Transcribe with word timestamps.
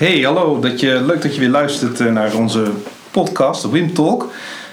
Hey, 0.00 0.20
hallo. 0.20 0.60
Dat 0.60 0.80
je, 0.80 1.02
leuk 1.06 1.22
dat 1.22 1.34
je 1.34 1.40
weer 1.40 1.48
luistert 1.48 2.00
eh, 2.00 2.12
naar 2.12 2.34
onze 2.34 2.64
podcast, 3.10 3.70
Wim 3.70 3.94
Talk. 3.94 4.30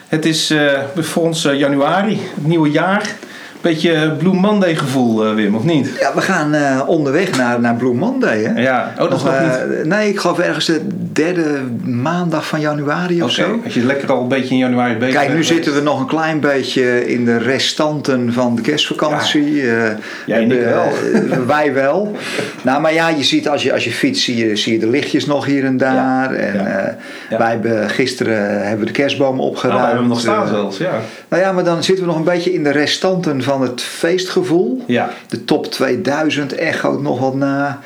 Het 0.08 0.26
is 0.26 0.52
uh, 0.52 0.72
voor 0.96 1.24
ons 1.24 1.46
uh, 1.46 1.60
januari, 1.60 2.20
het 2.36 2.48
nieuwe 2.48 2.72
jaar. 2.72 3.16
Beetje 3.62 4.12
Blue 4.18 4.34
Monday 4.34 4.76
gevoel, 4.76 5.28
uh, 5.28 5.34
Wim, 5.34 5.56
of 5.56 5.64
niet? 5.64 5.98
Ja, 6.00 6.14
we 6.14 6.22
gaan 6.22 6.88
onderweg 6.88 7.38
naar, 7.38 7.60
naar 7.60 7.76
Blue 7.76 7.94
Monday, 7.94 8.44
hè? 8.44 8.62
Ja, 8.62 8.94
oh, 9.00 9.10
dat 9.10 9.24
nog, 9.24 9.42
niet. 9.42 9.86
Nee, 9.86 10.10
ik 10.10 10.20
geloof 10.20 10.40
ergens 10.40 10.72
derde 11.18 11.62
maandag 11.84 12.48
van 12.48 12.60
januari 12.60 13.24
of 13.24 13.32
okay. 13.32 13.46
zo. 13.46 13.60
Als 13.64 13.74
je 13.74 13.86
lekker 13.86 14.12
al 14.12 14.22
een 14.22 14.28
beetje 14.28 14.54
in 14.54 14.58
januari 14.58 14.96
bezig 14.96 15.16
Kijk, 15.16 15.34
nu 15.34 15.44
zitten 15.44 15.74
we 15.74 15.82
nog 15.82 16.00
een 16.00 16.06
klein 16.06 16.40
beetje 16.40 17.08
in 17.08 17.26
de 17.26 17.38
restanten 17.38 18.34
van 18.34 18.56
de 18.56 18.62
kerstvakantie. 18.62 19.56
Ja. 19.56 19.98
Jij 20.26 20.42
en 20.42 20.64
wel. 20.64 20.92
wij 21.56 21.74
wel. 21.74 22.16
nou, 22.62 22.82
maar 22.82 22.94
ja, 22.94 23.10
je 23.10 23.24
ziet 23.24 23.50
als 23.50 23.64
je, 23.64 23.74
als 23.74 23.84
je 23.84 23.92
fietst, 23.92 24.24
zie 24.24 24.48
je, 24.48 24.56
zie 24.56 24.74
je 24.74 24.80
de 24.80 24.90
lichtjes 24.90 25.26
nog 25.26 25.46
hier 25.46 25.66
en 25.66 25.78
daar. 25.78 26.34
Ja. 26.34 26.40
En 26.40 26.54
ja. 26.54 26.98
Ja. 27.30 27.38
wij 27.38 27.50
hebben 27.50 27.90
gisteren 27.90 28.62
hebben 28.62 28.80
we 28.80 28.86
de 28.86 28.92
kerstbomen 28.92 29.44
opgeruimd. 29.44 29.82
Nou, 29.82 29.96
we 29.96 29.98
hebben 29.98 30.16
hem 30.16 30.26
nog 30.26 30.48
staan 30.48 30.48
zelfs, 30.48 30.78
ja. 30.78 31.02
Nou 31.28 31.44
ja, 31.44 31.52
maar 31.52 31.64
dan 31.64 31.84
zitten 31.84 32.04
we 32.04 32.10
nog 32.10 32.20
een 32.20 32.26
beetje 32.34 32.54
in 32.54 32.64
de 32.64 32.72
restanten 32.72 33.44
van 33.44 33.62
het 33.62 33.82
feestgevoel. 33.82 34.84
Ja. 34.88 35.10
De 35.28 35.44
top 35.46 35.66
2000 35.72 36.56
echoot 36.56 37.02
nog 37.02 37.20
wat 37.20 37.36
na. 37.36 37.80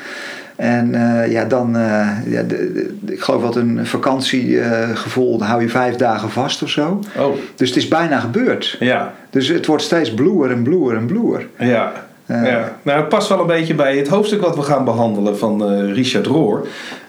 En 0.62 0.94
uh, 0.94 1.32
ja, 1.32 1.44
dan, 1.44 1.76
uh, 1.76 2.08
ja, 2.26 2.42
de, 2.42 2.72
de, 2.72 3.12
ik 3.12 3.20
geloof 3.20 3.42
wat 3.42 3.56
een 3.56 3.86
vakantiegevoel, 3.86 5.32
uh, 5.32 5.38
dan 5.38 5.48
hou 5.48 5.62
je 5.62 5.68
vijf 5.68 5.96
dagen 5.96 6.30
vast 6.30 6.62
of 6.62 6.68
zo. 6.68 7.00
Oh. 7.18 7.34
Dus 7.56 7.68
het 7.68 7.78
is 7.78 7.88
bijna 7.88 8.20
gebeurd. 8.20 8.76
Ja. 8.80 9.14
Dus 9.30 9.48
het 9.48 9.66
wordt 9.66 9.82
steeds 9.82 10.14
bluer 10.14 10.50
en 10.50 10.62
bluer 10.62 10.96
en 10.96 11.06
bluer. 11.06 11.46
Ja. 11.58 11.92
ja. 12.26 12.76
Nou, 12.82 13.00
het 13.00 13.08
past 13.08 13.28
wel 13.28 13.40
een 13.40 13.46
beetje 13.46 13.74
bij 13.74 13.96
het 13.96 14.08
hoofdstuk 14.08 14.40
wat 14.40 14.56
we 14.56 14.62
gaan 14.62 14.84
behandelen 14.84 15.38
van 15.38 15.74
Richard 15.92 16.26
Rohr. 16.26 16.66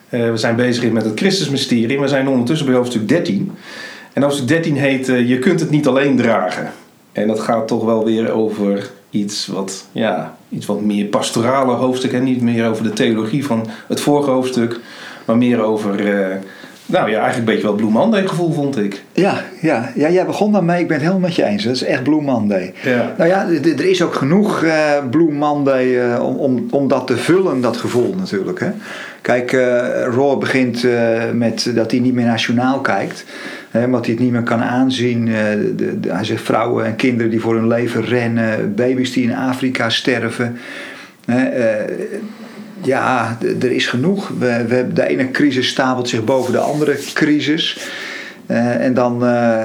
we 0.09 0.37
zijn 0.37 0.55
bezig 0.55 0.91
met 0.91 1.05
het 1.05 1.19
Christusmysterie. 1.19 1.99
We 1.99 2.07
zijn 2.07 2.27
ondertussen 2.27 2.65
bij 2.65 2.75
hoofdstuk 2.75 3.07
13. 3.07 3.51
En 4.13 4.21
hoofdstuk 4.21 4.47
13 4.47 4.77
heet 4.77 5.07
Je 5.07 5.39
kunt 5.39 5.59
het 5.59 5.69
niet 5.69 5.87
alleen 5.87 6.17
dragen. 6.17 6.71
En 7.11 7.27
dat 7.27 7.39
gaat 7.39 7.67
toch 7.67 7.85
wel 7.85 8.05
weer 8.05 8.31
over 8.31 8.89
iets 9.09 9.47
wat, 9.47 9.87
ja, 9.91 10.35
iets 10.53 10.65
wat 10.65 10.81
meer 10.81 11.05
pastorale 11.05 11.73
hoofdstuk. 11.73 12.13
En 12.13 12.23
niet 12.23 12.41
meer 12.41 12.69
over 12.69 12.83
de 12.83 12.93
theologie 12.93 13.45
van 13.45 13.67
het 13.87 14.01
vorige 14.01 14.29
hoofdstuk. 14.29 14.79
Maar 15.25 15.37
meer 15.37 15.63
over, 15.63 15.99
uh, 15.99 16.35
nou 16.85 17.09
ja, 17.09 17.19
eigenlijk 17.19 17.37
een 17.37 17.45
beetje 17.45 17.67
wel 17.67 17.75
Blue 17.75 17.89
Monday 17.89 18.27
gevoel 18.27 18.53
vond 18.53 18.77
ik. 18.77 19.03
Ja, 19.13 19.41
ja, 19.61 19.91
ja 19.95 20.09
jij 20.09 20.25
begon 20.25 20.51
daarmee. 20.51 20.81
Ik 20.81 20.87
ben 20.87 20.97
het 20.97 21.05
helemaal 21.05 21.27
met 21.27 21.35
je 21.35 21.43
eens. 21.43 21.63
Dat 21.63 21.75
is 21.75 21.83
echt 21.83 22.03
Blue 22.03 22.21
Monday. 22.21 22.73
Ja. 22.83 23.13
Nou 23.17 23.29
ja, 23.29 23.47
er 23.63 23.89
is 23.89 24.01
ook 24.01 24.13
genoeg 24.13 24.63
uh, 24.63 24.73
Blue 25.09 25.31
Monday 25.31 25.85
uh, 25.85 26.23
om, 26.23 26.35
om, 26.35 26.67
om 26.69 26.87
dat 26.87 27.07
te 27.07 27.17
vullen, 27.17 27.61
dat 27.61 27.77
gevoel 27.77 28.15
natuurlijk. 28.17 28.59
Hè? 28.59 28.71
Kijk, 29.21 29.51
uh, 29.51 30.03
Roar 30.05 30.37
begint 30.37 30.85
met 31.33 31.71
dat 31.75 31.91
hij 31.91 31.99
niet 31.99 32.13
meer 32.13 32.25
nationaal 32.25 32.79
kijkt. 32.79 33.25
Hè, 33.71 33.85
omdat 33.85 34.05
hij 34.05 34.13
het 34.13 34.23
niet 34.23 34.31
meer 34.31 34.43
kan 34.43 34.61
aanzien. 34.61 35.25
De, 35.25 35.73
de, 35.75 35.99
de, 35.99 36.11
hij 36.11 36.23
zegt 36.23 36.43
vrouwen 36.43 36.85
en 36.85 36.95
kinderen 36.95 37.31
die 37.31 37.41
voor 37.41 37.55
hun 37.55 37.67
leven 37.67 38.05
rennen. 38.05 38.75
Baby's 38.75 39.13
die 39.13 39.23
in 39.23 39.35
Afrika 39.35 39.89
sterven. 39.89 40.57
Hè, 41.25 41.49
ja, 42.83 43.37
er 43.61 43.71
is 43.71 43.87
genoeg. 43.87 44.31
We, 44.39 44.65
we, 44.67 44.93
de 44.93 45.07
ene 45.07 45.31
crisis 45.31 45.67
stapelt 45.67 46.09
zich 46.09 46.23
boven 46.23 46.51
de 46.51 46.59
andere 46.59 46.97
crisis. 47.13 47.87
Uh, 48.47 48.85
en 48.85 48.93
dan, 48.93 49.23
uh, 49.23 49.63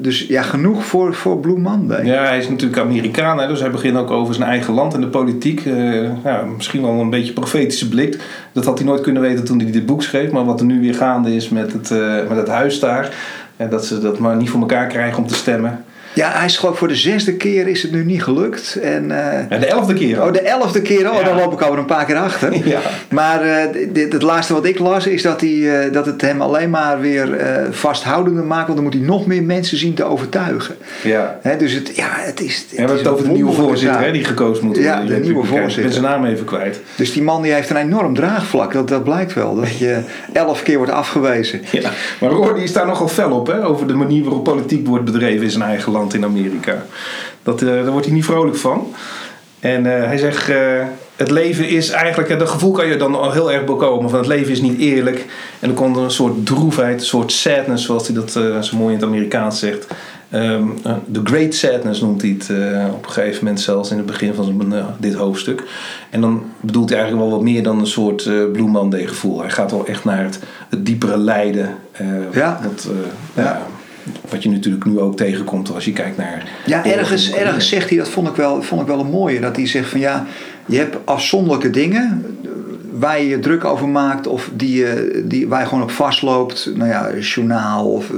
dus 0.00 0.26
ja, 0.26 0.42
genoeg 0.42 0.84
voor, 0.86 1.14
voor 1.14 1.38
Blue 1.38 1.58
Monday. 1.58 2.04
Ja, 2.04 2.24
hij 2.24 2.38
is 2.38 2.48
natuurlijk 2.48 2.80
Amerikaan, 2.80 3.48
dus 3.48 3.60
hij 3.60 3.70
begint 3.70 3.96
ook 3.96 4.10
over 4.10 4.34
zijn 4.34 4.48
eigen 4.48 4.74
land 4.74 4.94
en 4.94 5.00
de 5.00 5.06
politiek. 5.06 5.64
Uh, 5.64 6.24
ja, 6.24 6.42
misschien 6.56 6.82
wel 6.82 7.00
een 7.00 7.10
beetje 7.10 7.32
profetische 7.32 7.88
blik. 7.88 8.18
Dat 8.52 8.64
had 8.64 8.78
hij 8.78 8.86
nooit 8.86 9.00
kunnen 9.00 9.22
weten 9.22 9.44
toen 9.44 9.60
hij 9.60 9.70
dit 9.70 9.86
boek 9.86 10.02
schreef. 10.02 10.30
Maar 10.30 10.44
wat 10.44 10.60
er 10.60 10.66
nu 10.66 10.80
weer 10.80 10.94
gaande 10.94 11.34
is 11.34 11.48
met 11.48 11.72
het, 11.72 11.90
met 12.28 12.36
het 12.36 12.48
huis 12.48 12.80
daar. 12.80 13.14
Dat 13.70 13.86
ze 13.86 14.00
dat 14.00 14.18
maar 14.18 14.36
niet 14.36 14.50
voor 14.50 14.60
elkaar 14.60 14.86
krijgen 14.86 15.18
om 15.18 15.26
te 15.26 15.34
stemmen. 15.34 15.84
Ja, 16.14 16.30
hij 16.32 16.44
is 16.44 16.56
gewoon 16.56 16.76
voor 16.76 16.88
de 16.88 16.96
zesde 16.96 17.34
keer 17.36 17.68
is 17.68 17.82
het 17.82 17.92
nu 17.92 18.04
niet 18.04 18.22
gelukt. 18.22 18.78
En, 18.82 19.04
uh, 19.04 19.50
ja, 19.50 19.58
de 19.58 19.66
elfde 19.66 19.94
keer 19.94 20.20
al. 20.20 20.26
Oh, 20.26 20.32
de 20.32 20.40
elfde 20.40 20.82
keer 20.82 21.06
al. 21.06 21.18
Ja. 21.18 21.24
Dan 21.24 21.36
loop 21.36 21.52
ik 21.52 21.60
alweer 21.60 21.78
een 21.78 21.84
paar 21.84 22.04
keer 22.04 22.16
achter. 22.16 22.52
Ja. 22.64 22.80
Maar 23.08 23.46
uh, 23.46 23.92
dit, 23.92 24.12
het 24.12 24.22
laatste 24.22 24.52
wat 24.52 24.64
ik 24.64 24.78
las 24.78 25.06
is 25.06 25.22
dat, 25.22 25.40
hij, 25.40 25.50
uh, 25.50 25.92
dat 25.92 26.06
het 26.06 26.20
hem 26.20 26.40
alleen 26.40 26.70
maar 26.70 27.00
weer 27.00 27.38
vasthoudender 27.70 28.44
maakt. 28.44 28.66
Want 28.66 28.74
dan 28.74 28.84
moet 28.84 28.94
hij 28.94 29.02
nog 29.02 29.26
meer 29.26 29.42
mensen 29.42 29.78
zien 29.78 29.94
te 29.94 30.04
overtuigen. 30.04 30.76
Ja. 31.02 31.38
He, 31.42 31.56
dus 31.56 31.72
het, 31.72 31.96
ja, 31.96 32.08
het 32.10 32.40
is. 32.40 32.56
Het 32.56 32.70
we 32.70 32.76
hebben 32.76 32.96
het 32.96 33.06
over 33.06 33.24
de 33.24 33.30
nieuwe 33.30 33.52
voorzitter 33.52 34.00
hè, 34.00 34.12
die 34.12 34.24
gekozen 34.24 34.64
moet 34.64 34.76
worden. 34.76 34.92
Ja, 34.92 35.06
de 35.06 35.20
nieuwe 35.20 35.44
voorzitter. 35.44 35.78
Ik 35.78 35.82
ben 35.82 35.92
zijn 35.92 36.04
naam 36.04 36.24
even 36.24 36.44
kwijt. 36.44 36.80
Dus 36.96 37.12
die 37.12 37.22
man 37.22 37.42
die 37.42 37.52
heeft 37.52 37.70
een 37.70 37.76
enorm 37.76 38.14
draagvlak. 38.14 38.72
Dat, 38.72 38.88
dat 38.88 39.04
blijkt 39.04 39.34
wel. 39.34 39.54
Dat 39.54 39.78
je 39.84 39.98
elf 40.32 40.62
keer 40.62 40.76
wordt 40.76 40.92
afgewezen. 40.92 41.60
Ja. 41.70 41.90
Maar 42.20 42.30
Roor 42.30 42.54
die 42.54 42.64
is 42.64 42.72
daar 42.72 42.86
nogal 42.86 43.08
fel 43.08 43.30
op. 43.30 43.46
Hè, 43.46 43.64
over 43.64 43.86
de 43.86 43.94
manier 43.94 44.22
waarop 44.22 44.44
politiek 44.44 44.86
wordt 44.86 45.04
bedreven 45.04 45.42
in 45.42 45.50
zijn 45.50 45.64
eigen 45.64 45.92
land 45.92 46.03
in 46.12 46.24
Amerika. 46.24 46.84
Dat, 47.44 47.62
uh, 47.62 47.68
daar 47.68 47.90
wordt 47.90 48.06
hij 48.06 48.14
niet 48.14 48.24
vrolijk 48.24 48.56
van. 48.56 48.94
En 49.60 49.84
uh, 49.84 50.04
hij 50.04 50.18
zegt, 50.18 50.50
uh, 50.50 50.56
het 51.16 51.30
leven 51.30 51.68
is 51.68 51.90
eigenlijk, 51.90 52.38
dat 52.38 52.48
gevoel 52.48 52.72
kan 52.72 52.86
je 52.86 52.96
dan 52.96 53.14
al 53.14 53.32
heel 53.32 53.52
erg 53.52 53.64
bekomen, 53.64 54.10
van 54.10 54.18
het 54.18 54.28
leven 54.28 54.52
is 54.52 54.60
niet 54.60 54.78
eerlijk. 54.78 55.26
En 55.60 55.68
er 55.68 55.74
komt 55.74 55.96
een 55.96 56.10
soort 56.10 56.46
droefheid, 56.46 57.00
een 57.00 57.06
soort 57.06 57.32
sadness, 57.32 57.84
zoals 57.84 58.06
hij 58.06 58.16
dat 58.16 58.30
zo 58.64 58.76
mooi 58.76 58.94
in 58.94 59.00
het 59.00 59.08
Amerikaans 59.08 59.58
zegt. 59.58 59.86
Um, 60.34 60.74
the 61.12 61.20
Great 61.24 61.54
Sadness 61.54 62.00
noemt 62.00 62.22
hij 62.22 62.36
het 62.38 62.50
op 62.92 63.06
een 63.06 63.12
gegeven 63.12 63.44
moment 63.44 63.60
zelfs 63.60 63.90
in 63.90 63.96
het 63.96 64.06
begin 64.06 64.34
van 64.34 64.44
zijn, 64.44 64.84
dit 64.98 65.14
hoofdstuk. 65.14 65.62
En 66.10 66.20
dan 66.20 66.44
bedoelt 66.60 66.88
hij 66.88 66.98
eigenlijk 66.98 67.28
wel 67.28 67.36
wat 67.38 67.46
meer 67.46 67.62
dan 67.62 67.78
een 67.78 67.86
soort 67.86 68.22
Blue 68.52 68.68
Monday 68.68 69.06
gevoel. 69.06 69.40
Hij 69.40 69.50
gaat 69.50 69.70
wel 69.70 69.86
echt 69.86 70.04
naar 70.04 70.24
het, 70.24 70.38
het 70.68 70.86
diepere 70.86 71.18
lijden. 71.18 71.74
ja. 72.32 72.60
Wat, 72.62 72.88
ja. 73.34 73.66
Wat 74.30 74.42
je 74.42 74.50
natuurlijk 74.50 74.84
nu 74.84 74.98
ook 74.98 75.16
tegenkomt 75.16 75.74
als 75.74 75.84
je 75.84 75.92
kijkt 75.92 76.16
naar. 76.16 76.48
Ja, 76.66 76.84
ergens, 76.84 77.32
ergens 77.32 77.68
zegt 77.68 77.88
hij, 77.88 77.98
dat 77.98 78.08
vond 78.08 78.28
ik, 78.28 78.34
wel, 78.34 78.62
vond 78.62 78.80
ik 78.80 78.86
wel 78.86 79.00
een 79.00 79.10
mooie. 79.10 79.40
Dat 79.40 79.56
hij 79.56 79.66
zegt 79.66 79.88
van 79.88 80.00
ja, 80.00 80.26
je 80.66 80.76
hebt 80.76 80.96
afzonderlijke 81.04 81.70
dingen 81.70 82.24
waar 82.92 83.20
je 83.20 83.28
je 83.28 83.38
druk 83.38 83.64
over 83.64 83.88
maakt 83.88 84.26
of 84.26 84.50
die, 84.52 84.84
die, 85.24 85.48
waar 85.48 85.60
je 85.60 85.66
gewoon 85.66 85.82
op 85.82 85.90
vastloopt. 85.90 86.70
Nou 86.74 86.88
ja, 86.88 87.16
journaal 87.18 87.92
of 87.92 88.10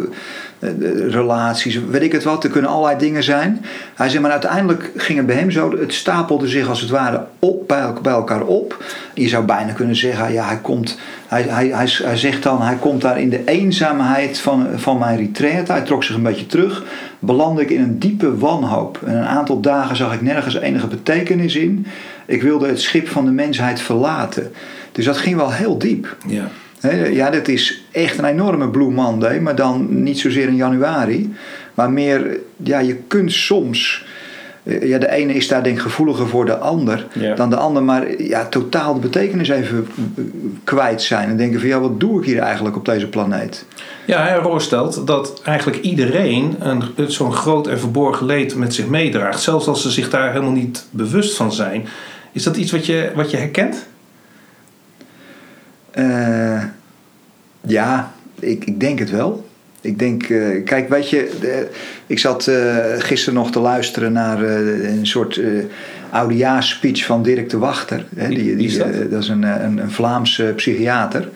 relaties, 1.09 1.81
weet 1.91 2.03
ik 2.03 2.12
het 2.12 2.25
wat. 2.25 2.44
Er 2.44 2.50
kunnen 2.50 2.71
allerlei 2.71 2.99
dingen 2.99 3.22
zijn. 3.22 3.65
Hij 3.94 4.09
zegt, 4.09 4.22
maar 4.22 4.31
uiteindelijk 4.31 4.91
ging 4.97 5.19
het 5.19 5.27
bij 5.27 5.37
hem 5.37 5.50
zo. 5.50 5.78
Het 5.78 5.94
stapelde 5.94 6.49
zich 6.49 6.69
als 6.69 6.81
het 6.81 6.91
ware 6.91 7.25
op, 7.38 7.69
bij, 8.03 8.12
elkaar 8.12 8.43
op. 8.43 8.84
Je 9.15 9.28
zou 9.28 9.44
bijna 9.44 9.72
kunnen 9.72 9.97
zeggen, 9.97 10.32
ja, 10.32 10.47
hij 10.47 10.59
komt... 10.59 10.99
Hij, 11.27 11.43
hij, 11.43 11.66
hij, 11.66 11.88
hij 12.03 12.16
zegt 12.16 12.43
dan, 12.43 12.62
hij 12.62 12.77
komt 12.77 13.00
daar 13.00 13.21
in 13.21 13.31
de 13.31 13.44
eenzaamheid 13.44 14.38
van, 14.38 14.66
van 14.77 14.99
mijn 14.99 15.16
retreat. 15.19 15.69
Hij 15.69 15.81
trok 15.81 16.04
zich 16.04 16.16
een 16.16 16.22
beetje 16.22 16.47
terug. 16.47 16.84
Belandde 17.19 17.62
ik 17.62 17.71
in 17.71 17.81
een 17.81 17.98
diepe 17.98 18.38
wanhoop. 18.38 19.00
En 19.04 19.16
een 19.16 19.27
aantal 19.27 19.60
dagen 19.60 19.97
zag 19.97 20.15
ik 20.15 20.22
nergens 20.22 20.54
enige 20.54 20.87
betekenis 20.87 21.56
in. 21.56 21.87
Ik 22.27 22.43
wilde 22.43 22.69
het 22.69 22.81
schip 22.81 23.09
van 23.09 23.25
de 23.25 23.31
mensheid 23.31 23.81
verlaten. 23.81 24.53
Dus 24.93 25.04
dat 25.04 25.16
ging 25.16 25.37
wel 25.37 25.53
heel 25.53 25.78
diep. 25.78 26.16
Ja. 26.27 26.48
Ja, 27.13 27.31
dat 27.31 27.49
is 27.49 27.83
echt 27.91 28.19
een 28.19 28.25
enorme 28.25 28.69
Blue 28.69 28.91
Monday, 28.91 29.41
maar 29.41 29.57
dan 29.57 30.03
niet 30.03 30.19
zozeer 30.19 30.49
in 30.49 30.57
januari. 30.57 31.35
Maar 31.75 31.91
meer, 31.91 32.39
ja, 32.57 32.79
je 32.79 32.97
kunt 33.07 33.33
soms. 33.33 34.05
Ja, 34.63 34.99
de 34.99 35.11
ene 35.11 35.33
is 35.33 35.49
daar 35.49 35.63
denk 35.63 35.77
ik 35.77 35.83
gevoeliger 35.83 36.29
voor 36.29 36.45
de 36.45 36.57
ander 36.57 37.07
ja. 37.13 37.35
dan 37.35 37.51
de 37.51 37.57
ander, 37.57 37.83
maar 37.83 38.23
ja, 38.23 38.47
totaal 38.47 38.95
de 38.95 39.01
betekenis 39.01 39.49
even 39.49 39.89
kwijt 40.65 41.03
zijn. 41.03 41.29
En 41.29 41.37
denken 41.37 41.61
van 41.61 41.69
ja, 41.69 41.81
wat 41.81 42.01
doe 42.01 42.21
ik 42.21 42.27
hier 42.27 42.39
eigenlijk 42.39 42.77
op 42.77 42.85
deze 42.85 43.09
planeet? 43.09 43.65
Ja, 44.05 44.23
hij 44.23 44.43
voorstelt 44.43 45.07
dat 45.07 45.41
eigenlijk 45.45 45.81
iedereen 45.81 46.57
een, 46.59 46.83
zo'n 47.07 47.33
groot 47.33 47.67
en 47.67 47.79
verborgen 47.79 48.27
leed 48.27 48.55
met 48.55 48.75
zich 48.75 48.87
meedraagt. 48.87 49.41
Zelfs 49.41 49.67
als 49.67 49.83
ze 49.83 49.91
zich 49.91 50.11
daar 50.11 50.33
helemaal 50.33 50.53
niet 50.53 50.87
bewust 50.91 51.37
van 51.37 51.53
zijn. 51.53 51.87
Is 52.33 52.43
dat 52.43 52.57
iets 52.57 52.73
wat 52.73 52.87
je, 52.87 53.11
wat 53.15 53.31
je 53.31 53.37
herkent? 53.37 53.87
Uh, 55.95 56.46
ja, 57.66 58.13
ik, 58.41 58.65
ik 58.65 58.80
denk 58.80 58.98
het 58.98 59.10
wel. 59.10 59.45
Ik 59.80 59.98
denk, 59.98 60.28
uh, 60.28 60.65
kijk, 60.65 60.89
weet 60.89 61.10
je, 61.10 61.36
de, 61.41 61.68
ik 62.07 62.18
zat 62.18 62.47
uh, 62.47 62.77
gisteren 62.98 63.34
nog 63.34 63.51
te 63.51 63.59
luisteren 63.59 64.13
naar 64.13 64.42
een 64.42 65.07
soort 65.07 65.41
oudejaarsspeech 66.10 67.04
van 67.04 67.22
Dirk 67.22 67.51
de 67.51 67.59
Wachter. 67.59 68.04
Hè, 68.16 68.28
die, 68.28 68.39
die, 68.39 68.57
die, 68.57 68.78
dat? 68.78 69.10
dat? 69.10 69.22
is 69.22 69.28
een, 69.28 69.42
een, 69.42 69.78
een 69.78 69.91
Vlaamse 69.91 70.53
psychiater. 70.57 71.28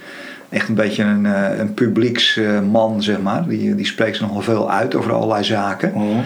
Echt 0.49 0.69
een 0.69 0.75
beetje 0.75 1.03
een, 1.03 1.25
een 1.61 1.75
publieksman, 1.75 3.03
zeg 3.03 3.21
maar. 3.21 3.49
Die, 3.49 3.75
die 3.75 3.87
spreekt 3.87 4.21
nogal 4.21 4.41
veel 4.41 4.71
uit 4.71 4.95
over 4.95 5.13
allerlei 5.13 5.45
zaken. 5.45 5.93
Oh. 5.95 6.19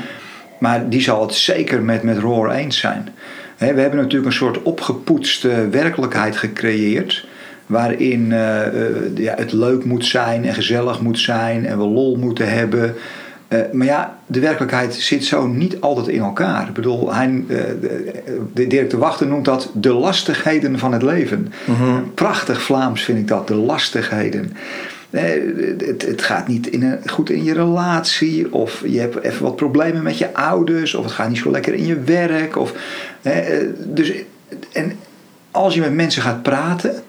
Maar 0.59 0.89
die 0.89 1.01
zal 1.01 1.23
het 1.23 1.35
zeker 1.35 1.83
met, 1.83 2.03
met 2.03 2.19
Roar 2.19 2.51
eens 2.51 2.79
zijn. 2.79 3.09
Hè, 3.57 3.75
we 3.75 3.81
hebben 3.81 3.99
natuurlijk 3.99 4.27
een 4.27 4.33
soort 4.33 4.63
opgepoetste 4.63 5.69
werkelijkheid 5.69 6.37
gecreëerd 6.37 7.27
waarin 7.67 8.31
uh, 8.31 8.61
uh, 8.75 9.17
ja, 9.17 9.35
het 9.37 9.53
leuk 9.53 9.85
moet 9.85 10.07
zijn 10.07 10.45
en 10.45 10.55
gezellig 10.55 11.01
moet 11.01 11.19
zijn 11.19 11.67
en 11.67 11.79
we 11.79 11.85
lol 11.85 12.17
moeten 12.17 12.53
hebben. 12.53 12.95
Eh, 13.49 13.61
maar 13.73 13.87
ja, 13.87 14.19
de 14.27 14.41
werkelijkheid 14.41 14.95
zit 14.95 15.25
zo 15.25 15.47
niet 15.47 15.81
altijd 15.81 16.09
in 16.09 16.21
elkaar. 16.21 16.69
Ik 16.69 16.75
bedoel, 16.75 17.15
hij, 17.15 17.45
uh, 17.49 17.61
de, 18.53 18.67
Dirk 18.67 18.91
de 18.91 18.97
Wachter 18.97 19.27
noemt 19.27 19.45
dat 19.45 19.71
de 19.75 19.93
lastigheden 19.93 20.79
van 20.79 20.93
het 20.93 21.03
leven. 21.03 21.53
Prachtig 22.15 22.63
Vlaams 22.63 23.03
vind 23.03 23.19
ik 23.19 23.29
dat, 23.29 23.49
de 23.49 23.55
lastigheden. 23.55 24.57
Het, 25.11 26.03
het, 26.07 26.23
gaat 26.23 26.49
niet 26.49 26.67
in 26.67 26.83
een, 26.83 26.99
goed 27.07 27.31
in 27.31 27.45
je 27.45 27.53
relatie, 27.53 28.53
of 28.53 28.83
je 28.87 29.01
hebt 29.01 29.23
even 29.23 29.43
wat 29.43 29.57
problemen 29.57 30.03
met 30.03 30.19
je 30.19 30.35
ouders, 30.35 30.95
of 30.95 31.05
het 31.05 31.13
gaat 31.13 31.29
niet 31.29 31.39
zo 31.39 31.51
lekker 31.51 31.75
in 31.75 31.87
je 31.87 32.01
werk. 32.01 32.57
Of, 32.57 32.75
dus, 33.79 34.13
en 34.73 34.93
als 35.51 35.75
je 35.75 35.81
met 35.81 35.95
mensen 35.95 36.23
gaat 36.23 36.43
praten, 36.43 37.03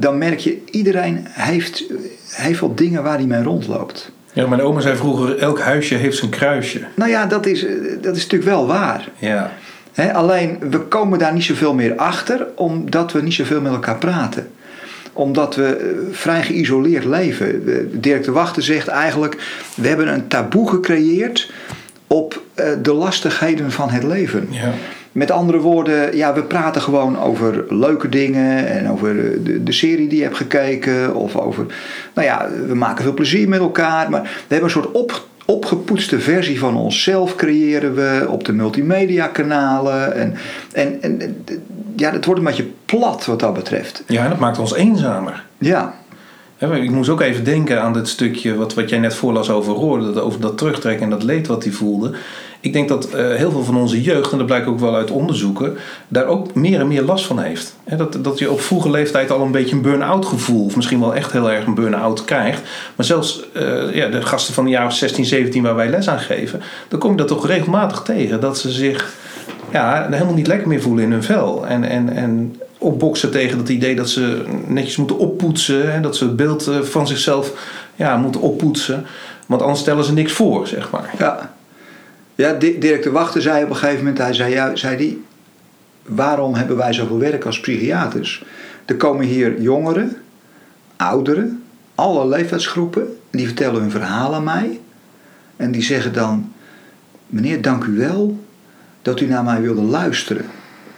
dan 0.00 0.18
merk 0.18 0.38
je, 0.38 0.58
iedereen 0.70 1.26
heeft, 1.28 1.84
heeft 2.28 2.60
wel 2.60 2.74
dingen 2.74 3.02
waar 3.02 3.16
hij 3.16 3.26
mee 3.26 3.42
rondloopt. 3.42 4.10
Ja, 4.32 4.46
mijn 4.46 4.62
oma 4.62 4.80
zei 4.80 4.96
vroeger, 4.96 5.38
elk 5.38 5.60
huisje 5.60 5.94
heeft 5.94 6.16
zijn 6.16 6.30
kruisje. 6.30 6.80
Nou 6.94 7.10
ja, 7.10 7.26
dat 7.26 7.46
is, 7.46 7.66
dat 8.00 8.16
is 8.16 8.22
natuurlijk 8.22 8.50
wel 8.50 8.66
waar. 8.66 9.08
Ja. 9.16 9.52
alleen, 10.12 10.58
we 10.70 10.80
komen 10.80 11.18
daar 11.18 11.32
niet 11.32 11.44
zoveel 11.44 11.74
meer 11.74 11.96
achter, 11.96 12.46
omdat 12.54 13.12
we 13.12 13.22
niet 13.22 13.34
zoveel 13.34 13.60
met 13.60 13.72
elkaar 13.72 13.98
praten 13.98 14.50
omdat 15.12 15.54
we 15.54 15.66
eh, 15.66 15.86
vrij 16.10 16.42
geïsoleerd 16.42 17.04
leven. 17.04 17.62
Dirk 18.00 18.24
de 18.24 18.32
Wachter 18.32 18.62
zegt 18.62 18.88
eigenlijk: 18.88 19.36
we 19.74 19.88
hebben 19.88 20.12
een 20.12 20.28
taboe 20.28 20.68
gecreëerd 20.68 21.50
op 22.06 22.42
eh, 22.54 22.66
de 22.82 22.92
lastigheden 22.92 23.72
van 23.72 23.90
het 23.90 24.02
leven. 24.02 24.46
Ja. 24.50 24.72
Met 25.18 25.30
andere 25.30 25.58
woorden, 25.58 26.16
ja, 26.16 26.34
we 26.34 26.42
praten 26.42 26.82
gewoon 26.82 27.18
over 27.20 27.64
leuke 27.68 28.08
dingen 28.08 28.66
en 28.66 28.90
over 28.90 29.14
de, 29.44 29.62
de 29.62 29.72
serie 29.72 30.08
die 30.08 30.18
je 30.18 30.24
hebt 30.24 30.36
gekeken. 30.36 31.14
Of 31.14 31.36
over, 31.36 31.66
nou 32.14 32.26
ja, 32.26 32.48
we 32.66 32.74
maken 32.74 33.04
veel 33.04 33.14
plezier 33.14 33.48
met 33.48 33.60
elkaar. 33.60 34.10
Maar 34.10 34.22
we 34.22 34.28
hebben 34.54 34.64
een 34.64 34.82
soort 34.82 34.90
op, 34.90 35.26
opgepoetste 35.44 36.20
versie 36.20 36.58
van 36.58 36.76
onszelf 36.76 37.34
creëren 37.34 37.94
we 37.94 38.26
op 38.28 38.44
de 38.44 38.52
multimedia 38.52 39.26
kanalen. 39.26 40.14
En, 40.14 40.34
en, 40.72 41.02
en 41.02 41.44
ja, 41.96 42.12
het 42.12 42.24
wordt 42.24 42.40
een 42.40 42.46
beetje 42.46 42.68
plat 42.84 43.26
wat 43.26 43.40
dat 43.40 43.54
betreft. 43.54 44.02
Ja, 44.06 44.24
en 44.24 44.30
dat 44.30 44.38
maakt 44.38 44.58
ons 44.58 44.74
eenzamer. 44.74 45.44
Ja. 45.58 45.94
Ik 46.58 46.90
moest 46.90 47.08
ook 47.08 47.20
even 47.20 47.44
denken 47.44 47.82
aan 47.82 47.92
dit 47.92 48.08
stukje 48.08 48.54
wat, 48.54 48.74
wat 48.74 48.88
jij 48.88 48.98
net 48.98 49.14
voorlas 49.14 49.50
over 49.50 49.74
Roor. 49.74 50.20
Over 50.20 50.40
dat 50.40 50.58
terugtrekken 50.58 51.04
en 51.04 51.10
dat 51.10 51.22
leed 51.22 51.46
wat 51.46 51.64
hij 51.64 51.72
voelde. 51.72 52.14
Ik 52.60 52.72
denk 52.72 52.88
dat 52.88 53.08
uh, 53.14 53.34
heel 53.34 53.50
veel 53.50 53.64
van 53.64 53.76
onze 53.76 54.02
jeugd, 54.02 54.32
en 54.32 54.38
dat 54.38 54.46
blijkt 54.46 54.66
ook 54.66 54.80
wel 54.80 54.94
uit 54.94 55.10
onderzoeken, 55.10 55.76
daar 56.08 56.26
ook 56.26 56.54
meer 56.54 56.80
en 56.80 56.88
meer 56.88 57.02
last 57.02 57.26
van 57.26 57.38
heeft. 57.38 57.76
He, 57.84 57.96
dat, 57.96 58.24
dat 58.24 58.38
je 58.38 58.50
op 58.50 58.60
vroege 58.60 58.90
leeftijd 58.90 59.30
al 59.30 59.40
een 59.40 59.50
beetje 59.50 59.76
een 59.76 59.82
burn-out 59.82 60.26
gevoel, 60.26 60.64
of 60.64 60.76
misschien 60.76 61.00
wel 61.00 61.14
echt 61.14 61.32
heel 61.32 61.50
erg 61.50 61.66
een 61.66 61.74
burn-out 61.74 62.24
krijgt. 62.24 62.62
Maar 62.96 63.06
zelfs 63.06 63.44
uh, 63.56 63.94
ja, 63.94 64.08
de 64.08 64.22
gasten 64.22 64.54
van 64.54 64.64
de 64.64 64.70
jaren 64.70 64.92
16, 64.92 65.24
17 65.24 65.62
waar 65.62 65.74
wij 65.74 65.88
les 65.88 66.08
aan 66.08 66.20
geven, 66.20 66.62
dan 66.88 66.98
kom 66.98 67.10
je 67.10 67.16
dat 67.16 67.28
toch 67.28 67.46
regelmatig 67.46 68.02
tegen. 68.02 68.40
Dat 68.40 68.58
ze 68.58 68.70
zich 68.70 69.14
ja, 69.72 70.06
helemaal 70.10 70.34
niet 70.34 70.46
lekker 70.46 70.68
meer 70.68 70.82
voelen 70.82 71.04
in 71.04 71.12
hun 71.12 71.22
vel. 71.22 71.66
En, 71.66 71.84
en, 71.84 72.12
en 72.12 72.56
opboksen 72.78 73.30
tegen 73.30 73.58
het 73.58 73.68
idee 73.68 73.96
dat 73.96 74.08
ze 74.08 74.44
netjes 74.66 74.96
moeten 74.96 75.18
oppoetsen. 75.18 75.92
En 75.92 76.02
dat 76.02 76.16
ze 76.16 76.24
het 76.24 76.36
beeld 76.36 76.66
eh, 76.66 76.80
van 76.80 77.06
zichzelf 77.06 77.52
ja, 77.96 78.16
moeten 78.16 78.40
oppoetsen. 78.40 79.06
Want 79.46 79.62
anders 79.62 79.80
stellen 79.80 80.04
ze 80.04 80.12
niks 80.12 80.32
voor, 80.32 80.66
zeg 80.66 80.90
maar. 80.90 81.14
Ja. 81.18 81.56
Ja, 82.38 82.52
Dirk 82.52 83.02
de 83.02 83.10
Wachter 83.10 83.42
zei 83.42 83.64
op 83.64 83.70
een 83.70 83.76
gegeven 83.76 83.98
moment, 83.98 84.18
hij 84.18 84.32
zei, 84.32 84.52
ja, 84.52 84.76
zei 84.76 84.96
die, 84.96 85.24
waarom 86.02 86.54
hebben 86.54 86.76
wij 86.76 86.92
zoveel 86.92 87.18
werk 87.18 87.44
als 87.44 87.60
psychiaters? 87.60 88.44
Er 88.84 88.96
komen 88.96 89.26
hier 89.26 89.60
jongeren, 89.60 90.16
ouderen, 90.96 91.62
alle 91.94 92.28
leeftijdsgroepen, 92.28 93.18
die 93.30 93.46
vertellen 93.46 93.80
hun 93.80 93.90
verhaal 93.90 94.34
aan 94.34 94.44
mij. 94.44 94.80
En 95.56 95.70
die 95.70 95.82
zeggen 95.82 96.12
dan, 96.12 96.52
meneer, 97.26 97.62
dank 97.62 97.84
u 97.84 97.96
wel 97.96 98.44
dat 99.02 99.20
u 99.20 99.26
naar 99.26 99.44
mij 99.44 99.60
wilde 99.60 99.82
luisteren. 99.82 100.44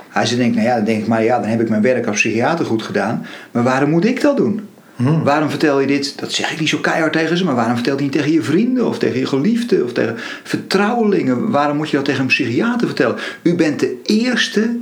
Hij 0.08 0.26
zei, 0.26 0.40
denkt, 0.40 0.56
nou 0.56 0.68
ja, 0.68 0.76
dan 0.76 0.84
denk 0.84 1.00
ik, 1.00 1.06
maar 1.06 1.24
ja, 1.24 1.38
dan 1.38 1.48
heb 1.48 1.60
ik 1.60 1.68
mijn 1.68 1.82
werk 1.82 2.06
als 2.06 2.16
psychiater 2.16 2.64
goed 2.64 2.82
gedaan. 2.82 3.26
Maar 3.50 3.62
waarom 3.62 3.90
moet 3.90 4.04
ik 4.04 4.20
dat 4.20 4.36
doen? 4.36 4.68
Hmm. 5.02 5.22
Waarom 5.22 5.50
vertel 5.50 5.80
je 5.80 5.86
dit? 5.86 6.18
Dat 6.18 6.32
zeg 6.32 6.52
ik 6.52 6.60
niet 6.60 6.68
zo 6.68 6.78
keihard 6.78 7.12
tegen 7.12 7.36
ze, 7.36 7.44
maar 7.44 7.54
waarom 7.54 7.74
vertel 7.74 7.96
je 7.96 8.02
niet 8.02 8.12
tegen 8.12 8.32
je 8.32 8.42
vrienden 8.42 8.86
of 8.86 8.98
tegen 8.98 9.18
je 9.18 9.26
geliefden 9.26 9.84
of 9.84 9.92
tegen 9.92 10.14
vertrouwelingen? 10.42 11.50
Waarom 11.50 11.76
moet 11.76 11.90
je 11.90 11.96
dat 11.96 12.04
tegen 12.04 12.20
een 12.20 12.26
psychiater 12.26 12.86
vertellen? 12.86 13.16
U 13.42 13.54
bent 13.54 13.80
de 13.80 14.00
eerste 14.02 14.76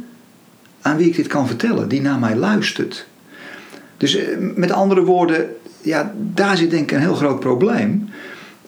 aan 0.81 0.97
wie 0.97 1.07
ik 1.07 1.17
dit 1.17 1.27
kan 1.27 1.47
vertellen, 1.47 1.89
die 1.89 2.01
naar 2.01 2.19
mij 2.19 2.37
luistert. 2.37 3.07
Dus 3.97 4.17
eh, 4.17 4.37
met 4.55 4.71
andere 4.71 5.05
woorden, 5.05 5.49
ja, 5.81 6.15
daar 6.35 6.57
zit 6.57 6.71
denk 6.71 6.83
ik 6.83 6.97
een 6.97 7.03
heel 7.03 7.15
groot 7.15 7.41
probleem. 7.41 8.09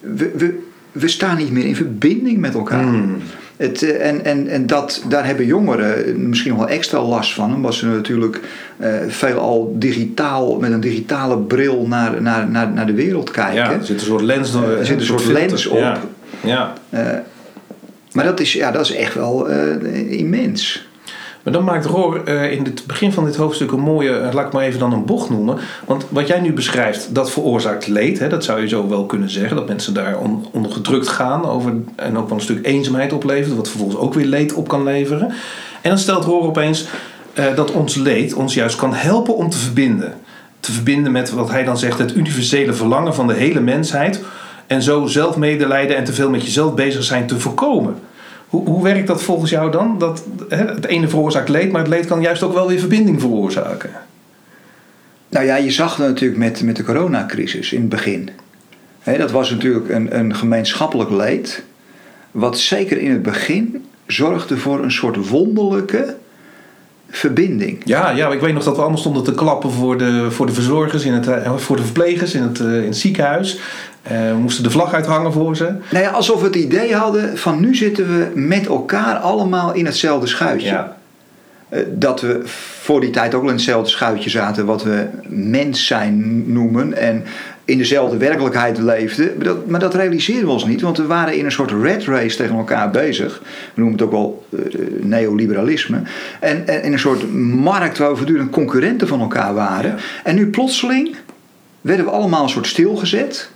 We, 0.01 0.31
we, 0.37 0.59
we 0.93 1.09
staan 1.09 1.37
niet 1.37 1.51
meer 1.51 1.65
in 1.65 1.77
verbinding 1.77 2.39
met 2.39 2.55
elkaar. 2.55 2.83
Hmm. 2.83 3.17
Het, 3.61 3.83
eh, 3.83 4.09
en 4.09 4.25
en, 4.25 4.49
en 4.49 4.67
dat, 4.67 5.03
daar 5.09 5.27
hebben 5.27 5.47
jongeren 5.47 6.29
misschien 6.29 6.51
nog 6.51 6.59
wel 6.61 6.69
extra 6.69 7.03
last 7.03 7.35
van, 7.35 7.55
omdat 7.55 7.75
ze 7.75 7.87
natuurlijk 7.87 8.41
uh, 8.79 8.89
veelal 9.09 9.75
digitaal, 9.79 10.59
met 10.59 10.73
een 10.73 10.81
digitale 10.81 11.39
bril 11.39 11.87
naar, 11.87 12.23
naar, 12.23 12.51
naar, 12.51 12.73
naar 12.73 12.87
de 12.87 12.93
wereld 12.93 13.31
kijken. 13.31 13.55
Ja, 13.55 13.73
er 13.73 13.85
zit 13.85 14.01
een 14.01 14.07
soort 14.07 14.23
lens, 14.23 14.55
uh, 14.55 14.79
er 14.79 14.87
zit 14.87 15.01
een 15.01 15.07
soort 15.07 15.25
lens 15.25 15.67
op. 15.67 15.79
Ja. 15.79 15.99
ja. 16.41 16.75
maar 18.13 18.25
dat 18.25 18.41
is, 18.41 18.53
ja, 18.53 18.71
dat 18.71 18.85
is 18.85 18.95
echt 18.95 19.15
wel 19.15 19.49
immens. 20.09 20.89
Maar 21.43 21.53
dan 21.53 21.65
maakt 21.65 21.85
Roor 21.85 22.23
uh, 22.25 22.53
in 22.53 22.65
het 22.65 22.87
begin 22.87 23.13
van 23.13 23.25
dit 23.25 23.37
hoofdstuk 23.37 23.73
een 23.73 23.81
mooie, 23.81 24.21
uh, 24.21 24.33
laat 24.33 24.47
ik 24.47 24.53
maar 24.53 24.65
even 24.65 24.79
dan 24.79 24.93
een 24.93 25.05
bocht 25.05 25.31
noemen. 25.31 25.59
Want 25.87 26.07
wat 26.09 26.27
jij 26.27 26.41
nu 26.41 26.53
beschrijft, 26.53 27.15
dat 27.15 27.31
veroorzaakt 27.31 27.87
leed. 27.87 28.19
Hè, 28.19 28.29
dat 28.29 28.45
zou 28.45 28.61
je 28.61 28.69
zo 28.69 28.89
wel 28.89 29.07
kunnen 29.07 29.31
zeggen. 29.31 29.57
Dat 29.57 29.69
mensen 29.69 29.95
daar 29.95 30.19
on, 30.19 30.47
onder 30.51 30.73
gedrukt 30.73 31.09
gaan 31.09 31.45
over, 31.45 31.73
en 31.97 32.19
ook 32.19 32.29
wel 32.29 32.37
een 32.37 32.45
stuk 32.45 32.67
eenzaamheid 32.67 33.13
oplevert. 33.13 33.57
Wat 33.57 33.69
vervolgens 33.69 33.99
ook 33.99 34.15
weer 34.15 34.27
leed 34.27 34.53
op 34.53 34.69
kan 34.69 34.83
leveren. 34.83 35.29
En 35.81 35.91
dan 35.91 35.99
stelt 35.99 36.25
Roor 36.25 36.47
opeens 36.47 36.87
uh, 37.35 37.45
dat 37.55 37.73
ons 37.73 37.95
leed 37.95 38.35
ons 38.35 38.55
juist 38.55 38.77
kan 38.77 38.95
helpen 38.95 39.37
om 39.37 39.51
te 39.51 39.59
verbinden. 39.59 40.15
Te 40.61 40.73
verbinden 40.73 41.13
met 41.13 41.31
wat 41.31 41.51
hij 41.51 41.65
dan 41.65 41.79
zegt, 41.79 41.99
het 41.99 42.17
universele 42.17 42.73
verlangen 42.73 43.15
van 43.15 43.27
de 43.27 43.35
hele 43.35 43.61
mensheid. 43.61 44.23
En 44.67 44.83
zo 44.83 45.07
zelfmedelijden 45.07 45.97
en 45.97 46.05
te 46.05 46.13
veel 46.13 46.31
met 46.31 46.43
jezelf 46.43 46.75
bezig 46.75 47.05
zijn 47.05 47.27
te 47.27 47.41
voorkomen. 47.41 47.95
Hoe, 48.51 48.69
hoe 48.69 48.83
werkt 48.83 49.07
dat 49.07 49.23
volgens 49.23 49.51
jou 49.51 49.71
dan? 49.71 49.99
Dat, 49.99 50.25
hè, 50.49 50.65
het 50.65 50.87
ene 50.87 51.09
veroorzaakt 51.09 51.49
leed, 51.49 51.73
maar 51.73 51.81
het 51.81 51.91
leed 51.91 52.07
kan 52.07 52.21
juist 52.21 52.43
ook 52.43 52.55
wel 52.55 52.69
weer 52.69 52.79
verbinding 52.79 53.21
veroorzaken. 53.21 53.91
Nou 55.29 55.47
ja, 55.47 55.57
je 55.57 55.71
zag 55.71 55.97
het 55.97 56.07
natuurlijk 56.07 56.41
met, 56.41 56.63
met 56.63 56.77
de 56.77 56.85
coronacrisis 56.85 57.73
in 57.73 57.81
het 57.81 57.89
begin. 57.89 58.31
dat 59.05 59.31
was 59.31 59.51
natuurlijk 59.51 59.89
een, 59.89 60.19
een 60.19 60.35
gemeenschappelijk 60.35 61.11
leed. 61.11 61.63
Wat 62.31 62.59
zeker 62.59 62.99
in 62.99 63.11
het 63.11 63.23
begin 63.23 63.85
zorgde 64.07 64.57
voor 64.57 64.83
een 64.83 64.93
soort 64.93 65.29
wonderlijke 65.29 66.17
verbinding. 67.11 67.83
Ja, 67.85 68.11
ja, 68.11 68.33
ik 68.33 68.41
weet 68.41 68.55
nog 68.55 68.65
dat 68.65 68.75
we 68.75 68.81
allemaal 68.81 68.99
stonden 68.99 69.25
te 69.25 69.35
klappen 69.35 69.71
voor 69.71 69.99
de, 69.99 70.31
voor 70.31 70.47
de 70.47 70.53
verzorgers, 70.53 71.05
in 71.05 71.13
het, 71.13 71.27
eh, 71.27 71.57
voor 71.57 71.77
de 71.77 71.83
verplegers 71.83 72.35
in 72.35 72.43
het, 72.43 72.61
eh, 72.61 72.77
in 72.77 72.87
het 72.87 72.97
ziekenhuis. 72.97 73.59
Uh, 74.05 74.31
we 74.31 74.39
moesten 74.39 74.63
de 74.63 74.71
vlag 74.71 74.93
uithangen 74.95 75.33
voor 75.33 75.57
ze. 75.57 75.75
Nou 75.91 76.05
ja, 76.05 76.11
alsof 76.11 76.41
we 76.41 76.47
het 76.47 76.57
idee 76.57 76.95
hadden 76.95 77.39
van 77.39 77.61
nu 77.61 77.75
zitten 77.75 78.19
we 78.19 78.41
met 78.41 78.67
elkaar 78.67 79.17
allemaal 79.17 79.75
in 79.75 79.87
hetzelfde 79.87 80.27
schuitje. 80.27 80.69
Ja. 80.69 80.97
dat 81.89 82.21
we 82.21 82.41
voor 82.81 83.01
die 83.01 83.11
tijd 83.11 83.35
ook 83.35 83.41
wel 83.41 83.51
in 83.51 83.57
hetzelfde 83.57 83.91
schuitje 83.91 84.31
zaten, 84.31 84.67
wat 84.67 84.83
we 84.83 85.07
mens 85.29 85.87
zijn 85.87 86.45
noemen. 86.53 86.95
En 86.95 87.25
in 87.71 87.79
dezelfde 87.79 88.17
werkelijkheid 88.17 88.79
leefden. 88.79 89.33
Maar 89.37 89.45
dat, 89.45 89.67
maar 89.67 89.81
dat 89.81 89.95
realiseerden 89.95 90.45
we 90.45 90.53
ons 90.53 90.65
niet, 90.65 90.81
want 90.81 90.97
we 90.97 91.07
waren 91.07 91.37
in 91.37 91.45
een 91.45 91.53
soort 91.53 91.71
red 91.71 92.05
race 92.05 92.37
tegen 92.37 92.57
elkaar 92.57 92.91
bezig. 92.91 93.43
We 93.75 93.81
noemen 93.81 93.93
het 93.93 94.03
ook 94.03 94.11
wel 94.11 94.47
uh, 94.51 94.61
neoliberalisme. 95.01 96.03
En, 96.41 96.67
en, 96.67 96.83
in 96.83 96.93
een 96.93 96.99
soort 96.99 97.35
markt 97.35 97.99
waar 97.99 98.11
we 98.11 98.17
voortdurend 98.17 98.51
concurrenten 98.51 99.09
van 99.09 99.21
elkaar 99.21 99.55
waren. 99.55 99.97
En 100.25 100.35
nu 100.35 100.51
plotseling 100.51 101.17
werden 101.81 102.05
we 102.05 102.11
allemaal 102.11 102.43
een 102.43 102.49
soort 102.49 102.67
stilgezet 102.67 103.51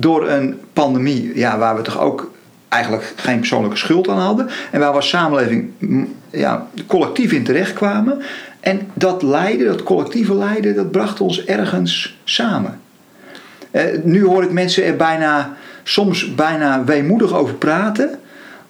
door 0.00 0.28
een 0.28 0.60
pandemie, 0.72 1.32
ja, 1.34 1.58
waar 1.58 1.76
we 1.76 1.82
toch 1.82 2.00
ook 2.00 2.30
eigenlijk 2.68 3.12
geen 3.16 3.38
persoonlijke 3.38 3.76
schuld 3.76 4.08
aan 4.08 4.18
hadden. 4.18 4.48
En 4.70 4.80
waar 4.80 4.90
we 4.90 4.96
als 4.96 5.08
samenleving 5.08 5.70
ja, 6.30 6.66
collectief 6.86 7.32
in 7.32 7.44
terecht 7.44 7.72
kwamen. 7.72 8.22
En 8.60 8.80
dat 8.94 9.22
lijden, 9.22 9.66
dat 9.66 9.82
collectieve 9.82 10.34
lijden, 10.34 10.74
dat 10.74 10.90
bracht 10.90 11.20
ons 11.20 11.44
ergens 11.44 12.18
samen. 12.24 12.80
Eh, 13.70 13.84
nu 14.02 14.24
hoor 14.24 14.42
ik 14.42 14.52
mensen 14.52 14.84
er 14.84 14.96
bijna, 14.96 15.56
soms 15.82 16.34
bijna 16.34 16.84
weemoedig 16.84 17.34
over 17.34 17.54
praten. 17.54 18.18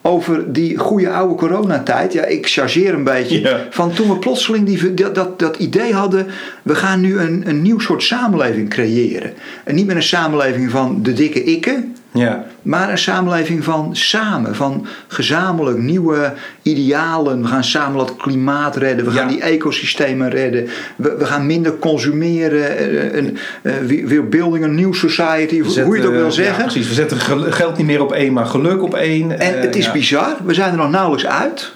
Over 0.07 0.53
die 0.53 0.77
goede 0.77 1.11
oude 1.11 1.35
coronatijd. 1.35 2.13
Ja, 2.13 2.25
ik 2.25 2.47
chargeer 2.47 2.95
een 2.95 3.05
beetje. 3.05 3.67
Van 3.71 3.93
toen 3.93 4.09
we 4.09 4.19
plotseling 4.19 4.67
die, 4.67 4.95
dat, 4.95 5.15
dat, 5.15 5.39
dat 5.39 5.57
idee 5.57 5.93
hadden. 5.93 6.27
We 6.63 6.75
gaan 6.75 7.01
nu 7.01 7.19
een, 7.19 7.43
een 7.47 7.63
nieuw 7.63 7.79
soort 7.79 8.03
samenleving 8.03 8.69
creëren. 8.69 9.33
En 9.65 9.75
niet 9.75 9.87
meer 9.87 9.97
een 9.97 10.03
samenleving 10.03 10.71
van 10.71 11.03
de 11.03 11.13
dikke 11.13 11.45
ikken. 11.45 11.97
Ja. 12.17 12.45
Maar 12.63 12.91
een 12.91 12.99
samenleving 12.99 13.65
van 13.65 13.97
samen, 13.97 14.55
van 14.55 14.87
gezamenlijk 15.07 15.79
nieuwe 15.79 16.33
idealen. 16.63 17.43
We 17.43 17.49
gaan 17.49 17.65
samen 17.65 17.99
dat 17.99 18.17
klimaat 18.17 18.77
redden, 18.77 19.05
we 19.05 19.11
gaan 19.11 19.29
die 19.29 19.41
ecosystemen 19.41 20.31
redden. 20.31 20.69
We, 20.97 21.17
we 21.19 21.25
gaan 21.25 21.47
minder 21.47 21.79
consumeren. 21.79 22.77
eh, 22.79 23.15
Een, 23.17 23.39
eh, 23.63 23.73
we- 23.87 24.07
we're 24.07 24.23
building 24.23 24.65
a 24.65 24.69
new 24.69 24.95
society, 24.95 25.61
hoe 25.61 25.73
je 25.75 25.81
het 25.81 26.07
ook 26.07 26.13
wil 26.13 26.33
zetten, 26.33 26.33
zeggen. 26.33 26.57
Ja, 26.57 26.63
precies. 26.71 26.89
We 26.89 26.95
zetten 26.95 27.19
gel- 27.21 27.51
geld 27.53 27.77
niet 27.77 27.87
meer 27.87 28.03
op 28.03 28.13
één, 28.13 28.33
maar 28.33 28.47
geluk 28.47 28.83
op 28.83 28.95
één. 28.95 29.39
En 29.39 29.55
Eh, 29.57 29.61
het 29.61 29.77
is 29.77 29.85
ja. 29.85 29.93
bizar, 29.93 30.37
we 30.45 30.55
zijn 30.55 30.71
er 30.71 30.77
nog 30.79 30.91
nauwelijks 30.91 31.27
uit. 31.27 31.73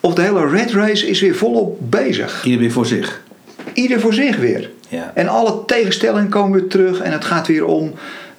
Of 0.00 0.14
de 0.14 0.22
hele 0.22 0.48
red 0.48 0.70
race 0.72 1.08
is 1.08 1.20
weer 1.20 1.34
volop 1.34 1.78
bezig. 1.90 2.44
Ieder 2.44 2.60
weer 2.60 2.72
voor 2.72 2.86
zich. 2.86 3.22
Ieder 3.72 4.00
voor 4.00 4.14
zich 4.14 4.36
weer. 4.36 4.70
Ja. 4.88 5.10
En 5.14 5.28
alle 5.28 5.62
tegenstellingen 5.66 6.28
komen 6.28 6.60
weer 6.60 6.68
terug. 6.68 7.00
En 7.00 7.12
het 7.12 7.24
gaat 7.24 7.46
weer 7.46 7.64
om, 7.64 7.92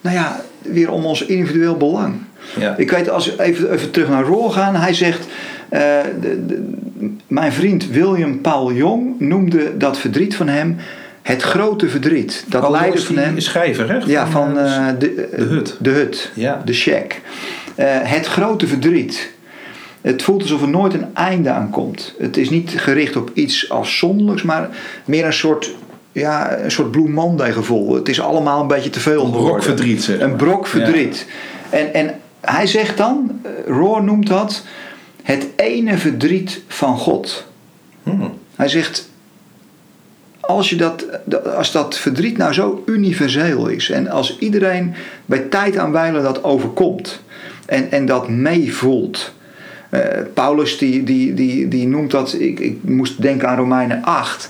nou 0.05 0.17
ja, 0.17 0.41
weer 0.61 0.91
om 0.91 1.05
ons 1.05 1.25
individueel 1.25 1.77
belang. 1.77 2.13
Ja. 2.59 2.75
Ik 2.77 2.91
weet, 2.91 3.09
als 3.09 3.25
we 3.35 3.43
even, 3.43 3.71
even 3.71 3.91
terug 3.91 4.09
naar 4.09 4.23
Roel 4.23 4.49
gaan. 4.49 4.75
Hij 4.75 4.93
zegt, 4.93 5.27
eh, 5.69 5.79
de, 6.21 6.45
de- 6.45 6.73
mijn 7.27 7.51
vriend 7.53 7.89
William 7.89 8.41
Paul 8.41 8.73
Jong 8.73 9.19
noemde 9.19 9.77
dat 9.77 9.97
verdriet 9.97 10.35
van 10.35 10.47
hem 10.47 10.77
het 11.21 11.41
grote 11.41 11.89
verdriet. 11.89 12.45
Dat 12.47 12.61
Paul 12.61 12.73
lijden 12.73 13.01
van 13.01 13.17
hem. 13.17 13.39
schrijver, 13.39 13.89
hè? 13.89 13.97
Ja, 14.05 14.27
van 14.27 14.59
eh, 14.59 14.87
de, 14.99 15.27
de 15.35 15.43
hut. 15.43 15.77
De 15.79 15.89
hut. 15.89 16.31
Ja. 16.33 16.61
De 16.65 16.73
shack. 16.73 17.21
Eh, 17.75 17.85
het 17.89 18.25
grote 18.25 18.67
verdriet. 18.67 19.33
Het 20.01 20.23
voelt 20.23 20.41
alsof 20.41 20.61
er 20.61 20.69
nooit 20.69 20.93
een 20.93 21.05
einde 21.13 21.49
aan 21.49 21.69
komt. 21.69 22.13
Het 22.19 22.37
is 22.37 22.49
niet 22.49 22.73
gericht 22.77 23.15
op 23.15 23.31
iets 23.33 23.69
afzonderlijks, 23.69 24.41
maar 24.43 24.69
meer 25.05 25.25
een 25.25 25.33
soort, 25.33 25.71
ja, 26.15 26.57
een 26.57 26.71
soort 26.71 26.91
Blue 26.91 27.09
Monday 27.09 27.51
gevoel. 27.51 27.95
Het 27.95 28.09
is 28.09 28.21
allemaal 28.21 28.61
een 28.61 28.67
beetje 28.67 28.89
te 28.89 28.99
veel 28.99 29.25
Een 29.25 29.31
brok 29.31 29.63
verdriet, 29.63 30.03
zeg 30.03 30.19
maar. 30.19 30.29
Een 30.29 30.35
brok 30.35 30.67
verdriet. 30.67 31.25
En, 31.69 31.93
en 31.93 32.19
hij 32.41 32.67
zegt 32.67 32.97
dan, 32.97 33.39
eh, 33.41 33.51
Roar 33.67 34.03
noemt 34.03 34.27
dat, 34.27 34.63
het 35.23 35.47
ene 35.55 35.97
verdriet 35.97 36.61
van 36.67 36.97
God. 36.97 37.47
Hmm. 38.03 38.33
Hij 38.55 38.67
zegt, 38.67 39.09
als, 40.39 40.69
je 40.69 40.75
dat, 40.75 41.05
als 41.55 41.71
dat 41.71 41.97
verdriet 41.97 42.37
nou 42.37 42.53
zo 42.53 42.83
universeel 42.85 43.67
is 43.67 43.89
en 43.89 44.09
als 44.09 44.37
iedereen 44.39 44.93
bij 45.25 45.39
tijd 45.39 45.77
aan 45.77 45.91
wijlen 45.91 46.23
dat 46.23 46.43
overkomt 46.43 47.21
en, 47.65 47.91
en 47.91 48.05
dat 48.05 48.29
meevoelt. 48.29 49.33
Eh, 49.89 50.01
Paulus 50.33 50.77
die, 50.77 51.03
die, 51.03 51.33
die, 51.33 51.67
die 51.67 51.87
noemt 51.87 52.11
dat, 52.11 52.35
ik, 52.39 52.59
ik 52.59 52.77
moest 52.81 53.21
denken 53.21 53.49
aan 53.49 53.57
Romeinen 53.57 54.03
8, 54.03 54.49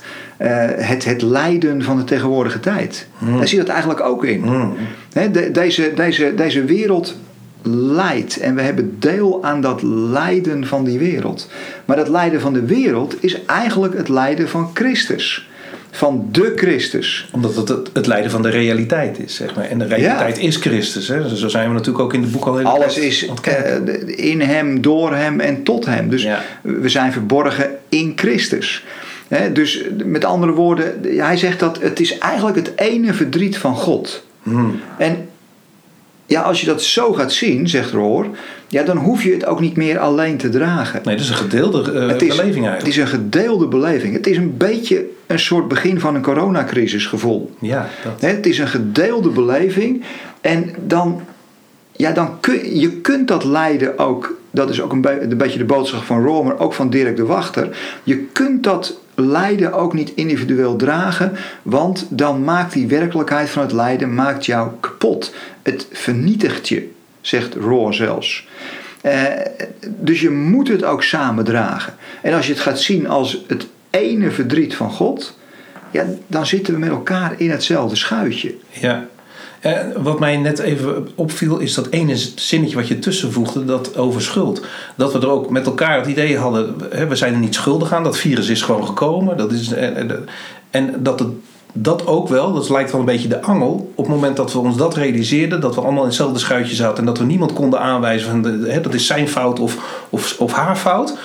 het, 0.76 1.04
het 1.04 1.22
lijden 1.22 1.82
van 1.82 1.96
de 1.96 2.04
tegenwoordige 2.04 2.60
tijd. 2.60 3.06
Daar 3.36 3.48
zie 3.48 3.58
je 3.58 3.64
dat 3.64 3.72
eigenlijk 3.74 4.00
ook 4.00 4.24
in. 4.24 4.42
Hmm. 4.42 4.76
De- 5.32 5.50
deze, 5.50 5.92
deze, 5.94 6.34
deze 6.34 6.64
wereld 6.64 7.16
lijdt 7.72 8.36
en 8.36 8.54
we 8.54 8.62
hebben 8.62 8.96
deel 8.98 9.44
aan 9.44 9.60
dat 9.60 9.82
lijden 9.82 10.66
van 10.66 10.84
die 10.84 10.98
wereld. 10.98 11.48
Maar 11.84 11.96
dat 11.96 12.08
lijden 12.08 12.40
van 12.40 12.52
de 12.52 12.64
wereld 12.64 13.16
is 13.20 13.44
eigenlijk 13.44 13.96
het 13.96 14.08
lijden 14.08 14.48
van 14.48 14.70
Christus. 14.74 15.48
Van 15.90 16.28
de 16.32 16.52
Christus. 16.56 17.28
Omdat 17.32 17.56
het, 17.56 17.68
het 17.68 17.90
het 17.92 18.06
lijden 18.06 18.30
van 18.30 18.42
de 18.42 18.48
realiteit 18.48 19.18
is, 19.18 19.34
zeg 19.34 19.54
maar. 19.54 19.64
En 19.64 19.78
de 19.78 19.86
realiteit 19.86 20.38
is 20.38 20.56
Christus, 20.56 21.08
hè. 21.08 21.36
Zo 21.36 21.48
zijn 21.48 21.68
we 21.68 21.74
natuurlijk 21.74 22.04
ook 22.04 22.14
in 22.14 22.20
de 22.20 22.26
boek 22.26 22.44
al 22.46 22.56
heel 22.56 22.66
Alles 22.66 22.98
is 22.98 23.28
eh, 23.42 23.74
in 24.06 24.40
hem, 24.40 24.80
door 24.80 25.14
hem 25.14 25.40
en 25.40 25.62
tot 25.62 25.84
hem. 25.86 26.08
Dus 26.08 26.22
Ja. 26.22 26.42
we 26.62 26.88
zijn 26.88 27.12
verborgen 27.12 27.70
in 27.88 28.12
Christus. 28.16 28.84
Dus 29.52 29.84
met 30.04 30.24
andere 30.24 30.52
woorden, 30.52 31.00
hij 31.16 31.36
zegt 31.36 31.60
dat 31.60 31.80
het 31.80 32.00
is 32.00 32.18
eigenlijk 32.18 32.56
het 32.56 32.72
ene 32.76 33.14
verdriet 33.14 33.58
van 33.58 33.76
God. 33.76 34.24
Hmm. 34.42 34.80
En 34.98 35.28
ja, 36.26 36.40
als 36.40 36.60
je 36.60 36.66
dat 36.66 36.82
zo 36.82 37.12
gaat 37.12 37.32
zien, 37.32 37.68
zegt 37.68 37.90
Roor, 37.90 38.26
ja, 38.68 38.82
dan 38.82 38.96
hoef 38.96 39.22
je 39.22 39.32
het 39.32 39.46
ook 39.46 39.60
niet 39.60 39.76
meer 39.76 39.98
alleen 39.98 40.36
te 40.36 40.48
dragen. 40.48 41.00
Nee, 41.04 41.16
dat 41.16 41.24
is 41.24 41.30
een 41.30 41.36
gedeelde 41.36 41.78
het, 41.78 42.22
is, 42.22 42.28
beleving 42.28 42.54
het 42.54 42.64
eigenlijk. 42.64 42.86
is 42.86 42.96
een 42.96 43.06
gedeelde 43.06 43.66
beleving. 43.66 44.12
Het 44.14 44.26
is 44.26 44.36
een 44.36 44.56
beetje 44.56 45.04
een 45.26 45.38
soort 45.38 45.68
begin 45.68 46.00
van 46.00 46.14
een 46.14 46.22
coronacrisisgevoel. 46.22 47.54
Ja, 47.60 47.88
dat. 48.04 48.20
Het 48.20 48.46
is 48.46 48.58
een 48.58 48.68
gedeelde 48.68 49.28
beleving. 49.28 50.02
En 50.40 50.74
dan, 50.86 51.20
ja, 51.92 52.12
dan 52.12 52.40
kun 52.40 52.78
je 52.80 52.90
kunt 52.90 53.28
dat 53.28 53.44
lijden 53.44 53.98
ook. 53.98 54.38
Dat 54.50 54.70
is 54.70 54.80
ook 54.80 54.92
een, 54.92 55.00
be- 55.00 55.20
een 55.20 55.36
beetje 55.36 55.58
de 55.58 55.64
boodschap 55.64 56.02
van 56.02 56.24
Roor, 56.24 56.44
maar 56.44 56.58
ook 56.58 56.72
van 56.72 56.90
Dirk 56.90 57.16
de 57.16 57.24
Wachter. 57.24 57.76
Je 58.02 58.18
kunt 58.18 58.62
dat 58.62 58.98
lijden 59.16 59.72
ook 59.72 59.92
niet 59.92 60.12
individueel 60.14 60.76
dragen, 60.76 61.32
want 61.62 62.06
dan 62.08 62.44
maakt 62.44 62.72
die 62.72 62.86
werkelijkheid 62.86 63.50
van 63.50 63.62
het 63.62 63.72
lijden 63.72 64.14
maakt 64.14 64.46
jou 64.46 64.70
kapot. 64.80 65.34
Het 65.62 65.86
vernietigt 65.92 66.68
je, 66.68 66.90
zegt 67.20 67.54
Roor 67.54 67.94
zelfs. 67.94 68.48
Eh, 69.00 69.22
dus 69.84 70.20
je 70.20 70.30
moet 70.30 70.68
het 70.68 70.84
ook 70.84 71.02
samen 71.02 71.44
dragen. 71.44 71.94
En 72.22 72.34
als 72.34 72.46
je 72.46 72.52
het 72.52 72.62
gaat 72.62 72.80
zien 72.80 73.08
als 73.08 73.44
het 73.46 73.66
ene 73.90 74.30
verdriet 74.30 74.74
van 74.74 74.90
God, 74.90 75.38
ja, 75.90 76.04
dan 76.26 76.46
zitten 76.46 76.72
we 76.74 76.78
met 76.78 76.88
elkaar 76.88 77.34
in 77.36 77.50
hetzelfde 77.50 77.96
schuitje. 77.96 78.54
Ja. 78.80 79.06
Eh, 79.66 79.78
wat 79.96 80.18
mij 80.18 80.36
net 80.36 80.58
even 80.58 81.08
opviel 81.14 81.58
is 81.58 81.74
dat 81.74 81.86
ene 81.90 82.16
zinnetje 82.34 82.76
wat 82.76 82.88
je 82.88 82.98
tussenvoegde, 82.98 83.64
dat 83.64 83.96
over 83.96 84.22
schuld. 84.22 84.62
Dat 84.96 85.12
we 85.12 85.18
er 85.18 85.30
ook 85.30 85.50
met 85.50 85.66
elkaar 85.66 85.98
het 85.98 86.06
idee 86.06 86.38
hadden, 86.38 86.74
hè, 86.90 87.06
we 87.06 87.16
zijn 87.16 87.32
er 87.32 87.38
niet 87.38 87.54
schuldig 87.54 87.92
aan, 87.92 88.04
dat 88.04 88.16
virus 88.16 88.48
is 88.48 88.62
gewoon 88.62 88.86
gekomen. 88.86 89.36
Dat 89.36 89.52
is, 89.52 89.72
en, 89.72 89.96
en, 89.96 90.28
en 90.70 90.94
dat 91.02 91.18
het, 91.18 91.28
dat 91.72 92.06
ook 92.06 92.28
wel, 92.28 92.52
dat 92.52 92.68
lijkt 92.68 92.90
wel 92.90 93.00
een 93.00 93.06
beetje 93.06 93.28
de 93.28 93.42
angel. 93.42 93.92
Op 93.94 94.04
het 94.04 94.14
moment 94.14 94.36
dat 94.36 94.52
we 94.52 94.58
ons 94.58 94.76
dat 94.76 94.94
realiseerden, 94.94 95.60
dat 95.60 95.74
we 95.74 95.80
allemaal 95.80 96.02
in 96.02 96.08
hetzelfde 96.08 96.38
schuitje 96.38 96.74
zaten 96.74 96.98
en 96.98 97.04
dat 97.04 97.18
we 97.18 97.24
niemand 97.24 97.52
konden 97.52 97.80
aanwijzen 97.80 98.30
van 98.30 98.44
hè, 98.44 98.80
dat 98.80 98.94
is 98.94 99.06
zijn 99.06 99.28
fout 99.28 99.60
of, 99.60 100.04
of, 100.10 100.36
of 100.38 100.52
haar 100.52 100.76
fout 100.76 101.18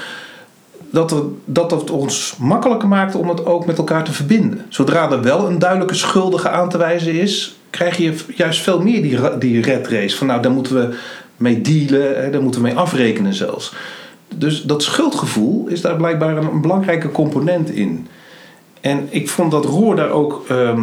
dat, 0.91 1.15
dat 1.45 1.71
het 1.71 1.89
ons 1.89 2.35
makkelijker 2.39 2.87
maakt 2.87 3.15
om 3.15 3.29
het 3.29 3.45
ook 3.45 3.65
met 3.65 3.77
elkaar 3.77 4.03
te 4.03 4.11
verbinden. 4.11 4.65
Zodra 4.69 5.11
er 5.11 5.21
wel 5.21 5.47
een 5.47 5.59
duidelijke 5.59 5.95
schuldige 5.95 6.49
aan 6.49 6.69
te 6.69 6.77
wijzen 6.77 7.13
is, 7.13 7.55
krijg 7.71 7.97
je 7.97 8.13
juist 8.35 8.61
veel 8.61 8.81
meer 8.81 9.01
die, 9.01 9.37
die 9.37 9.61
red 9.61 9.87
race. 9.87 10.17
Van 10.17 10.27
nou, 10.27 10.41
daar 10.41 10.51
moeten 10.51 10.75
we 10.75 10.95
mee 11.37 11.61
dealen, 11.61 12.23
hè, 12.23 12.29
daar 12.29 12.41
moeten 12.41 12.61
we 12.61 12.67
mee 12.67 12.77
afrekenen 12.77 13.33
zelfs. 13.33 13.73
Dus 14.35 14.63
dat 14.63 14.83
schuldgevoel 14.83 15.67
is 15.67 15.81
daar 15.81 15.95
blijkbaar 15.95 16.37
een, 16.37 16.61
belangrijke 16.61 17.11
component 17.11 17.69
in. 17.69 18.07
En 18.81 19.07
ik 19.09 19.29
vond 19.29 19.51
dat 19.51 19.65
Roor 19.65 19.95
daar 19.95 20.09
ook 20.09 20.45
ehm, 20.47 20.81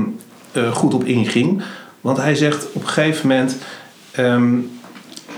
eh, 0.53 0.73
goed 0.73 0.95
op 0.95 1.05
inging. 1.05 1.63
Want 2.01 2.17
hij 2.17 2.35
zegt 2.35 2.67
op 2.73 2.83
een 2.83 2.89
gegeven 2.89 3.29
moment... 3.29 3.57
ehm, 4.11 4.51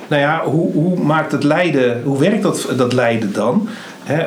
nou 0.09 0.23
ja, 0.23 0.45
hoe, 0.45 0.73
hoe 0.73 0.99
maakt 0.99 1.33
het 1.33 1.45
lijden, 1.45 2.03
hoe 2.03 2.19
werkt 2.19 2.43
dat, 2.43 2.73
dat 2.77 2.93
lijden 2.93 3.33
dan? 3.33 3.69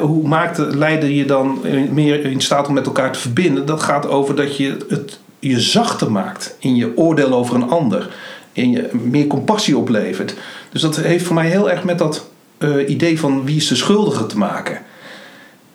Hoe 0.01 0.27
maakt 0.27 0.58
het 0.58 0.75
lijden 0.75 1.13
je 1.13 1.25
dan 1.25 1.60
meer 1.92 2.25
in 2.25 2.42
staat 2.42 2.68
om 2.68 2.74
met 2.74 2.86
elkaar 2.86 3.12
te 3.12 3.20
verbinden? 3.20 3.65
Dat 3.65 3.84
gaat 3.84 4.08
over 4.08 4.36
dat 4.36 4.58
je 4.58 4.77
het 4.89 5.20
je 5.50 5.60
zachter 5.60 6.12
maakt 6.12 6.56
in 6.60 6.76
je 6.76 6.98
oordeel 6.98 7.34
over 7.34 7.56
een 7.56 7.70
ander. 7.70 8.10
En 8.54 8.72
je 8.72 8.90
meer 8.92 9.28
compassie 9.28 9.78
oplevert. 9.78 10.36
Dus 10.72 10.82
dat 10.82 10.96
heeft 10.98 11.26
voor 11.26 11.36
mij 11.36 11.48
heel 11.48 11.72
erg 11.72 11.84
met 11.84 11.98
dat 11.98 12.30
eh, 12.58 12.90
idee 12.90 13.20
van 13.20 13.46
wie 13.46 13.56
is 13.56 13.68
de 13.68 13.76
schuldige 13.76 14.26
te 14.26 14.38
maken. 14.38 14.82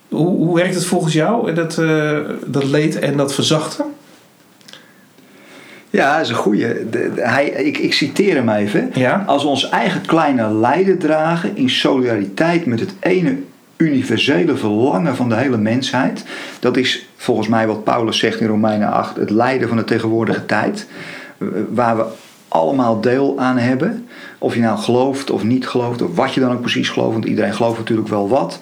Hoe, 0.07 0.27
hoe 0.27 0.55
werkt 0.55 0.75
het 0.75 0.85
volgens 0.85 1.13
jou, 1.13 1.53
dat, 1.53 1.77
eh, 1.77 2.17
dat 2.45 2.63
leed 2.63 2.99
en 2.99 3.17
dat 3.17 3.33
verzachten? 3.33 3.85
Ja, 5.89 6.13
dat 6.13 6.23
is 6.25 6.29
een 6.29 6.35
goeie. 6.35 6.67
De- 6.67 6.89
de- 6.89 7.21
hij, 7.21 7.45
ik, 7.49 7.77
ik 7.77 7.93
citeer 7.93 8.35
hem 8.35 8.49
even. 8.49 8.91
Ja. 8.93 9.23
Als 9.27 9.43
we 9.43 9.49
ons 9.49 9.69
eigen 9.69 10.01
kleine 10.05 10.53
lijden 10.53 10.97
dragen 10.97 11.57
in 11.57 11.69
solidariteit 11.69 12.65
met 12.65 12.79
het 12.79 12.93
ene 12.99 13.37
universele 13.79 14.57
verlangen 14.57 15.15
van 15.15 15.29
de 15.29 15.35
hele 15.35 15.57
mensheid. 15.57 16.23
Dat 16.59 16.77
is 16.77 17.07
volgens 17.15 17.47
mij 17.47 17.67
wat 17.67 17.83
Paulus 17.83 18.17
zegt 18.17 18.39
in 18.39 18.47
Romeinen 18.47 18.91
8, 18.91 19.15
het 19.15 19.29
lijden 19.29 19.67
van 19.67 19.77
de 19.77 19.83
tegenwoordige 19.83 20.45
tijd. 20.45 20.87
Waar 21.69 21.97
we 21.97 22.05
allemaal 22.47 23.01
deel 23.01 23.39
aan 23.39 23.57
hebben. 23.57 24.07
Of 24.37 24.53
je 24.55 24.61
nou 24.61 24.77
gelooft 24.77 25.29
of 25.31 25.43
niet 25.43 25.67
gelooft, 25.67 26.01
of 26.01 26.15
wat 26.15 26.33
je 26.33 26.39
dan 26.39 26.51
ook 26.51 26.61
precies 26.61 26.89
gelooft, 26.89 27.13
want 27.13 27.25
iedereen 27.25 27.53
gelooft 27.53 27.77
natuurlijk 27.77 28.07
wel 28.07 28.29
wat. 28.29 28.59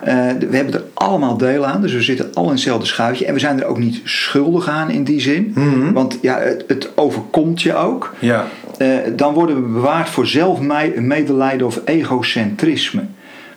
Eh, 0.00 0.14
we 0.50 0.56
hebben 0.56 0.74
er 0.74 0.84
allemaal 0.94 1.36
deel 1.36 1.66
aan, 1.66 1.80
dus 1.80 1.92
we 1.92 2.02
zitten 2.02 2.34
al 2.34 2.44
in 2.44 2.50
hetzelfde 2.50 2.86
schuitje. 2.86 3.26
En 3.26 3.34
we 3.34 3.40
zijn 3.40 3.60
er 3.60 3.66
ook 3.66 3.78
niet 3.78 4.00
schuldig 4.04 4.68
aan 4.68 4.90
in 4.90 5.04
die 5.04 5.20
zin. 5.20 5.52
Mhm. 5.54 5.92
Want 5.92 6.18
ja, 6.22 6.38
het, 6.38 6.64
het 6.66 6.90
overkomt 6.94 7.62
je 7.62 7.74
ook. 7.74 8.14
Ja, 8.18 8.46
Eh, 8.78 8.88
dan 9.16 9.34
worden 9.34 9.56
we 9.56 9.68
bewaard 9.72 10.08
voor 10.08 10.26
zelfmedelijden 10.26 11.66
of 11.66 11.80
egocentrisme. 11.84 13.02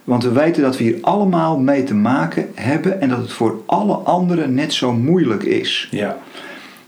Want 0.04 0.24
we 0.24 0.32
weten 0.32 0.62
dat 0.62 0.78
we 0.78 0.84
hier 0.84 0.98
allemaal 1.02 1.60
mee 1.60 1.84
te 1.84 1.94
maken 1.96 2.50
hebben 2.56 3.02
en 3.02 3.10
dat 3.10 3.18
het 3.18 3.32
voor 3.32 3.62
alle 3.66 3.94
anderen 3.94 4.54
net 4.54 4.74
zo 4.74 4.94
moeilijk 4.94 5.44
is. 5.44 5.88
ja. 5.92 6.18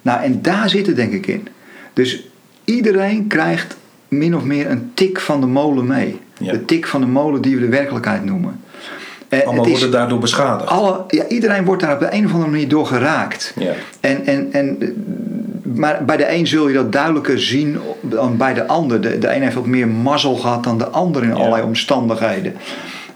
Nou, 0.01 0.21
en 0.23 0.41
daar 0.41 0.69
zit 0.69 0.87
het 0.87 0.95
denk 0.95 1.13
ik 1.13 1.27
in. 1.27 1.47
Dus 1.93 2.27
iedereen 2.63 3.27
krijgt 3.27 3.77
min 4.07 4.35
of 4.35 4.43
meer 4.43 4.69
een 4.69 4.91
tik 4.93 5.19
van 5.19 5.41
de 5.41 5.47
molen 5.47 5.87
mee. 5.87 6.19
Ja. 6.39 6.51
De 6.51 6.65
tik 6.65 6.87
van 6.87 7.01
de 7.01 7.07
molen 7.07 7.41
die 7.41 7.55
we 7.55 7.61
de 7.61 7.67
werkelijkheid 7.67 8.25
noemen. 8.25 8.61
Eh, 9.29 9.45
Allemaal 9.45 9.69
worden 9.69 9.91
daardoor 9.91 10.19
beschadigd. 10.19 10.69
alle, 10.69 11.03
ja, 11.07 11.27
iedereen 11.27 11.65
wordt 11.65 11.81
daar 11.81 11.93
op 11.93 11.99
de 11.99 12.13
een 12.13 12.25
of 12.25 12.33
andere 12.33 12.51
manier 12.51 12.67
door 12.67 12.85
geraakt. 12.85 13.53
Ja. 13.59 13.73
En, 13.99 14.25
en, 14.25 14.47
en 14.51 14.77
maar 15.63 16.05
bij 16.05 16.17
de 16.17 16.31
een 16.33 16.47
zul 16.47 16.67
je 16.67 16.73
dat 16.73 16.91
duidelijker 16.91 17.39
zien 17.41 17.77
dan 18.01 18.37
bij 18.37 18.53
de 18.53 18.67
ander. 18.67 19.01
De, 19.01 19.17
de 19.17 19.35
een 19.35 19.41
heeft 19.41 19.55
wat 19.55 19.65
meer 19.65 19.87
mazzel 19.87 20.35
gehad 20.35 20.63
dan 20.63 20.77
de 20.77 20.87
ander 20.87 21.23
in 21.23 21.33
allerlei 21.33 21.63
omstandigheden. 21.63 22.53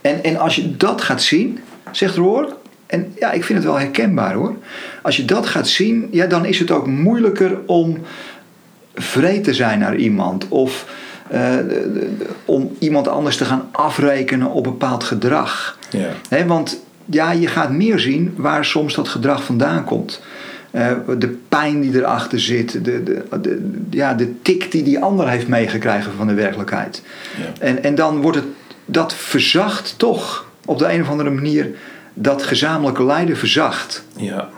En, 0.08 0.24
en 0.24 0.38
als 0.38 0.56
je 0.56 0.78
dat 0.78 1.02
gaat 1.02 1.22
zien, 1.22 1.60
zegt 1.92 2.16
Roor, 2.16 2.56
en 2.86 3.14
ja, 3.20 3.32
ik 3.32 3.44
vind 3.44 3.60
het 3.60 3.68
wel 3.68 3.80
herkenbaar 3.80 4.34
hoor. 4.34 4.56
Als 5.02 5.18
je 5.18 5.26
dat 5.26 5.46
gaat 5.46 5.68
zien, 5.68 6.08
ja, 6.12 6.26
dan 6.26 6.46
is 6.46 6.60
het 6.60 6.72
ook 6.72 6.88
moeilijker 6.88 7.58
om 7.66 7.98
vreed 8.96 9.44
te 9.44 9.54
zijn 9.54 9.80
naar 9.80 9.96
iemand. 9.96 10.48
Of 10.48 10.86
eh, 11.30 11.56
om 12.46 12.76
iemand 12.80 13.08
anders 13.08 13.38
te 13.38 13.46
gaan 13.46 13.68
afrekenen 13.72 14.52
op 14.52 14.64
bepaald 14.64 15.04
gedrag. 15.04 15.78
Ja. 15.90 16.10
Hè, 16.30 16.46
want 16.46 16.80
ja, 17.06 17.32
je 17.32 17.48
gaat 17.48 17.72
meer 17.72 18.00
zien 18.00 18.34
waar 18.38 18.66
soms 18.66 18.96
dat 18.96 19.08
gedrag 19.08 19.44
vandaan 19.44 19.84
komt. 19.84 20.22
Eh, 20.72 20.92
de 21.18 21.38
pijn 21.50 21.82
die 21.82 21.96
erachter 21.96 22.40
zit, 22.40 22.72
de, 22.72 23.04
de, 23.04 23.24
de, 23.42 23.72
ja, 23.90 24.14
de 24.14 24.42
tik 24.42 24.72
die 24.72 24.84
die 24.84 25.00
ander 25.00 25.30
heeft 25.30 25.48
meegekregen 25.48 26.12
van 26.18 26.28
de 26.28 26.34
werkelijkheid. 26.34 27.02
Ja. 27.38 27.66
En, 27.66 27.84
en 27.84 27.96
dan 27.96 28.22
wordt 28.22 28.38
het, 28.38 28.46
dat 28.88 29.13
verzacht 29.13 29.94
toch 29.98 30.46
op 30.65 30.79
de 30.79 30.94
een 30.94 31.01
of 31.01 31.10
andere 31.10 31.29
manier, 31.29 31.75
dat 32.13 32.44
gezamenlijke 32.44 33.03
lijden 33.03 33.38
verzacht. 33.38 34.03
Ja. 34.15 34.50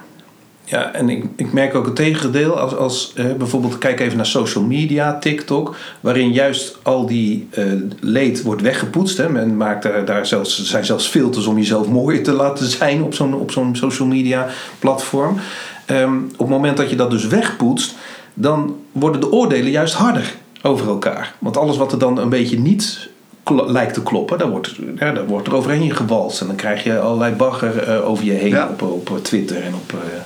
Ja, 0.69 0.93
en 0.93 1.09
ik, 1.09 1.25
ik 1.35 1.53
merk 1.53 1.75
ook 1.75 1.85
het 1.85 1.95
tegendeel. 1.95 2.59
Als, 2.59 2.75
als 2.75 3.13
bijvoorbeeld, 3.37 3.77
kijk 3.77 3.99
even 3.99 4.17
naar 4.17 4.25
social 4.25 4.63
media, 4.63 5.19
TikTok, 5.19 5.75
waarin 5.99 6.31
juist 6.31 6.77
al 6.81 7.05
die 7.05 7.47
eh, 7.51 7.65
leed 7.99 8.41
wordt 8.41 8.61
weggepoetst. 8.61 9.17
Hè. 9.17 9.29
Men 9.29 9.57
maakt 9.57 9.83
daar, 9.83 10.05
daar 10.05 10.25
zelfs, 10.25 10.63
zijn 10.63 10.85
zelfs 10.85 11.07
filters 11.07 11.45
om 11.45 11.57
jezelf 11.57 11.87
mooier 11.99 12.23
te 12.23 12.31
laten 12.31 12.65
zijn 12.65 13.03
op 13.03 13.13
zo'n, 13.13 13.33
op 13.33 13.51
zo'n 13.51 13.75
social 13.75 14.07
media 14.07 14.47
platform. 14.79 15.39
Ehm, 15.85 16.17
op 16.17 16.39
het 16.39 16.49
moment 16.49 16.77
dat 16.77 16.89
je 16.89 16.95
dat 16.95 17.11
dus 17.11 17.27
wegpoetst, 17.27 17.95
dan 18.33 18.75
worden 18.91 19.21
de 19.21 19.31
oordelen 19.31 19.71
juist 19.71 19.93
harder 19.93 20.35
over 20.61 20.87
elkaar. 20.87 21.33
Want 21.39 21.57
alles 21.57 21.77
wat 21.77 21.91
er 21.91 21.99
dan 21.99 22.17
een 22.17 22.29
beetje 22.29 22.59
niet 22.59 23.09
lijkt 23.45 23.93
te 23.93 24.03
kloppen, 24.03 24.37
daar 24.37 24.49
wordt, 24.49 24.75
ja, 24.99 25.11
daar 25.11 25.25
wordt 25.27 25.47
er 25.47 25.55
overheen 25.55 25.95
gewalst. 25.95 26.41
En 26.41 26.47
dan 26.47 26.55
krijg 26.55 26.83
je 26.83 26.99
allerlei 26.99 27.35
bagger 27.35 27.83
eh, 27.83 28.09
over 28.09 28.25
je 28.25 28.31
heen 28.31 28.49
Ja. 28.49 28.69
op, 28.79 28.81
op 28.81 29.23
Twitter 29.23 29.63
en 29.63 29.73
op 29.73 29.93
eh, 29.93 30.19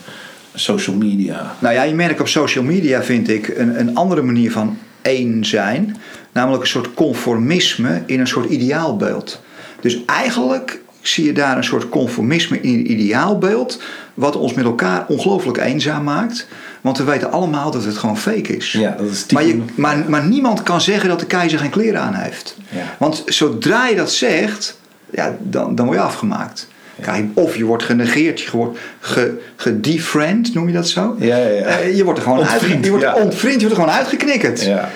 social 0.53 0.96
media. 0.96 1.55
Nou 1.60 1.74
ja, 1.74 1.84
je 1.84 1.93
merkt 1.93 2.20
op 2.20 2.27
social 2.27 2.63
media, 2.63 3.03
vind 3.03 3.29
ik, 3.29 3.48
een, 3.48 3.79
een 3.79 3.96
andere 3.96 4.22
manier 4.22 4.51
van 4.51 4.77
één 5.01 5.46
zijn. 5.46 5.98
Namelijk 6.32 6.62
een 6.62 6.70
soort 6.70 6.93
conformisme 6.93 8.03
in 8.05 8.20
een 8.20 8.27
soort 8.27 8.50
ideaalbeeld. 8.50 9.41
Dus 9.82 10.05
eigenlijk 10.05 10.82
zie 11.01 11.25
je 11.25 11.34
daar 11.34 11.58
een 11.58 11.63
soort 11.63 11.89
conformisme 11.89 12.62
in 12.62 12.77
het 12.77 12.88
ideaalbeeld. 12.88 13.82
Wat 14.13 14.36
ons 14.36 14.53
met 14.53 14.65
elkaar 14.65 15.05
ongelooflijk 15.08 15.58
eenzaam 15.58 16.03
maakt. 16.03 16.48
Want 16.83 16.97
we 16.97 17.03
weten 17.03 17.31
allemaal 17.31 17.71
dat 17.71 17.83
het 17.85 17.97
gewoon 17.97 18.17
fake 18.17 18.55
is. 18.57 18.71
Ja, 18.71 18.95
dat 18.97 19.09
is 19.09 19.25
Maar, 19.31 19.43
je, 19.45 19.61
maar, 19.75 19.97
maar 20.07 20.23
niemand 20.25 20.63
kan 20.63 20.81
zeggen 20.81 21.09
dat 21.09 21.19
de 21.19 21.25
keizer 21.25 21.59
geen 21.59 21.69
kleren 21.69 22.01
aan 22.01 22.13
heeft. 22.13 22.57
Ja. 22.69 22.95
Want 22.97 23.23
zodra 23.25 23.87
je 23.87 23.95
dat 23.95 24.11
zegt, 24.11 24.79
ja, 25.09 25.37
dan, 25.39 25.75
dan 25.75 25.85
word 25.85 25.97
je 25.97 26.03
afgemaakt. 26.03 26.67
Of 27.33 27.55
je 27.55 27.65
wordt 27.65 27.83
genegeerd, 27.83 28.41
je 28.41 28.49
wordt 28.51 28.79
ge, 28.99 29.41
gedefriend, 29.55 30.53
noem 30.53 30.67
je 30.67 30.73
dat 30.73 30.87
zo? 30.87 31.15
Ja, 31.19 31.37
ja, 31.37 31.47
ja. 31.47 31.63
Eh, 31.65 31.95
je 31.97 32.03
wordt 32.03 32.19
er 32.19 32.25
gewoon 32.25 32.39
Ontvriend, 32.39 32.73
uit, 32.75 32.83
je 32.85 32.89
wordt 32.89 33.05
ja. 33.05 33.13
ontvriend, 33.15 33.61
je 33.61 33.67
wordt 33.67 33.75
er 33.77 33.83
gewoon 33.83 33.99
uitgeknikkerd. 33.99 34.63
Ja, 34.63 34.89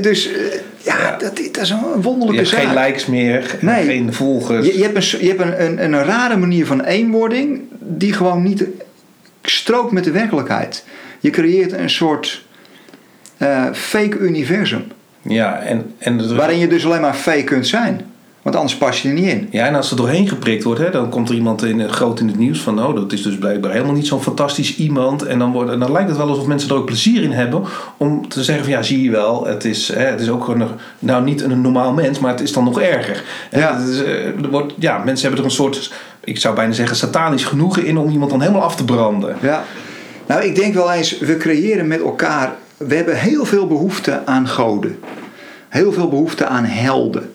dus 0.00 0.32
eh, 0.32 0.40
ja. 0.78 1.16
Dat, 1.18 1.36
dat 1.36 1.62
is 1.62 1.70
een 1.70 1.78
Je 1.94 2.00
wonderlijke 2.00 2.36
hebt 2.36 2.48
zaak. 2.48 2.60
geen 2.76 2.84
likes 2.84 3.06
meer, 3.06 3.56
Nee. 3.60 3.84
geen 3.84 4.12
volgers. 4.12 4.66
Je, 4.66 4.76
je 4.76 4.82
hebt, 4.82 4.96
een, 5.12 5.20
je 5.20 5.28
hebt 5.28 5.40
een, 5.40 5.64
een, 5.64 5.92
een 5.92 6.04
rare 6.04 6.36
manier 6.36 6.66
van 6.66 6.84
eenwording 6.84 7.60
die 7.78 8.12
gewoon 8.12 8.42
niet 8.42 8.64
strookt 9.42 9.92
met 9.92 10.04
de 10.04 10.10
werkelijkheid. 10.10 10.84
Je 11.22 11.30
creëert 11.30 11.72
een 11.72 11.90
soort 11.90 12.44
eh, 13.36 13.64
fake 13.72 14.18
universum. 14.18 14.84
Ja, 15.22 15.58
en, 15.58 15.94
en, 15.98 16.36
Waarin 16.36 16.58
je 16.58 16.68
dus 16.68 16.86
alleen 16.86 17.00
maar 17.00 17.14
fake 17.14 17.44
kunt 17.44 17.66
zijn. 17.66 18.00
Want 18.42 18.56
anders 18.56 18.76
pas 18.76 19.02
je 19.02 19.08
er 19.08 19.14
niet 19.14 19.28
in. 19.28 19.48
ja, 19.50 19.66
en 19.66 19.74
als 19.74 19.90
er 19.90 19.96
doorheen 19.96 20.28
geprikt 20.28 20.64
wordt, 20.64 20.80
hè, 20.80 20.90
dan 20.90 21.08
komt 21.08 21.28
er 21.28 21.34
iemand 21.34 21.64
in, 21.64 21.88
groot 21.88 22.20
in 22.20 22.26
het 22.26 22.38
nieuws 22.38 22.60
van... 22.60 22.86
oh, 22.86 22.94
dat 22.94 23.12
is 23.12 23.22
dus 23.22 23.38
blijkbaar 23.38 23.72
helemaal 23.72 23.94
niet 23.94 24.06
zo'n 24.06 24.22
fantastisch 24.22 24.76
iemand. 24.76 25.22
En 25.22 25.38
dan, 25.38 25.52
wordt, 25.52 25.70
en 25.70 25.78
dan 25.78 25.92
lijkt 25.92 26.08
het 26.08 26.18
wel 26.18 26.28
alsof 26.28 26.46
mensen 26.46 26.70
er 26.70 26.76
ook 26.76 26.86
plezier 26.86 27.22
in 27.22 27.30
hebben... 27.30 27.62
om 27.96 28.28
te 28.28 28.44
zeggen 28.44 28.64
van 28.64 28.72
ja, 28.72 28.82
zie 28.82 29.02
je 29.02 29.10
wel, 29.10 29.46
het 29.46 29.64
is, 29.64 29.88
hè, 29.88 30.04
het 30.04 30.20
is 30.20 30.28
ook 30.28 30.44
gewoon 30.44 30.68
nou 30.98 31.24
niet 31.24 31.42
een 31.42 31.60
normaal 31.60 31.92
mens... 31.92 32.18
maar 32.18 32.30
het 32.30 32.40
is 32.40 32.52
dan 32.52 32.64
nog 32.64 32.80
erger. 32.80 33.24
Ja. 33.50 33.76
het 33.78 33.88
is, 33.88 34.02
eh, 34.02 34.26
er 34.26 34.50
wordt, 34.50 34.72
ja, 34.78 34.98
mensen 34.98 35.26
hebben 35.26 35.38
er 35.38 35.50
een 35.50 35.56
soort, 35.56 35.92
ik 36.24 36.38
zou 36.38 36.54
bijna 36.54 36.72
zeggen, 36.72 36.96
satanisch 36.96 37.44
genoegen 37.44 37.86
in... 37.86 37.98
om 37.98 38.10
iemand 38.10 38.30
dan 38.30 38.40
helemaal 38.40 38.62
af 38.62 38.76
te 38.76 38.84
branden. 38.84 39.36
Ja. 39.40 39.64
Nou, 40.26 40.44
ik 40.44 40.54
denk 40.54 40.74
wel 40.74 40.92
eens, 40.92 41.18
we 41.18 41.36
creëren 41.36 41.86
met 41.86 42.00
elkaar. 42.00 42.54
We 42.76 42.94
hebben 42.94 43.18
heel 43.18 43.44
veel 43.44 43.66
behoefte 43.66 44.26
aan 44.26 44.48
goden. 44.48 44.98
Heel 45.68 45.92
veel 45.92 46.08
behoefte 46.08 46.46
aan 46.46 46.64
helden. 46.64 47.32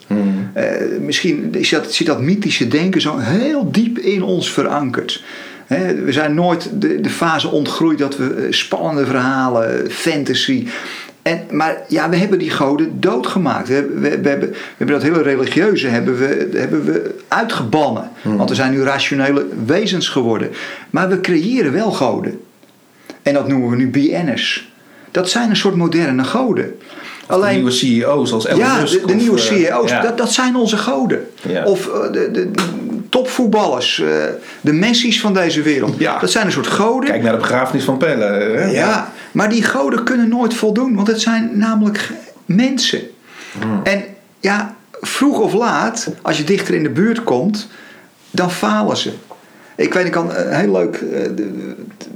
Eh, 0.54 0.66
misschien 1.02 1.54
is 1.56 1.70
dat, 1.70 1.94
zit 1.94 2.08
dat 2.08 2.22
mythische 2.22 2.68
denken 2.68 3.02
zo 3.02 3.18
heel 3.18 3.72
diep 3.72 3.98
in 3.98 4.24
ons 4.24 4.52
verankerd. 4.52 5.24
We 6.04 6.12
zijn 6.12 6.34
nooit 6.34 6.70
de, 6.74 7.02
de 7.02 7.10
fase 7.10 7.48
ontgroeid 7.48 7.98
dat 7.98 8.18
we 8.18 8.34
eh, 8.34 8.52
spannende 8.52 9.06
verhalen, 9.06 9.92
fantasy. 9.92 10.68
En, 11.22 11.42
maar 11.52 11.84
ja, 11.88 12.10
we 12.10 12.16
hebben 12.16 12.40
die 12.40 12.50
goden 12.50 13.00
doodgemaakt. 13.00 13.68
We 13.68 13.74
hebben, 13.74 14.02
we, 14.02 14.22
we 14.22 14.30
hebben, 14.30 14.50
we 14.50 14.58
hebben 14.78 14.96
dat 14.96 15.06
hele 15.06 15.22
religieuze 15.22 15.88
hebben 15.88 16.18
we, 16.18 16.50
hebben 16.54 16.86
we 16.86 17.16
uitgebannen. 17.28 18.10
Want 18.24 18.50
we 18.50 18.56
zijn 18.56 18.72
nu 18.72 18.82
rationele 18.82 19.46
wezens 19.66 20.10
geworden. 20.10 20.50
Maar 20.90 21.10
we 21.10 21.22
creëren 21.22 21.72
wel 21.72 21.92
goden. 21.92 22.40
En 23.28 23.34
dat 23.34 23.48
noemen 23.48 23.70
we 23.70 23.76
nu 23.76 23.90
BN'ers. 23.90 24.72
Dat 25.12 25.30
zijn 25.30 25.50
een 25.50 25.56
soort 25.56 25.76
moderne 25.76 26.24
goden. 26.24 26.78
Alleen, 27.26 27.50
de 27.50 27.56
nieuwe 27.56 27.72
CEO's 27.72 28.32
als 28.32 28.48
Elon 28.48 28.60
ja, 28.60 28.80
Musk 28.80 29.00
de, 29.00 29.08
de 29.08 29.14
nieuwe 29.14 29.38
eh, 29.38 29.44
CEO's, 29.44 29.90
ja. 29.90 30.02
dat, 30.02 30.18
dat 30.18 30.34
zijn 30.34 30.56
onze 30.56 30.78
goden. 30.78 31.28
Ja. 31.42 31.64
Of 31.64 31.88
eh, 31.88 32.12
de, 32.12 32.32
de, 32.32 32.52
topvoetballers, 33.10 34.02
eh, 34.02 34.08
de 34.62 34.74
Messi's 34.74 35.20
van 35.20 35.34
deze 35.34 35.62
wereld. 35.62 35.96
Ja. 35.98 36.20
Dat 36.20 36.32
zijn 36.32 36.46
een 36.46 36.52
soort 36.52 36.68
goden. 36.68 37.10
Kijk 37.10 37.24
naar 37.24 37.32
de 37.32 37.38
begrafenis 37.38 37.84
van 37.84 37.98
Pelle. 37.98 38.26
Hè? 38.26 38.66
Ja, 38.66 39.12
maar 39.32 39.50
die 39.50 39.64
goden 39.64 40.04
kunnen 40.04 40.30
nooit 40.30 40.54
voldoen, 40.54 40.96
want 40.96 41.08
het 41.08 41.22
zijn 41.22 41.50
namelijk 41.54 42.12
mensen. 42.46 43.02
Hmm. 43.60 43.80
En 43.84 44.04
ja, 44.40 44.76
vroeg 44.92 45.40
of 45.40 45.54
laat, 45.54 46.08
als 46.22 46.38
je 46.38 46.44
dichter 46.44 46.74
in 46.74 46.84
de 46.84 46.90
buurt 46.90 47.24
komt, 47.24 47.68
dan 48.32 48.52
falen 48.52 48.98
ze. 48.98 49.14
Ik 49.78 49.94
weet, 49.94 50.06
ik 50.06 50.12
kan 50.12 50.34
eh, 50.34 50.58
heel 50.58 50.72
leuk, 50.72 50.96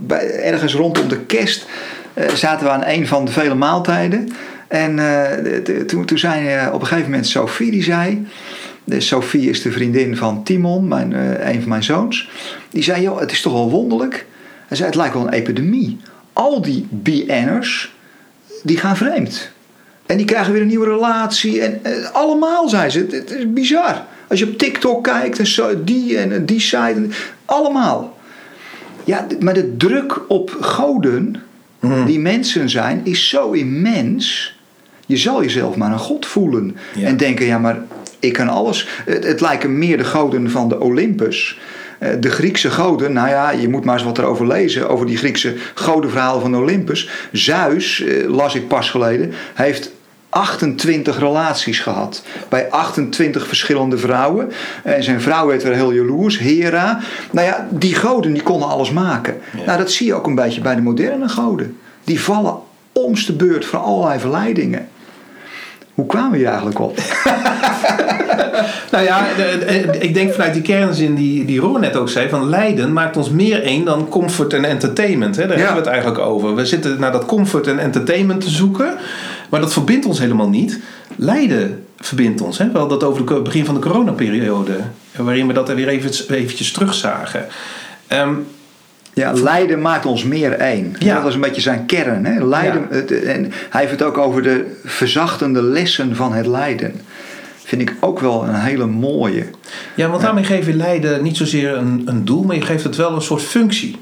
eh, 0.08 0.48
ergens 0.48 0.74
rondom 0.74 1.08
de 1.08 1.20
kerst 1.20 1.66
eh, 2.14 2.30
zaten 2.30 2.66
we 2.66 2.72
aan 2.72 2.86
een 2.86 3.08
van 3.08 3.26
de 3.26 3.32
vele 3.32 3.56
maaltijden. 3.56 4.30
En 4.68 5.00
toen, 5.88 6.06
toen 6.06 6.18
zei 6.18 6.68
op 6.72 6.82
een 6.82 6.88
gegeven 6.88 7.10
moment 7.10 7.28
Sophie, 7.28 7.72
die 7.72 7.84
zei... 7.84 8.28
Sophie 8.98 9.50
is 9.50 9.62
de 9.62 9.72
vriendin 9.72 10.18
van 10.18 10.44
Timon, 10.44 10.88
mijn, 10.88 11.12
een 11.48 11.60
van 11.60 11.70
mijn 11.70 11.84
zoons. 11.84 12.30
Die 12.70 12.84
zei, 12.84 13.02
joh, 13.02 13.20
het 13.20 13.32
is 13.32 13.42
toch 13.42 13.54
wel 13.54 13.70
wonderlijk. 13.70 14.26
Hij 14.68 14.78
zei, 14.78 14.90
het 14.90 14.98
lijkt 14.98 15.14
wel 15.14 15.28
een 15.28 15.34
epidemie. 15.34 15.98
Al 16.34 16.62
die 16.62 16.88
BN'ers, 16.90 17.96
die 18.64 18.78
gaan 18.78 18.98
vreemd. 18.98 19.52
En 20.06 20.18
die 20.18 20.26
krijgen 20.26 20.54
weer 20.54 20.62
een 20.62 20.68
nieuwe 20.68 20.90
relatie. 20.90 21.62
En 21.62 21.82
allemaal, 22.14 22.70
zei 22.70 22.90
ze. 22.90 23.08
Het 23.12 23.32
is 23.32 23.54
bizar. 23.54 24.06
Als 24.32 24.40
je 24.40 24.48
op 24.48 24.58
TikTok 24.58 25.04
kijkt 25.04 25.40
en 25.40 25.48
zo, 25.48 25.84
die 25.84 26.18
en 26.18 26.46
die 26.46 26.60
site. 26.60 27.06
allemaal. 27.46 28.18
Ja, 29.04 29.28
maar 29.40 29.54
de 29.54 29.78
druk 29.78 30.20
op 30.28 30.58
goden, 30.62 31.36
die 32.06 32.20
mensen 32.20 32.70
zijn, 32.70 33.02
is 33.04 33.30
zo 33.30 33.52
immens. 33.52 34.56
Je 35.06 35.18
zal 35.18 35.42
jezelf 35.42 35.76
maar 35.76 35.92
een 35.92 36.00
god 36.00 36.26
voelen. 36.26 36.78
Ja. 36.96 37.08
En 37.08 37.18
denken, 37.18 37.46
ja, 37.46 37.58
maar 37.58 37.80
ik 38.20 38.34
kan 38.34 38.48
alles. 38.50 38.88
Het, 39.06 39.24
het 39.24 39.42
lijken 39.42 39.78
meer 39.78 39.98
de 39.98 40.04
goden 40.04 40.52
van 40.52 40.70
de 40.70 40.80
Olympus. 40.80 41.60
Eh, 42.00 42.10
De 42.20 42.30
Griekse 42.30 42.72
goden, 42.72 43.14
nou 43.14 43.30
ja, 43.30 43.52
je 43.52 43.70
moet 43.70 43.86
maar 43.86 43.96
eens 43.96 44.04
wat 44.04 44.18
erover 44.18 44.48
lezen. 44.48 44.90
Over 44.90 45.06
die 45.06 45.18
Griekse 45.18 45.56
godenverhalen 45.74 46.42
van 46.42 46.56
Olympus. 46.56 47.10
Zeus, 47.32 48.04
eh, 48.04 48.30
las 48.30 48.56
ik 48.56 48.68
pas 48.68 48.90
geleden, 48.90 49.32
heeft 49.54 49.92
28 50.32 51.20
relaties 51.20 51.80
gehad. 51.80 52.24
Bij 52.50 52.70
28 52.70 53.48
verschillende 53.48 53.98
vrouwen. 53.98 54.52
En 54.84 55.04
zijn 55.04 55.22
vrouw 55.22 55.48
werd 55.48 55.64
weer 55.64 55.74
heel 55.74 55.92
jaloers, 55.94 56.40
Hera. 56.40 57.00
Nou 57.32 57.48
ja, 57.48 57.68
die 57.70 57.96
goden 57.96 58.34
die 58.34 58.44
konden 58.44 58.68
alles 58.70 58.92
maken. 58.92 59.38
Ja. 59.58 59.66
Nou, 59.66 59.78
dat 59.78 59.92
zie 59.92 60.06
je 60.06 60.14
ook 60.14 60.28
een 60.28 60.36
beetje 60.36 60.62
bij 60.62 60.76
de 60.76 60.82
moderne 60.82 61.30
goden. 61.30 61.78
Die 62.04 62.22
vallen 62.22 62.56
om's 62.92 63.26
de 63.26 63.34
beurt 63.34 63.66
van 63.66 63.82
allerlei 63.84 64.20
verleidingen. 64.20 64.88
Hoe 65.94 66.06
kwamen 66.06 66.32
we 66.32 66.38
hier 66.38 66.48
eigenlijk 66.48 66.80
op? 66.80 66.98
Nou 68.92 69.04
ja, 69.04 69.26
ik 70.00 70.14
denk 70.14 70.32
vanuit 70.34 70.54
die 70.54 70.62
kernzin 70.62 71.16
die, 71.16 71.46
die 71.46 71.60
Roor 71.60 71.80
net 71.80 71.96
ook 71.96 72.10
zei: 72.10 72.30
van 72.30 72.50
lijden 72.50 72.94
maakt 72.94 73.18
ons 73.18 73.30
meer 73.30 73.64
één 73.64 73.86
dan 73.86 74.08
comfort 74.10 74.54
en 74.54 74.66
entertainment. 74.66 75.36
Hè? 75.36 75.48
Daar 75.48 75.58
Ja. 75.58 75.64
hebben 75.64 75.84
we 75.84 75.90
het 75.90 75.98
eigenlijk 76.00 76.26
over. 76.26 76.56
We 76.56 76.66
zitten 76.66 77.00
naar 77.00 77.12
dat 77.12 77.26
comfort 77.26 77.68
en 77.68 77.80
entertainment 77.80 78.42
te 78.42 78.50
zoeken, 78.50 78.98
maar 79.52 79.60
dat 79.60 79.74
verbindt 79.74 80.06
ons 80.06 80.20
helemaal 80.20 80.50
niet. 80.50 80.80
Lijden 81.16 81.86
verbindt 81.98 82.42
ons. 82.42 82.58
Hè? 82.58 82.72
We 82.72 82.78
hadden 82.78 83.00
dat 83.00 83.10
over 83.10 83.34
het 83.34 83.44
begin 83.44 83.66
van 83.66 83.76
de 83.76 83.82
coronaperiode, 83.82 84.78
waarin 85.16 85.48
we 85.48 85.54
dat 85.54 85.70
er 85.70 85.76
weer 85.76 85.88
even, 85.88 86.36
eventjes 86.36 86.72
terugzagen. 86.72 87.46
Ehm, 88.08 88.34
Ja, 89.14 89.32
lijden 89.34 89.82
maakt 89.82 90.06
ons 90.06 90.24
meer 90.24 90.52
één. 90.52 90.96
Ja. 91.00 91.14
Dat 91.14 91.24
was 91.24 91.34
een 91.34 91.42
beetje 91.42 91.62
zijn 91.62 91.86
kern. 91.86 92.26
Hè? 92.26 92.46
Lijden, 92.46 92.88
het- 92.90 93.24
en 93.24 93.52
hij 93.70 93.82
heeft 93.82 93.92
het 93.92 94.04
ook 94.04 94.18
over 94.18 94.44
de 94.44 94.80
verzachtende 94.86 95.64
lessen 95.64 96.16
van 96.16 96.34
het 96.34 96.46
lijden. 96.48 96.94
Vind 97.64 97.82
ik 97.82 97.96
ook 98.00 98.20
wel 98.20 98.44
een 98.44 98.56
hele 98.56 98.86
mooie. 98.86 99.46
Ja, 99.96 100.10
want 100.10 100.22
daarmee 100.22 100.44
geef 100.44 100.66
je 100.66 100.74
lijden 100.74 101.24
niet 101.24 101.38
zozeer 101.38 101.74
een, 101.78 102.02
een 102.06 102.26
doel, 102.26 102.44
maar 102.44 102.56
je 102.56 102.62
geeft 102.62 102.84
het 102.84 102.96
wel 102.96 103.12
een 103.16 103.22
soort 103.22 103.42
functie. 103.42 103.96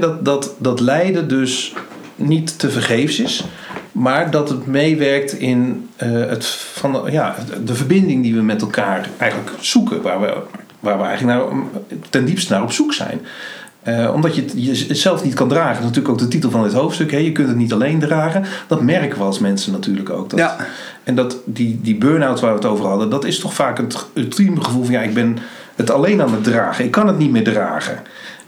Dat, 0.00 0.24
dat, 0.24 0.54
dat 0.58 0.80
lijden 0.80 1.28
dus 1.28 1.74
niet 2.16 2.58
te 2.58 2.70
vergeefs 2.70 3.18
is, 3.20 3.44
maar 3.92 4.30
dat 4.30 4.48
het 4.48 4.66
meewerkt 4.66 5.32
in 5.32 5.88
eh, 5.96 6.10
het 6.10 6.46
van, 6.46 7.02
ja, 7.10 7.34
de 7.64 7.74
verbinding 7.74 8.22
die 8.22 8.34
we 8.34 8.42
met 8.42 8.60
elkaar 8.60 9.08
eigenlijk 9.18 9.50
zoeken, 9.60 10.02
waar 10.02 10.20
we, 10.20 10.36
waar 10.80 10.98
we 10.98 11.04
eigenlijk 11.04 11.38
naar, 11.38 11.62
ten 12.10 12.24
diepste 12.24 12.52
naar 12.52 12.62
op 12.62 12.72
zoek 12.72 12.92
zijn. 12.92 13.20
Eh, 13.82 14.14
omdat 14.14 14.34
je 14.34 14.42
het 14.42 14.52
jezelf 14.56 15.24
niet 15.24 15.34
kan 15.34 15.48
dragen. 15.48 15.68
Dat 15.72 15.80
is 15.80 15.86
natuurlijk 15.86 16.14
ook 16.14 16.18
de 16.18 16.28
titel 16.28 16.50
van 16.50 16.62
dit 16.62 16.72
hoofdstuk. 16.72 17.10
Hè? 17.10 17.16
Je 17.16 17.32
kunt 17.32 17.48
het 17.48 17.56
niet 17.56 17.72
alleen 17.72 17.98
dragen. 17.98 18.44
Dat 18.66 18.82
merken 18.82 19.18
we 19.18 19.24
als 19.24 19.38
mensen 19.38 19.72
natuurlijk 19.72 20.10
ook. 20.10 20.30
Dat, 20.30 20.38
Ja. 20.38 20.56
En 21.04 21.14
dat, 21.14 21.36
die, 21.44 21.80
die 21.82 21.96
burn-out 21.96 22.40
waar 22.40 22.50
we 22.50 22.56
het 22.56 22.66
over 22.66 22.86
hadden, 22.86 23.10
dat 23.10 23.24
is 23.24 23.38
toch 23.38 23.54
vaak 23.54 23.78
het 23.78 24.06
ultieme 24.14 24.64
gevoel 24.64 24.84
van 24.84 24.92
ja, 24.92 25.00
ik 25.00 25.14
ben 25.14 25.38
het 25.74 25.90
alleen 25.90 26.22
aan 26.22 26.32
het 26.32 26.44
dragen. 26.44 26.84
Ik 26.84 26.90
kan 26.90 27.06
het 27.06 27.18
niet 27.18 27.30
meer 27.30 27.44
dragen. 27.44 27.98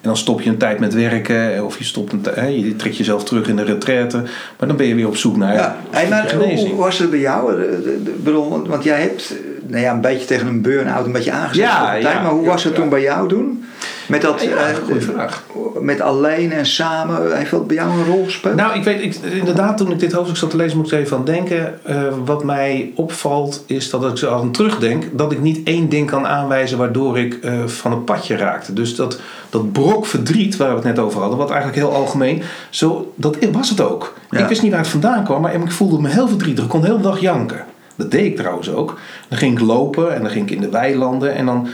En 0.03 0.09
dan 0.09 0.17
stop 0.17 0.41
je 0.41 0.51
een 0.51 0.57
tijd 0.59 0.79
met 0.79 0.95
werken, 0.95 1.65
of 1.65 1.79
je, 1.79 1.85
stopt 1.85 2.13
een 2.13 2.23
hè, 2.35 2.47
je 2.47 2.77
trekt 2.77 2.97
jezelf 2.97 3.25
terug 3.25 3.49
in 3.49 3.57
de 3.57 3.65
retraite. 3.65 4.17
Maar 4.59 4.69
dan 4.69 4.77
ben 4.77 4.87
je 4.87 4.95
weer 4.95 5.07
op 5.07 5.17
zoek 5.17 5.37
naar 5.37 5.55
Ja, 5.55 5.77
maar 6.09 6.35
hoe 6.35 6.75
was 6.77 6.99
het 6.99 7.11
bij 7.11 7.19
jou? 7.19 7.57
De- 7.57 7.81
de- 7.85 8.03
de- 8.03 8.15
bedoel, 8.23 8.49
want- 8.67 8.85
jij 8.85 9.01
hebt 9.01 9.31
eh, 9.31 9.37
nou 9.73 9.85
ja, 9.85 9.93
een 9.93 10.01
beetje 10.01 10.27
tegen 10.27 10.47
een 10.47 10.63
burn-out 10.63 11.07
een 11.07 11.13
beetje 11.13 11.33
aangezet. 11.33 11.65
Ja, 11.65 12.21
maar 12.23 12.31
hoe 12.31 12.47
was 12.47 12.65
het 12.65 12.75
toen 12.75 12.89
bij 12.89 13.03
jou 13.03 13.29
doen? 13.29 13.65
Met 14.09 14.23
dat, 14.23 14.41
eh, 14.41 14.75
goede 14.85 15.01
vraag. 15.01 15.45
met 15.81 16.01
alleen 16.01 16.53
en 16.53 16.67
samen, 16.67 17.37
heeft 17.37 17.51
dat 17.51 17.67
bij 17.67 17.77
jou 17.77 17.91
een 17.91 18.05
rol 18.05 18.25
gespeeld? 18.25 18.55
Nou, 18.55 18.75
ik 18.79 18.85
weet, 18.85 19.03
ik, 19.03 19.15
inderdaad, 19.15 19.77
toen 19.77 19.93
ik 19.93 19.99
dit 19.99 20.13
hoofdstuk 20.13 20.37
zat 20.37 20.51
te 20.51 20.57
lezen, 20.57 20.77
moet 20.77 20.87
ik 20.87 20.93
er 20.93 20.99
even 20.99 21.17
aan 21.17 21.25
denken. 21.25 21.79
Eh, 21.85 22.03
wat 22.25 22.45
mij 22.45 22.93
opvalt, 22.95 23.65
is 23.67 23.91
dat 23.91 24.05
ik 24.05 24.17
zo 24.17 24.35
aan 24.35 24.53
terugdenk, 24.53 25.05
dat 25.13 25.33
ik 25.33 25.41
niet 25.41 25.61
één 25.65 25.89
ding 25.89 26.11
kan 26.11 26.27
aanwijzen 26.27 26.79
waardoor 26.79 27.19
ik 27.19 27.35
eh, 27.35 27.67
van 27.67 27.91
het 27.91 28.05
padje 28.05 28.37
raakte. 28.37 28.73
Dus 28.73 28.97
dat, 28.97 29.21
dat 29.51 29.73
brok 29.73 30.07
verdriet, 30.07 30.57
waar 30.57 30.69
we 30.69 30.75
het 30.75 30.85
net 30.85 30.99
over 30.99 31.21
hadden, 31.21 31.39
wat 31.39 31.51
eigenlijk 31.51 31.79
heel 31.79 31.95
algemeen, 31.95 32.43
zo, 32.71 33.13
dat 33.17 33.37
was 33.53 33.71
het 33.71 33.81
ook. 33.81 34.15
Ja. 34.31 34.39
Ik 34.39 34.49
wist 34.49 34.63
niet 34.63 34.71
waar 34.71 34.81
het 34.81 34.89
vandaan 34.89 35.25
kwam, 35.25 35.41
maar 35.41 35.55
ik 35.55 35.71
voelde 35.71 36.01
me 36.01 36.09
heel 36.09 36.29
verdrietig. 36.29 36.65
Ik 36.65 36.71
kon 36.71 36.81
de 36.81 36.87
hele 36.87 37.01
dag 37.01 37.21
janken. 37.21 37.65
Dat 37.97 38.11
deed 38.11 38.25
ik 38.25 38.37
trouwens 38.37 38.71
ook. 38.71 38.99
Dan 39.29 39.39
ging 39.39 39.53
ik 39.59 39.65
lopen 39.65 40.15
en 40.15 40.23
dan 40.23 40.31
ging 40.31 40.51
ik 40.51 40.55
in 40.57 40.61
de 40.63 40.69
weilanden 40.71 41.35
en 41.35 41.47
dan 41.47 41.69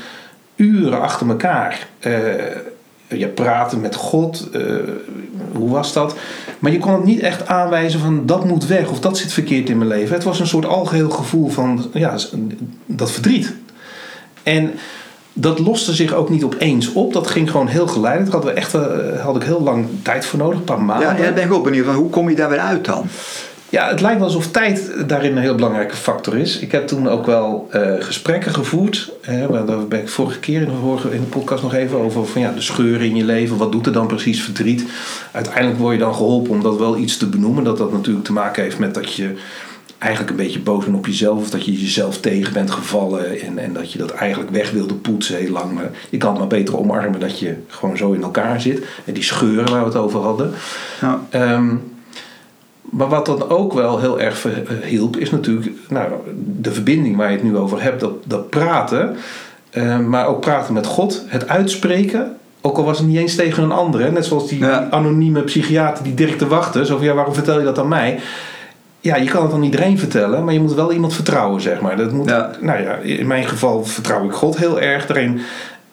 uren 0.56 1.00
achter 1.00 1.28
elkaar. 1.28 1.86
eh, 1.98 2.12
je 3.08 3.26
praten 3.28 3.80
met 3.80 3.94
God. 3.94 4.48
eh, 4.52 4.62
hoe 5.52 5.70
was 5.70 5.92
dat? 5.92 6.14
Maar 6.58 6.72
je 6.72 6.78
kon 6.78 6.92
het 6.92 7.04
niet 7.04 7.20
echt 7.20 7.46
aanwijzen 7.46 8.00
van 8.00 8.26
dat 8.26 8.44
moet 8.44 8.66
weg 8.66 8.90
of 8.90 9.00
dat 9.00 9.18
zit 9.18 9.32
verkeerd 9.32 9.68
in 9.68 9.78
mijn 9.78 9.90
leven. 9.90 10.14
Het 10.14 10.24
was 10.24 10.40
een 10.40 10.46
soort 10.46 10.66
algeheel 10.66 11.10
gevoel 11.10 11.48
van 11.48 11.90
ja, 11.92 12.16
dat 12.86 13.10
verdriet. 13.10 13.54
En 14.42 14.72
dat 15.32 15.58
loste 15.58 15.94
zich 15.94 16.12
ook 16.12 16.30
niet 16.30 16.44
opeens 16.44 16.92
op. 16.92 17.12
Dat 17.12 17.26
ging 17.26 17.50
gewoon 17.50 17.66
heel 17.66 17.86
geleidelijk. 17.86 18.32
Daar 18.32 18.40
hadden 18.40 18.54
we 18.54 18.60
echt, 18.60 18.74
eh, 18.74 19.24
had 19.24 19.36
ik 19.36 19.42
heel 19.42 19.62
lang 19.62 19.86
tijd 20.02 20.26
voor 20.26 20.38
nodig, 20.38 20.58
een 20.58 20.64
paar 20.64 20.82
maanden. 20.82 21.08
ja, 21.08 21.16
ja, 21.16 21.22
daar 21.22 21.32
ben 21.32 21.44
ik 21.44 21.52
ook 21.52 21.64
benieuwd. 21.64 21.86
van 21.86 21.94
Hoe 21.94 22.10
kom 22.10 22.28
je 22.30 22.36
daar 22.36 22.48
weer 22.50 22.58
uit 22.58 22.84
dan? 22.84 23.06
Ja, 23.70 23.88
het 23.88 24.00
lijkt 24.00 24.18
wel 24.18 24.26
alsof 24.26 24.50
tijd 24.50 24.92
daarin 25.06 25.36
een 25.36 25.42
heel 25.42 25.54
belangrijke 25.54 25.96
factor 25.96 26.36
is. 26.36 26.58
Ik 26.58 26.72
heb 26.72 26.86
toen 26.86 27.08
ook 27.08 27.26
wel 27.26 27.68
eh, 27.70 27.92
gesprekken 27.98 28.54
gevoerd. 28.54 29.12
Hè, 29.22 29.64
daar 29.66 29.86
ben 29.88 30.00
ik 30.00 30.08
vorige 30.08 30.38
keer 30.38 30.60
in 30.60 30.68
de, 30.68 30.76
vorige, 30.80 31.14
in 31.14 31.20
de 31.20 31.26
podcast 31.26 31.62
nog 31.62 31.74
even 31.74 31.98
over. 31.98 32.26
Van 32.26 32.40
ja, 32.40 32.52
de 32.52 32.60
scheuren 32.60 33.06
in 33.06 33.16
je 33.16 33.24
leven. 33.24 33.56
Wat 33.56 33.72
doet 33.72 33.86
er 33.86 33.92
dan 33.92 34.06
precies 34.06 34.42
verdriet? 34.42 34.84
Uiteindelijk 35.32 35.78
word 35.78 35.94
je 35.94 36.00
dan 36.00 36.14
geholpen 36.14 36.50
om 36.50 36.62
dat 36.62 36.78
wel 36.78 36.96
iets 36.96 37.16
te 37.16 37.26
benoemen. 37.26 37.64
Dat 37.64 37.78
dat 37.78 37.92
natuurlijk 37.92 38.24
te 38.24 38.32
maken 38.32 38.62
heeft 38.62 38.78
met 38.78 38.94
dat 38.94 39.12
je 39.12 39.34
eigenlijk 39.98 40.30
een 40.30 40.44
beetje 40.44 40.60
boos 40.60 40.84
bent 40.84 40.96
op 40.96 41.06
jezelf. 41.06 41.38
Of 41.38 41.50
dat 41.50 41.64
je 41.64 41.80
jezelf 41.80 42.20
tegen 42.20 42.52
bent 42.52 42.70
gevallen. 42.70 43.40
En, 43.40 43.58
en 43.58 43.72
dat 43.72 43.92
je 43.92 43.98
dat 43.98 44.10
eigenlijk 44.10 44.50
weg 44.50 44.70
wilde 44.70 44.94
poetsen 44.94 45.36
heel 45.36 45.52
lang. 45.52 45.72
Maar 45.72 45.90
je 46.10 46.16
kan 46.16 46.30
het 46.30 46.38
maar 46.38 46.48
beter 46.48 46.78
omarmen 46.78 47.20
dat 47.20 47.38
je 47.38 47.54
gewoon 47.66 47.96
zo 47.96 48.12
in 48.12 48.22
elkaar 48.22 48.60
zit. 48.60 48.84
En 49.04 49.14
die 49.14 49.22
scheuren 49.22 49.70
waar 49.70 49.80
we 49.80 49.86
het 49.86 49.96
over 49.96 50.20
hadden. 50.20 50.52
Ja. 51.00 51.20
Ehm, 51.30 51.74
maar 52.90 53.08
wat 53.08 53.26
dan 53.26 53.48
ook 53.50 53.72
wel 53.72 53.98
heel 53.98 54.20
erg 54.20 54.46
hielp, 54.84 55.16
is 55.16 55.30
natuurlijk 55.30 55.70
nou, 55.88 56.08
de 56.60 56.72
verbinding 56.72 57.16
waar 57.16 57.30
je 57.30 57.34
het 57.36 57.44
nu 57.44 57.56
over 57.56 57.82
hebt, 57.82 58.00
dat, 58.00 58.12
dat 58.24 58.50
praten. 58.50 59.16
eh, 59.70 59.98
maar 59.98 60.26
ook 60.26 60.40
praten 60.40 60.74
met 60.74 60.86
God, 60.86 61.24
het 61.26 61.48
uitspreken. 61.48 62.36
Ook 62.60 62.76
al 62.76 62.84
was 62.84 62.98
het 62.98 63.06
niet 63.06 63.16
eens 63.16 63.34
tegen 63.34 63.62
een 63.62 63.72
ander. 63.72 64.00
Hè? 64.00 64.10
Net 64.10 64.24
zoals 64.24 64.48
die, 64.48 64.58
Ja. 64.58 64.80
die 64.80 64.92
anonieme 64.92 65.42
psychiater 65.42 66.04
die 66.04 66.14
Dirk 66.14 66.38
te 66.38 66.46
wachten. 66.46 66.86
Zo 66.86 66.96
van, 66.96 67.06
ja, 67.06 67.14
waarom 67.14 67.34
vertel 67.34 67.58
je 67.58 67.64
dat 67.64 67.78
aan 67.78 67.88
mij? 67.88 68.18
Ja, 69.00 69.16
je 69.16 69.28
kan 69.30 69.42
het 69.42 69.52
aan 69.52 69.62
iedereen 69.62 69.98
vertellen, 69.98 70.44
maar 70.44 70.54
je 70.54 70.60
moet 70.60 70.74
wel 70.74 70.92
iemand 70.92 71.14
vertrouwen, 71.14 71.60
zeg 71.60 71.80
maar. 71.80 71.96
Dat 71.96 72.12
moet, 72.12 72.28
Ja. 72.28 72.50
Nou 72.60 72.82
ja, 72.82 72.94
in 72.94 73.26
mijn 73.26 73.44
geval 73.44 73.84
vertrouw 73.84 74.24
ik 74.24 74.32
God 74.32 74.56
heel 74.56 74.80
erg 74.80 75.08
erin. 75.08 75.40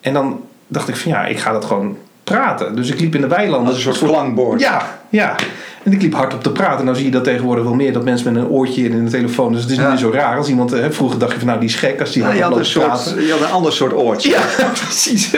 En 0.01 0.13
dan 0.13 0.39
dacht 0.67 0.87
ik 0.87 0.95
van, 0.95 1.11
ja, 1.11 1.25
ik 1.25 1.39
ga 1.39 1.51
dat 1.51 1.65
gewoon 1.65 1.97
praten. 2.25 2.75
Dus 2.75 2.89
ik 2.89 2.99
liep 2.99 3.15
in 3.15 3.21
de 3.21 3.27
weilanden. 3.27 3.67
Als 3.73 3.85
een 3.85 3.93
soort 3.93 4.11
klankbord. 4.11 4.59
Ja, 4.61 4.99
ja. 5.09 5.35
En 5.83 5.91
ik 5.91 6.01
liep 6.01 6.13
hard 6.13 6.33
op 6.33 6.43
te 6.43 6.51
praten. 6.51 6.85
Nou 6.85 6.97
zie 6.97 7.05
je 7.05 7.11
dat 7.11 7.23
tegenwoordig 7.23 7.63
wel 7.63 7.73
meer. 7.73 7.93
Dat 7.93 8.03
mensen 8.03 8.33
met 8.33 8.43
een 8.43 8.49
oortje 8.49 8.83
in 8.83 9.05
de 9.05 9.11
telefoon. 9.11 9.51
Dus 9.51 9.61
het 9.61 9.69
is 9.71 9.75
Ja. 9.77 9.81
niet 9.81 9.91
meer 9.91 10.11
zo 10.11 10.17
raar. 10.17 10.37
Als 10.37 10.47
iemand, 10.49 10.71
hè, 10.71 10.91
vroeger 10.91 11.19
dacht 11.19 11.31
je 11.31 11.37
van 11.37 11.47
nou 11.47 11.59
die 11.59 11.69
is 11.69 11.75
gek. 11.75 11.99
Als 11.99 12.11
die 12.11 12.21
je, 12.23 12.27
hard 12.27 12.39
loopt 12.55 12.75
een 12.75 12.81
praten. 12.81 13.25
je 13.25 13.31
had 13.31 13.41
een 13.41 13.45
ander 13.53 13.73
soort 13.73 13.93
oortje. 13.93 14.29
Ja, 14.29 14.41
precies. 14.83 15.31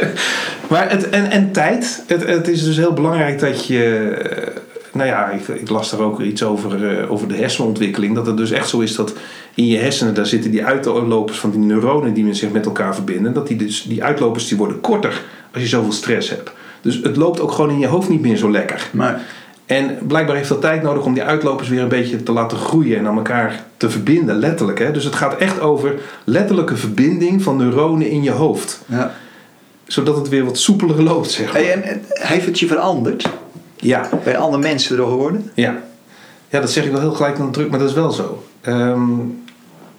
Maar 0.67 0.89
het, 0.89 1.09
en, 1.09 1.31
en 1.31 1.51
tijd. 1.51 2.03
Het, 2.07 2.25
het 2.27 2.47
is 2.47 2.63
dus 2.63 2.77
heel 2.77 2.93
belangrijk 2.93 3.39
dat 3.39 3.65
je... 3.67 3.83
eh, 4.09 4.55
Nou 4.91 5.07
ja, 5.09 5.29
ik, 5.29 5.47
ik 5.47 5.69
las 5.69 5.89
daar 5.91 5.99
ook 5.99 6.21
iets 6.21 6.43
over, 6.43 6.99
eh, 6.99 7.11
over 7.11 7.27
de 7.27 7.35
hersenontwikkeling. 7.35 8.15
Dat 8.15 8.25
het 8.25 8.37
dus 8.37 8.51
echt 8.51 8.69
zo 8.69 8.79
is 8.79 8.95
dat 8.95 9.13
in 9.55 9.67
je 9.67 9.77
hersenen... 9.77 10.13
daar 10.13 10.25
zitten 10.25 10.51
die 10.51 10.65
uitlopers 10.65 11.37
van 11.39 11.51
die 11.51 11.59
neuronen 11.59 12.13
die 12.13 12.33
zich 12.33 12.51
met 12.51 12.65
elkaar 12.65 12.93
verbinden. 12.95 13.33
Dat 13.33 13.47
die, 13.47 13.57
dus, 13.57 13.83
die 13.83 14.03
uitlopers 14.03 14.47
die 14.47 14.57
worden 14.57 14.81
korter 14.81 15.21
als 15.53 15.61
je 15.61 15.67
zoveel 15.69 15.91
stress 15.91 16.29
hebt. 16.29 16.51
Dus 16.81 16.99
het 17.03 17.15
loopt 17.15 17.39
ook 17.39 17.51
gewoon 17.51 17.71
in 17.71 17.79
je 17.79 17.87
hoofd 17.87 18.09
niet 18.09 18.21
meer 18.21 18.37
zo 18.37 18.51
lekker. 18.51 18.89
En 19.65 19.97
blijkbaar 20.07 20.35
heeft 20.35 20.49
dat 20.49 20.61
tijd 20.61 20.81
nodig 20.83 21.03
om 21.03 21.13
die 21.13 21.23
uitlopers 21.23 21.69
weer 21.69 21.81
een 21.81 21.87
beetje 21.87 22.23
te 22.23 22.31
laten 22.31 22.57
groeien 22.57 22.97
en 22.97 23.07
aan 23.07 23.15
elkaar 23.17 23.63
te 23.77 23.89
verbinden, 23.89 24.35
letterlijk. 24.35 24.79
Hè? 24.79 24.91
Dus 24.91 25.03
het 25.03 25.15
gaat 25.15 25.35
echt 25.37 25.59
over 25.59 25.93
letterlijke 26.23 26.75
verbinding 26.77 27.43
van 27.43 27.57
neuronen 27.57 28.09
in 28.09 28.23
je 28.23 28.31
hoofd. 28.31 28.81
ja. 28.85 29.13
Zodat 29.87 30.15
het 30.15 30.29
weer 30.29 30.45
wat 30.45 30.57
soepeler 30.57 31.03
loopt, 31.03 31.31
zeg 31.31 31.53
maar. 31.53 31.61
En, 31.61 31.83
en 31.83 32.01
heeft 32.09 32.45
het 32.45 32.59
je 32.59 32.67
veranderd? 32.67 33.29
Ja, 33.75 34.09
Ben 34.23 34.35
andere 34.35 34.63
mensen 34.63 34.97
door 34.97 35.07
geworden? 35.07 35.51
ja. 35.53 35.77
Ja, 36.49 36.59
dat 36.59 36.71
zeg 36.71 36.85
ik 36.85 36.91
wel 36.91 36.99
heel 36.99 37.11
gelijk 37.11 37.37
dan 37.37 37.51
druk, 37.51 37.69
maar 37.69 37.79
dat 37.79 37.89
is 37.89 37.93
wel 37.95 38.11
zo. 38.11 38.43
Ehm, 38.61 39.01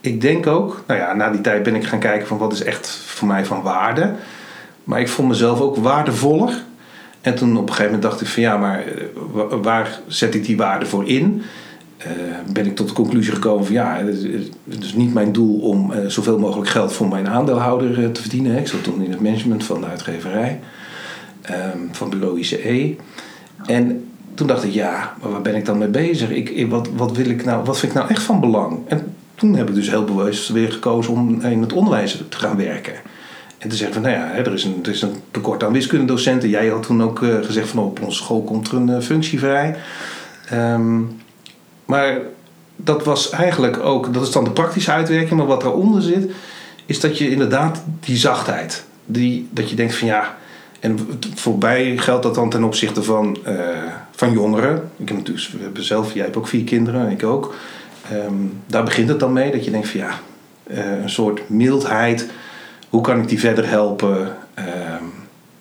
ik 0.01 0.21
denk 0.21 0.47
ook, 0.47 0.83
nou 0.87 1.01
ja, 1.01 1.15
na 1.15 1.31
die 1.31 1.41
tijd 1.41 1.63
ben 1.63 1.75
ik 1.75 1.85
gaan 1.85 1.99
kijken 1.99 2.27
van 2.27 2.39
wat 2.39 2.53
is 2.53 2.63
echt 2.63 2.89
voor 3.07 3.29
mij 3.29 3.45
van 3.45 3.63
waarde. 3.63 4.15
Maar 4.85 5.01
ik 5.01 5.09
vond 5.09 5.29
mezelf 5.29 5.61
ook 5.61 5.77
waardevoller. 5.77 6.63
En 7.21 7.35
toen 7.35 7.51
op 7.57 7.63
een 7.63 7.69
gegeven 7.69 7.85
moment 7.85 8.03
dacht 8.03 8.21
ik 8.21 8.27
van 8.27 8.43
ja, 8.43 8.57
maar 8.57 8.87
eh, 8.87 9.03
wa- 9.33 9.59
waar 9.59 10.01
zet 10.07 10.35
ik 10.35 10.45
die 10.45 10.57
waarde 10.57 10.87
voor 10.87 11.09
in? 11.09 11.43
Eh, 11.97 12.11
ben 12.53 12.67
ik 12.67 12.77
tot 12.77 12.89
de 12.89 12.95
conclusie 12.95 13.33
gekomen 13.33 13.65
van 13.65 13.75
ja, 13.75 13.97
het 14.69 14.85
is, 14.85 14.93
niet 14.95 15.15
mijn 15.15 15.33
doel 15.33 15.59
om 15.61 15.93
eh, 15.93 16.07
zoveel 16.07 16.39
mogelijk 16.39 16.71
geld 16.71 16.93
voor 16.93 17.09
mijn 17.09 17.29
aandeelhouder 17.29 18.13
te 18.13 18.21
verdienen. 18.21 18.59
Ik 18.59 18.69
zat 18.69 18.85
toen 18.85 19.03
in 19.03 19.11
het 19.11 19.21
management 19.21 19.65
van 19.65 19.81
de 19.81 19.87
uitgeverij, 19.87 20.61
ehm, 21.43 21.79
van 21.93 22.11
bureau 22.11 22.39
ICE. 22.39 22.97
En 23.67 24.05
toen 24.35 24.47
dacht 24.47 24.65
ik, 24.65 24.73
ja, 24.73 25.15
maar 25.23 25.31
waar 25.31 25.43
ben 25.43 25.55
ik 25.55 25.65
dan 25.65 25.79
mee 25.79 25.89
bezig? 25.89 26.31
Ik- 26.31 26.67
wat, 26.71 26.89
wat, 26.97 27.17
wil 27.17 27.29
ik 27.31 27.45
nou, 27.45 27.65
wat 27.65 27.79
vind 27.79 27.93
ik 27.93 27.99
nou 27.99 28.11
echt 28.11 28.23
van 28.23 28.41
belang? 28.41 28.79
En 28.87 29.15
toen 29.35 29.55
heb 29.55 29.69
ik 29.69 29.75
dus 29.75 29.91
heel 29.91 30.05
bewust 30.05 30.49
weer 30.49 30.73
gekozen 30.73 31.13
om 31.13 31.41
in 31.41 31.61
het 31.61 31.73
onderwijs 31.73 32.23
te 32.29 32.37
gaan 32.39 32.57
werken. 32.57 32.95
En 33.59 33.69
te 33.69 33.77
zeggen 33.77 34.03
van, 34.03 34.11
nou 34.11 34.15
ja, 34.15 34.35
er 34.35 34.53
is 34.53 34.65
een, 34.65 34.79
er 34.83 34.91
is 34.91 35.03
een 35.03 35.23
tekort 35.31 35.65
aan 35.65 35.73
wiskundedocenten. 35.73 36.49
Jij 36.49 36.69
had 36.69 36.83
toen 36.83 37.03
ook 37.03 37.23
eh, 37.23 37.37
gezegd 37.43 37.69
van, 37.69 37.85
op 37.85 38.03
onze 38.03 38.23
school 38.23 38.43
komt 38.43 38.69
er 38.69 38.75
een 38.75 38.89
eh, 38.89 39.01
functie 39.01 39.39
vrij. 39.39 39.77
Ehm, 40.49 41.01
maar 41.85 42.19
dat 42.77 43.05
was 43.05 43.31
eigenlijk 43.31 43.79
ook, 43.79 44.15
dat 44.15 44.23
is 44.23 44.31
dan 44.31 44.45
de 44.45 44.51
praktische 44.51 44.93
uitwerking. 44.93 45.39
Maar 45.39 45.47
wat 45.47 45.61
daaronder 45.61 46.03
zit, 46.03 46.31
is 46.87 47.01
dat 47.01 47.19
je 47.19 47.31
inderdaad 47.31 47.83
die 48.01 48.17
zachtheid. 48.17 48.85
Die, 49.05 49.49
dat 49.51 49.71
je 49.71 49.77
denkt 49.77 49.95
van 49.95 50.09
ja, 50.09 50.37
en 50.81 50.99
voorbij 51.35 51.97
geldt 51.97 52.23
dat 52.23 52.35
dan 52.35 52.51
ten 52.51 52.65
opzichte 52.65 53.03
van, 53.03 53.39
eh, 53.45 53.57
van 54.11 54.33
jongeren. 54.33 54.91
Ik 54.97 55.09
heb 55.09 55.17
natuurlijk, 55.17 55.49
we 55.53 55.63
hebben 55.63 55.85
zelf, 55.85 56.15
jij 56.15 56.25
hebt 56.25 56.37
ook 56.37 56.49
vier 56.49 56.65
kinderen, 56.65 57.11
ik 57.11 57.25
ook. 57.25 57.55
Ehm, 58.11 58.35
daar 58.67 58.85
begint 58.85 59.09
het 59.09 59.21
dan 59.21 59.33
mee, 59.33 59.51
dat 59.51 59.65
je 59.65 59.71
denkt 59.71 59.89
van 59.89 60.01
ja, 60.01 60.11
een 61.03 61.11
soort 61.11 61.49
mildheid. 61.49 62.29
Hoe 62.89 63.01
kan 63.01 63.21
ik 63.21 63.29
die 63.29 63.41
verder 63.41 63.69
helpen? 63.69 64.37
Ehm, 64.55 65.05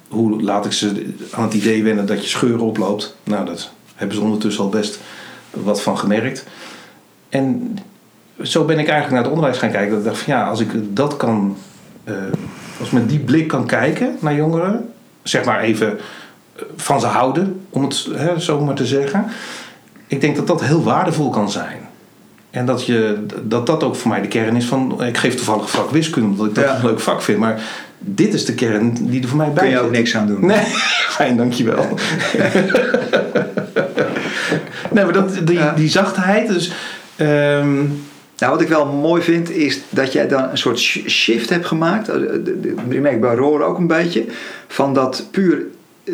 hoe 0.07 0.41
laat 0.41 0.65
ik 0.65 0.71
ze 0.71 1.13
aan 1.31 1.43
het 1.43 1.53
idee 1.53 1.83
wennen 1.83 2.05
dat 2.05 2.23
je 2.23 2.29
scheuren 2.29 2.65
oploopt? 2.65 3.15
Nou, 3.23 3.45
dat 3.45 3.71
hebben 3.95 4.17
ze 4.17 4.23
ondertussen 4.23 4.63
al 4.63 4.69
best 4.69 4.99
wat 5.51 5.81
van 5.81 5.97
gemerkt. 5.97 6.45
En 7.29 7.77
zo 8.41 8.65
ben 8.65 8.79
ik 8.79 8.87
eigenlijk 8.87 9.11
naar 9.11 9.23
het 9.23 9.31
onderwijs 9.31 9.57
gaan 9.57 9.71
kijken. 9.71 9.89
Dat 9.89 9.99
ik 9.99 10.05
dacht 10.05 10.19
van 10.19 10.33
ja, 10.33 10.47
als 10.47 10.59
ik 10.59 10.95
dat 10.95 11.17
kan, 11.17 11.57
eh, 12.03 12.15
als 12.79 12.87
ik 12.87 12.93
met 12.93 13.09
die 13.09 13.19
blik 13.19 13.47
kan 13.47 13.65
kijken 13.65 14.17
naar 14.19 14.35
jongeren, 14.35 14.93
zeg 15.23 15.45
maar 15.45 15.59
even 15.59 15.99
van 16.75 16.99
ze 16.99 17.07
houden, 17.07 17.65
om 17.69 17.83
het 17.83 18.07
hè, 18.13 18.39
zo 18.39 18.59
maar 18.59 18.75
te 18.75 18.85
zeggen. 18.85 19.25
Ik 20.07 20.21
denk 20.21 20.35
dat 20.35 20.47
dat 20.47 20.63
heel 20.63 20.83
waardevol 20.83 21.29
kan 21.29 21.51
zijn. 21.51 21.86
En 22.49 22.65
dat, 22.65 22.85
je, 22.85 23.17
dat 23.43 23.65
dat 23.67 23.83
ook 23.83 23.95
voor 23.95 24.09
mij 24.11 24.21
de 24.21 24.27
kern 24.27 24.55
is 24.55 24.65
van. 24.65 25.03
Ik 25.03 25.17
geef 25.17 25.35
toevallig 25.35 25.69
vak 25.69 25.89
wiskunde, 25.91 26.27
omdat 26.29 26.47
ik 26.47 26.55
dat 26.55 26.63
Ja. 26.63 26.75
een 26.75 26.85
leuk 26.85 26.99
vak 26.99 27.21
vind. 27.21 27.39
Maar 27.39 27.61
dit 27.99 28.33
is 28.33 28.45
de 28.45 28.53
kern 28.53 28.93
die 29.01 29.21
er 29.21 29.27
voor 29.27 29.37
mij 29.37 29.51
bij 29.51 29.63
Kun 29.63 29.71
je 29.71 29.75
zit. 29.77 29.85
ook 29.85 29.91
niks 29.91 30.15
aan 30.15 30.27
doen. 30.27 30.45
Nee, 30.45 30.65
fijn, 31.17 31.37
dankjewel. 31.37 31.85
nee, 34.91 35.03
maar 35.03 35.13
dat, 35.13 35.39
die, 35.43 35.57
Ja. 35.57 35.73
die 35.75 35.89
zachtheid, 35.89 36.47
dus. 36.47 36.71
ehm, 37.15 37.75
Nou, 38.39 38.51
wat 38.51 38.61
ik 38.61 38.67
wel 38.67 38.85
mooi 38.85 39.21
vind 39.21 39.49
is 39.49 39.79
dat 39.89 40.13
jij 40.13 40.27
dan 40.27 40.49
een 40.49 40.57
soort 40.57 40.79
sh- 40.79 41.07
shift 41.07 41.49
hebt 41.49 41.65
gemaakt. 41.65 42.09
eh, 42.09 42.15
Die 42.87 43.01
merk 43.01 43.15
ik 43.15 43.21
bij 43.21 43.35
Roor 43.35 43.61
ook 43.63 43.77
een 43.77 43.87
beetje. 43.87 44.25
Van 44.67 44.93
dat 44.93 45.27
puur 45.31 45.61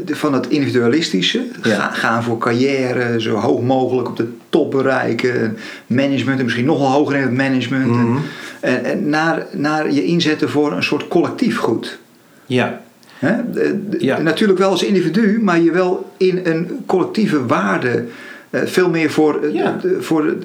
van 0.06 0.34
het 0.34 0.47
individualistische. 0.47 1.45
Ja. 1.63 1.89
Gaan 1.91 2.23
voor 2.23 2.38
carrière, 2.38 3.21
zo 3.21 3.36
hoog 3.36 3.62
mogelijk 3.62 4.08
op 4.10 4.17
de 4.17 4.27
top 4.49 4.71
bereiken. 4.71 5.58
Management 5.88 6.38
en 6.38 6.43
misschien 6.43 6.65
nog 6.65 6.77
wel 6.79 6.91
hoger 6.91 7.15
in 7.15 7.21
het 7.21 7.32
management. 7.34 7.86
Mhm. 7.88 8.17
En, 8.60 8.84
en 8.86 9.10
naar, 9.10 9.45
naar 9.51 9.91
je 9.91 10.03
inzetten 10.03 10.49
voor 10.49 10.71
een 10.71 10.84
soort 10.84 11.08
collectief 11.08 11.58
goed. 11.58 11.99
ja, 12.45 12.82
Hè? 13.19 13.34
Ja. 13.97 14.21
Natuurlijk 14.21 14.60
wel 14.60 14.69
als 14.69 14.84
individu, 14.84 15.39
maar 15.41 15.60
je 15.62 15.71
wel 15.71 16.12
in 16.17 16.39
een 16.43 16.84
collectieve 16.86 17.45
waarde. 17.45 18.06
eh, 18.49 18.62
veel 18.65 18.89
meer 18.89 19.12
voor, 19.12 19.43
eh, 19.43 19.53
Ja. 19.53 19.77
de, 19.82 19.97
voor 20.01 20.36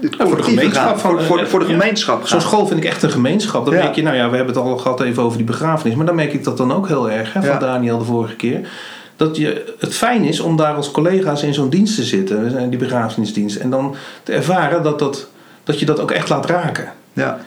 het 0.00 0.16
voor 0.18 0.36
de 0.36 0.42
gemeenschap 0.42 0.98
voor, 0.98 1.22
voor, 1.22 1.46
voor 1.46 1.60
de 1.60 1.66
ja. 1.66 1.72
gemeenschap 1.72 2.18
zo'n 2.18 2.40
gaan. 2.40 2.48
school 2.48 2.66
vind 2.66 2.80
ik 2.84 2.86
echt 2.90 3.02
een 3.02 3.10
gemeenschap. 3.10 3.64
Dan 3.64 3.74
Ja. 3.74 3.82
merk 3.82 3.94
je, 3.94 4.02
nou 4.02 4.16
ja, 4.16 4.30
we 4.30 4.36
hebben 4.36 4.54
het 4.54 4.64
al 4.64 4.76
gehad 4.76 5.00
even 5.00 5.22
over 5.22 5.36
die 5.36 5.46
begrafenis. 5.46 5.96
Maar 5.96 6.06
dan 6.06 6.14
merk 6.14 6.32
ik 6.32 6.44
dat 6.44 6.56
dan 6.56 6.72
ook 6.72 6.88
heel 6.88 7.10
erg, 7.10 7.32
hè, 7.32 7.40
van 7.40 7.50
Ja. 7.50 7.58
Daniel 7.58 7.98
de 7.98 8.04
vorige 8.04 8.36
keer. 8.36 8.68
Dat 9.16 9.36
je, 9.36 9.74
het 9.78 9.94
fijn 9.94 10.24
is 10.24 10.40
om 10.40 10.56
daar 10.56 10.74
als 10.74 10.90
collega's 10.90 11.42
in 11.42 11.54
zo'n 11.54 11.68
dienst 11.68 11.94
te 11.94 12.02
zitten, 12.02 12.58
in 12.58 12.70
die 12.70 12.78
begrafenisdienst. 12.78 13.56
En 13.56 13.70
dan 13.70 13.94
te 14.22 14.32
ervaren 14.32 14.82
dat, 14.82 14.98
dat, 14.98 15.28
dat 15.64 15.78
je 15.78 15.86
dat 15.86 16.00
ook 16.00 16.10
echt 16.10 16.28
laat 16.28 16.46
raken. 16.46 16.92
Ja. 17.12 17.38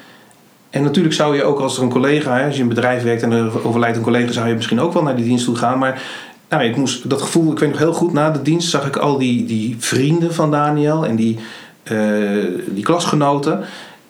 En 0.70 0.84
natuurlijk 0.84 1.16
zou 1.16 1.36
je 1.36 1.44
ook 1.44 1.60
als 1.60 1.78
er 1.78 1.84
een 1.84 1.90
collega, 1.90 2.38
hè, 2.38 2.46
als 2.46 2.56
je 2.56 2.62
in 2.62 2.68
een 2.70 2.76
bedrijf 2.76 3.04
werkt 3.04 3.22
en 3.24 3.32
er 3.32 3.66
overlijdt 3.66 3.98
een 3.98 4.04
collega, 4.04 4.32
zou 4.32 4.48
je 4.48 4.56
misschien 4.56 4.80
ook 4.80 4.94
wel 4.94 5.04
naar 5.04 5.16
die 5.16 5.26
dienst 5.26 5.46
toe 5.46 5.56
gaan. 5.56 5.80
Maar 5.80 6.02
nou, 6.50 6.64
ik 6.64 6.76
moest 6.76 7.10
dat 7.10 7.22
gevoel, 7.22 7.52
ik 7.52 7.60
weet 7.60 7.70
nog 7.70 7.78
heel 7.78 7.94
goed, 7.94 8.14
na 8.14 8.32
de 8.32 8.42
dienst 8.42 8.70
zag 8.70 8.86
ik 8.88 8.96
al 8.98 9.18
die, 9.18 9.46
die 9.46 9.76
vrienden 9.80 10.34
van 10.34 10.52
Daniel 10.52 11.06
en 11.06 11.16
die, 11.16 11.40
die 12.66 12.84
klasgenoten. 12.84 13.64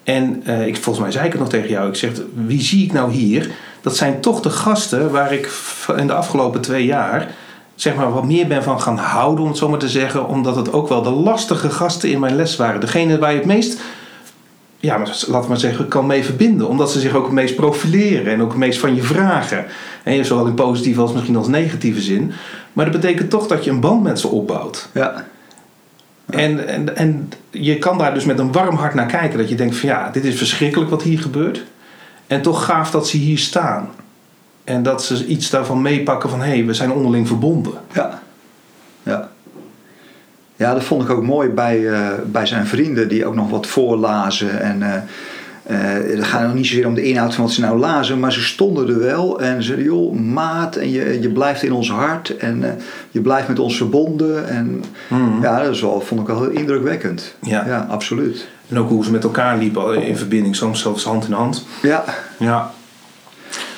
En 0.04 0.42
eh, 0.46 0.68
ik, 0.68 0.76
volgens 0.76 1.04
mij 1.04 1.14
zei 1.14 1.26
ik 1.26 1.32
het 1.32 1.42
nog 1.42 1.50
tegen 1.50 1.70
jou. 1.70 1.90
Ik 1.90 1.96
zeg, 1.96 2.12
wie 2.34 2.62
zie 2.62 2.86
ik 2.86 2.94
nou 2.94 3.12
hier? 3.12 3.50
Dat 3.82 3.98
zijn 3.98 4.22
toch 4.22 4.42
de 4.42 4.50
gasten 4.50 5.12
waar 5.12 5.34
ik 5.34 5.52
in 5.96 6.08
de 6.08 6.14
afgelopen 6.14 6.62
twee 6.62 6.86
jaar 6.86 7.28
zeg 7.76 7.96
maar, 7.96 8.12
wat 8.12 8.26
meer 8.26 8.48
ben 8.48 8.64
van 8.64 8.82
gaan 8.82 8.98
houden, 8.98 9.44
om 9.44 9.50
het 9.50 9.58
zo 9.58 9.70
maar 9.70 9.80
te 9.80 9.90
zeggen. 9.90 10.28
Omdat 10.28 10.56
het 10.56 10.74
ook 10.74 10.88
wel 10.88 11.02
de 11.02 11.10
lastige 11.10 11.70
gasten 11.70 12.10
in 12.10 12.20
mijn 12.20 12.36
les 12.36 12.56
waren. 12.56 12.80
Degene 12.80 13.18
waar 13.18 13.32
je 13.32 13.38
het 13.38 13.46
meest 13.46 13.80
ja, 14.80 14.98
maar 14.98 15.48
maar 15.48 15.58
zeggen, 15.58 15.88
kan 15.88 16.06
mee 16.06 16.24
verbinden. 16.24 16.68
Omdat 16.68 16.92
ze 16.92 17.00
zich 17.00 17.14
ook 17.14 17.24
het 17.24 17.34
meest 17.34 17.56
profileren 17.56 18.34
en 18.34 18.42
ook 18.42 18.50
het 18.50 18.58
meest 18.58 18.80
van 18.80 18.96
je 18.96 19.04
vragen. 19.04 19.66
En 20.04 20.26
zowel 20.26 20.46
in 20.46 20.54
positieve 20.54 21.02
als 21.02 21.14
misschien 21.14 21.36
als 21.36 21.48
negatieve 21.48 22.02
zin. 22.02 22.32
Maar 22.74 22.92
dat 22.92 23.02
betekent 23.02 23.30
toch 23.30 23.48
dat 23.48 23.64
je 23.64 23.72
een 23.72 23.80
band 23.80 24.04
met 24.04 24.20
ze 24.20 24.28
opbouwt. 24.28 24.90
Ja. 24.94 25.26
En, 26.30 26.68
en, 26.68 26.96
en 26.96 27.32
je 27.50 27.78
kan 27.78 27.98
daar 27.98 28.14
dus 28.14 28.26
met 28.26 28.40
een 28.40 28.52
warm 28.52 28.76
hart 28.76 28.94
naar 28.94 29.06
kijken. 29.06 29.38
Dat 29.38 29.50
je 29.50 29.56
denkt 29.56 29.76
van 29.76 29.90
ja, 29.90 30.10
dit 30.10 30.26
is 30.26 30.38
verschrikkelijk 30.38 30.90
wat 30.90 31.04
hier 31.04 31.20
gebeurt. 31.20 31.64
En 32.28 32.42
toch 32.42 32.66
gaaf 32.66 32.92
dat 32.92 33.08
ze 33.08 33.18
hier 33.18 33.38
staan. 33.38 33.90
En 34.64 34.84
dat 34.84 35.04
ze 35.04 35.26
iets 35.26 35.50
daarvan 35.50 35.82
meepakken 35.82 36.30
van 36.30 36.42
hé, 36.42 36.48
hey, 36.48 36.66
we 36.66 36.74
zijn 36.74 36.92
onderling 36.92 37.28
verbonden. 37.28 37.74
Ja. 37.94 38.22
Ja. 39.04 39.30
Ja, 40.56 40.74
dat 40.74 40.84
vond 40.84 41.04
ik 41.04 41.10
ook 41.10 41.24
mooi 41.24 41.50
bij, 41.50 41.90
eh, 41.90 42.10
bij 42.26 42.46
zijn 42.46 42.68
vrienden 42.68 43.08
die 43.10 43.26
ook 43.26 43.36
nog 43.36 43.50
wat 43.50 43.68
voorlazen. 43.68 44.62
En 44.62 44.94
eh 44.94 45.02
het 45.74 46.24
gaat 46.24 46.44
nog 46.44 46.54
niet 46.54 46.66
zozeer 46.68 46.88
om 46.88 46.94
de 46.94 47.04
inhoud 47.04 47.36
van 47.36 47.44
wat 47.44 47.54
ze 47.54 47.62
nou 47.62 47.80
lazen, 47.80 48.20
maar 48.20 48.34
ze 48.34 48.42
stonden 48.44 48.88
er 48.88 49.00
wel 49.00 49.42
en 49.42 49.64
zeiden: 49.64 49.86
joh, 49.86 50.14
maat, 50.16 50.76
en 50.76 50.92
je, 50.92 51.18
je 51.22 51.30
blijft 51.30 51.64
in 51.64 51.72
ons 51.72 51.92
hart 51.92 52.38
en 52.38 52.64
eh, 52.64 52.70
je 53.12 53.22
blijft 53.22 53.48
met 53.48 53.60
ons 53.60 53.78
verbonden. 53.78 54.48
En 54.50 54.84
Mhm. 55.10 55.42
ja, 55.42 55.64
dat 55.64 55.74
is 55.74 55.82
wel, 55.82 56.02
vond 56.02 56.22
ik 56.22 56.28
wel 56.28 56.42
heel 56.42 56.50
indrukwekkend. 56.50 57.36
Ja. 57.42 57.64
ja 57.68 57.88
absoluut. 57.90 58.48
En 58.70 58.78
ook 58.80 58.90
hoe 58.90 59.04
ze 59.04 59.12
met 59.12 59.24
elkaar 59.24 59.58
liepen 59.58 60.04
in 60.04 60.18
verbinding, 60.18 60.56
soms 60.56 60.82
zelfs 60.82 61.04
hand 61.04 61.26
in 61.28 61.34
hand. 61.34 61.66
Ja, 61.82 62.04
Ja, 62.40 62.72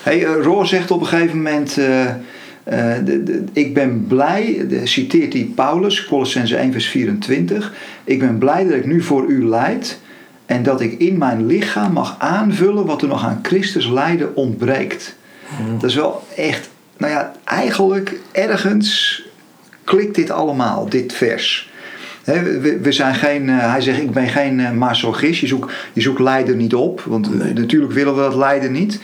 Hey, 0.03 0.25
eh, 0.25 0.43
Roor 0.43 0.67
zegt 0.67 0.91
op 0.91 1.01
een 1.01 1.07
gegeven 1.07 1.37
moment: 1.37 1.77
eh, 1.77 2.05
eh, 2.05 3.05
de, 3.05 3.23
de- 3.23 3.43
Ik 3.53 3.73
ben 3.73 4.05
blij, 4.07 4.65
de- 4.69 4.85
citeert 4.87 5.33
hij 5.33 5.51
Paulus, 5.55 6.05
Colossense 6.05 6.55
1, 6.57 6.71
vers 6.71 6.87
24. 6.87 7.73
Ik 8.03 8.19
ben 8.19 8.37
blij 8.37 8.63
dat 8.63 8.73
ik 8.73 8.85
nu 8.85 9.01
voor 9.01 9.25
u 9.27 9.47
leid 9.47 9.99
en 10.49 10.63
dat 10.63 10.81
ik 10.81 10.99
in 10.99 11.17
mijn 11.17 11.45
lichaam 11.45 11.91
mag 11.93 12.15
aanvullen 12.19 12.85
wat 12.85 13.01
er 13.01 13.07
nog 13.07 13.23
aan 13.23 13.39
Christus 13.41 13.87
lijden 13.87 14.35
ontbreekt. 14.35 15.15
Dat 15.79 15.89
is 15.89 15.95
wel 15.95 16.23
echt, 16.35 16.69
nou 16.97 17.11
ja, 17.11 17.31
eigenlijk 17.43 18.19
ergens 18.31 19.21
klikt 19.83 20.15
dit 20.15 20.29
allemaal, 20.31 20.89
dit 20.89 21.13
vers. 21.13 21.71
We, 22.23 22.79
we 22.81 22.91
zijn 22.91 23.15
geen, 23.15 23.49
eh, 23.49 23.71
hij 23.71 23.81
zegt, 23.81 23.99
ik 24.01 24.11
ben 24.11 24.27
geen 24.27 24.59
eh, 24.59 24.71
masochist. 24.71 25.41
Je 25.41 25.47
zoekt, 25.47 25.73
je 25.93 26.01
zoekt 26.01 26.19
lijden 26.19 26.57
niet 26.57 26.75
op. 26.75 27.01
Want 27.01 27.27
eh, 27.27 27.33
Nee. 27.33 27.53
natuurlijk 27.53 27.93
willen 27.93 28.15
we 28.15 28.21
dat 28.21 28.35
lijden 28.35 28.71
niet. 28.71 28.99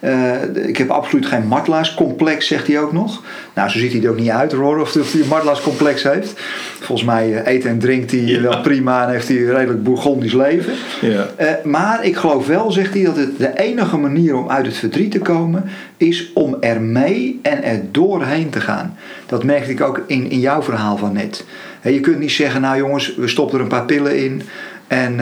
Eh, 0.00 0.32
ik 0.66 0.76
heb 0.76 0.90
absoluut 0.90 1.26
geen 1.26 1.46
martelaarscomplex, 1.46 2.46
zegt 2.46 2.66
hij 2.66 2.80
ook 2.80 2.92
nog. 2.92 3.22
Nou, 3.54 3.68
zo 3.70 3.78
ziet 3.78 3.92
hij 3.92 4.02
er 4.02 4.10
ook 4.10 4.18
niet 4.20 4.28
uit, 4.30 4.52
Roor, 4.52 4.80
of, 4.80 4.96
of 4.96 5.12
hij 5.12 5.20
een 5.20 5.28
martelaarscomplex 5.28 6.02
heeft. 6.02 6.32
Volgens 6.80 7.06
mij 7.08 7.34
eh, 7.42 7.54
eet 7.54 7.64
en 7.64 7.78
drinkt 7.78 8.10
hij 8.10 8.20
Ja. 8.20 8.40
wel 8.40 8.60
prima 8.60 9.04
en 9.06 9.10
heeft 9.12 9.28
hij 9.28 9.36
een 9.36 9.52
redelijk 9.54 9.82
bourgondisch 9.82 10.32
leven. 10.32 10.72
ja. 11.00 11.26
Eh, 11.36 11.48
maar 11.64 12.04
ik 12.04 12.16
geloof 12.16 12.46
wel, 12.46 12.72
zegt 12.72 12.94
hij, 12.94 13.04
dat 13.04 13.16
het 13.16 13.38
de 13.38 13.58
enige 13.58 13.96
manier 13.96 14.36
om 14.36 14.50
uit 14.50 14.66
het 14.66 14.76
verdriet 14.76 15.10
te 15.10 15.18
komen 15.18 15.64
is 15.96 16.30
om 16.34 16.56
er 16.60 16.80
mee 16.80 17.38
en 17.42 17.62
er 17.62 17.80
doorheen 17.90 18.50
te 18.50 18.60
gaan. 18.60 18.96
Dat 19.26 19.44
merkte 19.44 19.70
ik 19.70 19.80
ook 19.80 20.02
in, 20.06 20.30
in 20.30 20.40
jouw 20.40 20.62
verhaal 20.62 20.96
van 20.96 21.12
net. 21.12 21.44
Je 21.82 22.00
kunt 22.00 22.18
niet 22.18 22.30
zeggen, 22.32 22.60
nou 22.60 22.76
jongens, 22.76 23.14
we 23.16 23.28
stoppen 23.28 23.56
er 23.58 23.62
een 23.62 23.68
paar 23.70 23.84
pillen 23.84 24.18
in 24.24 24.42
en 24.86 25.16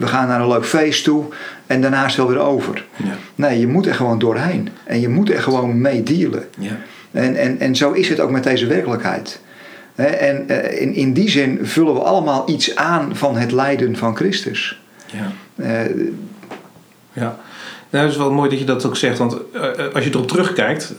we 0.00 0.06
gaan 0.06 0.28
naar 0.28 0.40
een 0.40 0.48
leuk 0.48 0.64
feest 0.66 1.04
toe 1.04 1.24
en 1.70 1.80
daarna 1.80 2.04
is 2.04 2.16
het 2.16 2.16
wel 2.16 2.28
weer 2.28 2.44
over. 2.46 2.84
Ja. 2.96 3.16
Nee, 3.34 3.60
je 3.60 3.66
moet 3.66 3.86
er 3.86 3.94
gewoon 3.94 4.18
doorheen 4.18 4.68
en 4.84 5.00
je 5.00 5.08
moet 5.08 5.30
er 5.30 5.42
gewoon 5.42 5.80
mee 5.80 6.02
dealen. 6.02 6.44
Ja. 6.58 6.76
En, 7.10 7.36
en, 7.36 7.60
en 7.60 7.76
zo 7.76 7.92
is 7.92 8.08
het 8.08 8.20
ook 8.20 8.30
met 8.30 8.44
deze 8.44 8.66
werkelijkheid. 8.66 9.40
En 9.94 10.48
eh, 10.48 10.80
in, 10.80 10.94
in 10.94 11.12
die 11.12 11.30
zin 11.30 11.58
vullen 11.62 11.94
we 11.94 12.00
allemaal 12.00 12.48
iets 12.48 12.76
aan 12.76 13.16
van 13.16 13.36
het 13.36 13.52
lijden 13.52 13.96
van 13.96 14.16
Christus. 14.16 14.80
ja. 15.06 15.32
Eh, 15.56 15.96
Ja, 17.12 17.38
nou, 17.90 18.04
het 18.04 18.12
is 18.12 18.18
wel 18.18 18.32
mooi 18.32 18.50
dat 18.50 18.58
je 18.58 18.64
dat 18.64 18.86
ook 18.86 18.96
zegt. 18.96 19.18
Want 19.18 19.36
eh, 19.52 19.94
als 19.94 20.04
je 20.04 20.10
erop 20.10 20.28
terugkijkt, 20.28 20.94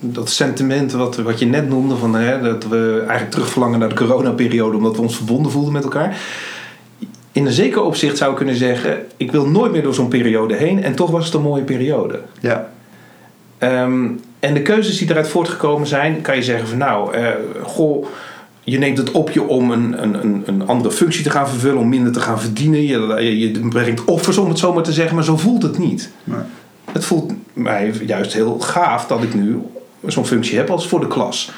dat 0.00 0.30
sentiment 0.30 0.92
wat, 0.92 1.16
wat 1.16 1.38
je 1.38 1.46
net 1.46 1.68
noemde, 1.68 1.96
van, 1.96 2.14
hè, 2.14 2.40
dat 2.40 2.66
we 2.66 2.96
eigenlijk 2.98 3.30
terugverlangen 3.30 3.78
naar 3.78 3.88
de 3.88 3.94
coronaperiode 3.94 4.76
omdat 4.76 4.96
we 4.96 5.02
ons 5.02 5.16
verbonden 5.16 5.52
voelden 5.52 5.72
met 5.72 5.84
elkaar. 5.84 6.16
In 7.36 7.46
een 7.46 7.52
zeker 7.52 7.82
opzicht 7.82 8.16
zou 8.16 8.30
ik 8.30 8.36
kunnen 8.36 8.56
zeggen, 8.56 9.06
ik 9.16 9.32
wil 9.32 9.48
nooit 9.48 9.72
meer 9.72 9.82
door 9.82 9.94
zo'n 9.94 10.08
periode 10.08 10.54
heen 10.54 10.82
en 10.82 10.94
toch 10.94 11.10
was 11.10 11.24
het 11.24 11.34
een 11.34 11.42
mooie 11.42 11.62
periode. 11.62 12.20
ja, 12.40 12.70
Ehm, 13.58 14.06
en 14.40 14.54
de 14.54 14.62
keuzes 14.62 14.98
die 14.98 15.10
eruit 15.10 15.28
voortgekomen 15.28 15.86
zijn, 15.86 16.20
kan 16.20 16.36
je 16.36 16.42
zeggen 16.42 16.68
van 16.68 16.78
nou, 16.78 17.14
eh, 17.14 17.28
goh, 17.62 18.06
je 18.64 18.78
neemt 18.78 18.98
het 18.98 19.10
op 19.10 19.30
je 19.30 19.42
om 19.42 19.70
een, 19.70 20.02
een, 20.02 20.14
een, 20.14 20.42
een 20.46 20.66
andere 20.66 20.94
functie 20.94 21.22
te 21.22 21.30
gaan 21.30 21.48
vervullen, 21.48 21.78
om 21.78 21.88
minder 21.88 22.12
te 22.12 22.20
gaan 22.20 22.40
verdienen. 22.40 22.82
Je, 22.82 22.98
je, 22.98 23.38
je 23.38 23.68
brengt 23.68 24.04
offers 24.04 24.38
om 24.38 24.48
het 24.48 24.58
zo 24.58 24.72
maar 24.72 24.82
te 24.82 24.92
zeggen, 24.92 25.14
maar 25.14 25.24
zo 25.24 25.36
voelt 25.36 25.62
het 25.62 25.78
niet. 25.78 26.10
Nee. 26.24 26.38
Het 26.92 27.04
voelt 27.04 27.32
mij 27.52 27.92
juist 28.06 28.32
heel 28.32 28.58
gaaf 28.60 29.06
dat 29.06 29.22
ik 29.22 29.34
nu 29.34 29.62
zo'n 30.06 30.26
functie 30.26 30.56
heb 30.56 30.70
als 30.70 30.88
voor 30.88 31.00
de 31.00 31.08
klas. 31.08 31.50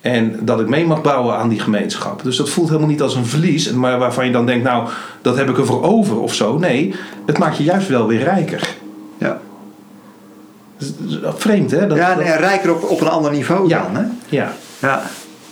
En 0.00 0.38
dat 0.42 0.60
ik 0.60 0.68
mee 0.68 0.86
mag 0.86 1.02
bouwen 1.02 1.36
aan 1.36 1.48
die 1.48 1.60
gemeenschap. 1.60 2.22
Dus 2.22 2.36
dat 2.36 2.48
voelt 2.50 2.68
helemaal 2.68 2.88
niet 2.88 3.02
als 3.02 3.14
een 3.14 3.26
verlies. 3.26 3.72
Maar 3.72 3.98
waarvan 3.98 4.26
je 4.26 4.32
dan 4.32 4.46
denkt, 4.46 4.64
nou, 4.64 4.88
dat 5.22 5.36
heb 5.36 5.48
ik 5.48 5.58
ervoor 5.58 5.82
over 5.82 6.20
of 6.20 6.34
zo. 6.34 6.58
Nee, 6.58 6.94
het 7.26 7.38
maakt 7.38 7.56
je 7.56 7.64
juist 7.64 7.88
wel 7.88 8.06
weer 8.06 8.22
rijker. 8.22 8.74
ja. 9.18 9.40
Dat 10.78 10.88
is 11.08 11.18
vreemd, 11.36 11.70
hè? 11.70 11.86
Dat, 11.86 11.96
ja 11.96 12.14
dat- 12.14 12.24
rijker 12.24 12.74
op, 12.74 12.82
op 12.90 13.00
een 13.00 13.08
ander 13.08 13.30
niveau 13.32 13.68
Ja. 13.68 13.82
dan. 13.82 13.96
Hè? 13.96 14.02
ja. 14.28 14.52
Ja. 14.78 15.02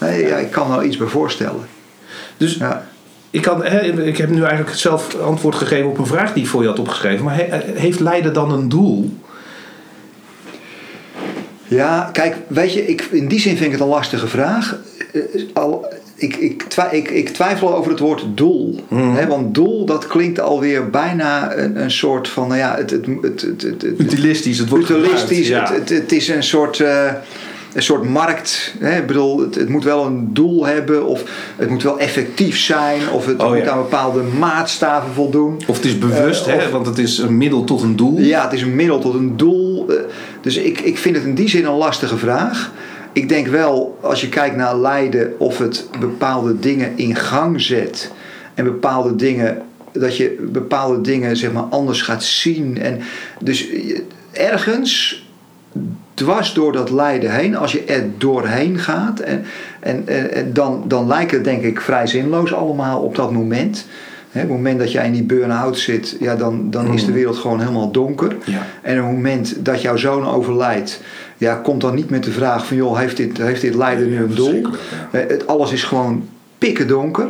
Nee, 0.00 0.26
ja, 0.26 0.36
ik 0.36 0.50
kan 0.50 0.68
wel 0.68 0.82
iets 0.82 0.96
bij 0.96 1.06
voorstellen. 1.06 1.66
Dus 2.36 2.54
Ja. 2.54 2.86
ik, 3.30 3.42
kan, 3.42 3.64
hè, 3.64 3.80
ik 4.02 4.16
heb 4.16 4.30
nu 4.30 4.42
eigenlijk 4.42 4.76
zelf 4.76 5.20
antwoord 5.20 5.54
gegeven 5.54 5.88
op 5.90 5.98
een 5.98 6.06
vraag 6.06 6.32
die 6.32 6.42
ik 6.42 6.48
voor 6.48 6.62
je 6.62 6.68
had 6.68 6.78
opgeschreven. 6.78 7.24
Maar 7.24 7.36
he- 7.36 7.62
heeft 7.74 8.00
lijden 8.00 8.32
dan 8.32 8.52
een 8.52 8.68
doel? 8.68 9.16
Ja, 11.68 12.08
kijk, 12.12 12.36
weet 12.46 12.72
je, 12.72 12.86
ik, 12.86 13.08
in 13.10 13.28
die 13.28 13.40
zin 13.40 13.52
vind 13.56 13.64
ik 13.66 13.72
het 13.72 13.80
een 13.80 13.86
lastige 13.86 14.28
vraag. 14.28 14.78
Eh, 15.12 15.20
Al, 15.52 15.86
ik, 16.14 16.36
ik, 16.36 16.64
ik, 16.90 17.08
ik 17.10 17.28
twijfel 17.28 17.74
over 17.76 17.90
het 17.90 18.00
woord 18.00 18.24
doel. 18.34 18.80
Hè, 18.94 19.26
want 19.26 19.54
doel, 19.54 19.84
dat 19.84 20.06
klinkt 20.06 20.40
alweer 20.40 20.90
bijna 20.90 21.56
een, 21.56 21.80
een 21.82 21.90
soort 21.90 22.28
van, 22.28 22.48
nou 22.48 22.60
ja, 22.60 22.76
het, 22.76 22.90
het, 22.90 23.06
het, 23.22 23.40
het, 23.42 23.62
het, 23.62 23.84
Utilistisch, 23.98 24.58
het 24.58 24.68
wordt 24.68 24.90
utilistisch. 24.90 25.48
ja. 25.48 25.60
Het, 25.60 25.68
het, 25.68 25.88
het 25.88 26.12
is 26.12 26.28
een 26.28 26.42
soort. 26.42 26.80
eh, 26.80 27.12
een 27.76 27.82
soort 27.82 28.08
markt. 28.08 28.74
Hè? 28.78 28.98
Ik 28.98 29.06
bedoel, 29.06 29.40
het, 29.40 29.54
het, 29.54 29.68
moet 29.68 29.84
wel 29.84 30.04
een 30.06 30.34
doel 30.34 30.66
hebben, 30.66 31.06
of 31.06 31.22
het 31.56 31.68
moet 31.70 31.82
wel 31.82 31.98
effectief 31.98 32.58
zijn, 32.58 33.00
of 33.10 33.26
het 33.26 33.42
Oh, 33.42 33.48
moet 33.48 33.58
ja. 33.58 33.70
aan 33.70 33.78
bepaalde 33.78 34.22
maatstaven 34.22 35.12
voldoen. 35.12 35.60
Of 35.66 35.76
het 35.76 35.84
is 35.84 35.98
bewust, 35.98 36.46
Eh, 36.46 36.52
hè, 36.54 36.64
of- 36.64 36.70
want 36.70 36.86
het 36.86 36.98
is 36.98 37.18
een 37.18 37.36
middel 37.36 37.64
tot 37.64 37.82
een 37.82 37.96
doel. 37.96 38.18
Ja, 38.18 38.42
het 38.44 38.52
is 38.52 38.62
een 38.62 38.76
middel 38.76 38.98
tot 38.98 39.14
een 39.14 39.36
doel. 39.36 39.88
Eh, 39.90 39.96
Dus 40.40 40.56
ik, 40.56 40.80
ik 40.80 40.98
vind 40.98 41.16
het 41.16 41.24
in 41.24 41.34
die 41.34 41.48
zin 41.48 41.64
een 41.64 41.72
lastige 41.76 42.16
vraag. 42.16 42.72
Ik 43.12 43.28
denk 43.28 43.46
wel, 43.46 43.98
als 44.00 44.20
je 44.20 44.28
kijkt 44.28 44.56
naar 44.56 44.76
lijden, 44.76 45.32
of 45.38 45.58
het 45.58 45.88
bepaalde 46.00 46.58
dingen 46.58 46.92
in 46.96 47.14
gang 47.16 47.60
zet. 47.60 48.12
En 48.54 48.64
bepaalde 48.64 49.16
dingen, 49.16 49.62
dat 49.92 50.16
je 50.16 50.46
bepaalde 50.52 51.00
dingen 51.00 51.36
zeg 51.36 51.52
maar 51.52 51.62
anders 51.62 52.02
gaat 52.02 52.24
zien. 52.24 52.78
En 52.78 53.00
dus 53.40 53.60
je- 53.60 54.04
ergens 54.32 55.24
dwars 56.16 56.52
door 56.54 56.72
dat 56.72 56.90
lijden 56.90 57.34
heen, 57.34 57.56
als 57.56 57.72
je 57.72 57.84
er 57.84 58.04
doorheen 58.18 58.78
gaat, 58.78 59.20
en, 59.20 59.44
en, 59.80 60.08
en, 60.32 60.52
dan, 60.52 60.84
dan 60.86 61.06
lijkt 61.06 61.30
het 61.30 61.44
denk 61.44 61.62
ik 61.62 61.80
vrij 61.80 62.06
zinloos 62.06 62.52
allemaal 62.54 63.00
op 63.00 63.14
dat 63.14 63.32
moment. 63.32 63.86
Op 64.32 64.42
het 64.42 64.50
moment 64.50 64.78
dat 64.78 64.92
jij 64.92 65.06
in 65.06 65.12
die 65.12 65.22
burn-out 65.22 65.78
zit, 65.78 66.16
ja, 66.20 66.36
dan, 66.36 66.70
dan 66.70 66.92
is 66.94 67.04
de 67.04 67.12
wereld 67.12 67.36
gewoon 67.36 67.60
helemaal 67.60 67.90
donker. 67.90 68.36
Ja. 68.44 68.66
En 68.82 68.98
op 68.98 69.04
het 69.06 69.14
moment 69.14 69.64
dat 69.64 69.82
jouw 69.82 69.96
zoon 69.96 70.26
overlijdt, 70.26 71.00
ja, 71.36 71.54
komt 71.54 71.80
dan 71.80 71.94
niet 71.94 72.10
met 72.10 72.24
de 72.24 72.30
vraag 72.30 72.66
van 72.66 72.76
joh, 72.76 72.98
heeft 72.98 73.16
dit, 73.16 73.38
heeft 73.38 73.60
dit 73.60 73.74
lijden 73.74 74.08
nu 74.08 74.16
een 74.16 74.34
doel? 74.34 74.60
ja. 75.12 75.18
Het, 75.18 75.46
alles 75.46 75.72
is 75.72 75.84
gewoon 75.84 76.28
pikken 76.58 76.88
donker. 76.88 77.26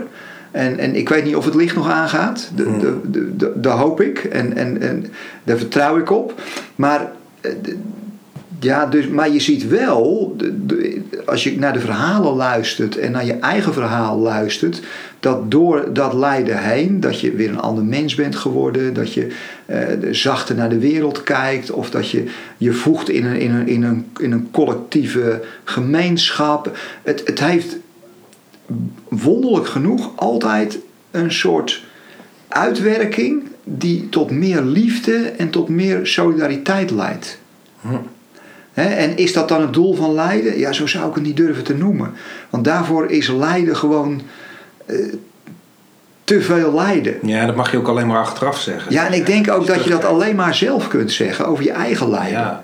En, 0.51 0.79
en 0.79 0.95
ik 0.95 1.09
weet 1.09 1.25
niet 1.25 1.37
of 1.37 1.45
het 1.45 1.55
licht 1.55 1.77
nog 1.77 1.91
aangaat. 1.91 2.51
De, 2.55 2.63
Hmm. 2.63 2.79
de, 2.81 2.97
de, 3.11 3.37
de- 3.37 3.53
daar 3.55 3.77
hoop 3.77 4.01
ik. 4.01 4.19
En, 4.19 4.57
en, 4.57 4.81
en 4.81 5.07
daar 5.45 5.57
vertrouw 5.57 5.99
ik 5.99 6.11
op. 6.11 6.41
Maar, 6.77 7.11
eh, 7.41 7.51
ja, 8.61 8.87
dus, 8.87 9.09
maar 9.09 9.31
je 9.31 9.41
ziet 9.41 9.69
wel, 9.69 10.37
als 11.27 11.45
je 11.45 11.59
naar 11.59 11.73
de 11.73 11.81
verhalen 11.81 12.35
luistert 12.35 12.97
en 12.97 13.13
naar 13.13 13.25
je 13.25 13.33
eigen 13.33 13.73
verhaal 13.73 14.19
luistert, 14.19 14.81
dat 15.21 15.51
door 15.51 15.93
dat 15.93 16.15
lijden 16.15 16.63
heen, 16.63 17.01
dat 17.01 17.21
je 17.21 17.33
weer 17.33 17.49
een 17.49 17.61
ander 17.61 17.85
mens 17.85 18.15
bent 18.15 18.37
geworden, 18.37 18.95
dat 18.95 19.13
je 19.13 19.35
eh, 19.67 19.81
zachter 20.11 20.57
naar 20.57 20.69
de 20.69 20.79
wereld 20.79 21.23
kijkt, 21.23 21.71
of 21.71 21.91
dat 21.91 22.11
je 22.11 22.25
je 22.57 22.73
voegt 22.73 23.09
in 23.09 23.25
een, 23.25 23.37
in 23.37 23.55
een, 23.55 23.69
in 23.69 23.83
een, 23.83 24.07
in 24.19 24.33
een 24.33 24.49
collectieve 24.51 25.43
gemeenschap. 25.65 26.77
Het, 27.03 27.23
het 27.25 27.41
heeft 27.41 27.77
wonderlijk 29.09 29.67
genoeg 29.67 30.13
altijd 30.17 30.79
een 31.11 31.33
soort 31.33 31.85
uitwerking 32.49 33.43
die 33.65 34.09
tot 34.09 34.31
meer 34.31 34.63
liefde 34.63 35.17
en 35.17 35.51
tot 35.51 35.69
meer 35.69 36.07
solidariteit 36.07 36.91
leidt. 36.91 37.39
Hè, 37.81 37.99
en 38.85 39.17
is 39.17 39.33
dat 39.33 39.49
dan 39.49 39.61
het 39.61 39.73
doel 39.73 39.95
van 39.95 40.15
lijden? 40.15 40.59
Ja, 40.59 40.73
zo 40.73 40.87
zou 40.87 41.09
ik 41.09 41.15
het 41.15 41.23
niet 41.25 41.37
durven 41.37 41.65
te 41.65 41.75
noemen. 41.75 42.13
Want 42.51 42.65
daarvoor 42.65 43.11
is 43.11 43.29
lijden 43.29 43.77
gewoon 43.77 44.21
eh, 44.87 44.97
te 46.25 46.41
veel 46.43 46.75
lijden. 46.75 47.15
Ja, 47.23 47.47
dat 47.47 47.57
mag 47.57 47.71
je 47.71 47.77
ook 47.79 47.89
alleen 47.89 48.07
maar 48.07 48.19
achteraf 48.21 48.61
zeggen. 48.61 48.93
Ja, 48.93 49.07
en 49.07 49.13
ik 49.13 49.27
denk 49.27 49.51
ook 49.51 49.67
dat 49.67 49.85
je 49.85 49.91
dat 49.91 50.05
alleen 50.05 50.37
maar 50.37 50.55
zelf 50.55 50.89
kunt 50.89 51.13
zeggen 51.13 51.47
over 51.47 51.65
je 51.65 51.71
eigen 51.71 52.11
lijden. 52.11 52.31
Ja. 52.33 52.63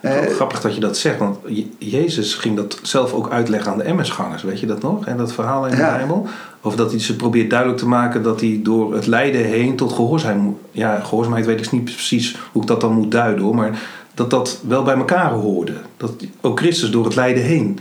Wel 0.00 0.30
grappig 0.34 0.60
dat 0.60 0.74
je 0.74 0.80
dat 0.80 0.98
zegt, 0.98 1.18
want 1.18 1.38
Je- 1.46 1.68
Jezus 1.78 2.34
ging 2.34 2.56
dat 2.56 2.78
zelf 2.82 3.12
ook 3.12 3.30
uitleggen 3.30 3.72
aan 3.72 3.78
de 3.78 3.84
Emmersgangers, 3.84 4.42
weet 4.42 4.60
je 4.60 4.66
dat 4.66 4.82
nog? 4.82 5.06
En 5.06 5.16
dat 5.16 5.32
verhaal 5.32 5.64
in 5.66 5.70
de 5.70 5.76
Ja. 5.76 5.96
Bijbel? 5.96 6.26
Of 6.60 6.76
dat 6.76 6.90
hij 6.90 7.00
ze 7.00 7.16
probeert 7.16 7.50
duidelijk 7.50 7.78
te 7.78 7.88
maken 7.88 8.22
dat 8.22 8.40
hij 8.40 8.60
door 8.62 8.94
het 8.94 9.06
lijden 9.06 9.44
heen 9.44 9.76
tot 9.76 9.92
gehoorzaamheid 9.92 10.42
moet. 10.44 10.58
Ja, 10.70 11.00
gehoorzaamheid 11.00 11.46
weet 11.46 11.60
ik 11.66 11.72
niet 11.72 11.84
precies 11.84 12.36
hoe 12.52 12.62
ik 12.62 12.68
dat 12.68 12.80
dan 12.80 12.92
moet 12.92 13.10
duiden 13.12 13.44
hoor, 13.44 13.54
maar 13.54 13.78
dat 14.16 14.30
dat 14.30 14.60
wel 14.68 14.82
bij 14.82 14.94
elkaar 14.94 15.30
hoorde. 15.30 15.72
Dat 15.96 16.12
ook 16.40 16.58
Christus 16.58 16.90
door 16.90 17.04
het 17.04 17.14
lijden 17.14 17.42
heen 17.42 17.78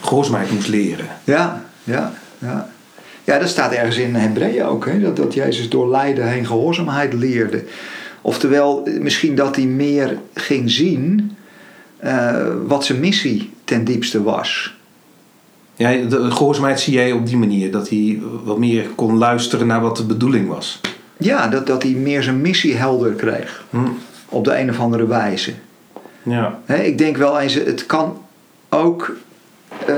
gehoorzaamheid 0.00 0.50
moest 0.50 0.68
leren. 0.68 1.06
Ja, 1.24 1.64
ja, 1.84 2.12
ja. 2.38 2.68
Ja, 3.24 3.38
dat 3.38 3.48
staat 3.48 3.72
ergens 3.72 3.96
in 3.96 4.14
Hebreeën 4.14 4.64
ook, 4.64 4.86
hè? 4.86 5.00
Dat, 5.00 5.16
dat 5.16 5.34
Jezus 5.34 5.68
door 5.68 5.88
lijden 5.88 6.28
heen 6.28 6.46
gehoorzaamheid 6.46 7.12
leerde. 7.12 7.64
Oftewel, 8.20 8.88
misschien 9.00 9.34
dat 9.34 9.56
hij 9.56 9.64
meer 9.64 10.18
ging 10.34 10.70
zien 10.70 11.36
eh, 11.96 12.46
wat 12.66 12.84
zijn 12.84 13.00
missie 13.00 13.50
ten 13.64 13.84
diepste 13.84 14.22
was. 14.22 14.76
Ja, 15.76 15.90
de 16.08 16.30
gehoorzaamheid 16.30 16.80
zie 16.80 16.92
jij 16.92 17.12
op 17.12 17.26
die 17.26 17.36
manier, 17.36 17.70
dat 17.70 17.88
hij 17.88 18.20
wat 18.44 18.58
meer 18.58 18.86
kon 18.94 19.18
luisteren 19.18 19.66
naar 19.66 19.80
wat 19.80 19.96
de 19.96 20.04
bedoeling 20.04 20.48
was. 20.48 20.80
Ja, 21.16 21.48
dat, 21.48 21.66
dat 21.66 21.82
hij 21.82 21.92
meer 21.92 22.22
zijn 22.22 22.40
missie 22.40 22.74
helder 22.74 23.12
kreeg. 23.12 23.64
Hm. 23.70 23.78
Op 24.32 24.44
de 24.44 24.58
een 24.58 24.70
of 24.70 24.80
andere 24.80 25.06
wijze. 25.06 25.52
Ja. 26.22 26.58
Ik 26.66 26.98
denk 26.98 27.16
wel 27.16 27.40
eens, 27.40 27.54
het 27.54 27.86
kan 27.86 28.22
ook 28.68 29.16
eh, 29.86 29.96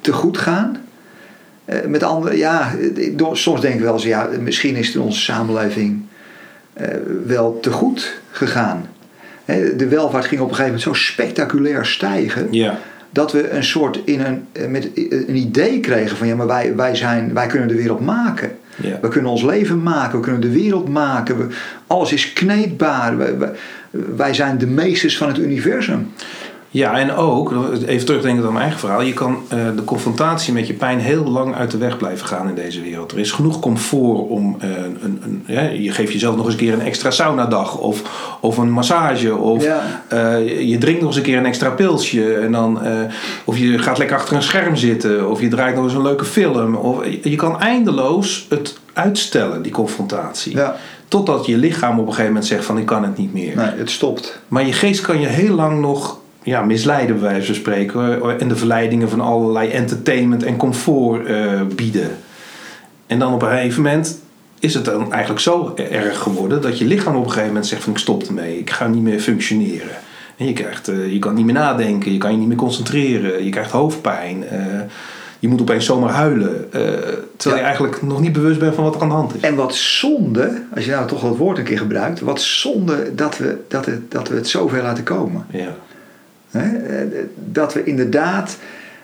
te 0.00 0.12
goed 0.12 0.38
gaan. 0.38 0.76
Eh, 1.64 1.84
met 1.84 2.02
andere, 2.02 2.36
ja, 2.36 2.72
soms 3.32 3.60
denk 3.60 3.74
ik 3.74 3.80
wel 3.80 3.92
eens, 3.92 4.04
ja, 4.04 4.28
misschien 4.40 4.76
is 4.76 4.86
het 4.86 4.96
in 4.96 5.02
onze 5.02 5.20
samenleving 5.20 6.04
eh, 6.72 6.88
wel 7.26 7.60
te 7.60 7.70
goed 7.70 8.20
gegaan. 8.30 8.88
De 9.76 9.86
welvaart 9.88 10.24
ging 10.24 10.40
op 10.40 10.48
een 10.48 10.54
gegeven 10.54 10.78
moment 10.78 10.96
zo 10.96 11.04
spectaculair 11.04 11.86
stijgen. 11.86 12.48
Ja. 12.50 12.78
Dat 13.10 13.32
we 13.32 13.50
een 13.50 13.64
soort 13.64 14.00
in 14.04 14.20
een, 14.20 14.46
eh, 14.52 14.68
met 14.68 14.90
een 14.94 15.36
idee 15.36 15.80
kregen 15.80 16.16
van 16.16 16.26
ja, 16.26 16.34
maar 16.34 16.46
wij, 16.46 16.76
wij, 16.76 16.94
zijn, 16.94 17.34
wij 17.34 17.46
kunnen 17.46 17.68
de 17.68 17.74
wereld 17.74 18.00
maken. 18.00 18.56
Ja. 18.76 18.98
We 19.00 19.08
kunnen 19.08 19.30
ons 19.30 19.42
leven 19.42 19.82
maken, 19.82 20.18
we 20.18 20.24
kunnen 20.24 20.40
de 20.40 20.52
wereld 20.52 20.88
maken. 20.88 21.38
We, 21.38 21.54
alles 21.86 22.12
is 22.12 22.32
kneedbaar. 22.32 23.16
Wij, 23.16 23.38
wij, 23.38 23.50
wij 24.16 24.34
zijn 24.34 24.58
de 24.58 24.66
meesters 24.66 25.16
van 25.16 25.28
het 25.28 25.38
universum. 25.38 26.12
Ja, 26.76 26.98
en 26.98 27.14
ook, 27.14 27.52
even 27.86 28.06
terugdenken 28.06 28.44
aan 28.44 28.52
mijn 28.52 28.62
eigen 28.62 28.80
verhaal. 28.80 29.00
Je 29.02 29.12
kan 29.12 29.38
eh, 29.48 29.58
de 29.76 29.84
confrontatie 29.84 30.52
met 30.52 30.66
je 30.66 30.72
pijn 30.72 30.98
heel 30.98 31.24
lang 31.24 31.54
uit 31.54 31.70
de 31.70 31.78
weg 31.78 31.96
blijven 31.96 32.26
gaan 32.26 32.48
in 32.48 32.54
deze 32.54 32.80
wereld. 32.80 33.12
Er 33.12 33.18
is 33.18 33.32
genoeg 33.32 33.60
comfort 33.60 34.28
om, 34.28 34.56
eh, 34.60 34.68
een, 35.02 35.20
een, 35.22 35.42
ja, 35.46 35.60
je 35.60 35.90
geeft 35.90 36.12
jezelf 36.12 36.36
nog 36.36 36.44
eens 36.44 36.54
een 36.54 36.60
keer 36.60 36.72
een 36.72 36.80
extra 36.80 37.10
saunadag 37.10 37.78
of, 37.78 38.02
of 38.40 38.56
een 38.56 38.70
massage. 38.70 39.36
Of 39.36 39.64
Ja. 39.64 40.02
eh, 40.08 40.68
je 40.68 40.78
drinkt 40.78 41.00
nog 41.00 41.08
eens 41.08 41.16
een 41.18 41.22
keer 41.22 41.38
een 41.38 41.46
extra 41.46 41.70
pilsje. 41.70 42.34
En 42.34 42.52
dan, 42.52 42.80
of 43.44 43.58
je 43.58 43.78
gaat 43.78 43.98
lekker 43.98 44.16
achter 44.16 44.36
een 44.36 44.42
scherm 44.42 44.76
zitten. 44.76 45.30
Of 45.30 45.40
je 45.40 45.48
draait 45.48 45.74
nog 45.74 45.84
eens 45.84 45.94
een 45.94 46.02
leuke 46.02 46.24
film. 46.24 46.74
Of, 46.74 47.04
je 47.22 47.36
kan 47.36 47.60
eindeloos 47.60 48.46
het 48.48 48.78
uitstellen, 48.92 49.62
die 49.62 49.72
confrontatie. 49.72 50.56
Ja. 50.56 50.76
Totdat 51.08 51.46
je 51.46 51.56
lichaam 51.56 51.92
op 51.92 51.98
een 52.06 52.10
gegeven 52.12 52.26
moment 52.32 52.46
zegt 52.46 52.64
van 52.64 52.78
ik 52.78 52.86
kan 52.86 53.02
het 53.02 53.16
niet 53.16 53.32
meer. 53.32 53.56
Nee, 53.56 53.70
het 53.76 53.90
stopt. 53.90 54.40
Maar 54.48 54.66
je 54.66 54.72
geest 54.72 55.00
kan 55.00 55.20
je 55.20 55.26
heel 55.26 55.54
lang 55.54 55.80
nog 55.80 56.18
ja, 56.46 56.62
misleiden, 56.62 57.20
bij 57.20 57.28
wijze 57.30 57.46
van 57.46 57.54
spreken. 57.54 58.18
hoor. 58.18 58.32
En 58.32 58.48
de 58.48 58.56
verleidingen 58.56 59.08
van 59.08 59.20
allerlei 59.20 59.70
entertainment 59.70 60.42
en 60.42 60.56
comfort 60.56 61.26
eh, 61.26 61.60
bieden. 61.74 62.10
En 63.06 63.18
dan 63.18 63.32
op 63.34 63.42
een 63.42 63.48
gegeven 63.48 63.82
moment 63.82 64.18
is 64.60 64.74
het 64.74 64.84
dan 64.84 65.12
eigenlijk 65.12 65.42
zo 65.42 65.74
erg 65.90 66.18
geworden 66.18 66.62
dat 66.62 66.78
je 66.78 66.84
lichaam 66.84 67.14
op 67.14 67.22
een 67.22 67.28
gegeven 67.28 67.48
moment 67.48 67.66
zegt 67.66 67.82
van 67.82 67.92
ik 67.92 67.98
stop 67.98 68.22
ermee, 68.22 68.58
ik 68.58 68.70
ga 68.70 68.86
niet 68.86 69.02
meer 69.02 69.20
functioneren. 69.20 69.96
En 70.36 70.46
je, 70.46 70.52
krijgt, 70.52 70.88
eh, 70.88 71.12
je 71.12 71.18
kan 71.18 71.34
niet 71.34 71.44
meer 71.44 71.54
nadenken, 71.54 72.12
je 72.12 72.18
kan 72.18 72.30
je 72.32 72.36
niet 72.38 72.48
meer 72.48 72.56
concentreren, 72.56 73.44
je 73.44 73.50
krijgt 73.50 73.70
hoofdpijn. 73.70 74.48
eh, 74.48 74.80
je 75.38 75.48
moet 75.48 75.60
opeens 75.60 75.84
zomaar 75.84 76.10
huilen. 76.12 76.72
eh, 76.72 76.80
terwijl 77.36 77.60
je 77.60 77.66
eigenlijk 77.66 78.02
nog 78.02 78.20
niet 78.20 78.32
bewust 78.32 78.58
bent 78.58 78.74
van 78.74 78.84
wat 78.84 78.94
er 78.94 79.00
aan 79.02 79.08
de 79.08 79.14
hand 79.14 79.34
is. 79.34 79.40
En 79.40 79.54
wat 79.54 79.74
zonde, 79.74 80.62
als 80.74 80.84
je 80.84 80.90
nou 80.90 81.06
toch 81.06 81.20
dat 81.20 81.36
woord 81.36 81.58
een 81.58 81.64
keer 81.64 81.78
gebruikt, 81.78 82.20
wat 82.20 82.40
zonde 82.40 83.14
dat 83.14 83.38
we, 83.38 83.56
dat 83.68 83.86
het, 83.86 84.10
dat 84.10 84.28
we 84.28 84.34
het 84.34 84.48
zover 84.48 84.82
laten 84.82 85.04
komen. 85.04 85.46
Ja. 85.50 85.76
Hè? 86.56 87.06
Dat 87.34 87.74
we 87.74 87.84
inderdaad 87.84 88.56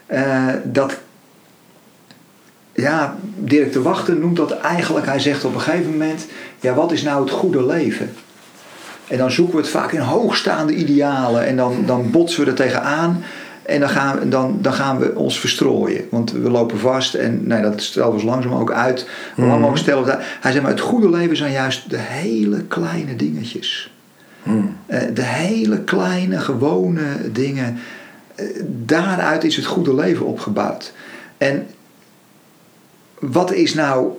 eh, 0.06 0.48
dat. 0.64 0.98
Ja, 2.74 3.16
Dirk 3.36 3.72
de 3.72 3.82
Wachter 3.82 4.16
noemt 4.16 4.36
dat 4.36 4.58
eigenlijk. 4.58 5.06
Hij 5.06 5.20
zegt 5.20 5.44
op 5.44 5.54
een 5.54 5.60
gegeven 5.60 5.90
moment: 5.90 6.26
ja, 6.60 6.74
wat 6.74 6.92
is 6.92 7.02
nou 7.02 7.22
het 7.22 7.30
goede 7.30 7.66
leven? 7.66 8.10
En 9.08 9.18
dan 9.18 9.30
zoeken 9.30 9.54
we 9.54 9.60
het 9.60 9.70
vaak 9.70 9.92
in 9.92 10.00
hoogstaande 10.00 10.74
idealen 10.74 11.46
en 11.46 11.56
dan, 11.56 11.82
dan 11.86 12.10
botsen 12.10 12.44
we 12.44 12.50
er 12.50 12.56
tegenaan. 12.56 13.22
En 13.62 13.80
dan 13.80 13.88
gaan, 13.88 14.18
we, 14.18 14.28
dan, 14.28 14.58
dan 14.60 14.72
gaan 14.72 14.98
we 14.98 15.14
ons 15.14 15.40
verstrooien. 15.40 16.04
Want 16.10 16.32
we 16.32 16.50
lopen 16.50 16.78
vast 16.78 17.14
en 17.14 17.46
nee, 17.46 17.62
dat 17.62 17.82
stellen 17.82 18.08
we 18.08 18.14
ons 18.14 18.22
langzaam 18.22 18.54
ook 18.54 18.72
uit. 18.72 19.08
Hoe 19.34 19.46
lang 19.46 19.64
ook 19.64 19.78
stellen 19.78 20.04
we. 20.04 20.16
Hij 20.40 20.52
zegt 20.52 20.62
maar: 20.62 20.72
het 20.72 20.80
goede 20.80 21.10
leven 21.10 21.36
zijn 21.36 21.52
juist 21.52 21.90
de 21.90 21.98
hele 21.98 22.62
kleine 22.62 23.16
dingetjes. 23.16 23.92
Hmm. 24.42 24.76
Eh, 24.86 25.00
de 25.14 25.22
hele 25.22 25.80
kleine, 25.80 26.38
gewone 26.38 27.32
dingen. 27.32 27.78
eh, 28.34 28.46
daaruit 28.66 29.44
is 29.44 29.56
het 29.56 29.64
goede 29.64 29.94
leven 29.94 30.26
opgebouwd. 30.26 30.92
En 31.38 31.66
wat 33.18 33.52
is 33.52 33.74
nou. 33.74 34.10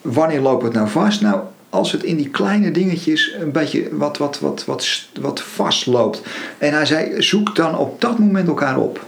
Wanneer 0.00 0.40
loopt 0.40 0.62
het 0.62 0.72
nou 0.72 0.88
vast? 0.88 1.20
Nou, 1.20 1.40
als 1.70 1.92
het 1.92 2.02
in 2.02 2.16
die 2.16 2.28
kleine 2.28 2.70
dingetjes 2.70 3.34
een 3.40 3.52
beetje 3.52 3.88
wat, 3.96 4.18
wat, 4.18 4.40
wat, 4.40 4.64
wat, 4.64 5.08
wat 5.20 5.40
vastloopt. 5.40 6.22
En 6.58 6.72
hij 6.72 6.86
zei: 6.86 7.22
zoek 7.22 7.56
dan 7.56 7.78
op 7.78 8.00
dat 8.00 8.18
moment 8.18 8.48
elkaar 8.48 8.78
op. 8.78 9.04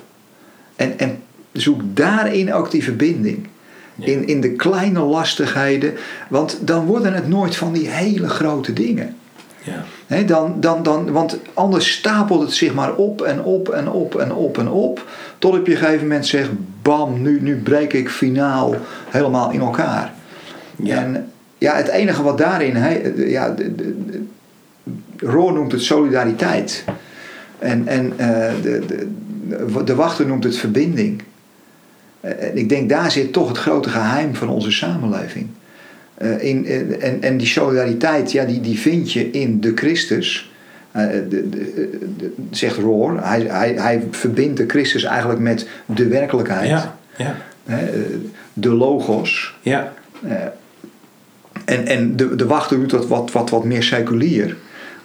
En, 0.76 0.98
en 0.98 1.22
zoek 1.52 1.80
daarin 1.84 2.52
ook 2.52 2.70
die 2.70 2.84
verbinding. 2.84 3.48
In, 4.00 4.26
in 4.26 4.40
de 4.40 4.52
kleine 4.52 5.00
lastigheden. 5.00 5.94
Want 6.28 6.58
dan 6.60 6.86
worden 6.86 7.14
het 7.14 7.28
nooit 7.28 7.56
van 7.56 7.72
die 7.72 7.88
hele 7.88 8.28
grote 8.28 8.72
dingen. 8.72 9.16
Ja. 10.06 10.22
dan, 10.22 10.60
dan, 10.60 10.82
dan, 10.82 11.12
want 11.12 11.38
anders 11.54 11.92
stapelt 11.92 12.40
het 12.40 12.52
zich 12.52 12.74
maar 12.74 12.94
op 12.94 13.22
en 13.22 13.42
op 13.42 13.68
en 13.68 13.90
op 13.90 14.14
en 14.14 14.32
op 14.32 14.58
en 14.58 14.68
op. 14.68 15.06
Tot 15.38 15.58
op 15.58 15.66
je 15.66 15.76
gegeven 15.76 16.02
moment 16.02 16.26
zegt, 16.26 16.50
bam, 16.82 17.22
nu, 17.22 17.40
nu 17.40 17.56
breek 17.56 17.92
ik 17.92 18.08
finaal 18.10 18.74
helemaal 19.08 19.50
in 19.50 19.60
elkaar. 19.60 20.12
Ja. 20.76 20.96
En 20.96 21.30
ja, 21.58 21.74
het 21.74 21.88
enige 21.88 22.22
wat 22.22 22.38
daarin, 22.38 22.76
he, 22.76 23.12
ja, 23.16 23.50
de, 23.50 23.74
de, 23.74 24.04
de, 24.06 24.22
Roor 25.16 25.52
noemt 25.52 25.72
het 25.72 25.82
solidariteit. 25.82 26.84
En, 27.58 27.86
en 27.86 28.06
uh, 28.06 28.16
de, 28.62 28.82
de, 28.86 29.84
de 29.84 29.94
wachter 29.94 30.26
noemt 30.26 30.44
het 30.44 30.56
verbinding. 30.56 31.22
En 32.20 32.56
ik 32.56 32.68
denk 32.68 32.88
daar 32.88 33.10
zit 33.10 33.32
toch 33.32 33.48
het 33.48 33.58
grote 33.58 33.88
geheim 33.88 34.34
van 34.34 34.48
onze 34.48 34.70
samenleving. 34.70 35.48
Uh, 36.22 36.42
in, 36.42 36.66
en, 37.00 37.22
en 37.22 37.36
die 37.36 37.46
solidariteit, 37.46 38.32
ja, 38.32 38.44
die, 38.44 38.60
die 38.60 38.78
vind 38.78 39.12
je 39.12 39.30
in 39.30 39.60
de 39.60 39.72
Christus. 39.74 40.52
Uh, 40.96 41.02
de, 41.28 41.48
de, 41.48 42.32
zegt 42.50 42.76
Roor, 42.76 43.22
hij, 43.22 43.40
hij, 43.40 43.74
hij 43.76 44.06
verbindt 44.10 44.56
de 44.56 44.64
Christus 44.66 45.04
eigenlijk 45.04 45.40
met 45.40 45.68
de 45.86 46.06
werkelijkheid. 46.06 46.68
Ja, 46.68 46.98
ja. 47.16 47.36
de 48.52 48.70
logos. 48.70 49.56
Ja. 49.60 49.92
En, 51.64 51.86
en 51.86 52.16
de, 52.16 52.34
de 52.34 52.46
wachter 52.46 52.78
doet 52.78 52.90
dat 52.90 53.08
wat, 53.08 53.32
wat, 53.32 53.50
wat 53.50 53.64
meer 53.64 53.82
seculier. 53.82 54.56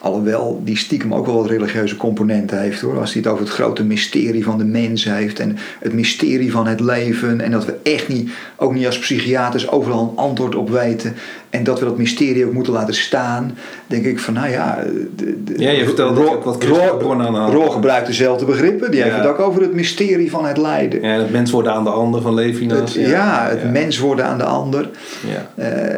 Alhoewel 0.04 0.62
die 0.64 0.78
stiekem 0.78 1.14
ook 1.14 1.26
wel 1.26 1.36
wat 1.36 1.50
religieuze 1.50 1.96
componenten 1.96 2.62
heeft 2.62 2.82
hoor. 2.82 3.00
Als 3.00 3.14
hij 3.14 3.22
het 3.22 3.32
over 3.32 3.44
het 3.44 3.54
grote 3.54 3.84
mysterie 3.84 4.44
van 4.44 4.58
de 4.58 4.64
mens 4.64 5.04
heeft. 5.04 5.40
En 5.40 5.58
het 5.80 5.94
mysterie 5.94 6.52
van 6.52 6.68
het 6.68 6.80
leven. 6.80 7.42
En 7.42 7.52
dat 7.52 7.66
we 7.66 7.76
echt 7.84 8.08
niet, 8.08 8.32
ook 8.56 8.74
niet 8.74 8.86
als 8.86 9.00
psychiaters, 9.00 9.70
overal 9.70 10.02
een 10.02 10.18
antwoord 10.18 10.56
op 10.56 10.70
weten. 10.70 11.16
En 11.50 11.64
dat 11.64 11.80
we 11.80 11.86
dat 11.86 11.98
mysterie 11.98 12.46
ook 12.46 12.54
moeten 12.54 12.74
laten 12.74 12.94
staan. 12.94 13.58
Denk 13.88 14.06
ik 14.06 14.20
van 14.20 14.34
nou 14.34 14.50
ja. 14.50 14.84
De, 15.16 15.44
de, 15.44 15.54
ja, 15.58 15.70
je 15.70 15.86
vertelt 15.86 16.18
Ro, 16.18 16.34
ook 16.34 16.44
wat 16.44 16.60
bronnen 16.98 17.28
aan 17.28 17.52
Ro 17.52 17.70
gebruikt 17.70 18.08
dezelfde 18.08 18.46
begrippen. 18.46 18.92
Die 18.92 19.00
ja. 19.00 19.06
heeft 19.06 19.18
het 19.18 19.28
ook 19.28 19.40
over 19.40 19.62
het 19.62 19.74
mysterie 19.74 20.30
van 20.30 20.46
het 20.46 20.58
lijden. 20.58 21.02
Ja, 21.02 21.18
het 21.18 21.32
mens 21.32 21.52
worden 21.52 21.74
aan 21.74 21.84
de 21.84 21.90
ander 21.90 22.22
van 22.22 22.34
Levinas. 22.34 22.80
Het, 22.80 22.94
ja, 22.94 23.10
ja, 23.10 23.48
het 23.50 23.72
mens 23.72 24.00
worden 24.00 24.26
aan 24.26 24.38
de 24.38 24.44
ander. 24.44 24.90
Ja. 25.28 25.64
Uh, 25.64 25.98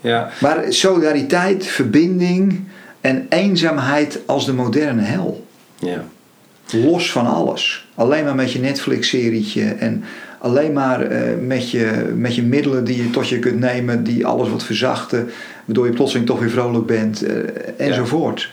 ja. 0.00 0.30
Maar 0.40 0.64
solidariteit, 0.68 1.66
verbinding 1.66 2.70
en 3.02 3.26
eenzaamheid 3.28 4.20
als 4.26 4.46
de 4.46 4.52
moderne 4.52 5.02
hel. 5.02 5.46
Ja. 5.78 6.04
Los 6.70 7.12
van 7.12 7.26
alles. 7.26 7.86
Alleen 7.94 8.24
maar 8.24 8.34
met 8.34 8.52
je 8.52 8.58
Netflix-serietje 8.58 9.64
en 9.64 10.04
alleen 10.38 10.72
maar 10.72 11.12
uh, 11.12 11.20
met, 11.46 11.70
je, 11.70 12.12
met 12.16 12.34
je 12.34 12.42
middelen 12.42 12.84
die 12.84 12.96
je 12.96 13.10
tot 13.10 13.28
je 13.28 13.38
kunt 13.38 13.60
nemen, 13.60 14.04
die 14.04 14.26
alles 14.26 14.48
wat 14.48 14.64
verzachten, 14.64 15.30
waardoor 15.64 15.86
je 15.86 15.92
plotseling 15.92 16.26
toch 16.26 16.38
weer 16.40 16.50
vrolijk 16.50 16.86
bent, 16.86 17.24
uh, 17.24 17.36
enzovoort. 17.76 18.50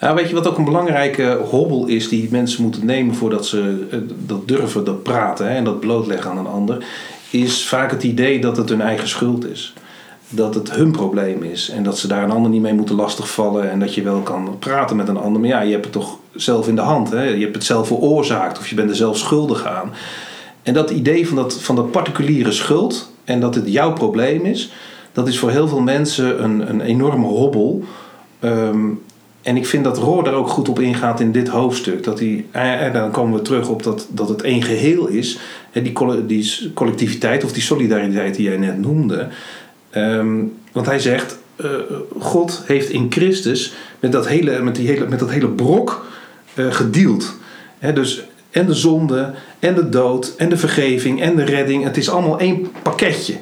Nou, 0.00 0.14
weet 0.14 0.28
je 0.28 0.34
wat 0.34 0.46
ook 0.46 0.58
een 0.58 0.64
belangrijke 0.64 1.40
hobbel 1.50 1.86
is 1.86 2.08
die 2.08 2.28
mensen 2.30 2.62
moeten 2.62 2.86
nemen 2.86 3.14
voordat 3.14 3.46
ze 3.46 3.86
uh, 3.92 3.98
dat 4.26 4.48
durven, 4.48 4.84
dat 4.84 5.02
praten 5.02 5.48
hè, 5.48 5.54
en 5.56 5.64
dat 5.64 5.80
blootleggen 5.80 6.30
aan 6.30 6.38
een 6.38 6.46
ander, 6.46 6.84
is 7.30 7.66
vaak 7.66 7.90
het 7.90 8.02
idee 8.02 8.40
dat 8.40 8.56
het 8.56 8.68
hun 8.68 8.80
eigen 8.80 9.08
schuld 9.08 9.50
is 9.50 9.74
dat 10.28 10.54
het 10.54 10.70
hun 10.70 10.90
probleem 10.90 11.42
is 11.42 11.70
en 11.70 11.82
dat 11.82 11.98
ze 11.98 12.08
daar 12.08 12.22
een 12.22 12.30
ander 12.30 12.50
niet 12.50 12.62
mee 12.62 12.74
moeten 12.74 12.94
lastigvallen 12.94 13.70
en 13.70 13.80
dat 13.80 13.94
je 13.94 14.02
wel 14.02 14.20
kan 14.20 14.56
praten 14.58 14.96
met 14.96 15.08
een 15.08 15.16
ander. 15.16 15.40
Maar 15.40 15.50
ja, 15.50 15.60
je 15.60 15.72
hebt 15.72 15.84
het 15.84 15.92
toch 15.92 16.18
zelf 16.34 16.68
in 16.68 16.74
de 16.74 16.80
hand. 16.80 17.10
Hè? 17.10 17.22
Je 17.22 17.42
hebt 17.42 17.54
het 17.54 17.64
zelf 17.64 17.86
veroorzaakt 17.86 18.58
of 18.58 18.68
je 18.68 18.74
bent 18.74 18.90
er 18.90 18.96
zelf 18.96 19.18
schuldig 19.18 19.66
aan. 19.66 19.92
En 20.62 20.74
dat 20.74 20.90
idee 20.90 21.26
van 21.26 21.36
dat, 21.36 21.54
van 21.54 21.76
dat 21.76 21.90
particuliere 21.90 22.52
schuld 22.52 23.12
en 23.24 23.40
dat 23.40 23.54
het 23.54 23.72
jouw 23.72 23.92
probleem 23.92 24.44
is, 24.44 24.72
dat 25.12 25.28
is 25.28 25.38
voor 25.38 25.50
heel 25.50 25.68
veel 25.68 25.80
mensen 25.80 26.44
een, 26.44 26.70
een 26.70 26.80
enorme 26.80 27.26
hobbel. 27.26 27.84
Um, 28.40 29.00
en 29.42 29.56
ik 29.56 29.66
vind 29.66 29.84
dat 29.84 29.98
Roor 29.98 30.24
daar 30.24 30.34
ook 30.34 30.48
goed 30.48 30.68
op 30.68 30.80
ingaat 30.80 31.20
in 31.20 31.32
dit 31.32 31.48
hoofdstuk. 31.48 32.04
Dat 32.04 32.18
hij, 32.18 32.44
en 32.50 32.92
dan 32.92 33.10
komen 33.10 33.38
we 33.38 33.42
terug 33.42 33.68
op 33.68 33.82
dat, 33.82 34.06
dat 34.10 34.28
het 34.28 34.42
één 34.42 34.62
geheel 34.62 35.06
is. 35.06 35.38
Die, 35.72 35.92
die 36.26 36.72
collectiviteit 36.74 37.44
of 37.44 37.52
die 37.52 37.62
solidariteit 37.62 38.34
die 38.34 38.48
jij 38.48 38.56
net 38.56 38.78
noemde. 38.78 39.28
Um, 39.96 40.56
want 40.72 40.86
hij 40.86 40.98
zegt, 40.98 41.38
uh, 41.56 41.70
God 42.18 42.62
heeft 42.66 42.90
in 42.90 43.06
Christus 43.10 43.72
met 44.00 44.12
dat 44.12 44.28
hele, 44.28 44.62
met 44.62 44.74
die 44.74 44.86
hele, 44.86 45.06
met 45.06 45.18
dat 45.18 45.30
hele 45.30 45.48
brok 45.48 46.06
uh, 46.54 46.72
gedeeld. 46.72 47.34
Dus 47.94 48.24
en 48.50 48.66
de 48.66 48.74
zonde, 48.74 49.34
en 49.58 49.74
de 49.74 49.88
dood, 49.88 50.34
en 50.36 50.48
de 50.48 50.56
vergeving, 50.56 51.22
en 51.22 51.36
de 51.36 51.44
redding. 51.44 51.84
Het 51.84 51.96
is 51.96 52.10
allemaal 52.10 52.38
één 52.38 52.66
pakketje. 52.82 53.34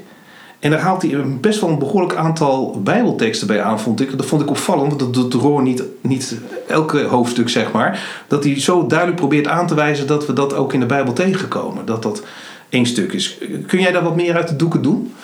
En 0.58 0.70
daar 0.70 0.80
haalt 0.80 1.02
hij 1.02 1.24
best 1.40 1.60
wel 1.60 1.70
een 1.70 1.78
behoorlijk 1.78 2.14
aantal 2.14 2.80
bijbelteksten 2.84 3.46
bij 3.46 3.62
aan, 3.62 3.80
vond 3.80 4.00
ik. 4.00 4.16
Dat 4.16 4.26
vond 4.26 4.42
ik 4.42 4.50
opvallend, 4.50 4.88
want 4.88 5.00
dat 5.00 5.14
doet 5.14 5.42
Roor 5.42 5.62
niet, 5.62 5.82
niet 6.00 6.36
elke 6.66 7.02
hoofdstuk, 7.02 7.48
zeg 7.48 7.72
maar. 7.72 8.24
Dat 8.28 8.44
hij 8.44 8.60
zo 8.60 8.86
duidelijk 8.86 9.18
probeert 9.18 9.46
aan 9.46 9.66
te 9.66 9.74
wijzen 9.74 10.06
dat 10.06 10.26
we 10.26 10.32
dat 10.32 10.54
ook 10.54 10.72
in 10.72 10.80
de 10.80 10.86
Bijbel 10.86 11.12
tegenkomen. 11.12 11.86
Dat 11.86 12.02
dat 12.02 12.22
één 12.68 12.86
stuk 12.86 13.12
is. 13.12 13.38
Kun 13.66 13.80
jij 13.80 13.92
daar 13.92 14.02
wat 14.02 14.16
meer 14.16 14.36
uit 14.36 14.48
de 14.48 14.56
doeken 14.56 14.82
doen? 14.82 15.14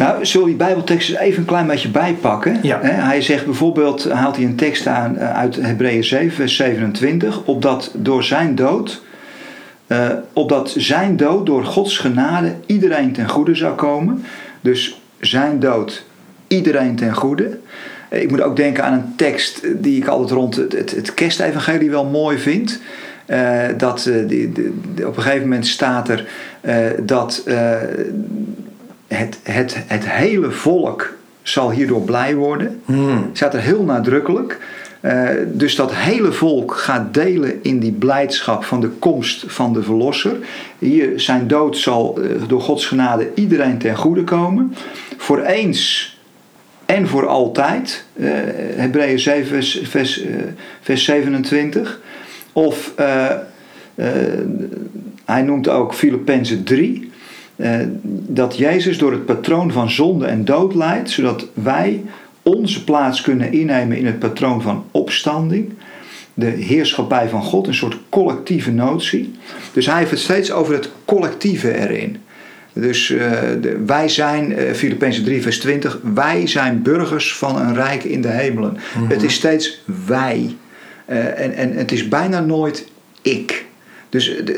Nou, 0.00 0.18
we 0.18 0.44
die 0.44 0.54
Bijbeltekst 0.54 1.16
even 1.16 1.40
een 1.40 1.44
klein 1.44 1.66
beetje 1.66 1.88
bijpakken? 1.88 2.58
Ja. 2.62 2.78
Hij 2.82 3.22
zegt 3.22 3.44
bijvoorbeeld, 3.44 4.10
haalt 4.10 4.36
hij 4.36 4.44
een 4.44 4.56
tekst 4.56 4.86
aan 4.86 5.18
uit 5.18 5.56
Hebreeën 5.56 6.04
7, 6.04 6.32
vers 6.32 6.56
27, 6.56 7.44
opdat 7.44 7.90
door 7.94 8.24
zijn 8.24 8.54
dood, 8.54 9.02
uh, 9.86 10.08
opdat 10.32 10.74
zijn 10.76 11.16
dood 11.16 11.46
door 11.46 11.64
Gods 11.64 11.98
genade 11.98 12.54
iedereen 12.66 13.12
ten 13.12 13.28
goede 13.28 13.54
zou 13.54 13.74
komen. 13.74 14.24
Dus 14.60 15.00
zijn 15.20 15.60
dood 15.60 16.04
iedereen 16.46 16.96
ten 16.96 17.14
goede. 17.14 17.58
Ik 18.08 18.30
moet 18.30 18.42
ook 18.42 18.56
denken 18.56 18.84
aan 18.84 18.92
een 18.92 19.12
tekst 19.16 19.62
die 19.82 19.96
ik 19.96 20.06
altijd 20.06 20.30
rond 20.30 20.56
het, 20.56 20.72
het, 20.72 20.90
het 20.90 21.14
kerstevangelie 21.14 21.90
wel 21.90 22.04
mooi 22.04 22.38
vind. 22.38 22.80
Uh, 23.26 23.60
dat 23.76 24.06
uh, 24.08 24.28
die, 24.28 24.52
die, 24.52 25.06
op 25.06 25.16
een 25.16 25.22
gegeven 25.22 25.48
moment 25.48 25.66
staat 25.66 26.08
er 26.08 26.28
dat 27.04 27.44
het, 29.14 29.38
het, 29.42 29.76
het 29.86 30.10
hele 30.10 30.50
volk 30.50 31.16
zal 31.42 31.70
hierdoor 31.70 32.02
blij 32.02 32.34
worden. 32.34 32.80
Hmm. 32.84 33.30
Staat 33.32 33.54
er 33.54 33.60
heel 33.60 33.82
nadrukkelijk. 33.82 34.58
Uh, 35.00 35.28
dus 35.46 35.74
dat 35.74 35.94
hele 35.94 36.32
volk 36.32 36.74
gaat 36.74 37.14
delen 37.14 37.62
in 37.62 37.78
die 37.78 37.92
blijdschap 37.92 38.64
van 38.64 38.80
de 38.80 38.88
komst 38.88 39.44
van 39.46 39.72
de 39.72 39.82
Verlosser. 39.82 40.36
Hier 40.78 41.20
zijn 41.20 41.46
dood 41.46 41.76
zal 41.76 42.18
uh, 42.18 42.30
door 42.48 42.60
Gods 42.60 42.86
genade 42.86 43.30
iedereen 43.34 43.78
ten 43.78 43.96
goede 43.96 44.24
komen. 44.24 44.74
Voor 45.16 45.40
eens 45.40 46.18
en 46.86 47.08
voor 47.08 47.26
altijd. 47.26 48.04
Uh, 48.14 48.30
Hebreeën 48.76 49.18
7 49.18 49.46
vers, 49.46 49.80
vers, 49.82 50.24
vers 50.80 51.04
27. 51.04 52.00
Of 52.52 52.92
hij 55.24 55.42
noemt 55.42 55.68
ook 55.68 55.94
Filippenzen 55.94 56.64
3. 56.64 57.09
Uh, 57.60 57.76
dat 58.26 58.56
Jezus 58.56 58.98
door 58.98 59.12
het 59.12 59.26
patroon 59.26 59.72
van 59.72 59.90
zonde 59.90 60.26
en 60.26 60.44
dood 60.44 60.74
leidt, 60.74 61.10
zodat 61.10 61.46
wij 61.54 62.02
onze 62.42 62.84
plaats 62.84 63.20
kunnen 63.20 63.52
innemen 63.52 63.96
in 63.96 64.06
het 64.06 64.18
patroon 64.18 64.62
van 64.62 64.84
opstanding. 64.90 65.72
De 66.34 66.46
heerschappij 66.46 67.28
van 67.28 67.42
God, 67.42 67.66
een 67.66 67.74
soort 67.74 67.98
collectieve 68.08 68.70
notie. 68.70 69.32
Dus 69.72 69.86
hij 69.86 69.98
heeft 69.98 70.10
het 70.10 70.20
steeds 70.20 70.52
over 70.52 70.74
het 70.74 70.90
collectieve 71.04 71.78
erin. 71.78 72.16
Dus 72.72 73.10
uh, 73.10 73.20
de, 73.60 73.82
wij 73.86 74.08
zijn, 74.08 74.50
uh, 74.50 74.72
Filippenzen 74.72 75.24
3 75.24 75.42
vers 75.42 75.58
20, 75.58 76.00
wij 76.14 76.46
zijn 76.46 76.82
burgers 76.82 77.36
van 77.36 77.60
een 77.60 77.74
rijk 77.74 78.04
in 78.04 78.20
de 78.20 78.28
hemelen. 78.28 78.70
Mm 78.70 78.78
-hmm. 78.92 79.10
Het 79.10 79.22
is 79.22 79.34
steeds 79.34 79.82
wij. 80.06 80.56
en, 81.06 81.54
en 81.54 81.72
het 81.72 81.92
is 81.92 82.08
bijna 82.08 82.40
nooit 82.40 82.86
ik. 83.22 83.68
Dus 84.10 84.26
het, 84.26 84.48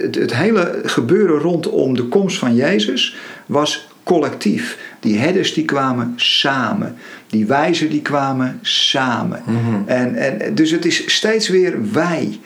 het, 0.00 0.14
het, 0.14 0.34
hele 0.34 0.80
gebeuren 0.84 1.38
rondom 1.38 1.96
de 1.96 2.04
komst 2.04 2.38
van 2.38 2.54
Jezus 2.54 3.16
was 3.46 3.88
collectief. 4.02 4.78
Die 5.00 5.18
herders 5.18 5.54
die 5.54 5.64
kwamen 5.64 6.12
samen. 6.16 6.96
Die 7.26 7.46
wijzen 7.46 7.90
die 7.90 8.02
kwamen 8.02 8.58
samen. 8.62 9.42
Mm 9.46 9.56
-hmm. 9.56 9.82
en, 9.86 10.14
en, 10.14 10.54
dus 10.54 10.70
het 10.70 10.84
is 10.84 11.14
steeds 11.14 11.48
weer 11.48 11.92
wij. 11.92 12.38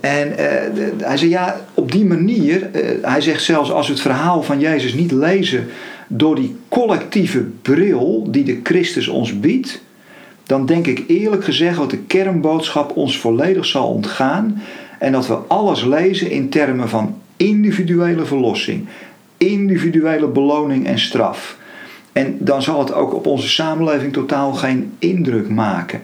En 0.00 0.28
uh, 0.28 0.36
de, 0.36 0.92
hij 0.98 1.16
zei 1.16 1.30
ja, 1.30 1.60
op 1.74 1.92
die 1.92 2.04
manier, 2.04 2.70
uh, 2.74 2.82
hij 3.02 3.20
zegt 3.20 3.42
zelfs 3.42 3.70
als 3.70 3.86
we 3.86 3.92
het 3.92 4.02
verhaal 4.02 4.42
van 4.42 4.60
Jezus 4.60 4.94
niet 4.94 5.12
lezen 5.12 5.66
door 6.08 6.36
die 6.36 6.56
collectieve 6.68 7.44
bril 7.62 8.26
die 8.30 8.44
de 8.44 8.60
Christus 8.62 9.08
ons 9.08 9.40
biedt, 9.40 9.82
dan 10.46 10.66
denk 10.66 10.86
ik 10.86 11.04
eerlijk 11.06 11.44
gezegd 11.44 11.76
dat 11.76 11.90
de 11.90 11.98
kernboodschap 11.98 12.96
ons 12.96 13.18
volledig 13.18 13.66
zal 13.66 13.88
ontgaan 13.88 14.62
en 15.00 15.12
dat 15.12 15.26
we 15.26 15.34
alles 15.34 15.84
lezen 15.84 16.30
in 16.30 16.48
termen 16.48 16.88
van 16.88 17.18
individuele 17.36 18.24
verlossing, 18.24 18.88
individuele 19.36 20.26
beloning 20.26 20.86
en 20.86 20.98
straf. 20.98 21.56
En 22.12 22.36
dan 22.38 22.62
zal 22.62 22.78
het 22.78 22.92
ook 22.92 23.14
op 23.14 23.26
onze 23.26 23.48
samenleving 23.48 24.12
totaal 24.12 24.52
geen 24.52 24.92
indruk 24.98 25.48
maken. 25.48 26.02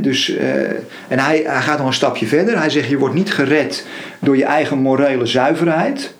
Dus, 0.00 0.30
uh, 0.30 0.70
en 1.08 1.18
hij, 1.18 1.42
hij 1.46 1.60
gaat 1.60 1.78
nog 1.78 1.86
een 1.86 1.92
stapje 1.92 2.26
verder. 2.26 2.58
Hij 2.58 2.70
zegt: 2.70 2.88
Je 2.88 2.98
wordt 2.98 3.14
niet 3.14 3.32
gered 3.32 3.86
door 4.18 4.36
je 4.36 4.44
eigen 4.44 4.78
morele 4.78 5.26
zuiverheid, 5.26 6.14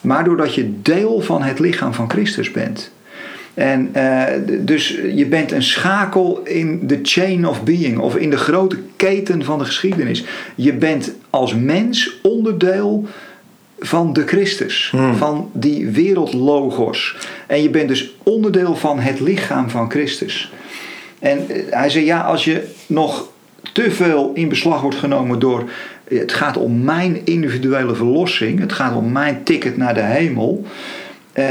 maar 0.00 0.24
doordat 0.24 0.54
je 0.54 0.82
deel 0.82 1.20
van 1.20 1.42
het 1.42 1.58
lichaam 1.58 1.94
van 1.94 2.10
Christus 2.10 2.50
bent. 2.50 2.90
En 3.58 3.90
uh, 3.96 4.24
dus 4.60 5.00
je 5.14 5.26
bent 5.26 5.52
een 5.52 5.62
schakel 5.62 6.40
in 6.44 6.80
de 6.82 6.98
chain 7.02 7.46
of 7.46 7.62
being 7.62 7.98
of 7.98 8.16
in 8.16 8.30
de 8.30 8.36
grote 8.36 8.78
keten 8.96 9.44
van 9.44 9.58
de 9.58 9.64
geschiedenis. 9.64 10.24
Je 10.54 10.72
bent 10.72 11.14
als 11.30 11.54
mens 11.54 12.18
onderdeel 12.22 13.06
van 13.78 14.12
de 14.12 14.26
Christus, 14.26 14.88
hmm. 14.90 15.14
van 15.14 15.50
die 15.52 15.88
wereldlogos. 15.88 17.16
En 17.46 17.62
je 17.62 17.70
bent 17.70 17.88
dus 17.88 18.14
onderdeel 18.22 18.76
van 18.76 18.98
het 18.98 19.20
lichaam 19.20 19.70
van 19.70 19.90
Christus. 19.90 20.52
En 21.18 21.46
hij 21.70 21.90
zei: 21.90 22.04
Ja, 22.04 22.20
als 22.20 22.44
je 22.44 22.64
nog 22.86 23.28
te 23.72 23.90
veel 23.90 24.30
in 24.34 24.48
beslag 24.48 24.80
wordt 24.80 24.96
genomen 24.96 25.38
door. 25.38 25.70
Het 26.08 26.32
gaat 26.32 26.56
om 26.56 26.84
mijn 26.84 27.20
individuele 27.24 27.94
verlossing, 27.94 28.60
het 28.60 28.72
gaat 28.72 28.96
om 28.96 29.12
mijn 29.12 29.42
ticket 29.42 29.76
naar 29.76 29.94
de 29.94 30.02
hemel. 30.02 30.64
Uh, 31.38 31.44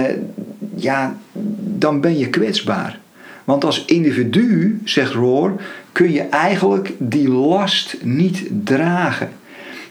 ja, 0.75 1.17
dan 1.59 2.01
ben 2.01 2.17
je 2.17 2.29
kwetsbaar. 2.29 2.99
Want 3.43 3.63
als 3.63 3.85
individu, 3.85 4.81
zegt 4.83 5.13
Roor, 5.13 5.61
kun 5.91 6.11
je 6.11 6.21
eigenlijk 6.21 6.93
die 6.97 7.29
last 7.29 7.97
niet 8.03 8.47
dragen. 8.63 9.29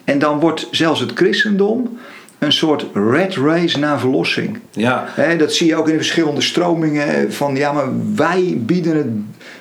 En 0.04 0.18
dan 0.18 0.40
wordt 0.40 0.68
zelfs 0.70 1.00
het 1.00 1.12
christendom 1.14 1.98
een 2.38 2.52
soort 2.52 2.86
red 2.92 3.36
race 3.36 3.78
naar 3.78 4.00
verlossing. 4.00 4.58
Ja. 4.70 5.08
dat 5.38 5.52
zie 5.52 5.66
je 5.66 5.76
ook 5.76 5.86
in 5.86 5.92
de 5.92 5.98
verschillende 5.98 6.40
stromingen 6.40 7.32
van 7.32 7.56
ja, 7.56 7.72
maar 7.72 7.88
wij 8.14 8.58
bieden 8.60 8.96
het 8.96 9.06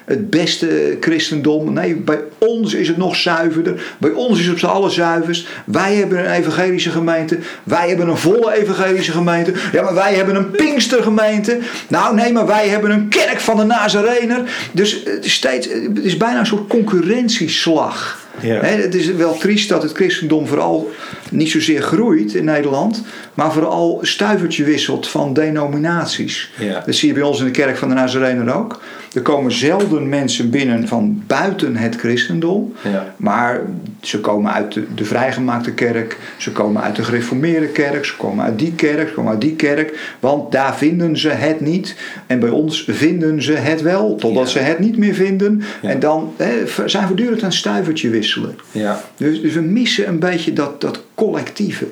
het 0.05 0.29
beste 0.29 0.97
christendom. 0.99 1.73
Nee, 1.73 1.95
bij 1.95 2.19
ons 2.37 2.73
is 2.73 2.87
het 2.87 2.97
nog 2.97 3.15
zuiverder. 3.15 3.95
Bij 3.97 4.11
ons 4.11 4.39
is 4.39 4.45
het 4.45 4.53
op 4.53 4.59
z'n 4.59 4.65
allen 4.65 4.91
zuiverst. 4.91 5.47
Wij 5.65 5.95
hebben 5.95 6.19
een 6.19 6.31
evangelische 6.31 6.89
gemeente. 6.89 7.37
Wij 7.63 7.87
hebben 7.87 8.07
een 8.07 8.17
volle 8.17 8.53
evangelische 8.53 9.11
gemeente. 9.11 9.53
Ja, 9.71 9.83
maar 9.83 9.93
wij 9.93 10.13
hebben 10.13 10.35
een 10.35 10.51
Pinkstergemeente. 10.51 11.59
Nou, 11.87 12.15
nee, 12.15 12.31
maar 12.31 12.47
wij 12.47 12.67
hebben 12.67 12.91
een 12.91 13.09
kerk 13.09 13.39
van 13.39 13.57
de 13.57 13.63
Nazarener. 13.63 14.69
Dus 14.71 15.01
het 15.05 15.25
is, 15.25 15.33
steeds, 15.33 15.67
het 15.67 16.03
is 16.03 16.17
bijna 16.17 16.39
een 16.39 16.45
soort 16.45 16.67
concurrentieslag. 16.67 18.23
Ja. 18.39 18.61
het 18.63 18.95
is 18.95 19.11
wel 19.11 19.37
triest 19.37 19.69
dat 19.69 19.83
het 19.83 19.91
christendom 19.91 20.47
vooral 20.47 20.91
niet 21.31 21.49
zozeer 21.49 21.81
groeit 21.81 22.33
in 22.33 22.45
Nederland, 22.45 23.03
maar 23.33 23.51
vooral 23.51 23.99
stuivertje 24.01 24.63
wisselt 24.63 25.07
van 25.07 25.33
denominaties. 25.33 26.51
Ja. 26.57 26.83
Dat 26.85 26.95
zie 26.95 27.07
je 27.07 27.13
bij 27.13 27.23
ons 27.23 27.39
in 27.39 27.45
de 27.45 27.51
kerk 27.51 27.77
van 27.77 27.89
de 27.89 27.95
Nazarener 27.95 28.55
ook. 28.55 28.81
Er 29.15 29.21
komen 29.21 29.51
zelden 29.51 30.09
mensen 30.09 30.49
binnen 30.49 30.87
van 30.87 31.23
buiten 31.27 31.75
het 31.75 31.95
christendom. 31.95 32.73
Ja. 32.83 33.13
Maar 33.17 33.61
ze 34.01 34.19
komen 34.19 34.53
uit 34.53 34.73
de, 34.73 34.83
de, 34.95 35.05
vrijgemaakte 35.05 35.73
kerk. 35.73 36.17
Ze 36.37 36.51
komen 36.51 36.81
uit 36.81 36.95
de 36.95 37.03
gereformeerde 37.03 37.67
kerk. 37.67 38.05
Ze 38.05 38.15
komen 38.15 38.45
uit 38.45 38.59
die 38.59 38.73
kerk. 38.73 39.07
Ze 39.07 39.13
komen 39.13 39.31
uit 39.31 39.41
die 39.41 39.55
kerk. 39.55 40.15
Want 40.19 40.51
daar 40.51 40.75
vinden 40.75 41.17
ze 41.17 41.29
het 41.29 41.59
niet. 41.59 41.95
En 42.27 42.39
bij 42.39 42.49
ons 42.49 42.85
vinden 42.87 43.43
ze 43.43 43.53
het 43.53 43.81
wel. 43.81 44.15
Totdat 44.15 44.49
ze 44.49 44.59
het 44.59 44.79
niet 44.79 44.97
meer 44.97 45.13
vinden. 45.13 45.61
En 45.81 45.99
dan 45.99 46.33
hè, 46.37 46.53
zijn 46.85 47.07
voortdurend 47.07 47.41
een 47.41 47.51
stuivertje 47.51 48.09
wisselen. 48.09 48.55
Ja. 48.71 49.01
Dus, 49.17 49.41
dus 49.41 49.53
we 49.53 49.61
missen 49.61 50.07
een 50.07 50.19
beetje 50.19 50.53
dat, 50.53 50.81
dat 50.81 51.03
collectieve 51.13 51.87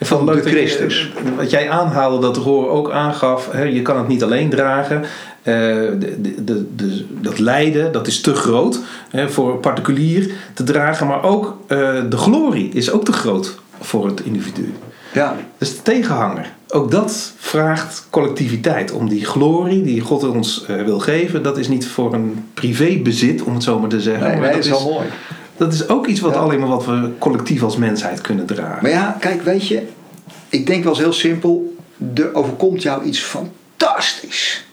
van 0.00 0.26
de 0.26 0.40
Christus. 0.40 1.12
wat 1.36 1.50
jij 1.50 1.70
aanhaalde, 1.70 2.18
dat 2.18 2.36
Roor 2.36 2.68
ook 2.68 2.90
aangaf, 2.90 3.50
hè, 3.52 3.62
je 3.62 3.82
kan 3.82 3.98
het 3.98 4.08
niet 4.08 4.22
alleen 4.22 4.50
dragen. 4.50 4.98
Uh, 4.98 5.04
de, 5.44 6.16
de, 6.44 6.66
de, 6.76 7.04
dat 7.20 7.38
lijden, 7.38 7.92
dat 7.92 8.06
is 8.06 8.20
te 8.20 8.34
groot 8.34 8.80
hè, 9.10 9.28
voor 9.28 9.52
een 9.52 9.60
particulier 9.60 10.30
te 10.54 10.62
dragen. 10.62 11.06
Maar 11.06 11.22
ook 11.22 11.56
uh, 11.68 11.78
de 12.08 12.16
glorie 12.16 12.70
is 12.72 12.90
ook 12.90 13.04
te 13.04 13.12
groot 13.12 13.58
voor 13.80 14.06
het 14.06 14.20
individu. 14.20 14.72
Ja. 15.12 15.36
Dus 15.58 15.76
de 15.76 15.82
tegenhanger. 15.82 16.52
Ook 16.68 16.90
dat 16.90 17.32
vraagt 17.36 18.06
collectiviteit. 18.10 18.92
Om 18.92 19.08
die 19.08 19.24
glorie 19.24 19.82
die 19.82 20.00
God 20.00 20.28
ons 20.28 20.64
uh, 20.70 20.82
wil 20.82 20.98
geven, 20.98 21.42
dat 21.42 21.58
is 21.58 21.68
niet 21.68 21.86
voor 21.86 22.14
een 22.14 22.44
privébezit, 22.54 23.42
om 23.42 23.54
het 23.54 23.62
zo 23.62 23.78
maar 23.78 23.88
te 23.88 24.00
zeggen. 24.00 24.28
Nee, 24.28 24.40
maar 24.40 24.52
dat 24.52 24.64
is 24.64 24.70
wel 24.70 24.90
mooi. 24.90 25.06
Dat 25.58 25.72
is 25.72 25.88
ook 25.88 26.06
iets 26.06 26.20
wat 26.20 26.36
alleen 26.36 26.60
maar 26.60 26.68
wat 26.68 26.84
we 26.84 27.10
collectief 27.18 27.62
als 27.62 27.76
mensheid 27.76 28.20
kunnen 28.20 28.46
dragen. 28.46 28.82
Maar 28.82 28.90
ja, 28.90 29.16
kijk, 29.20 29.42
weet 29.42 29.68
je, 29.68 29.82
ik 30.48 30.66
denk 30.66 30.82
wel 30.82 30.92
eens 30.92 31.02
heel 31.02 31.12
simpel. 31.12 31.76
Er 32.14 32.34
overkomt 32.34 32.82
jou 32.82 33.04
iets 33.04 33.20
fantastisch. 33.20 34.64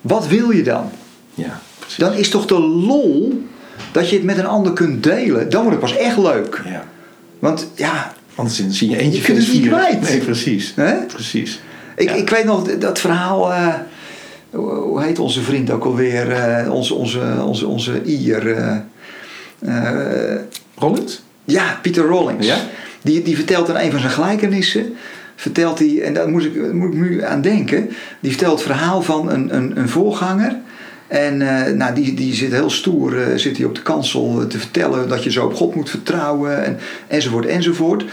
Wat 0.00 0.26
wil 0.26 0.50
je 0.50 0.62
dan? 0.62 0.90
Ja, 1.34 1.60
precies. 1.78 1.98
Dan 1.98 2.12
is 2.12 2.28
toch 2.28 2.46
de 2.46 2.60
lol 2.60 3.44
dat 3.92 4.10
je 4.10 4.16
het 4.16 4.24
met 4.24 4.38
een 4.38 4.46
ander 4.46 4.72
kunt 4.72 5.02
delen. 5.02 5.50
Dan 5.50 5.62
wordt 5.62 5.80
het 5.80 5.90
pas 5.90 5.98
echt 5.98 6.18
leuk. 6.18 6.62
Ja. 6.64 6.84
Want 7.38 7.70
ja. 7.74 8.12
Anders 8.34 8.68
zie 8.68 8.90
je 8.90 8.96
eentje 8.96 9.18
je 9.18 9.24
kunt 9.24 9.38
het 9.38 9.52
niet 9.52 9.66
kwijt. 9.66 10.00
Nee, 10.00 10.18
precies. 10.18 10.74
Precies. 11.06 11.60
Ik, 11.96 12.10
ik 12.10 12.30
weet 12.30 12.44
nog 12.44 12.62
dat 12.62 12.98
verhaal. 12.98 13.52
Uh, 13.52 13.74
hoe 14.50 15.02
heet 15.02 15.18
onze 15.18 15.42
vriend 15.42 15.70
ook 15.70 15.84
alweer? 15.84 16.30
Uh, 16.64 16.72
onze, 16.72 16.94
onze, 16.94 17.42
onze, 17.46 17.66
onze 17.66 18.02
Ier. 18.04 18.46
Uh, 18.46 18.76
Rollins? 20.74 21.22
Ja, 21.44 21.78
Pieter 21.82 22.04
Rollins. 22.04 22.46
Ja? 22.46 22.56
Die, 23.02 23.22
die 23.22 23.36
vertelt 23.36 23.68
in 23.68 23.74
een 23.74 23.90
van 23.90 24.00
zijn 24.00 24.12
gelijkenissen 24.12 24.96
vertelt 25.36 25.78
hij, 25.78 26.02
en 26.02 26.14
daar 26.14 26.28
moet 26.28 26.44
ik, 26.44 26.72
moet 26.72 26.92
ik 26.92 27.00
nu 27.00 27.24
aan 27.24 27.40
denken, 27.40 27.90
die 28.20 28.30
vertelt 28.30 28.58
het 28.58 28.66
verhaal 28.66 29.02
van 29.02 29.30
een, 29.30 29.56
een, 29.56 29.78
een 29.78 29.88
voorganger. 29.88 30.56
En 31.06 31.40
uh, 31.40 31.66
nou, 31.66 31.94
die, 31.94 32.14
die 32.14 32.34
zit 32.34 32.52
heel 32.52 32.70
stoer 32.70 33.14
uh, 33.14 33.36
zit 33.36 33.56
hij 33.56 33.66
op 33.66 33.74
de 33.74 33.82
kansel 33.82 34.46
te 34.46 34.58
vertellen 34.58 35.08
dat 35.08 35.24
je 35.24 35.30
zo 35.30 35.44
op 35.44 35.54
God 35.54 35.74
moet 35.74 35.90
vertrouwen 35.90 36.64
en, 36.64 36.78
enzovoort 37.06 37.46
enzovoort. 37.46 38.04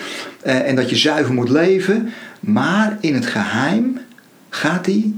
En 0.42 0.76
dat 0.76 0.90
je 0.90 0.96
zuiver 0.96 1.34
moet 1.34 1.50
leven. 1.50 2.10
Maar 2.40 2.98
in 3.00 3.14
het 3.14 3.26
geheim 3.26 4.00
gaat 4.50 4.86
hij 4.86 5.14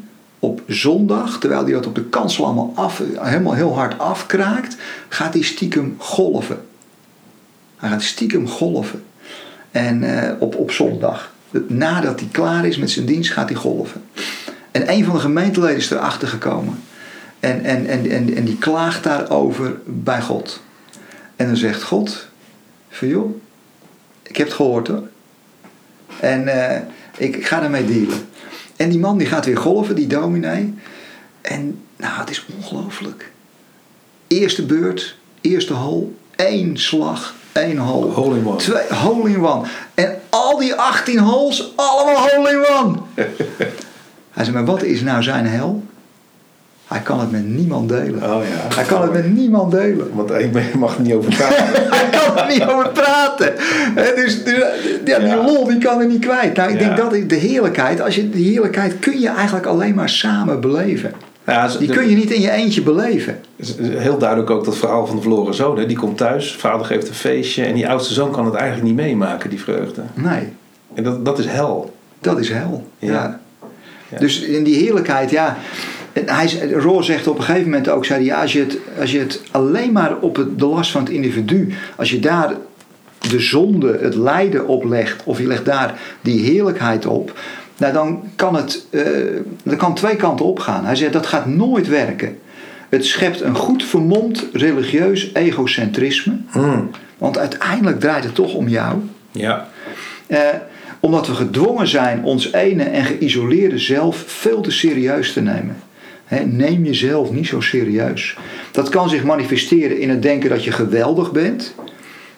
op 0.45 0.61
zondag, 0.67 1.39
terwijl 1.39 1.63
hij 1.63 1.73
dat 1.73 1.85
op 1.85 1.95
de 1.95 2.03
kansel 2.03 2.45
allemaal 2.45 2.71
af, 2.75 3.01
helemaal 3.19 3.53
heel 3.53 3.75
hard 3.75 3.99
afkraakt, 3.99 4.75
gaat 5.07 5.33
hij 5.33 5.43
stiekem 5.43 5.95
golven. 5.97 6.65
Hij 7.77 7.89
gaat 7.89 8.03
stiekem 8.03 8.47
golven. 8.47 9.03
En 9.71 10.03
op, 10.39 10.55
op 10.55 10.71
zondag 10.71 11.33
nadat 11.67 12.19
hij 12.19 12.29
klaar 12.31 12.65
is 12.65 12.77
met 12.77 12.91
zijn 12.91 13.05
dienst, 13.05 13.31
gaat 13.31 13.49
hij 13.49 13.57
golven. 13.57 14.03
En 14.71 14.91
een 14.91 15.05
van 15.05 15.13
de 15.13 15.19
gemeenteleden 15.19 15.77
is 15.77 15.91
erachter 15.91 16.27
gekomen. 16.27 16.83
En, 17.39 17.63
en, 17.63 17.87
en, 17.87 18.09
en, 18.09 18.35
en 18.35 18.45
die 18.45 18.57
klaagt 18.57 19.03
daarover 19.03 19.79
bij 19.85 20.21
God. 20.21 20.61
En 21.35 21.47
dan 21.47 21.57
zegt 21.57 21.83
God: 21.83 22.27
van 22.89 23.07
joh, 23.07 23.35
ik 24.23 24.37
heb 24.37 24.47
het 24.47 24.55
gehoord 24.55 24.87
hoor. 24.87 25.03
En 26.19 26.43
uh, 26.43 26.75
ik, 27.17 27.35
ik 27.35 27.47
ga 27.47 27.63
ermee 27.63 27.85
dealen. 27.85 28.27
En 28.75 28.89
die 28.89 28.99
man 28.99 29.17
die 29.17 29.27
gaat 29.27 29.45
weer 29.45 29.57
golven, 29.57 29.95
die 29.95 30.07
dominee. 30.07 30.73
En 31.41 31.81
nou, 31.97 32.19
het 32.19 32.29
is 32.29 32.45
ongelooflijk. 32.57 33.31
Eerste 34.27 34.65
beurt, 34.65 35.15
eerste 35.41 35.73
hol, 35.73 36.15
één 36.35 36.77
slag, 36.77 37.35
één 37.51 37.77
hole. 37.77 38.11
Hole 38.11 38.37
in 38.37 38.47
one. 38.47 38.57
Twee, 38.57 38.93
hole 38.93 39.29
in 39.29 39.45
one. 39.45 39.67
En 39.93 40.21
al 40.29 40.57
die 40.57 40.75
18 40.75 41.19
holes, 41.19 41.71
allemaal 41.75 42.29
hole 42.29 42.49
in 42.49 42.75
one. 42.75 42.97
Hij 44.31 44.43
zei, 44.43 44.51
maar 44.51 44.65
wat 44.65 44.83
is 44.83 45.01
nou 45.01 45.23
zijn 45.23 45.45
hel? 45.45 45.83
Hij 46.87 46.99
kan 46.99 47.19
het 47.19 47.31
met 47.31 47.47
niemand 47.47 47.89
delen. 47.89 48.23
Oh 48.23 48.41
ja. 48.43 48.75
Hij 48.75 48.83
kan 48.83 49.01
het 49.01 49.11
met 49.11 49.35
niemand 49.35 49.71
delen. 49.71 50.09
Want 50.13 50.31
ik 50.31 50.75
mag 50.75 50.95
er 50.95 51.01
niet 51.01 51.13
over 51.13 51.35
praten. 51.35 51.65
hij 51.97 52.09
kan 52.09 52.37
er 52.37 52.47
niet 52.53 52.63
over 52.63 52.89
praten. 52.89 53.53
Dus, 54.15 54.43
dus 54.43 54.63
ja, 55.05 55.19
die 55.19 55.35
lol 55.35 55.67
die 55.67 55.77
kan 55.77 55.99
er 55.99 56.07
niet 56.07 56.25
kwijt. 56.25 56.55
Nou, 56.55 56.71
ik 56.71 56.79
denk 56.79 56.97
dat 56.97 57.13
is 57.13 57.27
de 57.27 57.35
heerlijkheid. 57.35 58.01
Als 58.01 58.15
je, 58.15 58.29
die 58.29 58.49
heerlijkheid 58.49 58.99
kun 58.99 59.19
je 59.19 59.29
eigenlijk 59.29 59.65
alleen 59.65 59.95
maar 59.95 60.09
samen 60.09 60.61
beleven. 60.61 61.11
Ja, 61.45 61.67
die 61.67 61.89
kun 61.89 62.09
je 62.09 62.15
niet 62.15 62.31
in 62.31 62.41
je 62.41 62.51
eentje 62.51 62.81
beleven. 62.81 63.39
Heel 63.81 64.17
duidelijk 64.17 64.49
ook 64.49 64.65
dat 64.65 64.77
verhaal 64.77 65.07
van 65.07 65.15
de 65.15 65.21
verloren 65.21 65.53
zoon. 65.53 65.77
Hè? 65.77 65.85
Die 65.85 65.97
komt 65.97 66.17
thuis, 66.17 66.55
vader 66.55 66.85
geeft 66.85 67.07
een 67.07 67.13
feestje 67.13 67.63
en 67.63 67.73
die 67.73 67.89
oudste 67.89 68.13
zoon 68.13 68.31
kan 68.31 68.45
het 68.45 68.53
eigenlijk 68.53 68.87
niet 68.87 68.95
meemaken, 68.95 69.49
die 69.49 69.61
vreugde. 69.61 70.01
Nee. 70.13 70.53
En 70.93 71.03
dat, 71.03 71.25
dat 71.25 71.39
is 71.39 71.45
hel. 71.45 71.93
Dat 72.19 72.39
is 72.39 72.49
hel, 72.49 72.87
ja. 72.99 73.39
ja. 74.09 74.19
Dus 74.19 74.41
in 74.41 74.63
die 74.63 74.75
heerlijkheid, 74.75 75.29
ja. 75.29 75.57
Hij, 76.25 76.71
Roor 76.71 77.03
zegt 77.03 77.27
op 77.27 77.37
een 77.37 77.43
gegeven 77.43 77.69
moment 77.69 77.89
ook, 77.89 78.05
zei 78.05 78.27
hij, 78.27 78.37
als, 78.41 78.53
je 78.53 78.59
het, 78.59 78.77
als 78.99 79.11
je 79.11 79.19
het 79.19 79.41
alleen 79.51 79.91
maar 79.91 80.17
op 80.17 80.35
het, 80.35 80.59
de 80.59 80.65
last 80.65 80.91
van 80.91 81.03
het 81.03 81.11
individu, 81.11 81.73
als 81.95 82.09
je 82.09 82.19
daar 82.19 82.53
de 83.29 83.39
zonde, 83.39 83.97
het 84.01 84.15
lijden 84.15 84.67
oplegt, 84.67 85.23
of 85.23 85.39
je 85.39 85.47
legt 85.47 85.65
daar 85.65 85.99
die 86.21 86.41
heerlijkheid 86.41 87.05
op, 87.05 87.39
nou, 87.77 87.93
dan 87.93 88.23
kan 88.35 88.55
het 88.55 88.85
uh, 88.89 89.03
dat 89.63 89.75
kan 89.75 89.95
twee 89.95 90.15
kanten 90.15 90.45
op 90.45 90.59
gaan. 90.59 90.85
Hij 90.85 90.95
zegt 90.95 91.13
dat 91.13 91.25
gaat 91.25 91.45
nooit 91.45 91.87
werken. 91.87 92.37
Het 92.89 93.05
schept 93.05 93.41
een 93.41 93.55
goed 93.55 93.83
vermomd 93.83 94.45
religieus 94.53 95.29
egocentrisme. 95.33 96.37
Hmm. 96.49 96.89
Want 97.17 97.37
uiteindelijk 97.37 97.99
draait 97.99 98.23
het 98.23 98.35
toch 98.35 98.53
om 98.53 98.67
jou. 98.67 98.97
Ja. 99.31 99.67
Uh, 100.27 100.39
omdat 100.99 101.27
we 101.27 101.33
gedwongen 101.33 101.87
zijn 101.87 102.23
ons 102.23 102.53
ene 102.53 102.83
en 102.83 103.05
geïsoleerde 103.05 103.79
zelf 103.79 104.23
veel 104.27 104.61
te 104.61 104.71
serieus 104.71 105.33
te 105.33 105.41
nemen. 105.41 105.75
Neem 106.45 106.85
jezelf 106.85 107.31
niet 107.31 107.47
zo 107.47 107.61
serieus. 107.61 108.37
Dat 108.71 108.89
kan 108.89 109.09
zich 109.09 109.23
manifesteren 109.23 109.99
in 109.99 110.09
het 110.09 110.21
denken 110.21 110.49
dat 110.49 110.63
je 110.63 110.71
geweldig 110.71 111.31
bent. 111.31 111.75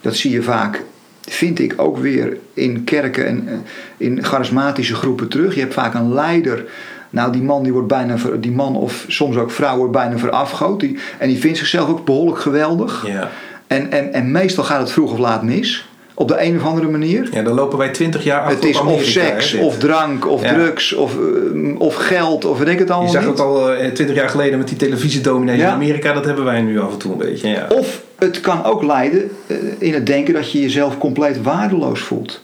Dat 0.02 0.16
zie 0.16 0.32
je 0.32 0.42
vaak 0.42 0.84
vind 1.30 1.60
ik 1.60 1.74
ook 1.78 1.98
weer 1.98 2.38
in 2.54 2.84
kerken 2.84 3.26
en 3.28 3.66
in 3.98 4.24
charismatische 4.24 4.96
groepen 4.96 5.28
terug. 5.28 5.54
Je 5.54 5.60
hebt 5.60 5.74
vaak 5.74 5.94
een 5.94 6.14
leider 6.14 6.66
Nou, 7.10 7.32
die 7.32 7.42
man, 7.42 7.64
die 7.64 7.72
wordt 7.72 7.88
bijna, 7.88 8.16
die 8.40 8.52
man 8.52 8.76
of 8.76 9.06
soms 9.08 9.36
ook 9.36 9.52
vrouw 9.52 9.78
wordt 9.78 9.92
bijna 9.92 10.18
verafgoot. 10.18 10.80
Die, 10.80 10.98
en 11.18 11.28
die 11.28 11.38
vindt 11.38 11.58
zichzelf 11.58 11.90
ook 11.90 12.06
behoorlijk 12.06 12.40
geweldig. 12.40 13.08
Ja. 13.08 13.30
En, 13.68 13.92
en, 13.92 14.14
en 14.14 14.32
meestal 14.32 14.64
gaat 14.64 14.80
het 14.80 14.92
vroeg 14.92 15.12
of 15.12 15.18
laat 15.18 15.44
mis. 15.44 15.87
Op 16.20 16.28
de 16.28 16.42
een 16.44 16.56
of 16.58 16.64
andere 16.66 16.88
manier. 16.88 17.30
ja, 17.32 17.42
dan 17.42 17.54
lopen 17.54 17.78
wij 17.78 17.90
twintig 17.90 18.24
jaar 18.24 18.42
achter 18.42 18.56
Het 18.56 18.66
is 18.66 18.80
op 18.80 18.88
of 18.88 19.04
seks, 19.04 19.52
hè, 19.52 19.64
of 19.64 19.78
drank, 19.78 20.28
of 20.28 20.42
Ja. 20.44 20.54
drugs, 20.54 20.94
of, 20.94 21.16
eh, 21.16 21.80
of 21.80 21.96
geld, 21.96 22.46
of 22.46 22.58
weet 22.58 22.68
ik 22.68 22.80
het 22.80 22.88
Je 22.88 22.94
allemaal 22.94 23.12
zag 23.12 23.22
niet. 23.22 23.32
het 23.32 23.40
al 23.40 23.72
eh, 23.74 23.92
twintig 23.92 24.16
jaar 24.16 24.30
geleden 24.30 24.58
met 24.58 24.68
die 24.68 24.78
televisiedominees 24.78 25.60
Ja. 25.60 25.68
in 25.68 25.74
Amerika. 25.74 26.14
Dat 26.14 26.26
hebben 26.26 26.44
wij 26.46 26.62
nu 26.62 26.80
af 26.80 26.92
en 26.92 26.98
toe 26.98 27.12
een 27.12 27.18
beetje. 27.18 27.48
Ja. 27.48 27.68
Of 27.70 28.02
het 28.16 28.42
kan 28.42 28.64
ook 28.64 28.84
leiden 28.84 29.30
eh, 29.48 29.58
in 29.78 29.94
het 29.94 30.06
denken 30.06 30.34
dat 30.34 30.52
je 30.52 30.62
jezelf 30.62 30.98
compleet 30.98 31.42
waardeloos 31.42 32.00
voelt. 32.00 32.44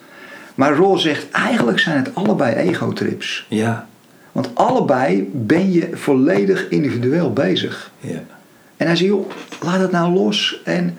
Maar 0.55 0.75
Roll 0.75 0.99
zegt, 0.99 1.25
eigenlijk 1.31 1.79
zijn 1.79 1.97
het 1.97 2.09
allebei 2.15 2.55
egotrips. 2.55 3.45
Ja. 3.49 3.87
Want 4.31 4.49
allebei 4.53 5.29
ben 5.33 5.71
je 5.71 5.89
volledig 5.93 6.69
individueel 6.69 7.33
bezig. 7.33 7.91
ja. 7.99 8.23
En 8.77 8.85
hij 8.87 8.95
zegt, 8.95 9.09
joh, 9.09 9.29
laat 9.61 9.79
het 9.79 9.91
nou 9.91 10.13
los 10.13 10.61
en 10.63 10.97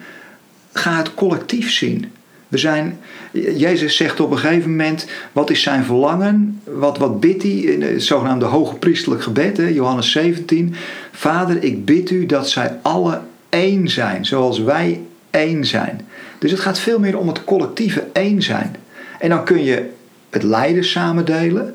ga 0.73 0.97
het 0.97 1.15
collectief 1.15 1.71
zien. 1.73 2.13
We 2.55 2.61
zijn, 2.61 2.99
Jezus 3.33 3.97
zegt 3.97 4.21
op 4.21 4.31
een 4.31 4.39
gegeven 4.39 4.71
moment, 4.71 5.07
wat 5.33 5.51
is 5.51 5.63
zijn 5.63 5.85
verlangen? 5.85 6.61
Wat, 6.65 6.99
wat 6.99 7.21
bidt 7.21 7.43
hij 7.43 7.53
in 7.53 7.83
het 7.83 8.03
zogenaamde 8.03 8.45
hoge 8.45 8.75
priestelijk 8.75 9.23
gebed, 9.23 9.57
hè, 9.57 9.67
Johannes 9.67 10.11
17. 10.11 10.75
Vader, 11.13 11.63
ik 11.63 11.85
bid 11.85 12.11
u 12.11 12.27
dat 12.27 12.51
zij 12.51 12.79
alle 12.83 13.21
één 13.49 13.89
zijn, 13.89 14.27
zoals 14.27 14.59
wij 14.59 15.01
één 15.31 15.65
zijn. 15.65 16.01
Dus 16.39 16.51
het 16.51 16.61
gaat 16.61 16.79
veel 16.79 16.99
meer 16.99 17.19
om 17.19 17.29
het 17.29 17.45
collectieve 17.45 18.05
één 18.13 18.43
zijn. 18.43 18.77
En 19.19 19.29
dan 19.29 19.45
kun 19.45 19.65
je 19.65 19.91
het 20.31 20.43
lijden 20.43 20.85
samen 20.85 21.25
delen. 21.25 21.75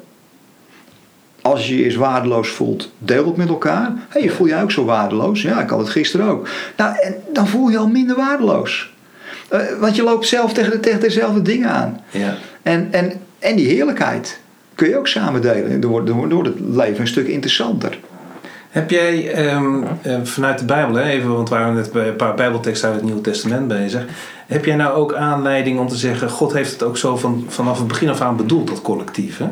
Als 1.41 1.67
je 1.67 1.77
je 1.77 1.83
eens 1.83 1.95
waardeloos 1.95 2.49
voelt, 2.49 2.91
deel 2.97 3.25
het 3.25 3.37
met 3.37 3.49
elkaar. 3.49 3.93
Hé, 4.09 4.19
hey, 4.19 4.29
voel 4.29 4.47
jij 4.47 4.63
ook 4.63 4.71
zo 4.71 4.85
waardeloos? 4.85 5.41
Ja, 5.41 5.61
ik 5.61 5.69
had 5.69 5.79
het 5.79 5.89
gisteren 5.89 6.27
ook. 6.27 6.49
Nou, 6.77 6.95
en 6.99 7.15
dan 7.33 7.47
voel 7.47 7.69
je 7.69 7.77
al 7.77 7.87
minder 7.87 8.15
waardeloos. 8.15 8.97
Eh, 9.49 9.59
want 9.79 9.95
je 9.95 10.03
loopt 10.03 10.27
zelf 10.27 10.53
tegen, 10.53 10.71
de, 10.71 10.79
tegen 10.79 10.99
dezelfde 10.99 11.41
dingen 11.41 11.69
aan. 11.69 11.99
ja. 12.11 12.35
En, 12.61 12.87
en, 12.91 13.11
en 13.39 13.55
die 13.55 13.67
heerlijkheid 13.67 14.39
kun 14.75 14.89
je 14.89 14.97
ook 14.97 15.07
samen 15.07 15.41
delen. 15.41 15.79
Dan 15.79 15.89
wordt, 15.89 16.09
wordt 16.09 16.47
het 16.47 16.59
leven 16.59 16.99
een 16.99 17.07
stuk 17.07 17.27
interessanter. 17.27 17.99
Heb 18.69 18.89
jij 18.89 19.31
ehm, 19.31 19.83
eh, 20.01 20.19
vanuit 20.23 20.59
de 20.59 20.65
Bijbel, 20.65 20.95
hè, 20.95 21.03
even, 21.03 21.33
want 21.33 21.49
we 21.49 21.55
waren 21.55 21.73
net 21.73 21.91
bij 21.91 22.07
een 22.07 22.15
paar 22.15 22.35
Bijbelteksten 22.35 22.87
uit 22.87 22.97
het 22.97 23.05
Nieuwe 23.05 23.21
Testament 23.21 23.67
bezig. 23.67 24.05
Heb 24.47 24.65
jij 24.65 24.75
nou 24.75 24.93
ook 24.93 25.13
aanleiding 25.13 25.79
om 25.79 25.87
te 25.87 25.95
zeggen: 25.95 26.29
God 26.29 26.53
heeft 26.53 26.71
het 26.71 26.83
ook 26.83 26.97
zo 26.97 27.17
van, 27.17 27.45
vanaf 27.47 27.77
het 27.77 27.87
begin 27.87 28.09
af 28.09 28.21
aan 28.21 28.37
bedoeld, 28.37 28.67
dat 28.67 28.81
collectief? 28.81 29.37
Hè? 29.37 29.47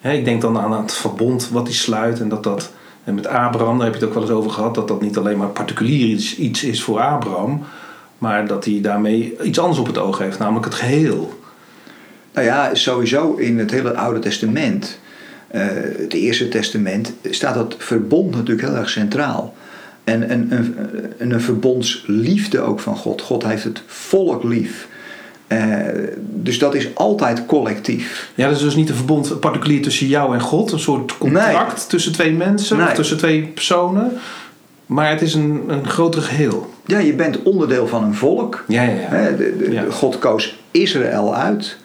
Hè, 0.00 0.12
ik 0.12 0.24
denk 0.24 0.40
dan 0.40 0.58
aan 0.58 0.72
het 0.72 0.92
verbond 0.92 1.48
wat 1.48 1.66
hij 1.66 1.76
sluit 1.76 2.20
en 2.20 2.28
dat 2.28 2.42
dat. 2.42 2.72
En 3.04 3.14
met 3.14 3.26
Abraham, 3.26 3.76
daar 3.76 3.86
heb 3.86 3.94
je 3.94 4.00
het 4.00 4.08
ook 4.08 4.14
wel 4.14 4.22
eens 4.22 4.32
over 4.32 4.50
gehad, 4.50 4.74
dat 4.74 4.88
dat 4.88 5.00
niet 5.00 5.16
alleen 5.16 5.36
maar 5.36 5.48
particulier 5.48 6.06
iets, 6.06 6.36
iets 6.36 6.64
is 6.64 6.82
voor 6.82 7.00
Abraham, 7.00 7.62
maar 8.24 8.46
dat 8.46 8.64
hij 8.64 8.78
daarmee 8.82 9.36
iets 9.42 9.58
anders 9.58 9.78
op 9.78 9.86
het 9.86 9.98
oog 9.98 10.18
heeft, 10.18 10.38
namelijk 10.38 10.64
het 10.64 10.74
geheel. 10.74 11.38
Nou 12.32 12.46
ja, 12.46 12.74
sowieso 12.74 13.34
in 13.34 13.58
het 13.58 13.70
hele 13.70 13.94
Oude 13.94 14.18
Testament, 14.18 14.98
eh, 15.48 15.66
het 15.98 16.12
Eerste 16.12 16.48
Testament, 16.48 17.12
staat 17.30 17.54
dat 17.54 17.74
verbond 17.78 18.30
natuurlijk 18.34 18.68
heel 18.68 18.76
erg 18.76 18.90
centraal. 18.90 19.54
En 20.04 20.30
een, 20.32 20.52
een, 20.52 20.76
een, 21.18 21.32
een 21.32 21.40
verbondsliefde 21.40 22.60
ook 22.60 22.80
van 22.80 22.96
God. 22.96 23.20
God 23.20 23.44
heeft 23.44 23.64
het 23.64 23.82
volk 23.86 24.42
lief. 24.42 24.88
Eh, 25.46 25.76
dus 26.18 26.58
dat 26.58 26.74
is 26.74 26.94
altijd 26.94 27.46
collectief. 27.46 28.32
Ja, 28.34 28.46
dat 28.46 28.56
is 28.56 28.62
dus 28.62 28.74
niet 28.74 28.88
een 28.88 28.94
verbond 28.94 29.40
particulier 29.40 29.82
tussen 29.82 30.06
jou 30.06 30.34
en 30.34 30.40
God, 30.40 30.72
een 30.72 30.78
soort 30.78 31.18
contract 31.18 31.88
tussen 31.88 32.12
twee 32.12 32.32
mensen 32.32 32.82
of 32.82 32.92
tussen 32.92 33.16
twee 33.16 33.42
personen, 33.42 34.12
maar 34.86 35.10
het 35.10 35.22
is 35.22 35.34
een, 35.34 35.64
een 35.68 35.88
groter 35.88 36.22
geheel. 36.22 36.73
Ja, 36.86 36.98
je 36.98 37.14
bent 37.14 37.42
onderdeel 37.42 37.86
van 37.86 38.04
een 38.04 38.14
volk. 38.14 38.64
Ja, 38.68 38.82
ja, 38.82 38.90
ja. 38.90 38.96
Hè, 39.08 39.36
de- 39.36 39.56
de- 39.58 39.70
Ja. 39.72 39.84
God 39.90 40.18
koos 40.18 40.58
Israël 40.70 41.34
uit. 41.36 41.76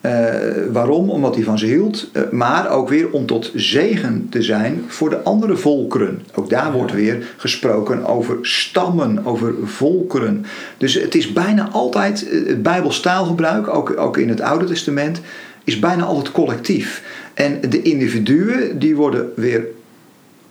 Eh, 0.00 0.24
waarom? 0.72 1.10
Omdat 1.10 1.34
hij 1.34 1.44
van 1.44 1.58
ze 1.58 1.66
hield. 1.66 2.10
Eh, 2.12 2.22
maar 2.30 2.70
ook 2.70 2.88
weer 2.88 3.10
om 3.10 3.26
tot 3.26 3.50
zegen 3.54 4.26
te 4.30 4.42
zijn 4.42 4.84
voor 4.86 5.10
de 5.10 5.22
andere 5.22 5.56
volkeren. 5.56 6.22
Ook 6.34 6.50
daar 6.50 6.72
wordt 6.72 6.92
weer 6.92 7.26
gesproken 7.36 8.04
over 8.06 8.38
stammen, 8.42 9.24
over 9.24 9.54
volkeren. 9.64 10.44
Dus 10.78 10.94
het 10.94 11.14
is 11.14 11.32
bijna 11.32 11.68
altijd, 11.72 12.28
eh, 12.28 12.46
het 12.46 12.62
Bijbels 12.62 13.00
taalgebruik, 13.00 13.68
ook, 13.68 13.96
ook 13.98 14.16
in 14.16 14.28
het 14.28 14.40
Oude 14.40 14.64
Testament, 14.64 15.20
is 15.64 15.78
bijna 15.78 16.04
altijd 16.04 16.32
collectief. 16.34 17.02
En 17.34 17.60
de 17.68 17.82
individuen 17.82 18.78
die 18.78 18.96
worden 18.96 19.32
weer 19.36 19.64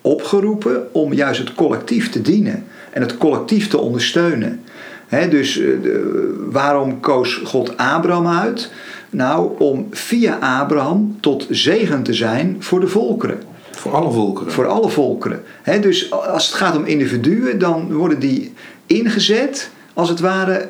opgeroepen 0.02 0.88
om 0.94 1.14
juist 1.14 1.40
het 1.40 1.54
collectief 1.54 2.10
te 2.10 2.22
dienen 2.22 2.64
en 2.96 3.02
het 3.02 3.18
collectief 3.18 3.68
te 3.68 3.78
ondersteunen. 3.78 4.62
Dus 5.30 5.60
eh, 5.60 5.66
de- 5.82 6.46
waarom 6.52 7.00
koos 7.00 7.34
God 7.44 7.78
Abraham 7.78 8.28
uit? 8.28 8.72
Nou, 9.10 9.50
om 9.60 9.88
via 9.92 10.38
Abraham 10.62 11.18
tot 11.20 11.48
zegen 11.50 12.04
te 12.04 12.14
zijn 12.14 12.56
voor 12.60 12.80
de 12.80 12.88
volkeren, 12.88 13.38
Voor 13.72 13.92
alle 13.96 14.12
volkeren. 14.12 14.52
voor 14.52 14.68
alle 14.68 14.90
volkeren. 14.90 15.44
Dus 15.82 16.12
als 16.12 16.46
het 16.48 16.56
gaat 16.56 16.76
om 16.78 16.86
individuen, 16.86 17.60
dan 17.60 17.94
worden 17.94 18.20
die 18.20 18.54
ingezet 18.86 19.70
als 19.94 20.10
het 20.10 20.20
ware 20.20 20.70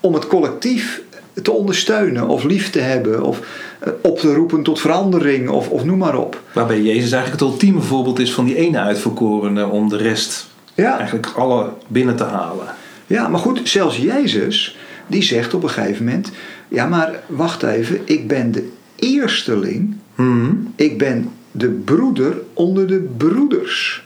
om 0.00 0.14
het 0.14 0.26
collectief 0.26 1.02
te 1.42 1.52
ondersteunen 1.52 2.28
of 2.28 2.44
lief 2.44 2.70
te 2.70 2.78
hebben 2.80 3.22
of 3.22 3.40
eh, 3.78 3.92
op 4.02 4.18
te 4.18 4.34
roepen 4.34 4.62
tot 4.62 4.80
verandering 4.80 5.48
of, 5.48 5.68
of 5.68 5.84
noem 5.84 5.98
maar 5.98 6.16
op. 6.18 6.40
Waarbij 6.52 6.82
Jezus 6.82 7.12
eigenlijk 7.12 7.42
het 7.42 7.50
ultieme 7.50 7.80
voorbeeld 7.80 8.18
is 8.18 8.32
van 8.34 8.44
die 8.44 8.56
ene 8.56 8.78
uitverkorene 8.78 9.66
om 9.66 9.88
de 9.88 9.96
rest 9.96 10.50
Ja. 10.74 10.98
eigenlijk 10.98 11.26
alle 11.26 11.72
binnen 11.86 12.16
te 12.16 12.24
halen. 12.24 12.66
Ja, 13.06 13.28
maar 13.28 13.40
goed, 13.40 13.60
zelfs 13.64 13.96
Jezus, 13.96 14.76
die 15.06 15.22
zegt 15.22 15.54
op 15.54 15.62
een 15.62 15.70
gegeven 15.70 16.04
moment: 16.04 16.30
Ja, 16.68 16.86
maar 16.86 17.22
wacht 17.26 17.62
even, 17.62 18.00
ik 18.04 18.28
ben 18.28 18.52
de 18.52 18.70
eersteling, 18.96 19.96
Mhm. 20.14 20.50
ik 20.76 20.98
ben 20.98 21.30
de 21.50 21.68
broeder 21.68 22.40
onder 22.54 22.86
de 22.86 23.08
broeders. 23.16 24.04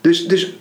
Dus, 0.00 0.28
dus 0.28 0.56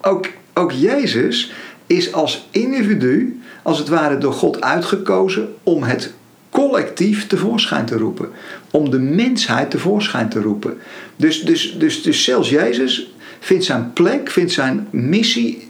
ook, 0.00 0.28
ook 0.54 0.72
Jezus 0.72 1.52
is 1.86 2.12
als 2.12 2.48
individu, 2.50 3.40
als 3.62 3.78
het 3.78 3.88
ware 3.88 4.18
door 4.18 4.32
God 4.32 4.60
uitgekozen 4.60 5.54
om 5.62 5.82
het 5.82 6.12
collectief 6.50 7.26
tevoorschijn 7.26 7.84
te 7.84 7.96
roepen. 7.98 8.28
Om 8.70 8.90
de 8.90 8.98
mensheid 8.98 9.70
tevoorschijn 9.70 10.28
te 10.28 10.40
roepen. 10.40 10.78
Dus, 11.16 11.42
dus, 11.44 11.76
dus, 11.78 12.02
dus 12.02 12.24
zelfs 12.24 12.48
Jezus 12.48 13.12
vindt 13.40 13.64
zijn 13.64 13.92
plek, 13.92 14.30
vindt 14.30 14.52
zijn 14.52 14.88
missie 14.90 15.68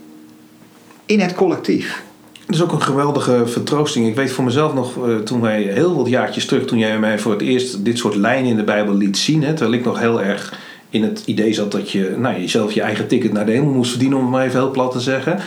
in 1.07 1.21
het 1.21 1.35
collectief. 1.35 2.03
Dat 2.47 2.55
is 2.55 2.63
ook 2.63 2.73
een 2.73 2.83
geweldige 2.83 3.43
vertroosting. 3.47 4.07
Ik 4.07 4.15
weet 4.15 4.33
voor 4.33 4.45
mezelf 4.45 4.75
nog, 4.75 5.09
eh, 5.09 5.17
toen 5.17 5.41
wij 5.41 5.63
heel 5.63 5.97
wat 5.97 6.09
jaartjes 6.09 6.47
terug, 6.47 6.65
toen 6.65 6.79
jij 6.79 6.99
mij 6.99 7.19
voor 7.19 7.33
het 7.33 7.41
eerst 7.43 7.85
dit 7.85 7.99
soort 7.99 8.15
lijnen 8.15 8.51
in 8.51 8.57
de 8.57 8.65
Bijbel 8.65 8.95
liet 8.95 9.19
zien, 9.19 9.43
hè, 9.43 9.55
terwijl 9.55 9.79
ik 9.79 9.85
nog 9.85 9.99
heel 9.99 10.23
erg 10.23 10.59
in 10.91 11.03
het 11.03 11.23
idee 11.27 11.53
zat 11.53 11.73
dat 11.73 11.91
je 11.91 12.15
nou, 12.19 12.41
jezelf 12.41 12.73
je 12.73 12.83
eigen 12.83 13.07
ticket 13.07 13.33
naar 13.33 13.47
de 13.47 13.53
hemel 13.53 13.73
moest 13.73 13.91
verdienen, 13.91 14.19
om 14.19 14.25
het 14.25 14.33
maar 14.33 14.45
even 14.45 14.61
heel 14.61 14.71
plat 14.71 14.93
te 14.93 15.01
zeggen. 15.01 15.39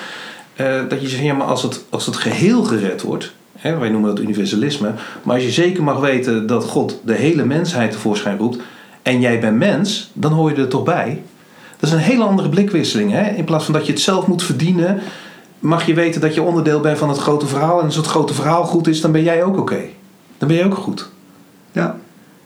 eh, 0.56 0.82
dat 0.90 1.02
je 1.02 1.08
zegt, 1.08 1.24
ja, 1.24 1.34
maar 1.34 1.48
als 1.48 1.64
het, 1.64 1.84
als 1.90 2.06
het 2.06 2.16
geheel 2.16 2.64
gered 2.64 3.02
wordt, 3.02 3.34
hè, 3.58 3.78
wij 3.78 3.90
noemen 3.90 4.10
dat 4.10 4.24
universalisme, 4.24 4.94
maar 5.24 5.36
als 5.36 5.44
je 5.44 5.52
zeker 5.52 5.84
mag 5.84 6.00
weten 6.00 6.48
dat 6.48 6.64
God 6.64 7.00
de 7.06 7.14
hele 7.14 7.46
mensheid 7.46 7.92
tevoorschijn 7.92 8.38
roept 8.38 8.58
en 9.02 9.20
jij 9.20 9.40
bent 9.40 9.58
mens, 9.58 10.10
dan 10.14 10.32
hoor 10.32 10.50
je 10.50 10.56
er 10.56 10.68
toch 10.68 10.84
bij. 10.84 11.22
Dat 11.84 11.92
is 11.92 11.98
een 11.98 12.04
hele 12.04 12.24
andere 12.24 12.50
blikwisseling. 12.50 13.12
Hè? 13.12 13.30
In 13.30 13.44
plaats 13.44 13.66
van 13.66 13.74
dat 13.74 13.86
je 13.86 13.92
het 13.92 14.02
zelf 14.02 14.28
moet 14.28 14.44
verdienen, 14.44 15.00
mag 15.60 15.86
je 15.86 15.94
weten 15.94 16.22
dat 16.22 16.34
je 16.34 16.42
onderdeel 16.42 16.80
bent 16.80 16.98
van 16.98 17.10
het 17.10 17.18
grote 17.18 17.48
verhaal. 17.48 17.80
En 17.80 17.86
als 17.86 17.96
het 17.96 18.06
grote 18.06 18.34
verhaal 18.34 18.64
goed 18.64 18.88
is, 18.88 19.02
dan 19.02 19.12
ben 19.12 19.24
jij 19.24 19.44
ook 19.44 19.58
oké. 19.58 19.80
Dan 20.38 20.48
ben 20.48 20.58
jij 20.58 20.66
ook 20.66 20.76
goed. 20.76 21.10
Ja. 21.72 21.98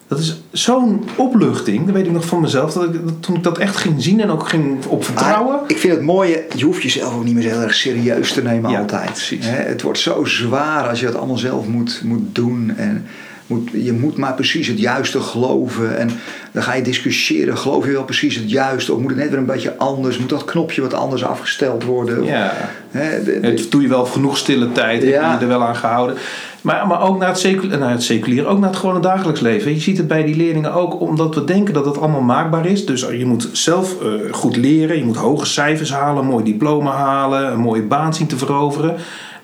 Dat 0.08 0.20
is 0.20 0.42
zo'n 0.52 1.04
opluchting, 1.16 1.86
dat 1.86 1.96
weet 1.96 2.06
ik 2.06 2.12
nog 2.12 2.26
van 2.26 2.42
mezelf, 2.42 2.74
dat 2.74 2.84
ik, 2.84 3.06
dat 3.06 3.22
toen 3.24 3.36
ik 3.36 3.44
dat 3.44 3.58
echt 3.58 3.76
ging 3.76 4.04
zien 4.04 4.22
en 4.22 4.30
ook 4.30 4.50
ging 4.50 4.86
op 4.86 5.04
vertrouwen. 5.04 5.60
Ik 5.68 5.78
vind 5.78 5.94
het 5.94 6.04
mooie, 6.04 6.46
je 6.56 6.66
hoeft 6.66 6.82
jezelf 6.82 7.16
ook 7.16 7.24
niet 7.24 7.34
meer 7.34 7.50
heel 7.50 7.62
erg 7.62 7.74
serieus 7.74 8.34
te 8.34 8.44
nemen 8.44 8.72
Ja, 8.72 8.80
altijd. 8.80 9.12
precies. 9.12 9.46
Het 9.50 9.82
wordt 9.82 10.00
zo 10.00 10.26
zwaar 10.26 10.88
als 10.88 11.00
je 11.00 11.06
het 11.06 11.16
allemaal 11.16 11.38
zelf 11.38 11.68
moet, 11.68 12.02
moet 12.04 12.36
doen. 12.36 12.74
En 12.78 13.06
moet, 13.48 13.70
je 13.74 13.94
moet 13.94 14.18
maar 14.18 14.34
precies 14.34 14.68
het 14.68 14.80
juiste 14.80 15.20
geloven. 15.20 15.98
En 15.98 16.10
dan 16.52 16.64
ga 16.64 16.74
je 16.74 16.82
discussiëren, 16.82 17.58
geloof 17.58 17.86
je 17.86 17.92
wel 17.92 18.04
precies 18.04 18.36
het 18.36 18.50
juiste? 18.52 18.94
Of 18.94 19.00
moet 19.00 19.10
het 19.10 19.20
net 19.20 19.30
weer 19.30 19.38
een 19.40 19.46
beetje 19.46 19.78
anders? 19.78 20.18
Moet 20.18 20.30
dat 20.30 20.46
knopje 20.46 20.82
wat 20.82 20.94
anders 20.94 21.24
afgesteld 21.26 21.84
worden? 21.84 22.24
Ja. 22.24 22.52
Hè, 22.92 23.24
de- 23.24 23.40
de- 23.40 23.48
Het 23.48 23.72
doe 23.72 23.82
je 23.82 23.88
wel 23.88 24.06
genoeg 24.06 24.38
stille 24.38 24.72
tijd, 24.72 25.02
heb 25.04 25.12
Ja. 25.12 25.28
je 25.32 25.36
je 25.38 25.42
er 25.42 25.48
wel 25.48 25.64
aan 25.64 25.76
gehouden. 25.76 26.16
Maar, 26.62 26.88
maar 26.88 27.02
ook 27.02 27.20
naar 27.20 27.28
het, 27.28 27.40
seculier, 27.40 27.78
naar 27.78 27.92
het 27.92 28.04
seculier, 28.04 28.46
ook 28.48 28.60
naar 28.60 28.70
het 28.70 28.78
gewone 28.80 29.00
dagelijks 29.00 29.40
leven. 29.40 29.74
Je 29.74 29.80
ziet 29.80 29.98
het 29.98 30.08
bij 30.08 30.24
die 30.24 30.36
leerlingen 30.36 30.74
ook, 30.74 31.02
omdat 31.02 31.36
we 31.36 31.44
denken 31.44 31.74
dat 31.74 31.86
het 31.86 31.98
allemaal 32.00 32.22
maakbaar 32.22 32.66
is. 32.66 32.86
Dus 32.86 33.02
je 33.02 33.26
moet 33.26 33.50
zelf 33.52 34.02
eh, 34.02 34.08
goed 34.34 34.56
leren, 34.56 34.98
je 34.98 35.04
moet 35.06 35.16
hoge 35.16 35.46
cijfers 35.46 35.92
halen, 35.94 36.24
een 36.24 36.30
mooi 36.30 36.44
diploma 36.44 36.92
halen, 36.92 37.52
een 37.52 37.60
mooie 37.60 37.82
baan 37.82 38.14
zien 38.14 38.28
te 38.28 38.38
veroveren. 38.38 38.96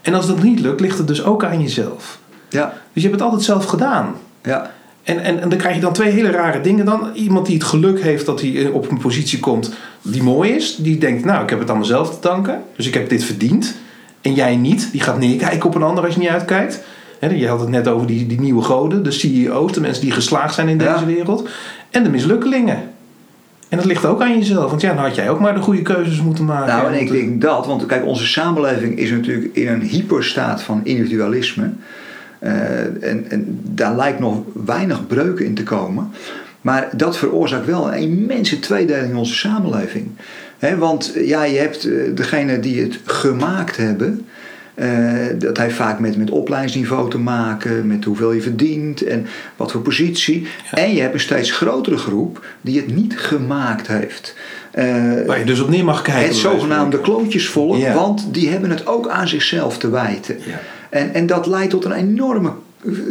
En 0.01 0.13
als 0.13 0.27
dat 0.27 0.43
niet 0.43 0.59
lukt, 0.59 0.79
ligt 0.81 0.97
het 0.97 1.07
dus 1.07 1.23
ook 1.23 1.43
aan 1.43 1.61
jezelf. 1.61 2.19
ja, 2.49 2.73
Dus 2.93 3.03
je 3.03 3.09
hebt 3.09 3.13
het 3.13 3.21
altijd 3.23 3.43
zelf 3.43 3.65
gedaan. 3.65 4.15
ja. 4.43 4.71
En, 5.03 5.19
en, 5.19 5.41
en 5.41 5.49
dan 5.49 5.57
krijg 5.57 5.75
je 5.75 5.81
dan 5.81 5.93
twee 5.93 6.11
hele 6.11 6.29
rare 6.29 6.61
dingen 6.61 6.85
dan. 6.85 7.09
Iemand 7.13 7.45
die 7.45 7.55
het 7.55 7.63
geluk 7.63 8.01
heeft 8.01 8.25
dat 8.25 8.41
hij 8.41 8.67
op 8.67 8.91
een 8.91 8.97
positie 8.97 9.39
komt 9.39 9.73
die 10.01 10.23
mooi 10.23 10.51
is. 10.51 10.75
Die 10.75 10.97
denkt, 10.97 11.25
nou, 11.25 11.43
ik 11.43 11.49
heb 11.49 11.59
het 11.59 11.69
aan 11.69 11.77
mezelf 11.77 12.09
te 12.09 12.27
danken. 12.27 12.61
Dus 12.75 12.87
ik 12.87 12.93
heb 12.93 13.09
dit 13.09 13.23
verdiend. 13.23 13.75
En 14.21 14.33
jij 14.33 14.55
niet. 14.55 14.91
Die 14.91 15.01
gaat 15.01 15.19
neerkijken 15.19 15.69
op 15.69 15.75
een 15.75 15.83
ander 15.83 16.03
als 16.03 16.13
je 16.13 16.19
niet 16.19 16.29
uitkijkt. 16.29 16.83
He, 17.19 17.29
je 17.29 17.47
had 17.47 17.59
het 17.59 17.69
net 17.69 17.87
over 17.87 18.07
die, 18.07 18.27
die 18.27 18.39
nieuwe 18.39 18.61
goden. 18.61 19.03
De 19.03 19.11
CEO's, 19.11 19.71
de 19.71 19.81
mensen 19.81 20.03
die 20.03 20.11
geslaagd 20.11 20.53
zijn 20.53 20.67
in 20.67 20.77
deze 20.77 21.05
wereld. 21.05 21.49
En 21.89 22.03
de 22.03 22.09
mislukkelingen. 22.09 22.77
En 23.69 23.79
dat 23.79 23.87
ligt 23.87 24.05
ook 24.05 24.21
aan 24.21 24.37
jezelf. 24.37 24.69
Want 24.69 24.81
ja, 24.81 24.93
dan 24.93 25.03
had 25.03 25.15
jij 25.15 25.29
ook 25.29 25.39
maar 25.39 25.53
de 25.53 25.61
goede 25.61 25.81
keuzes 25.81 26.21
moeten 26.21 26.45
maken. 26.45 26.75
Nou, 26.75 26.87
en 26.87 26.99
ik 26.99 27.09
Want, 27.09 27.19
denk 27.19 27.41
dat, 27.41 27.65
want 27.65 27.85
kijk, 27.85 28.05
onze 28.05 28.25
samenleving 28.25 28.97
is 28.97 29.11
natuurlijk 29.11 29.55
in 29.55 29.67
een 29.67 29.81
hyperstaat 29.81 30.61
van 30.61 30.81
individualisme. 30.83 31.71
Eh, 32.43 33.09
en, 33.09 33.25
en 33.29 33.59
daar 33.63 33.95
lijkt 33.95 34.19
nog 34.19 34.37
weinig 34.65 35.07
breuken 35.07 35.45
in 35.45 35.53
te 35.53 35.63
komen. 35.63 36.11
Maar 36.61 36.89
dat 36.95 37.17
veroorzaakt 37.17 37.65
wel 37.65 37.93
een 37.93 38.01
immense 38.01 38.59
tweedeling 38.59 39.09
in 39.09 39.17
onze 39.17 39.33
samenleving. 39.33 40.07
Want 40.77 41.13
ja, 41.25 41.43
je 41.43 41.57
hebt 41.57 41.85
eh, 41.85 41.93
degene 42.15 42.59
die 42.59 42.81
het 42.81 42.99
gemaakt 43.05 43.77
hebben. 43.77 44.25
eh, 44.75 44.87
dat 45.35 45.57
heeft 45.57 45.75
vaak 45.75 45.99
met, 45.99 46.17
met 46.17 46.29
opleidingsniveau 46.31 47.09
te 47.09 47.17
maken, 47.17 47.87
met 47.87 48.03
hoeveel 48.03 48.31
je 48.31 48.41
verdient 48.41 49.01
en 49.03 49.25
wat 49.55 49.71
voor 49.71 49.81
positie. 49.81 50.47
En 50.71 50.93
je 50.93 51.01
hebt 51.01 51.13
een 51.13 51.19
steeds 51.19 51.51
grotere 51.51 51.97
groep 51.97 52.45
die 52.61 52.77
het 52.77 52.95
niet 52.95 53.19
gemaakt 53.19 53.87
heeft. 53.87 54.35
Waar 55.27 55.39
je 55.39 55.45
dus 55.45 55.59
op 55.61 55.69
neer 55.69 55.83
mag 55.85 56.01
kijken. 56.01 56.25
het 56.25 56.35
zogenaamde 56.35 56.99
klootjesvolk, 56.99 57.77
Ja. 57.77 57.93
want 57.93 58.27
die 58.31 58.49
hebben 58.49 58.69
het 58.69 58.87
ook 58.87 59.07
aan 59.07 59.27
zichzelf 59.27 59.77
te 59.77 59.89
wijten. 59.89 60.37
Ja. 60.45 60.59
En, 60.93 61.13
en 61.13 61.25
dat 61.25 61.45
leidt 61.45 61.69
tot 61.69 61.85
een 61.85 61.91
enorme, 61.91 62.51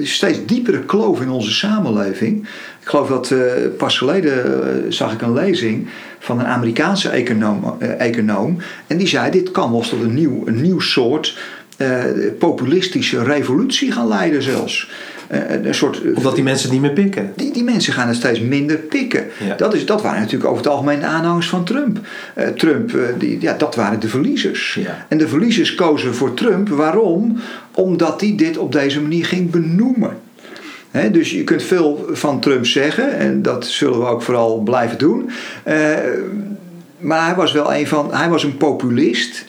steeds 0.02 0.38
diepere 0.46 0.84
kloof 0.84 1.20
in 1.20 1.30
onze 1.30 1.52
samenleving. 1.52 2.42
Ik 2.80 2.88
geloof 2.88 3.08
dat 3.08 3.30
eh, 3.30 3.40
pas 3.76 3.98
geleden 3.98 4.44
eh, 4.44 4.74
zag 4.88 5.12
ik 5.12 5.22
een 5.22 5.32
lezing 5.32 5.88
van 6.18 6.38
een 6.38 6.46
Amerikaanse 6.46 7.08
econoom, 7.08 7.76
eh, 7.78 8.00
econoom. 8.00 8.56
En 8.86 8.96
die 8.96 9.06
zei: 9.06 9.30
Dit 9.30 9.50
kan 9.50 9.70
wel 9.70 9.80
tot 9.80 10.02
een 10.02 10.14
nieuw, 10.14 10.42
een 10.46 10.60
nieuw 10.60 10.80
soort 10.80 11.38
populistische 12.38 13.22
revolutie 13.22 13.92
gaan 13.92 14.08
leiden, 14.08 14.42
zelfs. 14.42 14.90
Eh, 15.32 15.64
een 15.64 15.74
soort 15.74 16.00
Omdat 16.14 16.34
die 16.34 16.44
mensen 16.44 16.70
het 16.70 16.72
niet 16.72 16.82
meer 16.82 17.04
pikken. 17.04 17.32
die, 17.36 17.52
die 17.52 17.64
mensen 17.64 17.92
gaan 17.92 18.08
het 18.08 18.16
steeds 18.16 18.40
minder 18.40 18.76
pikken. 18.76 19.24
Ja. 19.46 19.54
Dat, 19.54 19.74
is, 19.74 19.86
dat 19.86 20.02
waren 20.02 20.20
natuurlijk 20.20 20.50
over 20.50 20.62
het 20.62 20.72
algemeen 20.72 21.00
de 21.00 21.06
aanhangers 21.06 21.48
van 21.48 21.64
Trump. 21.64 21.98
Eh, 22.34 22.48
Trump, 22.48 22.94
eh, 22.94 23.00
die, 23.18 23.40
ja, 23.40 23.54
dat 23.54 23.74
waren 23.74 24.00
de 24.00 24.08
verliezers. 24.08 24.78
Ja. 24.80 25.06
En 25.08 25.18
de 25.18 25.28
verliezers 25.28 25.74
kozen 25.74 26.14
voor 26.14 26.34
Trump. 26.34 26.68
Waarom? 26.68 27.38
Omdat 27.74 28.20
hij 28.20 28.34
dit 28.36 28.58
op 28.58 28.72
deze 28.72 29.00
manier 29.00 29.26
ging 29.26 29.50
benoemen. 29.50 30.16
Dus 31.12 31.30
je 31.30 31.44
kunt 31.44 31.62
veel 31.62 32.08
van 32.10 32.40
Trump 32.40 32.66
zeggen, 32.66 33.18
en 33.18 33.42
dat 33.42 33.66
zullen 33.66 33.98
we 33.98 34.06
ook 34.06 34.22
vooral 34.22 34.58
blijven 34.58 34.98
doen. 34.98 35.30
Eh, 35.62 35.76
maar 36.98 37.26
hij 37.26 37.34
was 37.34 37.52
wel 37.52 37.74
een 37.74 37.86
van, 37.86 38.14
hij 38.14 38.28
was 38.28 38.44
een 38.44 38.56
populist 38.56 39.44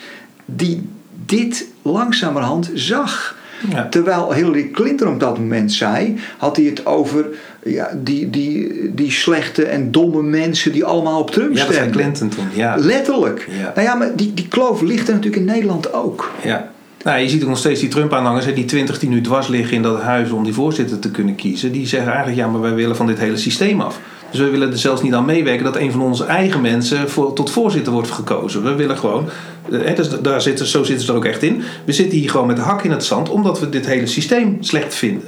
die 0.45 0.89
dit 1.25 1.67
langzamerhand 1.81 2.71
zag. 2.73 3.41
Ja. 3.69 3.87
Terwijl 3.89 4.33
Hillary 4.33 4.69
Clinton 4.71 5.07
op 5.07 5.19
dat 5.19 5.37
moment 5.37 5.71
zei, 5.71 6.15
had 6.37 6.55
hij 6.55 6.65
het 6.65 6.85
over 6.85 7.25
ja, 7.63 7.91
die, 8.03 8.29
die, 8.29 8.91
die 8.93 9.11
slechte 9.11 9.65
en 9.65 9.91
domme 9.91 10.23
mensen 10.23 10.71
die 10.71 10.85
allemaal 10.85 11.19
op 11.19 11.31
Trump 11.31 11.55
Ja, 11.55 11.65
dat 11.65 11.73
zei. 11.73 11.89
Clinton 11.89 12.29
toen. 12.29 12.47
Ja. 12.53 12.75
Letterlijk. 12.77 13.47
Ja. 13.59 13.71
Nou 13.75 13.87
ja, 13.87 13.95
maar 13.95 14.15
die, 14.15 14.33
die 14.33 14.47
kloof 14.47 14.81
ligt 14.81 15.07
er 15.07 15.13
natuurlijk 15.13 15.41
in 15.41 15.47
Nederland 15.47 15.93
ook. 15.93 16.31
Ja. 16.43 16.71
Nou, 17.03 17.19
je 17.19 17.29
ziet 17.29 17.43
ook 17.43 17.49
nog 17.49 17.57
steeds 17.57 17.79
die 17.79 17.89
Trump-aanhangers, 17.89 18.53
die 18.53 18.65
20 18.65 18.99
die 18.99 19.09
nu 19.09 19.21
dwars 19.21 19.47
liggen 19.47 19.75
in 19.75 19.81
dat 19.81 20.01
huis 20.01 20.31
om 20.31 20.43
die 20.43 20.53
voorzitter 20.53 20.99
te 20.99 21.11
kunnen 21.11 21.35
kiezen. 21.35 21.71
Die 21.71 21.87
zeggen 21.87 22.09
eigenlijk, 22.09 22.41
ja, 22.41 22.47
maar 22.47 22.61
wij 22.61 22.73
willen 22.73 22.95
van 22.95 23.07
dit 23.07 23.19
hele 23.19 23.37
systeem 23.37 23.81
af. 23.81 23.99
Dus 24.33 24.41
we 24.41 24.49
willen 24.49 24.71
er 24.71 24.77
zelfs 24.77 25.01
niet 25.01 25.13
aan 25.13 25.25
meewerken 25.25 25.63
dat 25.63 25.75
een 25.75 25.91
van 25.91 26.01
onze 26.01 26.25
eigen 26.25 26.61
mensen 26.61 27.09
voor, 27.09 27.33
tot 27.33 27.51
voorzitter 27.51 27.93
wordt 27.93 28.11
gekozen. 28.11 28.63
We 28.63 28.73
willen 28.75 28.97
gewoon, 28.97 29.29
eh, 29.71 29.79
hè, 29.83 29.93
dus 29.93 30.09
daar 30.21 30.41
zitten, 30.41 30.65
zo 30.67 30.83
zitten 30.83 31.05
ze 31.05 31.11
er 31.11 31.17
ook 31.17 31.25
echt 31.25 31.43
in. 31.43 31.61
We 31.85 31.91
zitten 31.91 32.17
hier 32.17 32.29
gewoon 32.29 32.47
met 32.47 32.55
de 32.55 32.61
hak 32.61 32.83
in 32.83 32.91
het 32.91 33.03
zand 33.05 33.29
omdat 33.29 33.59
we 33.59 33.69
dit 33.69 33.85
hele 33.85 34.05
systeem 34.07 34.57
slecht 34.59 34.95
vinden. 34.95 35.27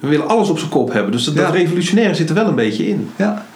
We 0.00 0.08
willen 0.08 0.28
alles 0.28 0.48
op 0.48 0.58
zijn 0.58 0.70
kop 0.70 0.92
hebben. 0.92 1.12
Dus 1.12 1.24
dat, 1.24 1.36
dat 1.36 1.46
Ja. 1.46 1.52
revolutionaire 1.52 2.14
zit 2.14 2.28
er 2.28 2.34
wel 2.34 2.46
een 2.48 2.54
beetje 2.54 2.88
in. 2.88 3.10
Ja. 3.16 3.46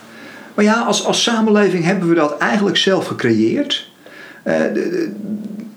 Maar 0.54 0.64
ja, 0.64 0.80
als, 0.82 1.04
als 1.04 1.22
samenleving 1.22 1.84
hebben 1.84 2.08
we 2.08 2.14
dat 2.14 2.36
eigenlijk 2.38 2.76
zelf 2.76 3.06
gecreëerd. 3.06 3.88
Eh, 4.42 4.54
de- 4.58 4.72
de- 4.72 5.10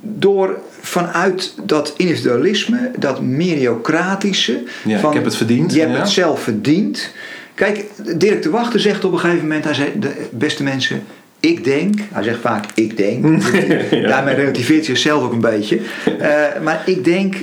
door 0.02 0.58
vanuit 0.82 1.54
dat 1.64 1.94
individualisme, 1.98 2.92
dat 3.00 3.22
meriocratische. 3.22 4.64
Ja, 4.86 4.98
ik 5.08 5.14
heb 5.14 5.24
het 5.24 5.36
verdiend, 5.36 5.74
Je 5.74 5.80
hebt 5.80 5.92
ja. 5.92 6.00
het 6.00 6.10
zelf 6.10 6.42
verdiend. 6.42 7.10
Kijk, 7.54 7.86
Dirk 8.18 8.42
de 8.42 8.50
Wachter 8.50 8.80
zegt 8.80 9.04
op 9.04 9.12
een 9.12 9.20
gegeven 9.20 9.42
moment, 9.42 9.64
hij 9.64 9.74
zei, 9.74 10.00
de 10.00 10.28
beste 10.32 10.64
mensen, 10.64 11.04
ik 11.40 11.64
denk, 11.64 12.00
hij 12.12 12.24
zegt 12.24 12.40
vaak 12.40 12.66
ik 12.74 12.98
denk, 12.98 13.24
daarmee 14.12 14.36
relativeert 14.36 14.86
hij 14.86 14.96
zichzelf 14.96 15.24
ook 15.24 15.32
een 15.32 15.42
beetje. 15.42 15.80
Eh, 16.20 16.62
maar 16.64 16.82
ik 16.86 17.04
denk 17.04 17.36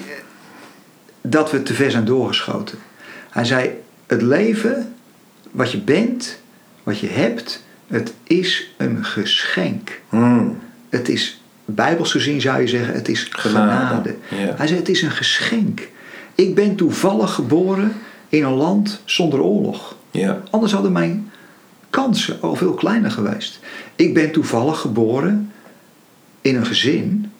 dat 1.20 1.50
we 1.50 1.62
te 1.62 1.74
ver 1.74 1.90
zijn 1.90 2.04
doorgeschoten. 2.04 2.78
Hij 3.30 3.44
zei, 3.44 3.70
het 4.06 4.22
leven, 4.22 4.94
wat 5.50 5.72
je 5.72 5.80
bent, 5.80 6.40
wat 6.82 6.98
je 6.98 7.08
hebt, 7.08 7.64
het 7.86 8.12
is 8.24 8.74
een 8.76 9.04
geschenk. 9.04 10.00
Hmm. 10.08 10.58
Het 10.88 11.08
is, 11.08 11.42
bijbels 11.64 12.10
gezien 12.10 12.40
zou 12.40 12.60
je 12.60 12.68
zeggen, 12.68 12.94
het 12.94 13.08
is 13.08 13.28
genade. 13.30 13.68
Genade, 13.86 14.16
ja. 14.28 14.54
Hij 14.56 14.66
zei, 14.66 14.78
het 14.78 14.88
is 14.88 15.02
een 15.02 15.10
geschenk. 15.10 15.88
Ik 16.34 16.54
ben 16.54 16.74
toevallig 16.74 17.34
geboren 17.34 17.92
in 18.28 18.44
een 18.44 18.52
land 18.52 19.00
zonder 19.04 19.40
oorlog. 19.40 19.96
Ja. 20.10 20.40
Anders 20.50 20.72
hadden 20.72 20.92
mijn 20.92 21.30
kansen 21.90 22.36
al 22.40 22.54
veel 22.56 22.74
kleiner 22.74 23.10
geweest. 23.10 23.58
Ik 23.96 24.14
ben 24.14 24.30
toevallig 24.30 24.78
geboren 24.80 25.52
in 26.40 26.56
een 26.56 26.66
gezin 26.66 27.32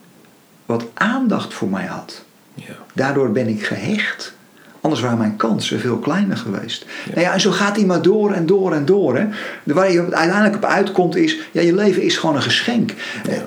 wat 0.67 0.85
aandacht 0.95 1.55
voor 1.55 1.69
mij 1.69 1.87
had. 1.87 2.25
Ja. 2.55 2.65
Daardoor 2.95 3.33
ben 3.33 3.49
ik 3.49 3.65
gehecht. 3.67 4.37
Anders 4.81 5.01
waren 5.03 5.19
mijn 5.19 5.37
kansen 5.37 5.81
veel 5.81 5.99
kleiner 5.99 6.37
geweest. 6.37 6.87
Nou 7.09 7.21
ja, 7.21 7.33
en 7.33 7.41
zo 7.41 7.51
gaat 7.51 7.77
hij 7.77 7.85
maar 7.85 8.03
door 8.03 8.33
en 8.33 8.47
door 8.47 8.73
en 8.73 8.85
door. 8.85 9.17
Hè. 9.17 9.27
Waar 9.63 9.93
je 9.93 10.01
uiteindelijk 10.01 10.55
op 10.57 10.65
uitkomt 10.65 11.17
is... 11.17 11.39
Ja, 11.53 11.61
je 11.61 11.75
leven 11.75 12.03
is 12.03 12.17
gewoon 12.17 12.37
een 12.37 12.43
geschenk. 12.43 12.95
Eh, 13.29 13.39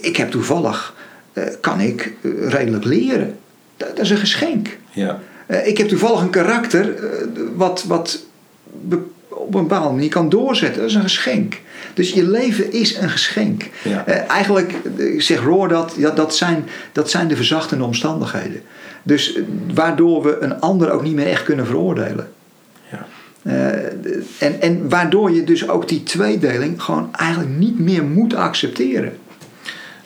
Ik 0.00 0.16
heb 0.16 0.30
toevallig... 0.30 0.94
eh, 1.32 1.44
kan 1.60 1.80
ik 1.80 2.12
eh, 2.22 2.30
redelijk 2.48 2.84
leren. 2.84 3.38
Dat 3.76 3.98
is 3.98 4.10
een 4.10 4.16
geschenk. 4.16 4.76
Ja. 4.90 5.20
Ik 5.64 5.78
heb 5.78 5.88
toevallig 5.88 6.20
een 6.20 6.30
karakter... 6.30 6.94
wat, 7.54 7.84
wat 7.84 8.22
op 9.28 9.54
een 9.54 9.62
bepaalde 9.62 9.94
manier 9.94 10.08
kan 10.08 10.28
doorzetten. 10.28 10.80
Dat 10.80 10.90
is 10.90 10.96
een 10.96 11.02
geschenk. 11.02 11.60
Dus 11.94 12.12
je 12.12 12.28
leven 12.28 12.72
is 12.72 12.96
een 12.96 13.10
geschenk. 13.10 13.62
Ja. 13.84 14.06
Eh, 14.06 14.30
eigenlijk 14.30 14.72
eh, 14.98 15.20
zegt 15.20 15.42
Roor 15.42 15.68
dat, 15.68 15.94
ja, 15.96 16.10
dat, 16.10 16.36
zijn, 16.36 16.64
dat 16.92 17.10
zijn 17.10 17.28
de 17.28 17.36
verzachtende 17.36 17.84
omstandigheden. 17.84 18.62
Dus 19.02 19.34
eh, 19.34 19.42
waardoor 19.74 20.22
we 20.22 20.38
een 20.40 20.60
ander 20.60 20.90
ook 20.90 21.02
niet 21.02 21.14
meer 21.14 21.26
echt 21.26 21.42
kunnen 21.42 21.66
veroordelen. 21.66 22.28
Ja. 22.90 23.06
En, 24.38 24.60
en 24.60 24.88
waardoor 24.88 25.30
je 25.30 25.44
dus 25.44 25.68
ook 25.68 25.88
die 25.88 26.02
tweedeling 26.02 26.82
gewoon 26.82 27.08
eigenlijk 27.12 27.50
niet 27.56 27.78
meer 27.78 28.04
moet 28.04 28.34
accepteren. 28.34 29.12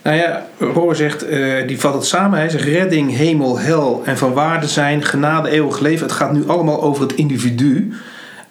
Nou 0.03 0.17
ja, 0.17 0.47
Roor 0.59 0.97
zegt, 0.97 1.27
die 1.67 1.81
vat 1.81 1.95
het 1.95 2.05
samen. 2.05 2.39
Hij 2.39 2.49
zegt 2.49 2.65
redding, 2.65 3.17
hemel, 3.17 3.59
hel 3.59 4.03
en 4.05 4.19
van 4.19 4.33
waarde 4.33 4.69
zijn, 4.69 5.03
genade, 5.03 5.49
eeuwig 5.49 5.81
leven. 5.81 6.07
Het 6.07 6.17
gaat 6.17 6.33
nu 6.33 6.43
allemaal 6.47 6.83
over 6.83 7.03
het 7.03 7.15
individu. 7.15 7.93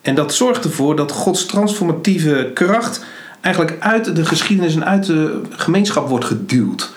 En 0.02 0.16
dat 0.16 0.34
zorgt 0.34 0.64
ervoor 0.64 0.96
dat 0.96 1.12
Gods 1.12 1.46
transformatieve 1.46 2.52
kracht 2.54 3.06
eigenlijk 3.42 3.78
uit 3.80 4.16
de 4.16 4.26
geschiedenis 4.26 4.76
en 4.76 4.86
uit 4.86 5.06
de 5.06 5.42
gemeenschap 5.50 6.10
wordt 6.10 6.26
geduwd. 6.26 6.92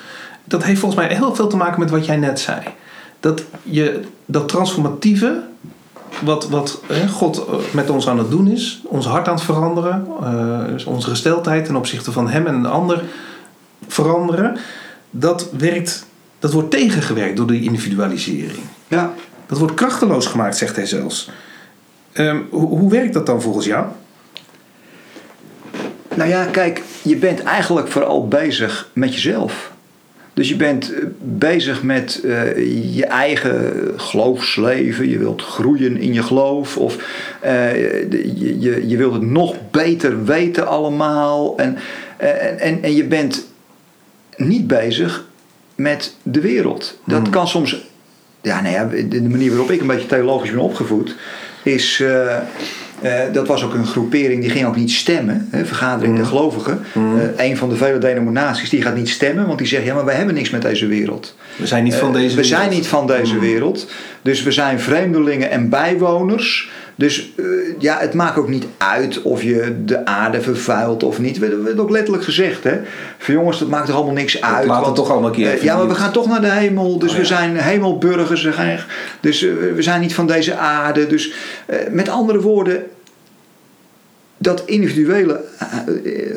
Dat 0.45 0.65
heeft 0.65 0.81
volgens 0.81 1.01
mij 1.07 1.17
heel 1.17 1.35
veel 1.35 1.47
te 1.47 1.57
maken 1.57 1.81
met 1.81 1.91
wat 1.91 2.07
jij 2.07 2.17
net 2.17 2.41
zei. 2.41 2.61
Dat 3.21 3.45
je 3.63 4.01
dat 4.27 4.49
transformatieve, 4.49 5.43
wat, 6.23 6.49
wat 6.49 6.81
hè, 6.87 7.09
God 7.09 7.45
eh, 7.47 7.55
met 7.73 7.91
ons 7.91 8.09
aan 8.09 8.19
het 8.19 8.31
doen 8.31 8.49
is, 8.49 8.83
ons 8.85 9.07
hart 9.07 9.29
aan 9.29 9.35
het 9.35 9.45
veranderen, 9.45 10.07
dus 10.73 10.85
onze 10.85 11.09
gesteldheid 11.09 11.65
ten 11.65 11.77
opzichte 11.77 12.13
van 12.13 12.29
hem 12.29 12.47
en 12.47 12.55
een 12.55 12.67
ander 12.67 13.03
veranderen, 13.89 14.57
dat 15.11 15.49
werkt, 15.59 16.07
dat 16.39 16.53
wordt 16.53 16.71
tegengewerkt 16.71 17.37
door 17.37 17.47
die 17.47 17.63
individualisering. 17.63 18.63
Ja. 18.89 19.13
Dat 19.47 19.59
wordt 19.59 19.75
krachteloos 19.75 20.27
gemaakt, 20.27 20.57
zegt 20.57 20.77
hij 20.77 20.87
zelfs. 20.87 21.31
Ehm, 22.15 22.39
hoe, 22.51 22.79
hoe 22.79 22.91
werkt 22.91 23.13
dat 23.13 23.27
dan 23.27 23.43
volgens 23.43 23.67
jou? 23.67 23.87
Nou 26.15 26.29
ja, 26.29 26.45
kijk, 26.45 26.83
je 27.03 27.17
bent 27.17 27.43
eigenlijk 27.43 27.89
vooral 27.89 28.29
bezig 28.29 28.91
met 28.93 29.15
jezelf. 29.15 29.73
Dus 30.35 30.49
je 30.49 30.57
bent 30.57 30.93
eh, 30.93 31.05
bezig 31.21 31.83
met 31.83 32.21
eh, 32.25 32.97
je 32.97 33.07
eigen 33.07 33.73
geloofsleven. 33.97 35.09
Je 35.09 35.19
wilt 35.19 35.43
groeien 35.43 35.97
in 35.97 36.13
je 36.13 36.23
geloof. 36.23 36.77
Of 36.77 36.97
eh, 37.41 37.75
je, 38.11 38.57
je, 38.61 38.89
je 38.89 38.97
wilt 38.97 39.13
het 39.13 39.23
nog 39.23 39.55
beter 39.71 40.25
weten 40.25 40.67
allemaal. 40.67 41.57
En, 41.57 41.79
en, 42.17 42.59
en, 42.59 42.83
en 42.83 42.95
je 42.95 43.05
bent 43.05 43.47
niet 44.37 44.67
bezig 44.67 45.25
met 45.75 46.15
de 46.23 46.41
wereld. 46.41 46.99
Dat 47.05 47.21
Hmm. 47.21 47.31
kan 47.31 47.49
soms... 47.49 47.93
Ja, 48.41 48.61
nou 48.61 48.75
ja, 48.75 48.85
de 48.85 49.09
de 49.09 49.29
manier 49.29 49.51
waarop 49.51 49.71
ik 49.71 49.81
een 49.81 49.87
beetje 49.87 50.07
theologisch 50.07 50.51
ben 50.51 50.61
opgevoed... 50.61 51.17
is. 51.65 52.01
eh, 52.01 52.37
eh, 53.05 53.33
dat 53.33 53.47
was 53.47 53.65
ook 53.65 53.75
een 53.75 53.87
groepering 53.87 54.41
die 54.41 54.51
ging 54.51 54.67
ook 54.67 54.77
niet 54.77 54.91
stemmen, 54.91 55.49
hè, 55.51 55.65
vergadering 55.65 56.17
der 56.17 56.27
gelovigen. 56.27 56.81
Eh, 56.95 57.47
een 57.47 57.57
van 57.57 57.69
de 57.69 57.77
vele 57.77 57.99
denominaties 57.99 58.71
die 58.71 58.83
gaat 58.83 58.97
niet 58.97 59.09
stemmen, 59.09 59.47
want 59.47 59.59
die 59.59 59.67
zegt: 59.67 59.85
ja, 59.85 59.95
maar 59.95 60.05
wij 60.05 60.15
hebben 60.15 60.35
niks 60.35 60.51
met 60.51 60.63
deze 60.63 60.87
wereld. 60.87 61.37
We 61.57 61.67
zijn 61.67 61.85
niet 61.85 61.95
van 61.95 62.13
deze 62.13 62.37
we 62.37 62.45
zijn 62.45 62.61
wereld. 62.61 62.77
niet 62.77 62.89
van 62.89 63.07
deze 63.07 63.39
wereld. 63.39 63.91
Dus 64.23 64.43
we 64.43 64.53
zijn 64.53 64.81
vreemdelingen 64.81 65.51
en 65.51 65.69
bijwoners. 65.69 66.71
Dus 66.97 67.33
eh, 67.37 67.45
ja, 67.79 67.99
het 67.99 68.15
maakt 68.15 68.37
ook 68.39 68.49
niet 68.49 68.67
uit 68.79 69.23
of 69.23 69.43
je 69.43 69.83
de 69.85 70.05
aarde 70.07 70.41
vervuilt 70.41 71.03
of 71.03 71.19
niet. 71.19 71.39
We 71.39 71.47
hebben 71.47 71.79
ook 71.81 71.91
letterlijk 71.91 72.25
gezegd, 72.25 72.65
hè. 72.65 72.79
Van 73.19 73.35
jongens, 73.35 73.59
dat 73.59 73.69
maakt 73.69 73.89
er 73.89 73.95
allemaal 73.95 74.15
niks 74.15 74.41
uit. 74.41 74.69
het 74.87 74.95
toch 74.95 75.11
allemaal 75.11 75.29
een 75.29 75.35
keer 75.37 75.53
eh, 75.53 75.63
Ja, 75.63 75.77
maar 75.77 75.89
we 75.89 75.95
gaan 75.95 76.13
toch 76.13 76.27
naar 76.29 76.41
de 76.41 76.51
hemel. 76.51 76.99
Dus 76.99 77.13
Oh, 77.13 77.17
we 77.19 77.25
zijn 77.25 77.57
hemelburgers. 77.57 78.43
we 78.43 78.53
gaan- 78.53 78.79
Dus 79.21 79.43
eh, 79.43 79.51
we 79.75 79.83
zijn 79.83 80.01
niet 80.01 80.15
van 80.15 80.27
deze 80.27 80.57
aarde. 80.57 81.07
Dus 81.07 81.33
met 81.91 82.09
andere 82.09 82.41
woorden, 82.41 82.83
dat 84.39 84.63
individuele 84.67 85.41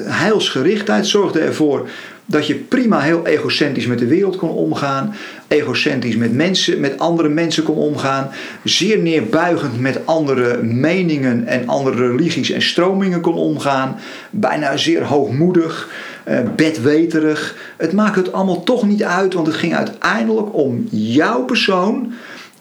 heilsgerichtheid 0.06 1.08
zorgde 1.08 1.40
ervoor 1.40 1.88
dat 2.30 2.48
je 2.48 2.56
prima 2.56 3.00
heel 3.00 3.26
egocentrisch 3.26 3.88
met 3.88 4.00
de 4.00 4.08
wereld 4.08 4.36
kon 4.36 4.50
omgaan, 4.50 5.16
egocentrisch 5.48 6.16
met 6.16 6.34
mensen, 6.34 6.80
met 6.80 7.00
andere 7.00 7.30
mensen 7.30 7.64
kon 7.64 7.76
omgaan, 7.76 8.30
zeer 8.64 8.98
neerbuigend 9.00 9.80
met 9.80 10.06
andere 10.06 10.64
meningen 10.64 11.48
en 11.48 11.68
andere 11.68 12.08
religies 12.08 12.52
en 12.52 12.62
stromingen 12.62 13.22
kon 13.22 13.36
omgaan, 13.36 14.00
bijna 14.30 14.78
zeer 14.78 15.04
hoogmoedig, 15.04 15.90
eh, 16.24 16.40
bedweterig. 16.56 17.56
Het 17.78 17.94
maakt 17.94 18.16
het 18.16 18.34
allemaal 18.34 18.64
toch 18.64 18.88
niet 18.88 19.04
uit, 19.04 19.34
want 19.34 19.48
het 19.48 19.56
ging 19.56 19.76
uiteindelijk 19.76 20.56
om 20.56 20.88
jouw 20.92 21.44
persoon. 21.44 22.14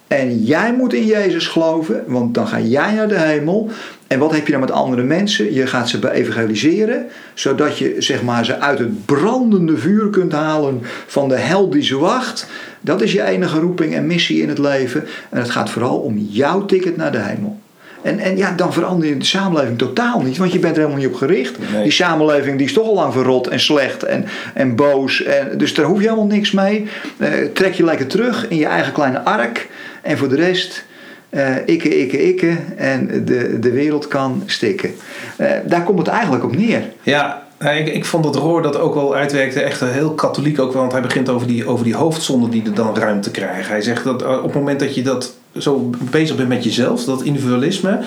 En 0.06 0.44
jij 0.44 0.74
moet 0.74 0.94
in 0.94 1.06
Jezus 1.06 1.46
geloven, 1.46 2.04
want 2.06 2.34
dan 2.34 2.46
ga 2.46 2.60
jij 2.60 2.94
naar 2.94 3.08
de 3.08 3.18
hemel. 3.18 3.70
En 4.06 4.18
wat 4.18 4.32
heb 4.32 4.46
je 4.46 4.52
dan 4.52 4.60
met 4.60 4.70
andere 4.70 5.02
mensen? 5.02 5.54
Je 5.54 5.66
gaat 5.66 5.88
ze 5.88 6.12
evangeliseren, 6.12 7.06
zodat 7.34 7.78
je 7.78 7.94
zeg 7.98 8.22
maar, 8.22 8.44
ze 8.44 8.60
uit 8.60 8.78
het 8.78 9.06
brandende 9.06 9.76
vuur 9.76 10.10
kunt 10.10 10.32
halen 10.32 10.80
van 11.06 11.28
de 11.28 11.36
hel 11.36 11.70
die 11.70 11.82
ze 11.82 11.98
wacht. 11.98 12.46
Dat 12.80 13.02
is 13.02 13.12
je 13.12 13.22
enige 13.22 13.58
roeping 13.58 13.94
en 13.94 14.06
missie 14.06 14.42
in 14.42 14.48
het 14.48 14.58
leven. 14.58 15.04
En 15.30 15.38
het 15.38 15.50
gaat 15.50 15.70
vooral 15.70 15.98
om 15.98 16.18
jouw 16.18 16.64
ticket 16.64 16.96
naar 16.96 17.12
de 17.12 17.18
hemel. 17.18 17.58
En, 18.02 18.18
en 18.18 18.36
ja, 18.36 18.52
dan 18.52 18.72
verander 18.72 19.08
je 19.08 19.16
de 19.16 19.24
samenleving 19.24 19.78
totaal 19.78 20.20
niet, 20.20 20.36
want 20.36 20.52
je 20.52 20.58
bent 20.58 20.76
er 20.76 20.80
helemaal 20.80 21.02
niet 21.02 21.12
op 21.12 21.18
gericht. 21.18 21.58
Nee. 21.72 21.82
Die 21.82 21.92
samenleving 21.92 22.58
die 22.58 22.66
is 22.66 22.72
toch 22.72 22.86
al 22.86 22.94
lang 22.94 23.12
verrot 23.12 23.48
en 23.48 23.60
slecht 23.60 24.02
en, 24.02 24.24
en 24.54 24.74
boos. 24.74 25.22
En, 25.22 25.58
dus 25.58 25.74
daar 25.74 25.86
hoef 25.86 25.98
je 25.98 26.04
helemaal 26.08 26.26
niks 26.26 26.50
mee. 26.50 26.86
Eh, 27.16 27.30
trek 27.52 27.74
je 27.74 27.84
lekker 27.84 28.06
terug 28.06 28.48
in 28.48 28.56
je 28.56 28.66
eigen 28.66 28.92
kleine 28.92 29.24
ark. 29.24 29.68
En 30.02 30.18
voor 30.18 30.28
de 30.28 30.36
rest, 30.36 30.84
eh 31.30 31.56
ikke, 31.66 31.88
ikke, 31.88 32.22
ikke. 32.22 32.56
En 32.76 33.24
de, 33.24 33.58
de 33.58 33.70
wereld 33.70 34.08
kan 34.08 34.42
stikken. 34.46 34.90
Eh, 35.36 35.50
daar 35.66 35.82
komt 35.82 35.98
het 35.98 36.08
eigenlijk 36.08 36.44
op 36.44 36.56
neer. 36.56 36.82
Ja, 37.02 37.46
nou, 37.58 37.76
ik, 37.76 37.88
ik 37.88 38.04
vond 38.04 38.24
dat 38.24 38.36
Roor 38.36 38.62
dat 38.62 38.78
ook 38.78 38.94
wel 38.94 39.14
uitwerkte. 39.14 39.60
Echt 39.60 39.80
heel 39.80 40.14
katholiek 40.14 40.58
ook 40.58 40.72
wel. 40.72 40.80
Want 40.80 40.92
hij 40.92 41.02
begint 41.02 41.28
over 41.28 41.46
die, 41.46 41.66
over 41.66 41.84
die 41.84 41.94
hoofdzonden 41.94 42.50
die 42.50 42.64
er 42.64 42.74
dan 42.74 42.96
ruimte 42.96 43.30
krijgen. 43.30 43.70
Hij 43.70 43.82
zegt 43.82 44.04
dat 44.04 44.22
eh, 44.22 44.36
op 44.36 44.42
het 44.42 44.54
moment 44.54 44.80
dat 44.80 44.94
je 44.94 45.02
dat 45.02 45.34
zo 45.58 45.90
bezig 46.10 46.36
bent 46.36 46.48
met 46.48 46.64
jezelf, 46.64 47.04
dat 47.04 47.22
individualisme, 47.22 48.00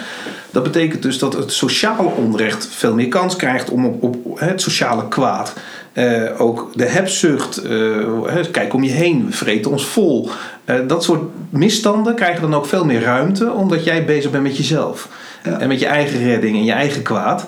dat 0.51 0.63
betekent 0.63 1.01
dus 1.01 1.19
dat 1.19 1.33
het 1.33 1.51
sociale 1.51 2.09
onrecht 2.17 2.67
veel 2.71 2.93
meer 2.93 3.07
kans 3.07 3.35
krijgt 3.35 3.69
om 3.69 3.85
op, 3.85 4.03
op 4.03 4.39
het 4.39 4.61
sociale 4.61 5.07
kwaad. 5.07 5.53
Eh, 5.99 6.41
ook 6.41 6.69
de 6.73 6.85
hebzucht, 6.85 7.57
eh, 7.57 8.43
kijk 8.51 8.73
om 8.73 8.83
je 8.83 8.91
heen, 8.91 9.25
we 9.25 9.31
vreten 9.31 9.71
ons 9.71 9.85
vol. 9.85 10.29
Eh, 10.65 10.75
dat 10.87 11.03
soort 11.03 11.21
misstanden 11.49 12.15
krijgen 12.15 12.41
dan 12.41 12.53
ook 12.53 12.65
veel 12.65 12.85
meer 12.85 13.01
ruimte, 13.01 13.51
omdat 13.51 13.83
jij 13.83 14.05
bezig 14.05 14.31
bent 14.31 14.43
met 14.43 14.57
jezelf. 14.57 15.09
Ja. 15.43 15.59
En 15.59 15.67
met 15.67 15.79
je 15.79 15.85
eigen 15.85 16.23
redding 16.23 16.55
en 16.55 16.63
je 16.63 16.71
eigen 16.71 17.01
kwaad. 17.01 17.45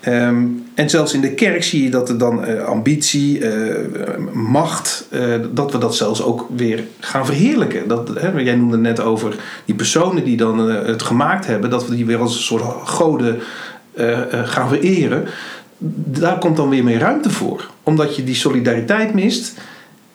Ehm, 0.00 0.42
en 0.74 0.90
zelfs 0.90 1.14
in 1.14 1.20
de 1.20 1.34
kerk 1.34 1.64
zie 1.64 1.82
je 1.82 1.90
dat 1.90 2.08
er 2.08 2.18
dan 2.18 2.64
ambitie, 2.64 3.42
macht, 4.32 5.08
dat 5.52 5.72
we 5.72 5.78
dat 5.78 5.96
zelfs 5.96 6.22
ook 6.22 6.46
weer 6.56 6.84
gaan 7.00 7.26
verheerlijken. 7.26 7.88
Dat, 7.88 8.10
hè, 8.14 8.30
jij 8.40 8.56
noemde 8.56 8.76
net 8.76 9.00
over 9.00 9.34
die 9.64 9.74
personen 9.74 10.24
die 10.24 10.36
dan 10.36 10.58
het 10.68 11.02
gemaakt 11.02 11.46
hebben, 11.46 11.70
dat 11.70 11.88
we 11.88 11.96
die 11.96 12.06
weer 12.06 12.18
als 12.18 12.34
een 12.34 12.42
soort 12.42 12.64
goden 12.84 13.38
gaan 14.44 14.68
vereren. 14.68 15.24
Daar 15.78 16.38
komt 16.38 16.56
dan 16.56 16.68
weer 16.68 16.84
meer 16.84 16.98
ruimte 16.98 17.30
voor, 17.30 17.70
omdat 17.82 18.16
je 18.16 18.24
die 18.24 18.34
solidariteit 18.34 19.14
mist 19.14 19.54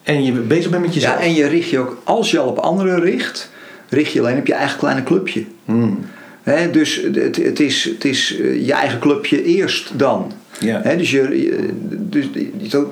en 0.04 0.24
je 0.24 0.32
bezig 0.32 0.72
bent 0.72 0.84
met 0.86 0.94
jezelf. 0.94 1.14
Ja, 1.14 1.26
en 1.26 1.34
je 1.34 1.48
richt 1.48 1.70
je 1.70 1.80
ook, 1.80 2.02
als 2.04 2.32
je 2.32 2.40
al 2.40 2.48
op 2.48 2.58
anderen 2.58 3.00
richt, 3.00 3.50
richt 3.90 4.12
je 4.12 4.20
alleen 4.20 4.38
op 4.38 4.48
je 4.48 4.54
eigen 4.54 4.78
kleine 4.78 5.04
clubje. 5.04 5.46
Hmm. 5.66 6.00
Hè, 6.44 6.72
dus 6.72 7.02
het, 7.14 7.36
het 7.36 7.60
is, 7.60 7.84
het 7.84 8.06
is 8.06 8.38
eh, 8.40 8.66
je 8.66 8.74
eigen 8.74 9.00
clubje 9.00 9.44
eerst 9.44 9.92
dan. 10.00 10.32
Ja. 10.60 10.82
Hè, 10.84 10.98
dus 10.98 11.12
je, 11.12 11.68
dus, 11.90 12.26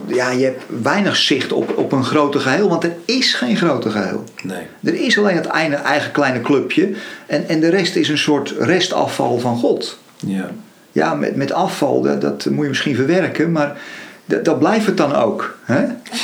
ja, 0.07 0.32
je 0.32 0.43
hebt 0.43 0.63
weinig 0.82 1.15
zicht 1.15 1.51
op, 1.51 1.78
op 1.78 1.91
een 1.91 2.03
grote 2.03 2.39
geheel, 2.39 2.70
want 2.70 2.84
er 2.84 2.95
is 3.05 3.34
geen 3.34 3.57
grote 3.57 3.89
geheel. 3.89 4.24
Nee. 4.43 4.61
Er 4.84 5.05
is 5.05 5.18
alleen 5.18 5.36
het 5.36 5.45
eigen, 5.45 5.84
eigen 5.84 6.11
kleine 6.11 6.41
clubje 6.41 6.91
en, 7.26 7.47
en 7.47 7.59
de 7.59 7.70
rest 7.70 7.95
is 7.95 8.09
een 8.09 8.18
soort 8.18 8.53
restafval 8.59 9.39
van 9.39 9.57
God. 9.57 9.99
Ja. 10.26 10.51
Ja, 10.97 11.13
met, 11.15 11.35
met 11.35 11.51
afval, 11.51 12.01
dat, 12.01 12.21
dat 12.21 12.47
moet 12.51 12.63
je 12.63 12.69
misschien 12.69 12.95
verwerken, 12.95 13.51
maar 13.51 13.77
dat, 14.25 14.45
dat 14.45 14.59
blijft 14.59 14.85
het 14.85 14.97
dan 14.97 15.15
ook. 15.15 15.57
Hè? 15.63 15.81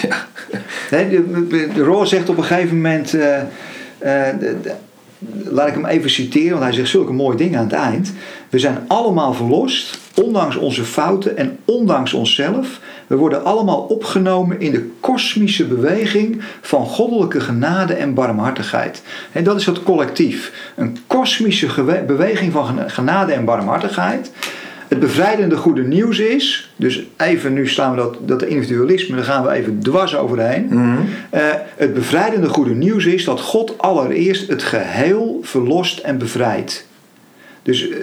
Ja. 0.08 0.26
Nee, 0.92 1.10
de, 1.10 1.48
de, 1.48 1.68
de 1.74 1.84
Roor 1.84 2.08
zegt 2.08 2.30
op 2.30 2.38
een 2.38 2.44
gegeven 2.44 2.76
moment. 2.76 3.14
eh, 3.14 3.40
eh, 3.40 4.40
de- 4.40 4.56
laat 5.50 5.68
ik 5.68 5.74
hem 5.74 5.86
even 5.86 6.10
citeren, 6.10 6.52
want 6.52 6.64
hij 6.64 6.74
zegt 6.74 6.90
zulke 6.90 7.14
mooie 7.14 7.38
dingen 7.38 7.60
aan 7.60 7.66
het 7.66 7.74
eind. 7.74 8.14
We 8.50 8.60
zijn 8.60 8.78
allemaal 8.88 9.34
verlost, 9.34 9.98
ondanks 10.24 10.56
onze 10.56 10.84
fouten 10.84 11.38
en 11.38 11.58
ondanks 11.66 12.14
onszelf. 12.14 12.80
We 13.08 13.16
worden 13.16 13.44
allemaal 13.44 13.80
opgenomen 13.82 14.60
in 14.62 14.72
de 14.72 14.90
kosmische 15.00 15.66
beweging 15.66 16.42
van 16.62 16.86
goddelijke 16.86 17.40
genade 17.40 17.94
en 17.94 18.14
barmhartigheid. 18.14 19.02
En 19.32 19.44
dat 19.44 19.60
is 19.60 19.66
het 19.66 19.84
collectief. 19.84 20.52
Een 20.76 20.98
kosmische 21.08 21.68
beweging 22.08 22.52
van 22.52 22.66
gena- 22.66 22.90
genade 22.90 23.34
en 23.34 23.46
barmhartigheid. 23.46 24.32
Het 24.94 25.02
bevrijdende 25.02 25.58
goede 25.58 25.84
nieuws 25.84 26.20
is, 26.20 26.72
dus 26.76 27.04
even 27.18 27.54
nu 27.54 27.68
slaan 27.68 27.92
we 27.92 27.98
dat, 27.98 28.18
dat 28.26 28.44
individualisme, 28.44 29.16
daar 29.16 29.26
gaan 29.26 29.44
we 29.44 29.52
even 29.52 29.80
dwars 29.80 30.16
overheen. 30.16 30.70
Eh, 31.30 31.42
het 31.76 31.94
bevrijdende 31.94 32.48
goede 32.48 32.76
nieuws 32.76 33.06
is 33.06 33.24
dat 33.24 33.42
God 33.42 33.78
allereerst 33.78 34.48
het 34.48 34.64
geheel 34.64 35.40
verlost 35.42 36.00
en 36.00 36.18
bevrijdt. 36.18 36.88
Dus 37.64 37.90
eh, 37.90 37.98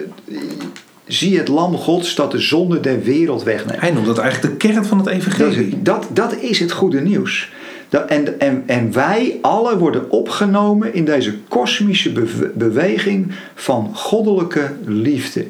zie 1.05 1.37
het 1.37 1.47
lam 1.47 1.75
Gods 1.75 2.15
dat 2.15 2.31
de 2.31 2.39
zonde 2.39 2.79
der 2.79 3.03
wereld 3.03 3.43
wegneemt. 3.43 3.81
Hij 3.81 3.91
noemt 3.91 4.05
dat 4.05 4.17
eigenlijk 4.17 4.59
de 4.59 4.67
kern 4.67 4.85
van 4.85 4.97
het 4.97 5.07
evangelie. 5.07 5.81
dat, 5.81 6.07
dat 6.13 6.35
is 6.41 6.59
het 6.59 6.71
goede 6.71 7.01
nieuws. 7.01 7.51
Dat, 7.89 8.09
en, 8.09 8.39
en, 8.39 8.63
en 8.65 8.93
wij 8.93 9.37
alle 9.41 9.77
worden 9.77 10.11
opgenomen 10.11 10.93
in 10.93 11.05
deze 11.05 11.33
kosmische 11.47 12.11
bewe- 12.11 12.51
beweging 12.55 13.31
van 13.55 13.91
goddelijke 13.93 14.71
liefde. 14.85 15.45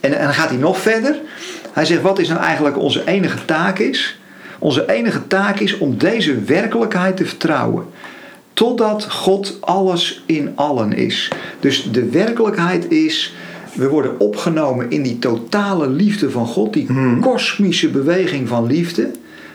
En, 0.00 0.18
en 0.18 0.24
dan 0.24 0.34
gaat 0.34 0.48
hij 0.48 0.58
nog 0.58 0.78
verder. 0.78 1.16
Hij 1.72 1.84
zegt: 1.84 2.02
wat 2.02 2.18
is 2.18 2.28
nou 2.28 2.40
eigenlijk 2.40 2.78
onze 2.78 3.02
enige 3.06 3.44
taak 3.44 3.78
is? 3.78 4.18
Onze 4.58 4.92
enige 4.92 5.26
taak 5.26 5.58
is 5.58 5.78
om 5.78 5.98
deze 5.98 6.40
werkelijkheid 6.40 7.16
te 7.16 7.26
vertrouwen. 7.26 7.84
Totdat 8.52 9.06
God 9.10 9.56
alles 9.60 10.22
in 10.26 10.52
allen 10.54 10.92
is. 10.92 11.30
Dus 11.60 11.90
de 11.92 12.08
werkelijkheid 12.08 12.90
is. 12.90 13.34
We 13.74 13.88
worden 13.88 14.20
opgenomen 14.20 14.90
in 14.90 15.02
die 15.02 15.18
totale 15.18 15.88
liefde 15.88 16.30
van 16.30 16.46
God, 16.46 16.72
die 16.72 16.86
kosmische 17.20 17.88
beweging 17.88 18.48
van 18.48 18.66
liefde, 18.66 19.10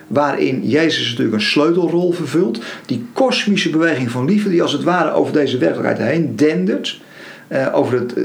waarin 0.07 0.67
Jezus 0.67 1.09
natuurlijk 1.09 1.35
een 1.35 1.41
sleutelrol 1.41 2.11
vervult. 2.11 2.59
Die 2.85 3.05
kosmische 3.13 3.69
beweging 3.69 4.11
van 4.11 4.25
liefde, 4.25 4.49
die 4.49 4.61
als 4.61 4.71
het 4.71 4.83
ware 4.83 5.11
over 5.11 5.33
deze 5.33 5.57
werkelijkheid 5.57 6.09
heen 6.09 6.35
dendert. 6.35 6.99
Eh, 7.47 7.75
over 7.75 7.99
het, 7.99 8.13
eh, 8.13 8.23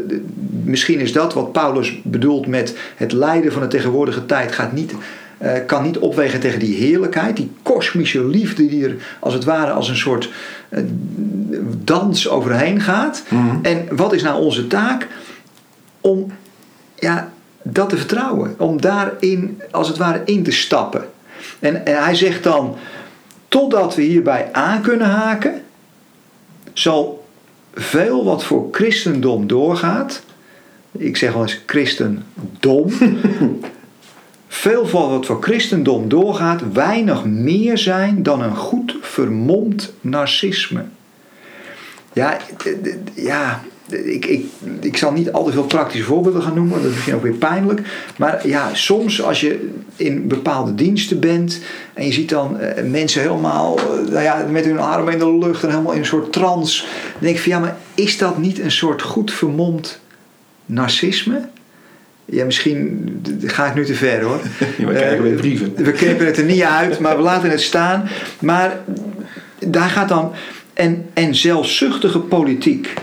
misschien 0.64 1.00
is 1.00 1.12
dat 1.12 1.34
wat 1.34 1.52
Paulus 1.52 2.00
bedoelt 2.02 2.46
met 2.46 2.76
het 2.96 3.12
lijden 3.12 3.52
van 3.52 3.62
de 3.62 3.68
tegenwoordige 3.68 4.26
tijd 4.26 4.52
gaat 4.52 4.72
niet, 4.72 4.94
eh, 5.38 5.52
kan 5.66 5.82
niet 5.82 5.98
opwegen 5.98 6.40
tegen 6.40 6.58
die 6.58 6.76
heerlijkheid, 6.76 7.36
die 7.36 7.50
kosmische 7.62 8.24
liefde 8.24 8.66
die 8.66 8.84
er 8.84 8.96
als 9.20 9.34
het 9.34 9.44
ware 9.44 9.70
als 9.70 9.88
een 9.88 9.96
soort 9.96 10.30
dans 11.84 12.28
overheen 12.28 12.80
gaat. 12.80 13.22
En 13.62 13.86
wat 13.90 14.12
is 14.12 14.22
nou 14.22 14.42
onze 14.42 14.66
taak? 14.66 15.08
Om 16.00 16.32
ja, 16.94 17.32
dat 17.62 17.88
te 17.88 17.96
vertrouwen, 17.96 18.54
om 18.58 18.80
daarin 18.80 19.60
als 19.70 19.88
het 19.88 19.96
ware 19.96 20.22
in 20.24 20.42
te 20.42 20.52
stappen. 20.52 21.04
En, 21.58 21.86
en 21.86 22.02
hij 22.02 22.14
zegt 22.14 22.42
dan, 22.42 22.76
totdat 23.48 23.94
we 23.94 24.02
hierbij 24.02 24.48
aan 24.52 24.82
kunnen 24.82 25.06
haken, 25.06 25.62
zal 26.72 27.21
veel 27.74 28.24
wat 28.24 28.44
voor 28.44 28.68
christendom 28.72 29.46
doorgaat, 29.46 30.22
ik 30.92 31.16
zeg 31.16 31.32
wel 31.32 31.42
eens 31.42 31.62
christendom, 31.66 32.92
veel 34.48 34.86
van 34.86 35.10
wat 35.10 35.26
voor 35.26 35.42
christendom 35.42 36.08
doorgaat, 36.08 36.72
weinig 36.72 37.24
meer 37.24 37.78
zijn 37.78 38.22
dan 38.22 38.42
een 38.42 38.56
goed 38.56 38.96
vermomd 39.00 39.92
narcisme. 40.00 40.84
Ja, 42.12 42.38
ja 43.14 43.62
ik, 43.94 44.26
ik, 44.26 44.44
ik 44.80 44.96
zal 44.96 45.12
niet 45.12 45.32
al 45.32 45.44
te 45.44 45.52
veel 45.52 45.64
praktische 45.64 46.06
voorbeelden 46.06 46.42
gaan 46.42 46.54
noemen, 46.54 46.76
dat 46.76 46.84
is 46.84 46.94
misschien 46.94 47.14
ook 47.14 47.22
weer 47.22 47.32
pijnlijk. 47.32 47.80
Maar 48.16 48.48
ja, 48.48 48.74
soms 48.74 49.22
als 49.22 49.40
je 49.40 49.70
in 49.96 50.28
bepaalde 50.28 50.74
diensten 50.74 51.20
bent 51.20 51.60
en 51.94 52.06
je 52.06 52.12
ziet 52.12 52.28
dan 52.28 52.58
eh, 52.58 52.84
mensen 52.84 53.22
helemaal 53.22 53.78
eh, 53.78 53.84
nou 53.84 54.22
ja, 54.22 54.46
met 54.50 54.64
hun 54.64 54.78
armen 54.78 55.12
in 55.12 55.18
de 55.18 55.38
lucht 55.38 55.62
en 55.62 55.70
helemaal 55.70 55.92
in 55.92 55.98
een 55.98 56.06
soort 56.06 56.32
trance. 56.32 56.82
Dan 56.82 57.20
denk 57.20 57.36
ik 57.36 57.42
van 57.42 57.52
ja, 57.52 57.58
maar 57.58 57.76
is 57.94 58.18
dat 58.18 58.38
niet 58.38 58.58
een 58.58 58.70
soort 58.70 59.02
goed 59.02 59.32
vermomd 59.32 60.00
narcisme? 60.66 61.48
Ja, 62.24 62.44
misschien 62.44 63.08
ga 63.42 63.66
ik 63.66 63.74
nu 63.74 63.84
te 63.84 63.94
ver 63.94 64.22
hoor. 64.22 64.40
Ja, 64.78 64.86
we 64.86 64.94
krijgen 64.94 65.22
weer 65.22 65.34
brieven. 65.34 65.74
We 65.76 65.92
knippen 65.92 66.26
het 66.26 66.36
er 66.36 66.44
niet 66.44 66.62
uit, 66.62 66.98
maar 66.98 67.16
we 67.16 67.22
laten 67.22 67.50
het 67.50 67.60
staan. 67.60 68.08
Maar 68.40 68.80
daar 69.66 69.88
gaat 69.88 70.08
dan. 70.08 70.32
En, 70.74 71.06
en 71.12 71.34
zelfzuchtige 71.34 72.18
politiek. 72.18 72.94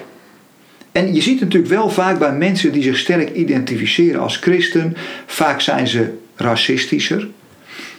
En 0.92 1.14
je 1.14 1.22
ziet 1.22 1.40
natuurlijk 1.40 1.72
wel 1.74 1.90
vaak 1.90 2.20
bij 2.20 2.32
mensen 2.34 2.72
die 2.72 2.84
zich 2.84 2.98
sterk 2.98 3.30
identificeren 3.30 4.22
als 4.22 4.38
christen, 4.38 4.96
vaak 5.26 5.62
zijn 5.62 5.88
ze 5.88 6.14
racistischer. 6.36 7.28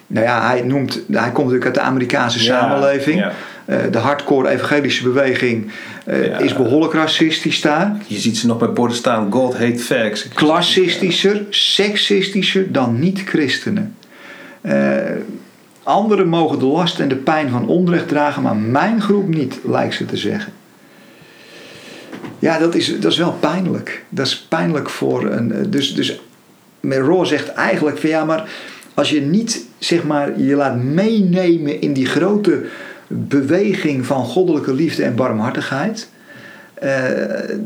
Nou 0.07 0.27
ja, 0.27 0.47
hij, 0.47 0.63
noemt, 0.63 0.93
hij 1.11 1.31
komt 1.31 1.37
natuurlijk 1.37 1.65
uit 1.65 1.75
de 1.75 1.81
Amerikaanse 1.81 2.45
Ja, 2.45 2.59
samenleving. 2.59 3.19
ja. 3.19 3.33
Eh, 3.65 3.79
de 3.91 3.99
hardcore 3.99 4.49
evangelische 4.49 5.03
beweging 5.03 5.71
eh, 6.05 6.27
Ja. 6.27 6.39
is 6.39 6.55
behoorlijk 6.55 6.93
racistisch 6.93 7.61
daar. 7.61 7.97
Je 8.07 8.19
ziet 8.19 8.39
ze 8.39 8.47
nog 8.47 8.59
bij 8.59 8.73
borden 8.73 8.97
staan: 8.97 9.33
God 9.33 9.59
hate 9.59 9.79
facts. 9.79 10.29
Klassistischer, 10.29 11.43
seksistischer 11.51 12.73
dan 12.73 12.99
niet-christenen. 12.99 13.95
Eh, 14.61 14.97
anderen 15.83 16.29
mogen 16.29 16.59
de 16.59 16.65
last 16.65 16.99
en 17.01 17.09
de 17.09 17.17
pijn 17.17 17.51
van 17.51 17.67
onrecht 17.67 18.09
dragen, 18.09 18.43
maar 18.43 18.57
mijn 18.57 19.01
groep 19.01 19.29
niet, 19.29 19.59
lijkt 19.65 19.95
ze 19.95 20.05
te 20.05 20.17
zeggen. 20.17 20.53
Ja, 22.41 22.59
dat 22.59 22.75
is, 22.75 23.01
dat 23.01 23.13
is 23.13 23.19
wel 23.19 23.33
pijnlijk. 23.33 24.05
Dat 24.09 24.27
is 24.27 24.39
pijnlijk 24.49 24.91
voor 24.91 25.25
een. 25.31 25.53
eh, 25.53 25.65
Dus, 25.69 25.95
dus 25.95 26.21
zegt 27.27 27.49
eigenlijk 27.53 27.99
van 27.99 28.11
ja, 28.11 28.25
maar 28.25 28.49
als 28.95 29.11
je 29.11 29.21
niet 29.21 29.65
zeg 29.79 30.05
maar 30.05 30.41
je 30.41 30.55
laat 30.55 30.77
meenemen 30.83 31.81
in 31.81 31.93
die 31.93 32.07
grote 32.07 32.65
beweging 33.09 34.07
van 34.07 34.25
goddelijke 34.25 34.75
liefde 34.75 35.03
en 35.05 35.15
barmhartigheid. 35.15 36.09
eh, 36.75 37.57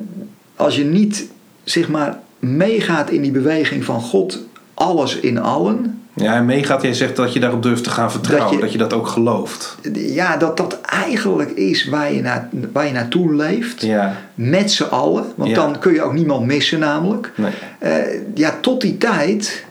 als 0.57 0.77
je 0.77 0.85
niet 0.85 1.27
zeg 1.65 1.89
maar 1.89 2.19
meegaat 2.39 3.11
in 3.11 3.23
die 3.23 3.31
beweging 3.31 3.85
van 3.85 4.01
God, 4.01 4.47
alles 4.75 5.17
in 5.17 5.39
allen. 5.39 6.03
Ja, 6.17 6.35
en 6.35 6.45
meegaat, 6.45 6.83
jij 6.83 6.95
zegt 6.95 7.17
dat 7.17 7.33
je 7.33 7.41
daarop 7.41 7.63
durft 7.63 7.85
te 7.85 7.91
gaan 7.91 8.11
vertrouwen, 8.11 8.51
Dat 8.53 8.61
dat 8.61 8.73
je- 8.73 8.79
dat, 8.79 8.93
ook 8.93 9.07
gelooft. 9.07 9.77
Ja, 9.95 10.37
dat 10.37 10.57
dat 10.57 10.81
eigenlijk 10.81 11.51
is 11.51 11.85
waar 11.89 12.13
je, 12.13 12.23
na, 12.23 12.49
waar 12.73 12.87
je 12.87 12.93
naartoe 12.93 13.35
leeft. 13.35 13.83
Ja, 13.83 14.17
Met 14.35 14.71
z'n 14.71 14.83
allen. 14.83 15.25
Want 15.35 15.51
Ja. 15.51 15.55
dan 15.57 15.79
kun 15.79 15.93
je 15.93 16.03
ook 16.03 16.13
niemand 16.13 16.47
missen 16.47 16.79
namelijk. 16.79 17.33
nee. 17.37 17.51
Eh, 17.79 17.93
ja, 18.35 18.55
tot 18.61 18.81
die 18.81 18.99
tijd 18.99 19.65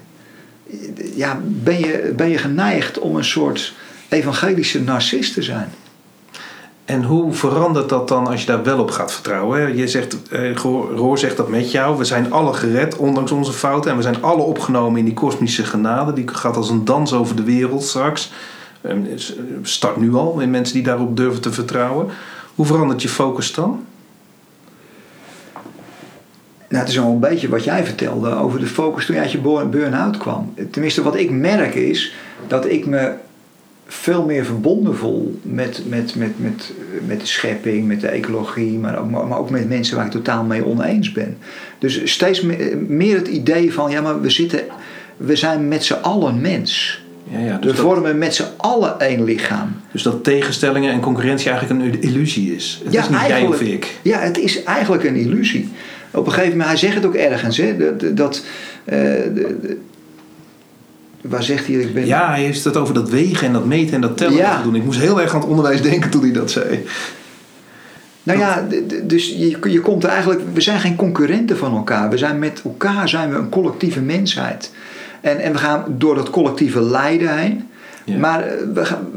eh, 0.69 0.77
ja, 1.15 1.39
ben, 1.43 1.79
je, 1.79 2.13
ben 2.15 2.29
je 2.29 2.37
geneigd 2.37 2.99
om 2.99 3.15
een 3.15 3.23
soort 3.25 3.73
evangelische 4.09 4.81
narcist 4.81 5.33
te 5.33 5.41
zijn. 5.41 5.67
En 6.85 7.03
hoe 7.03 7.33
verandert 7.33 7.89
dat 7.89 8.07
dan 8.07 8.27
als 8.27 8.39
je 8.41 8.45
daar 8.45 8.63
wel 8.63 8.79
op 8.79 8.91
gaat 8.91 9.11
vertrouwen? 9.13 9.77
Je 9.77 9.87
zegt, 9.87 10.29
eh, 10.29 10.55
Roor 10.95 11.17
zegt 11.17 11.37
dat 11.37 11.47
met 11.49 11.71
jou. 11.71 11.97
We 11.97 12.03
zijn 12.05 12.31
alle 12.31 12.53
gered, 12.53 12.95
ondanks 12.97 13.31
onze 13.31 13.51
fouten. 13.53 13.91
En 13.91 13.97
we 13.97 14.03
zijn 14.03 14.21
alle 14.23 14.41
opgenomen 14.41 14.99
in 14.99 15.05
die 15.05 15.13
kosmische 15.13 15.63
genade. 15.63 16.13
Die 16.13 16.27
gaat 16.27 16.55
als 16.55 16.69
een 16.69 16.85
dans 16.85 17.13
over 17.13 17.35
de 17.35 17.43
wereld 17.43 17.83
straks. 17.83 18.31
Eh, 18.81 18.95
is- 18.97 19.35
eh, 19.35 19.43
Start 19.61 19.97
nu 19.97 20.13
al 20.13 20.39
in 20.39 20.49
mensen 20.49 20.73
die 20.75 20.83
daarop 20.83 21.17
durven 21.17 21.41
te 21.41 21.51
vertrouwen. 21.51 22.07
Hoe 22.55 22.65
verandert 22.65 23.01
je 23.01 23.09
focus 23.09 23.53
dan? 23.53 23.85
Nou, 26.69 26.85
het 26.85 26.93
is 26.93 26.99
al 26.99 27.11
een 27.11 27.19
beetje 27.19 27.49
wat 27.49 27.63
jij 27.63 27.85
vertelde 27.85 28.35
over 28.35 28.59
de 28.59 28.65
focus 28.65 29.05
toen 29.05 29.15
je 29.15 29.21
uit 29.21 29.31
je 29.31 29.37
burn- 29.41 29.69
burn-out 29.69 30.17
kwam. 30.17 30.53
Tenminste, 30.71 31.03
wat 31.03 31.15
ik 31.15 31.31
merk 31.31 31.75
is 31.75 32.13
dat 32.47 32.65
ik 32.65 32.85
me 32.85 33.13
veel 33.87 34.23
meer 34.25 34.45
verbonden 34.45 34.95
voel 34.95 35.39
met, 35.41 35.81
met, 35.87 36.15
met, 36.15 36.31
met, 36.35 36.71
met 37.07 37.19
de 37.19 37.25
schepping, 37.25 37.87
met 37.87 38.01
de 38.01 38.07
ecologie, 38.07 38.77
maar 38.77 38.99
ook, 38.99 39.09
maar 39.11 39.37
ook 39.39 39.49
met 39.49 39.69
mensen 39.69 39.95
waar 39.95 40.05
ik 40.05 40.11
totaal 40.11 40.43
mee 40.43 40.65
oneens 40.65 41.11
ben. 41.11 41.37
Dus 41.79 42.01
steeds 42.11 42.41
me- 42.41 42.83
meer 42.87 43.15
het 43.15 43.27
idee 43.27 43.73
van, 43.73 43.91
ja, 43.91 44.01
maar 44.01 44.21
we, 44.21 44.29
zitten, 44.29 44.59
we 45.17 45.35
zijn 45.35 45.67
met 45.67 45.83
z'n 45.83 45.93
allen 46.01 46.41
mens. 46.41 47.01
Ja, 47.31 47.39
ja, 47.39 47.53
We 47.55 47.59
dus, 47.59 47.71
dat, 47.75 47.85
vormen 47.85 48.17
met 48.17 48.35
z'n 48.35 48.45
allen 48.57 48.99
één 48.99 49.23
lichaam. 49.23 49.75
dus 49.91 50.03
dat 50.03 50.23
tegenstellingen 50.23 50.91
en 50.91 50.99
concurrentie 50.99 51.49
eigenlijk 51.49 51.81
een 51.81 52.01
illusie 52.01 52.55
is. 52.55 52.81
Het 52.83 52.93
is 52.93 53.09
niet 53.09 53.19
jij 53.27 53.45
of 53.47 53.61
ik. 53.61 53.97
Ja, 54.01 54.19
het 54.19 54.37
is 54.37 54.63
eigenlijk 54.63 55.03
een 55.03 55.15
illusie. 55.15 55.69
Op 56.11 56.25
een 56.25 56.31
gegeven 56.31 56.51
moment, 56.51 56.69
hij 56.69 56.77
zegt 56.77 56.95
het 56.95 57.05
ook 57.05 57.15
ergens, 57.15 57.57
hè, 57.57 57.77
dat, 57.77 58.17
dat 58.17 58.43
eh, 58.85 58.97
de- 59.33 59.77
waar 61.23 61.43
zegt 61.43 61.67
hij? 61.67 61.75
Ik 61.75 61.93
ben, 61.93 62.05
Ja, 62.05 62.29
hij 62.29 62.43
heeft 62.43 62.63
het 62.63 62.77
over 62.77 62.93
dat 62.93 63.09
wegen 63.09 63.47
en 63.47 63.53
dat 63.53 63.65
meten 63.65 63.95
en 63.95 64.01
dat 64.01 64.17
tellen 64.17 64.35
Ja. 64.35 64.61
doen. 64.63 64.75
Ik 64.75 64.83
moest 64.83 64.99
heel 64.99 65.21
erg 65.21 65.33
aan 65.33 65.39
het 65.39 65.49
onderwijs 65.49 65.81
denken 65.81 66.09
toen 66.09 66.21
hij 66.21 66.31
dat 66.31 66.51
zei. 66.51 66.83
Nou 68.23 68.39
ja, 68.39 68.67
dus 69.03 69.29
je, 69.29 69.57
je 69.69 69.79
komt 69.81 70.03
er 70.03 70.09
eigenlijk, 70.09 70.41
we 70.53 70.61
zijn 70.61 70.79
geen 70.79 70.95
concurrenten 70.95 71.57
van 71.57 71.75
elkaar. 71.75 72.09
We 72.09 72.17
zijn 72.17 72.39
met 72.39 72.61
elkaar 72.63 73.09
zijn 73.09 73.29
we 73.29 73.35
een 73.37 73.49
collectieve 73.49 74.01
mensheid. 74.01 74.71
En, 75.21 75.39
en 75.39 75.51
we 75.51 75.57
gaan 75.57 75.85
door 75.97 76.15
dat 76.15 76.29
collectieve 76.29 76.81
lijden 76.81 77.37
heen. 77.37 77.67
Ja. 78.05 78.17
Maar 78.17 78.47
eh, 78.47 78.53
we 78.73 78.85
gaan, 78.85 79.07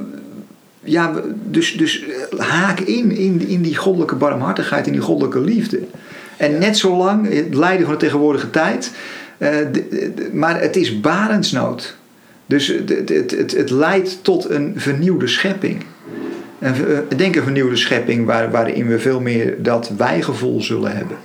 ja, 0.81 1.13
dus, 1.45 1.77
dus 1.77 2.05
eh, 2.05 2.39
haak 2.39 2.81
in, 2.81 3.11
in 3.17 3.49
in 3.49 3.63
die 3.63 3.77
goddelijke 3.77 4.15
barmhartigheid, 4.15 4.87
in 4.87 4.93
die 4.93 5.01
goddelijke 5.01 5.41
liefde. 5.41 5.81
En 6.37 6.59
net 6.59 6.79
zolang, 6.79 7.35
het 7.35 7.55
lijden 7.55 7.85
van 7.85 7.95
de 7.95 8.01
tegenwoordige 8.01 8.51
tijd, 8.51 8.93
maar 10.33 10.61
het 10.61 10.77
is 10.77 11.01
barensnood. 11.01 11.97
Dus 12.47 12.67
het, 12.67 13.09
het, 13.09 13.53
het, 13.57 13.71
leidt 13.71 14.25
tot 14.25 14.51
een 14.51 14.73
vernieuwde 14.77 15.27
schepping. 15.27 15.85
Een, 16.59 16.75
eh, 16.75 16.99
denk 17.17 17.37
een 17.37 17.43
vernieuwde 17.43 17.77
schepping 17.77 18.27
waar, 18.27 18.51
waarin 18.51 18.87
we 18.87 18.99
veel 18.99 19.21
meer 19.21 19.63
dat 19.63 19.93
wijgevoel 19.97 20.63
zullen 20.63 20.97
hebben. 20.97 21.17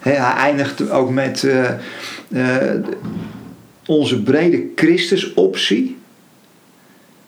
Hij 0.00 0.16
eindigt 0.16 0.90
ook 0.90 1.10
met 1.10 1.44
eh, 1.44 1.68
eh, 2.28 2.80
onze 3.86 4.22
brede 4.22 4.66
Christusoptie 4.74 5.96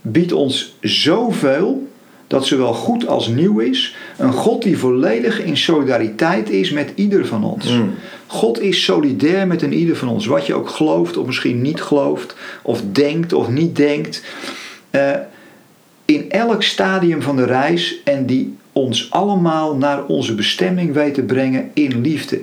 biedt 0.01 0.33
ons 0.33 0.77
zoveel 0.81 1.89
dat 2.27 2.47
zowel 2.47 2.73
goed 2.73 3.07
als 3.07 3.29
nieuw 3.29 3.59
is. 3.59 3.97
Een 4.17 4.33
God 4.33 4.63
die 4.63 4.79
volledig 4.79 5.43
in 5.43 5.57
solidariteit 5.57 6.51
is 6.51 6.71
met 6.71 6.93
ieder 6.95 7.27
van 7.27 7.45
ons. 7.45 7.73
Mm. 7.73 7.95
God 8.31 8.61
is 8.61 8.85
solidair 8.85 9.47
met 9.47 9.63
een 9.63 9.73
ieder 9.73 9.97
van 9.97 10.09
ons. 10.09 10.27
Wat 10.27 10.47
je 10.47 10.55
ook 10.55 10.69
gelooft 10.69 11.17
of 11.17 11.27
misschien 11.27 11.63
niet 11.63 11.83
gelooft. 11.83 12.35
Of 12.63 12.83
denkt 12.93 13.33
of 13.33 13.49
niet 13.49 13.77
denkt. 13.77 14.23
Eh, 14.91 15.11
in 16.05 16.31
elk 16.31 16.63
stadium 16.63 17.23
van 17.23 17.37
de 17.37 17.45
reis. 17.45 18.01
En 18.05 18.27
die 18.27 18.57
ons 18.73 19.11
allemaal 19.11 19.77
naar 19.77 20.05
onze 20.05 20.35
bestemming 20.35 20.93
weet 20.93 21.15
te 21.15 21.23
brengen 21.23 21.71
in 21.75 22.01
liefde. 22.01 22.41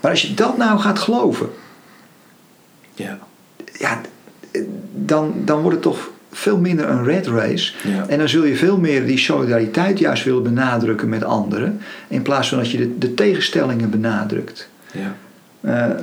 Maar 0.00 0.10
als 0.10 0.22
je 0.22 0.34
dat 0.34 0.56
nou 0.56 0.78
gaat 0.78 0.98
geloven. 0.98 1.48
Ja. 2.94 3.18
Ja, 3.78 4.00
dan, 4.92 5.34
dan 5.44 5.60
wordt 5.60 5.74
het 5.74 5.82
toch 5.82 6.10
veel 6.32 6.58
minder 6.58 6.88
een 6.88 7.04
red 7.04 7.26
race. 7.26 7.72
Ja. 7.82 8.06
En 8.08 8.18
dan 8.18 8.28
zul 8.28 8.44
je 8.44 8.56
veel 8.56 8.78
meer 8.78 9.06
die 9.06 9.18
solidariteit 9.18 9.98
juist 9.98 10.24
willen 10.24 10.42
benadrukken 10.42 11.08
met 11.08 11.24
anderen. 11.24 11.80
In 12.08 12.22
plaats 12.22 12.48
van 12.48 12.58
dat 12.58 12.70
je 12.70 12.78
de, 12.78 12.98
de 12.98 13.14
tegenstellingen 13.14 13.90
benadrukt. 13.90 14.68
Ja. 14.92 15.14
Eh, 15.60 15.96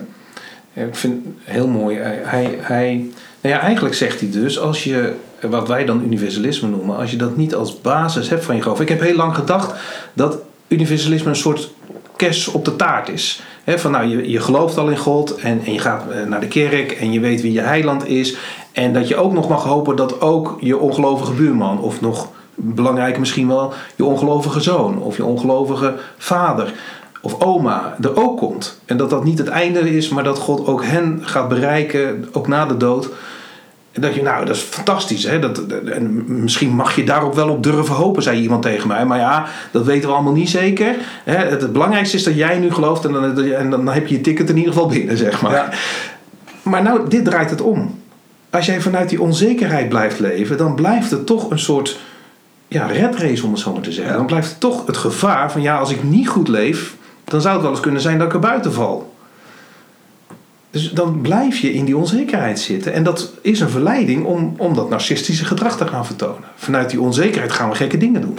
Ja, 0.78 0.84
ik 0.84 0.96
vind 0.96 1.26
het 1.26 1.34
heel 1.44 1.68
mooi. 1.68 1.98
Hij, 1.98 2.20
hij, 2.24 2.58
hij, 2.62 2.96
nou 3.42 3.56
ja, 3.56 3.60
eigenlijk 3.60 3.96
zegt 3.96 4.20
hij 4.20 4.30
dus, 4.32 4.60
als 4.60 4.84
je, 4.84 5.14
wat 5.42 5.68
wij 5.68 5.86
dan 5.86 6.04
universalisme 6.04 6.70
noemen, 6.70 6.98
als 6.98 7.12
je 7.12 7.18
dat 7.18 7.38
niet 7.38 7.56
als 7.56 7.82
basis 7.82 8.30
hebt 8.30 8.46
van 8.46 8.56
je 8.56 8.62
geloof. 8.62 8.82
Ik 8.82 8.90
heb 8.90 9.02
heel 9.02 9.16
lang 9.16 9.36
gedacht 9.36 9.74
dat 10.14 10.38
universalisme 10.68 11.30
een 11.30 11.36
soort 11.36 11.74
kers 12.16 12.48
op 12.48 12.66
de 12.66 12.76
taart 12.76 13.10
is. 13.10 13.42
He, 13.64 13.80
van 13.80 13.92
nou, 13.92 14.08
je, 14.08 14.30
je 14.30 14.40
gelooft 14.40 14.78
al 14.78 14.90
in 14.90 14.98
God 14.98 15.36
en, 15.36 15.62
en 15.66 15.74
je 15.74 15.80
gaat 15.80 16.04
eh, 16.12 16.24
naar 16.24 16.40
de 16.40 16.48
kerk 16.48 16.92
en 16.92 17.12
je 17.12 17.20
weet 17.20 17.42
wie 17.42 17.54
je 17.54 17.62
heiland 17.62 18.08
is. 18.08 18.38
En 18.72 18.94
dat 18.94 19.08
je 19.08 19.16
ook 19.16 19.34
nog 19.34 19.50
mag 19.50 19.64
hopen 19.64 19.96
dat 19.96 20.22
ook 20.22 20.58
je 20.60 20.78
ongelovige 20.78 21.34
buurman, 21.34 21.82
of 21.82 22.02
nog 22.02 22.28
belangrijker 22.56 23.20
misschien 23.20 23.48
wel, 23.48 23.74
je 23.96 24.06
ongelovige 24.06 24.62
zoon 24.62 25.02
of 25.02 25.18
je 25.18 25.26
ongelovige 25.26 25.96
vader 26.18 26.74
of 27.22 27.42
oma 27.42 27.96
er 28.02 28.16
ook 28.24 28.38
komt. 28.38 28.80
En 28.86 28.98
dat 28.98 29.10
dat 29.10 29.24
niet 29.24 29.38
het 29.38 29.48
einde 29.48 29.96
is, 29.96 30.10
maar 30.10 30.24
dat 30.24 30.40
God 30.40 30.68
ook 30.68 30.84
hen 30.86 31.20
gaat 31.22 31.48
bereiken, 31.50 32.28
ook 32.32 32.48
na 32.48 32.66
de 32.66 32.78
dood. 32.78 33.10
En 33.92 34.02
dat 34.02 34.16
je, 34.16 34.22
nou, 34.22 34.46
dat 34.46 34.56
is 34.56 34.62
fantastisch. 34.62 35.24
Hè? 35.24 35.40
Dat, 35.40 35.62
en 35.86 36.24
misschien 36.44 36.70
mag 36.70 36.96
je 36.96 37.04
daarop 37.04 37.36
wel 37.36 37.50
op 37.50 37.64
durven 37.64 37.96
hopen, 37.96 38.24
zei 38.24 38.42
iemand 38.42 38.62
tegen 38.62 38.88
mij. 38.88 39.06
Maar 39.06 39.20
ja, 39.20 39.46
dat 39.72 39.86
weten 39.86 40.10
we 40.10 40.16
allemaal 40.16 40.34
niet 40.34 40.50
zeker. 40.50 40.96
Hè? 41.24 41.36
Het, 41.36 41.62
het 41.62 41.74
belangrijkste 41.74 42.18
is 42.18 42.24
dat 42.24 42.36
jij 42.36 42.60
nu 42.60 42.72
gelooft 42.72 43.06
en 43.06 43.12
dan, 43.12 43.44
en 43.54 43.70
dan 43.70 43.88
heb 43.88 44.08
je 44.08 44.16
je 44.16 44.22
ticket 44.22 44.50
in 44.50 44.58
ieder 44.58 44.74
geval 44.74 44.88
binnen, 44.88 45.18
zeg 45.18 45.42
maar. 45.42 45.52
Ja. 45.52 45.70
Maar 46.62 46.84
nou, 46.84 47.10
dit 47.10 47.26
draait 47.26 47.50
het 47.50 47.62
om. 47.62 48.00
Als 48.50 48.66
jij 48.66 48.82
vanuit 48.82 49.10
die 49.10 49.22
onzekerheid 49.22 49.90
blijft 49.90 50.20
leven, 50.20 50.58
dan 50.58 50.76
blijft 50.76 51.12
het 51.12 51.26
toch 51.26 51.52
een 51.52 51.60
soort 51.60 52.00
ja, 52.68 52.86
red 52.86 53.16
race, 53.16 53.46
om 53.46 53.52
het 53.52 53.60
zo 53.60 53.74
maar 53.74 53.82
te 53.82 53.92
zeggen. 53.92 54.16
Dan 54.16 54.26
blijft 54.26 54.50
het 54.50 54.60
toch 54.60 54.86
het 54.86 54.98
gevaar 54.98 55.52
van, 55.52 55.62
ja, 55.62 55.78
als 55.78 55.92
ik 55.92 56.04
niet 56.04 56.28
goed 56.28 56.48
leef, 56.48 56.96
dan 57.32 57.42
zou 57.42 57.54
het 57.54 57.62
wel 57.64 57.72
eens 57.72 57.80
kunnen 57.80 58.02
zijn 58.02 58.18
dat 58.18 58.28
ik 58.28 58.34
er 58.34 58.40
buiten 58.40 58.74
val. 58.74 59.16
Dus 60.72 60.92
dan 60.92 61.22
blijf 61.22 61.58
je 61.58 61.74
in 61.74 61.86
die 61.86 61.98
onzekerheid 61.98 62.60
zitten. 62.60 62.94
En 62.94 63.04
dat 63.04 63.34
is 63.42 63.60
een 63.60 63.70
verleiding 63.70 64.26
om, 64.26 64.54
om 64.58 64.74
dat 64.74 64.90
narcistische 64.90 65.46
gedrag 65.46 65.78
te 65.78 65.88
gaan 65.88 66.06
vertonen. 66.06 66.50
Vanuit 66.56 66.90
die 66.90 67.02
onzekerheid 67.02 67.52
gaan 67.52 67.70
we 67.70 67.76
gekke 67.76 67.98
dingen 67.98 68.22
doen. 68.22 68.38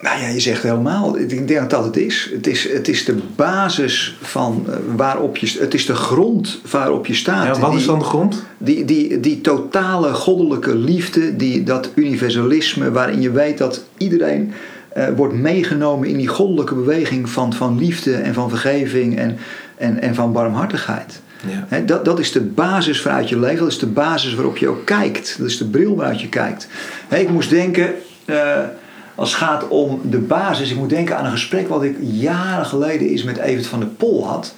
Nou 0.00 0.20
ja, 0.20 0.28
je 0.28 0.40
zegt 0.40 0.62
helemaal. 0.62 1.18
Ik 1.18 1.48
denk 1.48 1.70
dat 1.70 1.84
het 1.84 1.96
is. 1.96 2.30
Het 2.32 2.46
is, 2.46 2.72
het 2.72 2.88
is 2.88 3.04
de 3.04 3.16
basis 3.36 4.16
van 4.22 4.66
uh, 4.68 4.74
waarop 4.96 5.36
je... 5.36 5.56
Het 5.60 5.74
is 5.74 5.86
de 5.86 5.94
grond 5.94 6.60
waarop 6.70 7.06
je 7.06 7.14
staat. 7.14 7.56
Ja, 7.56 7.60
wat 7.60 7.70
die, 7.70 7.80
is 7.80 7.86
dan 7.86 7.98
de 7.98 8.04
grond? 8.04 8.44
Die, 8.58 8.84
die, 8.84 9.20
die 9.20 9.40
totale 9.40 10.12
goddelijke 10.12 10.76
liefde, 10.76 11.36
die, 11.36 11.62
dat 11.62 11.90
universalisme... 11.94 12.90
waarin 12.90 13.20
je 13.20 13.30
weet 13.30 13.58
dat 13.58 13.84
iedereen 13.96 14.52
uh, 14.96 15.08
wordt 15.16 15.34
meegenomen 15.34 16.08
in 16.08 16.16
die 16.16 16.28
goddelijke 16.28 16.74
beweging... 16.74 17.28
van, 17.28 17.52
van 17.52 17.78
liefde 17.78 18.14
en 18.14 18.34
van 18.34 18.48
vergeving 18.48 19.18
en, 19.18 19.38
en, 19.76 20.00
en 20.00 20.14
van 20.14 20.32
barmhartigheid. 20.32 21.20
Ja. 21.46 21.64
He, 21.68 21.84
dat, 21.84 22.04
dat 22.04 22.18
is 22.18 22.32
de 22.32 22.40
basis 22.40 23.02
waaruit 23.02 23.28
je 23.28 23.38
leeft. 23.38 23.58
Dat 23.58 23.68
is 23.68 23.78
de 23.78 23.86
basis 23.86 24.34
waarop 24.34 24.56
je 24.56 24.68
ook 24.68 24.84
kijkt. 24.84 25.36
Dat 25.38 25.46
is 25.48 25.58
de 25.58 25.68
bril 25.68 25.96
waaruit 25.96 26.20
je 26.20 26.28
kijkt. 26.28 26.68
He, 27.08 27.18
ik 27.18 27.30
moest 27.30 27.50
denken... 27.50 27.94
Uh, 28.26 28.58
als 29.14 29.30
het 29.30 29.38
gaat 29.38 29.68
om 29.68 30.00
de 30.04 30.18
basis. 30.18 30.70
Ik 30.70 30.76
moet 30.76 30.88
denken 30.88 31.18
aan 31.18 31.24
een 31.24 31.30
gesprek 31.30 31.68
wat 31.68 31.82
ik 31.82 31.96
jaren 32.00 32.66
geleden 32.66 33.08
is 33.08 33.22
met 33.22 33.38
Evert 33.38 33.66
van 33.66 33.78
der 33.80 33.88
Pol 33.88 34.26
had. 34.26 34.54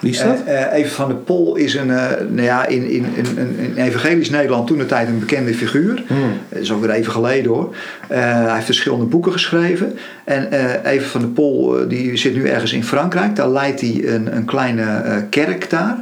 Wie 0.00 0.10
is 0.10 0.22
dat? 0.22 0.38
Uh, 0.46 0.52
uh, 0.52 0.72
Evert 0.72 0.92
van 0.92 1.08
der 1.08 1.16
Pol 1.16 1.56
is 1.56 1.74
een, 1.74 1.88
uh, 1.88 2.10
nou 2.28 2.42
ja, 2.42 2.66
in, 2.66 2.90
in, 2.90 3.04
in, 3.14 3.56
in 3.58 3.76
evangelisch 3.76 4.30
Nederland 4.30 4.66
toen 4.66 4.78
de 4.78 4.86
tijd 4.86 5.08
een 5.08 5.18
bekende 5.18 5.54
figuur. 5.54 6.02
Hmm. 6.06 6.32
Dat 6.48 6.62
is 6.62 6.72
ook 6.72 6.80
weer 6.80 6.90
even 6.90 7.12
geleden 7.12 7.52
hoor. 7.52 7.74
hij 8.08 8.54
heeft 8.54 8.64
verschillende 8.64 9.04
boeken 9.04 9.32
geschreven. 9.32 9.98
En 10.24 10.52
Evert 10.84 11.10
van 11.10 11.20
der 11.20 11.30
Pol 11.30 11.88
die 11.88 12.16
zit 12.16 12.34
nu 12.34 12.46
ergens 12.46 12.72
in 12.72 12.84
Frankrijk. 12.84 13.36
Daar 13.36 13.48
leidt 13.48 13.80
hij 13.80 14.02
een, 14.04 14.36
een 14.36 14.44
kleine 14.44 15.26
kerk 15.30 15.70
daar. 15.70 15.98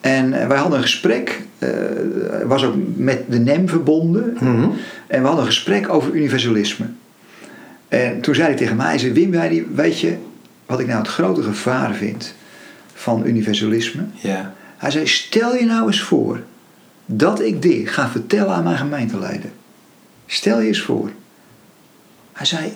En 0.00 0.30
wij 0.48 0.58
hadden 0.58 0.76
een 0.76 0.84
gesprek, 0.84 1.40
was 2.44 2.64
ook 2.64 2.74
met 2.96 3.20
de 3.28 3.38
NEM 3.38 3.68
verbonden. 3.68 4.36
Hmm. 4.38 4.72
En 5.06 5.20
we 5.20 5.26
hadden 5.26 5.44
een 5.44 5.52
gesprek 5.52 5.92
over 5.92 6.12
universalisme. 6.12 6.86
En 7.88 8.20
toen 8.20 8.34
zei 8.34 8.46
hij 8.46 8.56
tegen 8.56 8.76
mij, 8.76 8.98
zei, 8.98 9.12
Wim, 9.12 9.30
weet 9.74 10.00
je 10.00 10.16
wat 10.66 10.80
ik 10.80 10.86
nou 10.86 10.98
het 10.98 11.08
grote 11.08 11.42
gevaar 11.42 11.94
vind 11.94 12.34
van 12.98 13.26
universalisme? 13.26 14.02
Ja. 14.14 14.54
Hij 14.76 14.90
zei, 14.90 15.06
stel 15.06 15.54
je 15.54 15.64
nou 15.64 15.86
eens 15.86 16.00
voor 16.00 16.40
dat 17.06 17.40
ik 17.40 17.62
dit 17.62 17.88
ga 17.88 18.08
vertellen 18.08 18.54
aan 18.54 18.64
mijn 18.64 18.76
gemeenteleden. 18.76 19.52
Stel 20.26 20.60
je 20.60 20.66
eens 20.66 20.80
voor. 20.80 21.10
Hij 22.32 22.46
zei, 22.46 22.72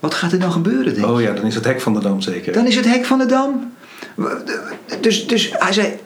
wat 0.00 0.14
gaat 0.14 0.32
er 0.32 0.38
dan 0.38 0.52
gebeuren? 0.52 0.94
Denk 0.94 1.06
oh 1.06 1.20
ja, 1.20 1.32
dan 1.32 1.44
is 1.44 1.54
het 1.54 1.64
hek 1.64 1.80
van 1.80 1.94
de 1.94 2.00
dam 2.00 2.20
zeker. 2.20 2.52
Dan 2.52 2.66
is 2.66 2.76
het 2.76 2.84
hek 2.84 3.04
van 3.04 3.18
de 3.18 3.26
dam. 3.26 3.72
Dus, 5.00 5.26
dus 5.26 5.52
hij 5.52 5.72
zei, 5.72 5.98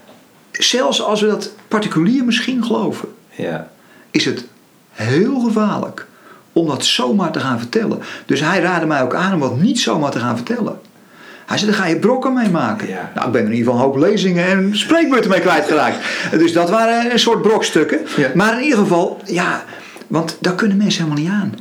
zelfs 0.50 1.02
als 1.02 1.20
we 1.20 1.26
dat 1.26 1.52
particulier 1.68 2.24
misschien 2.24 2.64
geloven, 2.64 3.08
ja. 3.30 3.70
is 4.10 4.24
het 4.24 4.44
heel 4.90 5.40
gevaarlijk 5.40 6.06
om 6.52 6.66
dat 6.66 6.84
zomaar 6.84 7.32
te 7.32 7.40
gaan 7.40 7.58
vertellen. 7.58 7.98
Dus 8.26 8.40
hij 8.40 8.60
raadde 8.60 8.86
mij 8.86 9.02
ook 9.02 9.14
aan 9.14 9.34
om 9.34 9.40
dat 9.40 9.60
niet 9.60 9.80
zomaar 9.80 10.10
te 10.10 10.18
gaan 10.18 10.36
vertellen. 10.36 10.80
Hij 11.46 11.58
zei, 11.58 11.70
daar 11.70 11.80
ga 11.80 11.86
je 11.86 11.96
brokken 11.96 12.32
mee 12.32 12.50
maken. 12.50 12.88
Ja. 12.88 13.10
Nou, 13.14 13.26
ik 13.26 13.32
ben 13.32 13.40
er 13.40 13.46
in 13.46 13.54
ieder 13.56 13.72
geval 13.72 13.86
een 13.86 13.92
hoop 13.92 14.02
lezingen 14.02 14.46
en 14.46 14.70
spreekbeurten 14.72 15.30
mee 15.30 15.40
kwijtgeraakt. 15.40 15.96
Dus 16.38 16.52
dat 16.52 16.70
waren 16.70 17.12
een 17.12 17.18
soort 17.18 17.42
brokstukken. 17.42 17.98
Ja. 18.16 18.28
Maar 18.34 18.56
in 18.58 18.62
ieder 18.62 18.78
geval, 18.78 19.20
ja, 19.24 19.64
want 20.06 20.36
daar 20.40 20.54
kunnen 20.54 20.76
mensen 20.76 21.04
helemaal 21.04 21.24
niet 21.24 21.32
aan. 21.32 21.54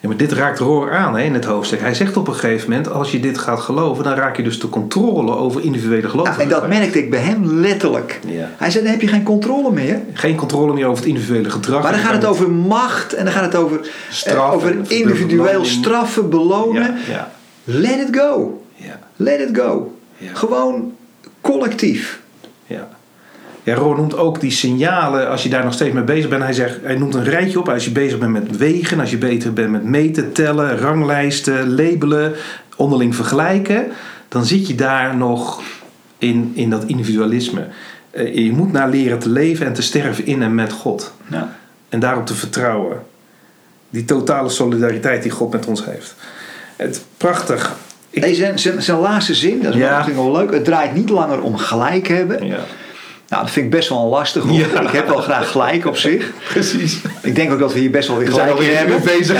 Ja, 0.00 0.08
maar 0.08 0.16
dit 0.16 0.32
raakt 0.32 0.58
Roor 0.58 0.96
aan 0.96 1.16
hè, 1.16 1.22
in 1.22 1.34
het 1.34 1.44
hoofdstuk. 1.44 1.80
Hij 1.80 1.94
zegt 1.94 2.16
op 2.16 2.28
een 2.28 2.34
gegeven 2.34 2.70
moment, 2.70 2.90
als 2.90 3.10
je 3.10 3.20
dit 3.20 3.38
gaat 3.38 3.60
geloven, 3.60 4.04
dan 4.04 4.14
raak 4.14 4.36
je 4.36 4.42
dus 4.42 4.60
de 4.60 4.68
controle 4.68 5.36
over 5.36 5.62
individuele 5.62 6.08
geloven. 6.08 6.32
Nou, 6.32 6.42
en 6.42 6.48
dat 6.48 6.68
merkte 6.68 6.98
ik 6.98 7.10
bij 7.10 7.20
hem 7.20 7.46
letterlijk. 7.46 8.20
Ja. 8.26 8.50
Hij 8.56 8.70
zei, 8.70 8.84
dan 8.84 8.92
heb 8.92 9.00
je 9.00 9.08
geen 9.08 9.22
controle 9.22 9.72
meer. 9.72 10.00
Geen 10.12 10.36
controle 10.36 10.74
meer 10.74 10.86
over 10.86 10.98
het 10.98 11.06
individuele 11.06 11.50
gedrag. 11.50 11.82
Maar 11.82 11.92
dan 11.92 12.00
gaat 12.00 12.12
het 12.12 12.24
over 12.24 12.50
macht 12.50 13.12
en 13.12 13.24
dan 13.24 13.32
gaat 13.32 13.44
het 13.44 13.54
over, 13.54 13.80
Straf, 14.10 14.52
over 14.54 14.76
individueel 14.88 15.64
straffen, 15.64 16.30
belonen. 16.30 16.82
Ja, 16.82 17.12
ja. 17.12 17.30
Let 17.64 18.08
it 18.08 18.16
go. 18.16 18.62
Ja. 18.80 18.98
Let 19.16 19.40
it 19.40 19.58
go. 19.58 19.98
Ja. 20.16 20.34
Gewoon 20.34 20.96
collectief. 21.40 22.20
Ja. 22.66 22.88
Ja, 23.62 23.74
Roor 23.74 23.96
noemt 23.96 24.16
ook 24.16 24.40
die 24.40 24.50
signalen 24.50 25.28
als 25.28 25.42
je 25.42 25.48
daar 25.48 25.64
nog 25.64 25.72
steeds 25.72 25.94
mee 25.94 26.04
bezig 26.04 26.30
bent. 26.30 26.42
Hij, 26.42 26.52
zegt, 26.52 26.78
hij 26.82 26.96
noemt 26.96 27.14
een 27.14 27.24
rijtje 27.24 27.58
op. 27.58 27.68
Als 27.68 27.84
je 27.84 27.90
bezig 27.90 28.18
bent 28.18 28.32
met 28.32 28.56
wegen, 28.56 29.00
als 29.00 29.10
je 29.10 29.18
bezig 29.18 29.52
bent 29.52 29.70
met 29.70 29.84
meten, 29.84 30.32
tellen, 30.32 30.78
ranglijsten, 30.78 31.74
labelen, 31.74 32.34
onderling 32.76 33.14
vergelijken, 33.14 33.86
dan 34.28 34.44
zit 34.44 34.66
je 34.66 34.74
daar 34.74 35.16
nog 35.16 35.62
in, 36.18 36.52
in 36.54 36.70
dat 36.70 36.84
individualisme. 36.84 37.66
Uh, 38.12 38.34
je 38.34 38.52
moet 38.52 38.72
naar 38.72 38.88
leren 38.88 39.18
te 39.18 39.28
leven 39.28 39.66
en 39.66 39.72
te 39.72 39.82
sterven 39.82 40.26
in 40.26 40.42
en 40.42 40.54
met 40.54 40.72
God. 40.72 41.12
Ja. 41.30 41.56
En 41.88 42.00
daarop 42.00 42.26
te 42.26 42.34
vertrouwen. 42.34 43.02
Die 43.90 44.04
totale 44.04 44.48
solidariteit 44.48 45.22
die 45.22 45.30
God 45.30 45.52
met 45.52 45.66
ons 45.66 45.84
heeft. 45.84 46.14
Het 46.76 47.04
prachtig. 47.16 47.76
Ik... 48.10 48.34
Zijn, 48.34 48.58
zijn, 48.58 48.82
zijn 48.82 48.98
laatste 48.98 49.34
zin, 49.34 49.62
dat 49.62 49.72
is 49.74 49.78
Ja. 49.80 50.06
wel, 50.14 50.32
leuk. 50.32 50.52
Het 50.52 50.64
draait 50.64 50.94
niet 50.94 51.08
langer 51.08 51.40
om 51.42 51.56
gelijk 51.56 52.08
hebben. 52.08 52.46
Ja, 52.46 52.58
Nou, 53.28 53.42
dat 53.42 53.50
vind 53.50 53.64
ik 53.66 53.70
best 53.70 53.88
wel 53.88 54.06
lastig. 54.08 54.42
hoor. 54.42 54.52
Ja. 54.52 54.80
Ik 54.88 54.90
heb 54.90 55.08
wel 55.08 55.20
graag 55.20 55.50
gelijk 55.50 55.86
op 55.86 55.96
zich. 55.96 56.30
precies. 56.48 57.00
Ik 57.22 57.34
denk 57.34 57.52
ook 57.52 57.58
dat 57.58 57.72
we 57.72 57.78
hier 57.78 57.90
best 57.90 58.08
wel 58.08 58.16
weer 58.18 58.26
We 58.26 58.32
zijn 58.34 58.48
gelijk 58.48 58.70
in 58.70 58.76
alweer 58.78 58.90
hebben. 58.92 59.18
bezig. 59.18 59.36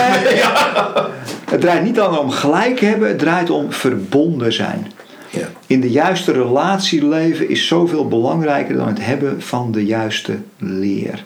Het 1.51 1.61
draait 1.61 1.83
niet 1.83 1.97
langer 1.97 2.19
om 2.19 2.31
gelijk 2.31 2.81
hebben, 2.81 3.09
het 3.09 3.19
draait 3.19 3.51
om 3.51 3.73
verbonden 3.73 4.53
zijn. 4.53 4.93
Ja. 5.31 5.49
In 5.67 5.81
de 5.81 5.91
juiste 5.91 6.33
relatie 6.33 7.07
leven 7.09 7.49
is 7.49 7.67
zoveel 7.67 8.09
belangrijker 8.09 8.77
dan 8.77 8.87
het 8.89 9.05
hebben 9.05 9.43
van 9.43 9.73
de 9.73 9.85
juiste 9.87 10.37
leer. 10.59 11.25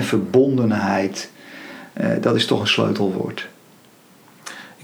Verbondenheid, 0.00 1.30
eh, 1.92 2.06
dat 2.20 2.34
is 2.36 2.46
toch 2.46 2.60
een 2.60 2.68
sleutelwoord. 2.68 3.48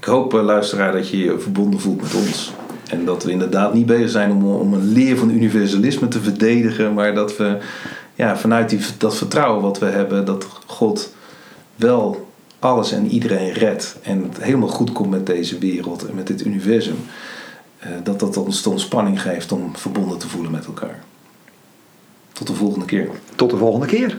Ik 0.05 0.11
hoop, 0.11 0.33
eh, 0.33 0.43
luisteraar, 0.43 0.91
dat 0.91 1.09
je 1.09 1.17
je 1.17 1.39
verbonden 1.39 1.79
voelt 1.79 2.01
met 2.01 2.13
ons. 2.13 2.53
En 2.89 3.05
dat 3.05 3.23
we 3.23 3.31
inderdaad 3.31 3.73
niet 3.73 3.85
bezig 3.85 4.09
zijn 4.09 4.31
om, 4.31 4.45
om 4.45 4.73
een 4.73 4.91
leer 4.91 5.17
van 5.17 5.29
universalisme 5.29 6.07
te 6.07 6.21
verdedigen, 6.21 6.93
maar 6.93 7.13
dat 7.13 7.37
we 7.37 7.57
ja, 8.15 8.37
vanuit 8.37 8.69
die, 8.69 8.79
dat 8.97 9.15
vertrouwen 9.15 9.61
wat 9.61 9.79
we 9.79 9.85
hebben, 9.85 10.25
dat 10.25 10.47
God 10.65 11.13
wel 11.75 12.27
alles 12.59 12.91
en 12.91 13.07
iedereen 13.07 13.51
redt 13.51 13.97
en 14.01 14.23
het 14.23 14.43
helemaal 14.43 14.69
goed 14.69 14.91
komt 14.91 15.09
met 15.09 15.25
deze 15.25 15.57
wereld 15.57 16.07
en 16.07 16.15
met 16.15 16.27
dit 16.27 16.45
universum, 16.45 16.97
eh, 17.79 17.89
dat 18.03 18.19
dat 18.19 18.37
ons 18.37 18.63
de 18.63 18.69
ontspanning 18.69 19.21
geeft 19.21 19.51
om 19.51 19.75
verbonden 19.75 20.17
te 20.17 20.27
voelen 20.27 20.51
met 20.51 20.65
elkaar. 20.65 21.03
Tot 22.31 22.47
de 22.47 22.53
volgende 22.53 22.85
keer. 22.85 23.09
Tot 23.35 23.49
de 23.49 23.57
volgende 23.57 23.85
keer. 23.85 24.15